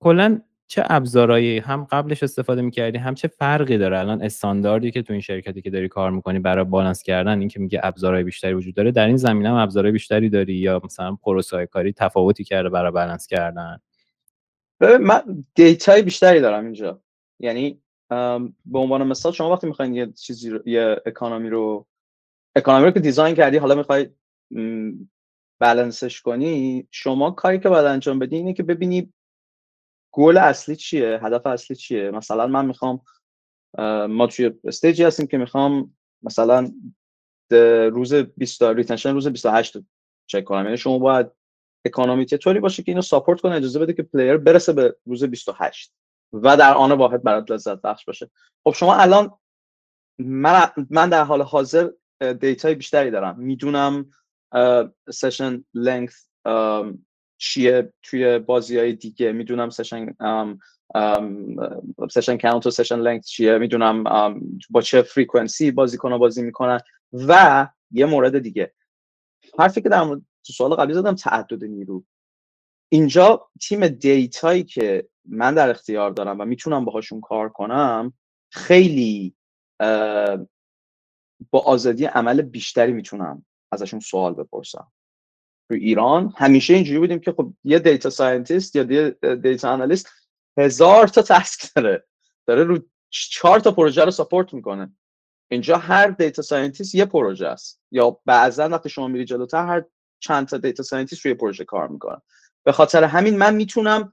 کلا 0.00 0.40
چه 0.66 0.82
ابزارهایی 0.86 1.58
هم 1.58 1.84
قبلش 1.84 2.22
استفاده 2.22 2.62
می‌کردی 2.62 2.98
هم 2.98 3.14
چه 3.14 3.28
فرقی 3.28 3.78
داره؟ 3.78 3.98
الان 3.98 4.22
استانداردی 4.22 4.90
که 4.90 5.02
تو 5.02 5.12
این 5.12 5.22
شرکتی 5.22 5.62
که 5.62 5.70
داری 5.70 5.88
کار 5.88 6.10
می‌کنی 6.10 6.38
برای 6.38 6.64
بالانس 6.64 7.02
کردن 7.02 7.38
این 7.38 7.48
که 7.48 7.60
میگه 7.60 7.80
ابزارهای 7.82 8.24
بیشتری 8.24 8.54
وجود 8.54 8.74
داره 8.74 8.90
در 8.90 9.06
این 9.06 9.16
زمینه 9.16 9.48
هم 9.48 9.54
ابزارهای 9.54 9.92
بیشتری 9.92 10.28
داری؟ 10.28 10.54
یا 10.54 10.80
مثلا 10.84 11.14
پروسه 11.14 11.66
کاری 11.66 11.92
تفاوتی 11.92 12.44
کرده 12.44 12.68
برای 12.68 12.90
بالانس 12.90 13.26
کردن؟ 13.26 13.78
من 14.80 15.44
دیتای 15.54 16.02
بیشتری 16.02 16.40
دارم 16.40 16.64
اینجا. 16.64 17.02
یعنی 17.40 17.82
به 18.64 18.78
عنوان 18.78 19.06
مثال 19.06 19.32
شما 19.32 19.52
وقتی 19.52 19.66
می‌خواین 19.66 19.94
یه 19.94 20.12
چیزی 20.12 20.50
رو، 20.50 20.68
یه 20.68 21.02
اکانومی 21.06 21.48
رو 21.50 21.86
economy 22.56 22.84
رو 22.84 22.90
که 22.90 23.00
design 23.00 23.34
کردی 23.34 23.56
حالا 23.56 23.74
می‌خوای 23.74 24.10
بالانسش 25.60 26.20
کنی 26.20 26.86
شما 26.90 27.30
کاری 27.30 27.58
که 27.58 27.68
باید 27.68 27.84
انجام 27.84 28.18
بدی 28.18 28.36
اینه 28.36 28.52
که 28.52 28.62
ببینی 28.62 29.12
گل 30.12 30.36
اصلی 30.36 30.76
چیه 30.76 31.20
هدف 31.22 31.46
اصلی 31.46 31.76
چیه. 31.76 32.10
مثلا 32.10 32.46
من 32.46 32.66
می‌خوام 32.66 33.00
ما 34.08 34.26
توی 34.26 34.50
stage 34.64 34.97
ی 34.97 35.04
هستیم 35.04 35.26
که 35.26 35.38
می‌خوام 35.38 35.96
مثلا 36.22 36.70
روز 37.92 38.14
20 38.14 38.62
retention 38.62 39.14
روز 39.14 39.28
28 39.28 39.76
چک 40.26 40.44
کنم. 40.44 40.64
یعنی 40.64 40.76
شما 40.76 40.98
باید 40.98 41.26
economy 41.84 42.26
طوری 42.26 42.60
باشه 42.60 42.82
که 42.82 42.90
اینو 42.92 43.02
support 43.02 43.40
کنه 43.40 43.54
اجازه 43.56 43.78
بده 43.78 43.92
که 43.92 44.02
player 44.02 44.36
برسه 44.36 44.72
به 44.72 44.96
روز 45.06 45.24
28 45.24 45.92
و 46.32 46.56
در 46.56 46.74
آن 46.74 46.92
واحد 46.92 47.22
برات 47.22 47.50
لذت 47.50 47.82
بخش 47.82 48.04
باشه. 48.04 48.30
خب 48.64 48.72
شما 48.72 48.94
الان 48.94 49.38
من 50.18 50.70
من 50.90 51.08
در 51.08 51.24
حال 51.24 51.42
حاضر 51.42 51.90
data 52.40 52.67
ی 52.67 52.74
بیشتری 52.74 53.10
دارم. 53.10 53.40
می‌دونم 53.40 54.10
session 55.10 55.64
length 55.74 56.26
چیه 57.38 57.92
توی 58.02 58.38
بازی 58.38 58.78
های 58.78 58.92
دیگه. 58.92 59.32
می‌دونم 59.32 59.70
session 59.70 60.14
session 62.10 62.36
count 62.36 62.66
و 62.66 62.70
session 62.70 62.98
length 62.98 63.26
چیه. 63.26 63.58
می‌دونم 63.58 64.04
با 64.70 64.80
چه 64.80 65.02
frequency 65.02 65.70
بازیکن 65.70 66.18
بازی 66.18 66.42
می‌کنن. 66.42 66.80
و 67.12 67.68
یه 67.90 68.06
مورد 68.06 68.38
دیگه. 68.38 68.72
حرفی 69.58 69.82
که 69.82 69.88
در 69.88 70.16
تو 70.46 70.52
سوال 70.52 70.74
قبلی 70.74 70.94
زدم 70.94 71.14
تعدد 71.14 71.64
نیرو. 71.64 72.04
اینجا 72.92 73.48
تیم 73.60 73.88
data 73.88 74.39
یی 74.39 74.64
که 74.64 75.08
من 75.24 75.54
در 75.54 75.70
اختیار 75.70 76.10
دارم 76.10 76.40
و 76.40 76.44
می‌تونم 76.44 76.84
باهاشون 76.84 77.20
کار 77.20 77.48
کنم 77.48 78.12
خیلی 78.52 79.34
با 81.50 81.60
آزادی 81.64 82.04
عمل 82.04 82.42
بیشتری 82.42 82.92
می‌تونم 82.92 83.46
ازشون 83.72 84.00
سوال 84.00 84.34
بپرسم. 84.34 84.92
تو 85.68 85.74
ایران 85.74 86.34
همیشه 86.36 86.74
اینجوری 86.74 86.98
بودیم 86.98 87.18
که 87.18 87.32
خب 87.32 87.52
یه 87.64 87.78
data 87.78 88.10
scientist 88.10 88.76
یا 88.76 88.82
data 89.34 89.72
analyst 89.72 90.08
هزار 90.58 91.08
تا 91.08 91.22
task 91.22 91.74
داره. 91.76 92.06
داره 92.46 92.64
رو 92.64 92.78
چهار 93.10 93.60
تا 93.60 93.72
پروژه 93.72 94.04
رو 94.04 94.10
support 94.10 94.54
می‌کنه. 94.54 94.96
اینجا 95.50 95.76
هر 95.76 96.06
data 96.06 96.42
scientist 96.42 96.94
یه 96.94 97.04
پروژه 97.04 97.46
است. 97.46 97.82
یا 97.90 98.20
بعضا 98.24 98.68
وقتی 98.68 98.88
شما 98.88 99.08
میری 99.08 99.24
جلوتر 99.24 99.66
هر 99.66 99.84
چند 100.24 100.48
تا 100.48 100.58
data 100.58 100.82
scientist 100.82 101.24
روی 101.24 101.34
پروژه 101.34 101.64
کار 101.64 101.88
می‌کنن. 101.88 102.20
به 102.64 102.72
خاطر 102.72 103.04
همین 103.04 103.38
من 103.38 103.54
می‌تونم 103.54 104.12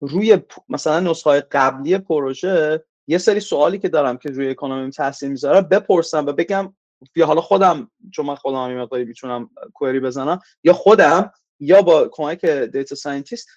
روی 0.00 0.38
مثلا 0.68 1.00
نسخه 1.00 1.40
قبلی 1.40 1.98
پروژه 1.98 2.84
یه 3.06 3.18
سری 3.18 3.40
سوالی 3.40 3.78
که 3.78 3.88
دارم 3.88 4.18
که 4.18 4.28
روی 4.28 4.50
economy 4.50 4.90
تاثیر 4.90 5.28
می‌ذاره 5.28 5.60
بپرسم 5.60 6.26
و 6.26 6.32
بگم 6.32 6.74
یا 7.16 7.26
حالا 7.26 7.40
خودم 7.40 7.90
چون 8.12 8.26
من 8.26 8.34
خودم 8.34 8.64
همین 8.64 8.78
مقداری 8.78 9.04
می‌تونم 9.04 9.50
query 9.74 10.00
بزنم 10.00 10.40
یا 10.64 10.72
خودم 10.72 11.32
یا 11.60 11.82
با 11.82 12.08
کمک 12.12 12.44
data 12.44 12.94
scientist 12.94 13.48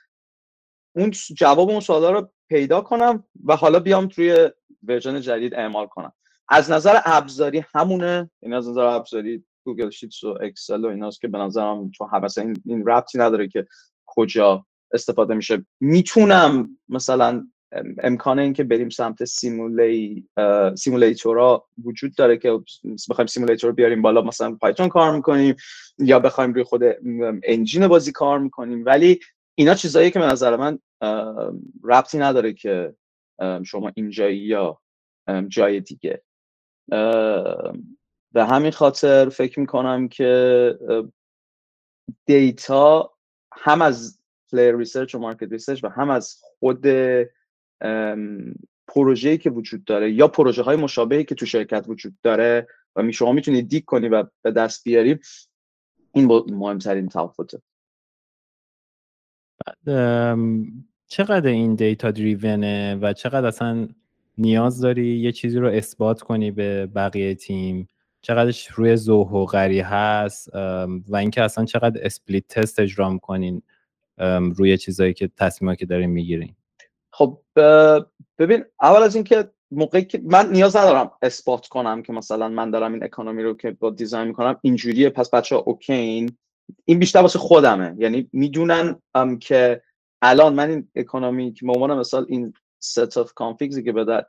اون 0.95 1.11
جواب 1.11 1.69
اون 1.69 1.79
سوالا 1.79 2.11
رو 2.11 2.31
پیدا 2.49 2.81
کنم 2.81 3.23
و 3.45 3.55
حالا 3.55 3.79
بیام 3.79 4.07
توی 4.07 4.49
version 4.83 5.21
جدید 5.21 5.53
اعمال 5.53 5.87
کنم. 5.87 6.13
از 6.49 6.71
نظر 6.71 6.99
ابزاری 7.05 7.65
همونه 7.75 8.31
این 8.39 8.53
از 8.53 8.69
نظر 8.69 8.81
ابزاری 8.81 9.45
Google 9.65 9.89
Sheets 9.89 10.23
و 10.23 10.37
Excel 10.41 10.85
و 10.85 10.87
ایناست 10.87 11.21
که 11.21 11.27
به 11.27 11.37
نظرم 11.37 11.91
چون 11.91 12.07
مثلا 12.23 12.43
این, 12.43 12.61
این 12.65 12.87
ربطی 12.87 13.17
نداره 13.17 13.47
که 13.47 13.67
کجا 14.05 14.65
استفاده 14.93 15.33
میشه. 15.33 15.65
می‌تونم 15.79 16.77
مثلا 16.89 17.47
امکان 18.03 18.39
اینکه 18.39 18.63
بریم 18.63 18.89
سمت 18.89 19.25
سیمولی 19.25 20.27
سیمولیتورا 20.75 21.65
وجود 21.83 22.15
داره 22.15 22.37
که 22.37 22.59
بخوایم 23.09 23.27
سیمولیتور 23.27 23.71
بیاریم 23.71 24.01
بالا 24.01 24.21
مثلا 24.21 24.55
پایتون 24.55 24.87
کار 24.87 25.15
می‌کنیم 25.15 25.55
یا 25.97 26.19
بخوایم 26.19 26.53
روی 26.53 26.63
خود 26.63 26.81
انجین 27.43 27.87
بازی 27.87 28.11
کار 28.11 28.39
می‌کنیم. 28.39 28.85
ولی 28.85 29.19
اینا 29.55 29.73
چیزایی 29.73 30.11
که 30.11 30.19
به 30.19 30.25
نظر 30.25 30.55
من 30.55 30.79
ربطی 31.83 32.17
نداره 32.17 32.53
که 32.53 32.95
شما 33.65 33.91
اینجایی 33.95 34.39
یا 34.39 34.81
جای 35.47 35.79
دیگه. 35.79 36.21
به 38.31 38.45
همین 38.45 38.71
خاطر 38.71 39.29
فکر 39.29 39.59
می‌کنم 39.59 40.07
که 40.07 40.77
data 42.25 43.11
هم 43.53 43.81
از 43.81 44.19
player 44.51 44.75
research 44.75 45.15
و 45.15 45.19
market 45.19 45.51
research 45.51 45.83
و 45.83 45.89
هم 45.89 46.09
از 46.09 46.41
خود 46.59 46.85
پروژه‌ای 48.87 49.37
که 49.37 49.49
وجود 49.49 49.83
داره 49.83 50.11
یا 50.11 50.27
پروژه 50.27 50.63
های 50.63 50.75
مشابهی 50.75 51.23
که 51.23 51.35
تو 51.35 51.45
شرکت 51.45 51.85
وجود 51.87 52.13
داره 52.23 52.67
و 52.95 53.11
شما 53.11 53.31
می‌تونید 53.31 53.69
dig 53.69 53.85
کنی 53.85 54.07
و 54.07 54.23
به 54.41 54.51
دست 54.51 54.83
بیاری 54.83 55.19
این 56.13 56.25
مهمترین 56.47 57.09
تفاوته 57.09 57.61
چقدر 61.07 61.47
این 61.47 61.75
data 61.75 62.11
driven 62.11 62.83
ه 62.83 62.95
و 62.95 63.13
چقدر 63.13 63.47
اصلا 63.47 63.87
نیاز 64.37 64.81
داری 64.81 65.19
یه 65.19 65.31
چیزی 65.31 65.59
رو 65.59 65.67
اثبات 65.67 66.21
کنی 66.21 66.51
به 66.51 66.85
بقیه 66.85 67.35
تیم؟ 67.35 67.87
چقدرش 68.21 68.67
روی 68.67 68.95
ذوق 68.95 69.33
و 69.33 69.45
قریحه 69.45 69.79
هست 69.79 70.49
و 71.07 71.15
اینکه 71.15 71.41
اصلا 71.41 71.65
چقدر 71.65 72.05
split 72.05 72.47
test 72.47 72.79
اجرا 72.79 73.09
می‌کنین 73.09 73.61
روی 74.55 74.77
چیزایی 74.77 75.13
که 75.13 75.29
تصمیمایی 75.37 75.77
که 75.77 75.85
دارین 75.85 76.09
می‌گیرین. 76.09 76.55
خب 77.13 77.41
ببین 78.37 78.65
اول 78.81 79.03
از 79.03 79.15
اینکه 79.15 79.49
موقعی 79.71 80.05
که 80.05 80.21
من 80.23 80.51
نیاز 80.51 80.75
ندارم 80.75 81.11
اثبات 81.21 81.67
کنم 81.67 82.03
که 82.03 82.13
مثلا 82.13 82.49
من 82.49 82.71
دارم 82.71 82.93
این 82.93 83.03
economy 83.03 83.43
رو 83.43 83.53
که 83.53 83.71
با 83.71 83.89
design 83.89 84.27
می‌کنم 84.27 84.59
اینجوریه 84.61 85.09
پس 85.09 85.29
بچه 85.29 85.55
ها 85.55 85.61
okay 85.61 86.22
ن 86.22 86.37
این 86.85 86.99
بیشتر 86.99 87.19
واسه 87.19 87.39
خودمه. 87.39 87.95
یعنی 87.97 88.29
می‌دونن 88.33 89.01
که 89.39 89.81
الان 90.21 90.53
من 90.53 90.69
این 90.69 90.87
economy 90.95 91.53
که 91.53 91.65
به 91.65 91.87
مثال 91.87 92.25
این 92.29 92.53
set 92.83 93.17
of 93.17 93.33
configs 93.33 93.77
ی 93.77 93.83
که 93.83 93.91
به 93.91 94.25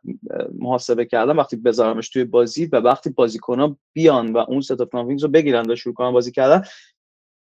محاسبه 0.58 1.04
کردم 1.04 1.38
وقتی 1.38 1.56
بذارمش 1.56 2.08
توی 2.08 2.24
بازی 2.24 2.66
و 2.66 2.76
وقتی 2.76 3.10
بازیکن 3.10 3.76
بیان 3.92 4.32
و 4.32 4.38
اون 4.38 4.60
set 4.60 4.80
of 4.80 4.88
configs 4.88 5.22
رو 5.22 5.28
بگیرن 5.28 5.70
و 5.70 5.76
شروع 5.76 5.94
کنن 5.94 6.12
بازی 6.12 6.32
کردن 6.32 6.64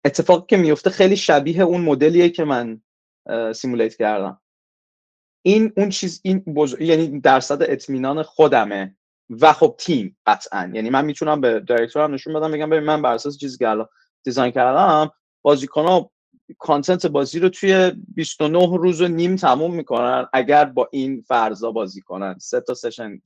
اتفاقی 0.04 0.46
که 0.48 0.56
میفته 0.56 0.90
خیلی 0.90 1.16
شبیه 1.16 1.62
اون 1.62 1.80
مدلیه 1.80 2.28
که 2.28 2.44
من 2.44 2.82
simulate 3.54 3.96
کردم. 3.96 4.40
این 5.42 5.72
اون 5.76 5.88
چیز 5.88 6.20
این 6.24 6.44
یعنی 6.80 7.20
درصد 7.20 7.62
اطمینان 7.62 8.22
خودمه 8.22 8.96
و 9.30 9.52
خب 9.52 9.74
تیم 9.78 10.16
قطعا. 10.26 10.70
یعنی 10.74 10.90
من 10.90 11.04
می‌تونم 11.04 11.40
به 11.40 11.60
director 11.60 12.08
م 12.08 12.14
نشون 12.14 12.34
بدم 12.34 12.50
بگم 12.50 12.70
ببین 12.70 12.84
من 12.84 13.02
بر 13.02 13.14
اساس 13.14 13.38
چیزی 13.38 13.58
که 13.58 13.68
الان 13.68 13.88
design 14.24 14.52
کردم 14.52 15.12
ها 15.74 16.10
content 16.58 17.06
بازی 17.06 17.38
رو 17.38 17.48
توی 17.48 17.92
29 18.14 18.76
روز 18.76 19.00
و 19.00 19.08
نیم 19.08 19.36
تموم 19.36 19.74
می‌کنن 19.74 20.26
اگر 20.32 20.64
با 20.64 20.88
این 20.92 21.22
فرضا 21.22 21.72
بازی 21.72 22.00
کنن. 22.00 22.38
سه 22.38 22.60
تا 22.60 22.74
session 22.74 23.20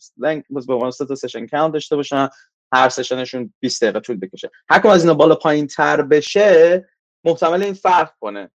به 0.51 0.91
سه 0.91 1.07
تا 1.07 1.15
سشن 1.15 1.47
کاونت 1.47 1.73
داشته 1.73 1.97
باشن 1.97 2.29
هر 2.73 2.89
سشنشون 2.89 3.55
20 3.61 3.83
دقیقه 3.83 4.01
طول 4.01 4.17
بکشه. 4.17 4.51
هر 4.69 4.87
از 4.87 5.03
اینا 5.03 5.15
بالا 5.15 5.35
پایین 5.35 5.67
تر 5.67 6.03
بشه 6.03 6.89
محتمل 7.25 7.63
این 7.63 7.75
فرق 7.75 8.13
کنه. 8.21 8.51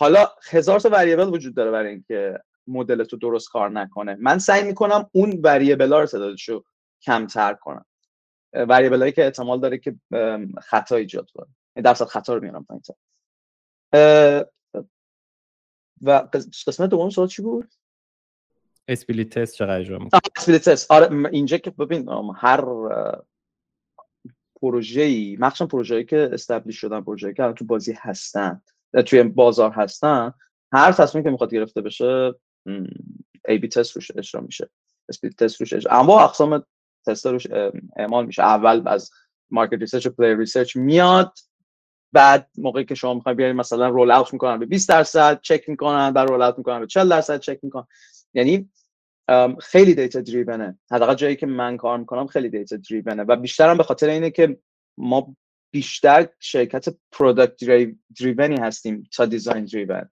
حالا 0.00 0.28
هزار 0.50 0.80
تا 0.80 0.88
وریبل 0.88 1.28
وجود 1.28 1.54
داره 1.54 1.70
برای 1.70 1.90
اینکه 1.90 2.40
مدل 2.66 3.04
تو 3.04 3.16
درست 3.16 3.48
کار 3.48 3.70
نکنه. 3.70 4.16
من 4.20 4.38
سعی 4.38 4.62
می‌کنم 4.62 5.10
اون 5.12 5.40
وریبل 5.44 5.92
ها 5.92 6.00
رو 6.48 6.64
کمتر 7.02 7.54
کنم. 7.54 7.84
وریبل 8.52 9.00
هایی 9.00 9.12
که 9.12 9.24
احتمال 9.24 9.60
داره 9.60 9.78
که 9.78 9.96
خطا 10.62 10.96
ایجاد 10.96 11.30
کنه. 11.34 11.46
درصد 11.84 12.04
خطا 12.04 12.34
رو 12.34 12.42
میارم 12.42 12.64
پایین 12.64 12.82
و 16.02 16.28
قسمت 16.66 16.90
دوم 16.90 17.10
سوال 17.10 17.28
چی 17.28 17.42
بود؟ 17.42 17.74
split 18.88 19.38
test 19.38 19.54
چقدر 19.54 19.80
اجرا 19.80 20.08
split 20.36 20.68
test. 20.68 20.90
آره 20.90 21.30
اینجا 21.32 21.58
که 21.58 21.70
ببین 21.70 22.08
هر 22.36 22.64
پروژه‌ای 24.60 25.36
مخصوصا 25.40 25.66
پروژه‌ای 25.66 26.04
که 26.04 26.30
establish 26.32 26.80
شدن 26.80 27.00
پروژه‌ای 27.00 27.34
که 27.34 27.52
تو 27.58 27.64
بازی 27.64 27.94
هستن 27.98 28.62
توی 29.06 29.22
بازار 29.22 29.70
هستن 29.70 30.34
هر 30.72 30.92
تصمیمی 30.92 31.24
که 31.24 31.30
می‌خواد 31.30 31.54
گرفته 31.54 31.80
بشه 31.80 32.34
A/B 33.48 33.68
test 33.68 33.96
روش 33.96 34.10
اجرا 34.16 34.40
میشه. 34.40 34.70
split 35.08 35.36
test 35.36 35.60
روش 35.60 35.72
اجرا. 35.72 35.92
انواع 35.92 36.20
اقسام 36.20 36.64
تست 37.06 37.26
روش 37.26 37.46
اعمال 37.96 38.26
میشه. 38.26 38.42
اول 38.42 38.88
از 38.88 39.10
market 39.50 39.72
research 39.80 40.06
و 40.06 40.10
play 40.10 40.36
research 40.36 40.76
میاد 40.76 41.32
بعد 42.12 42.48
موقعی 42.58 42.84
که 42.84 42.94
شما 42.94 43.14
می‌خواید 43.14 43.38
بیارید 43.38 43.56
مثلا 43.56 43.88
roll 43.88 44.10
out 44.10 44.32
می‌کنن 44.32 44.58
به 44.58 44.66
20 44.66 44.88
درصد 44.88 45.40
چک 45.42 45.68
می‌کنن 45.68 46.10
بعد 46.10 46.28
roll 46.28 46.42
out 46.42 46.58
می‌کنن 46.58 46.80
به 46.80 46.86
40 46.86 47.08
درصد 47.08 47.40
چک 47.40 47.58
می‌کنن. 47.62 47.86
یعنی 48.34 48.70
خیلی 49.60 49.94
data 49.94 50.20
driven 50.20 50.70
ه 50.70 50.78
حداقل 50.90 51.14
جایی 51.14 51.36
که 51.36 51.46
من 51.46 51.76
کار 51.76 51.98
می‌کنم 51.98 52.26
خیلی 52.26 52.48
data 52.48 52.76
driven 52.76 53.15
ه 53.15 53.22
و 53.22 53.36
بیشتر 53.36 53.70
هم 53.70 53.76
به 53.76 53.82
خاطر 53.82 54.08
اینه 54.08 54.30
که 54.30 54.58
ما 54.98 55.36
بیشتر 55.70 56.28
شرکت 56.38 56.88
product 57.12 57.64
driven 58.20 58.51
ی 58.51 58.56
هستیم 58.60 59.08
تا 59.12 59.26
design 59.26 59.64
driven 59.64 60.10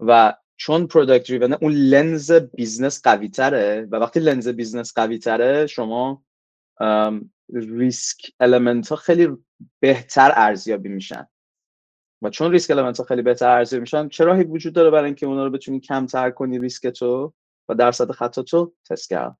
و 0.00 0.34
چون 0.56 0.86
product 0.86 1.28
driven 1.28 1.52
اون 1.52 1.72
لنز 1.72 2.32
business 2.32 3.02
قوی 3.02 3.28
تره 3.28 3.88
و 3.90 3.96
وقتی 3.96 4.20
لنز 4.20 4.48
business 4.48 4.92
قوی 4.94 5.18
تره 5.18 5.66
شما 5.66 6.24
risk 7.52 8.32
element 8.40 8.88
ها 8.88 8.96
خیلی 8.96 9.28
بهتر 9.80 10.32
ارزیابی 10.36 10.88
میشن. 10.88 11.26
و 12.22 12.30
چون 12.30 12.52
risk 12.52 12.70
element 12.70 12.98
ها 12.98 13.04
خیلی 13.04 13.22
بهتر 13.22 13.48
ارزیابی 13.48 13.80
میشن 13.80 14.08
چه 14.08 14.24
راهی 14.24 14.44
وجود 14.44 14.72
داره 14.72 14.90
برای 14.90 15.04
اینکه 15.04 15.26
اونا 15.26 15.44
رو 15.44 15.50
بتونی 15.50 15.80
کمتر 15.80 16.30
کنی 16.30 16.58
ریسک 16.58 16.86
تو 16.86 17.34
و 17.68 17.74
درصد 17.74 18.10
خطا 18.10 18.42
تو 18.42 18.72
تست 18.90 19.08
کرد 19.08 19.36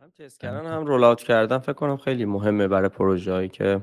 هم 0.00 0.10
تست 0.18 0.40
کردن 0.40 0.66
هم 0.66 0.86
roll 0.86 1.04
out 1.04 1.22
کردن 1.22 1.58
فکر 1.58 1.72
کنم 1.72 1.96
خیلی 1.96 2.24
مهمه 2.24 2.68
برای 2.68 2.88
پروژه 2.88 3.32
هایی 3.32 3.48
که 3.48 3.82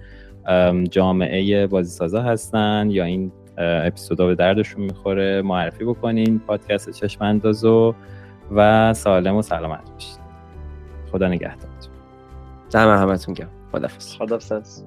جامعه 0.89 1.67
بازیسازا 1.67 2.21
هستن 2.21 2.87
یا 2.91 3.03
این 3.03 3.31
اپیزودا 3.57 4.27
به 4.27 4.35
دردشون 4.35 4.83
می‌خوره 4.83 5.41
معرفی 5.41 5.85
بکنین 5.85 6.39
پادکست 6.39 6.89
چشم 6.89 7.23
اندازو 7.23 7.95
و 8.55 8.93
سالم 8.93 9.35
و 9.35 9.41
سلامت 9.41 9.91
باشید 9.91 10.19
خدا 11.11 11.27
نگهدارتون. 11.27 11.93
دم 12.71 12.97
همتون 12.97 13.33
گرم. 13.33 13.49
خدافظ 13.71 14.15
خدافظ 14.15 14.83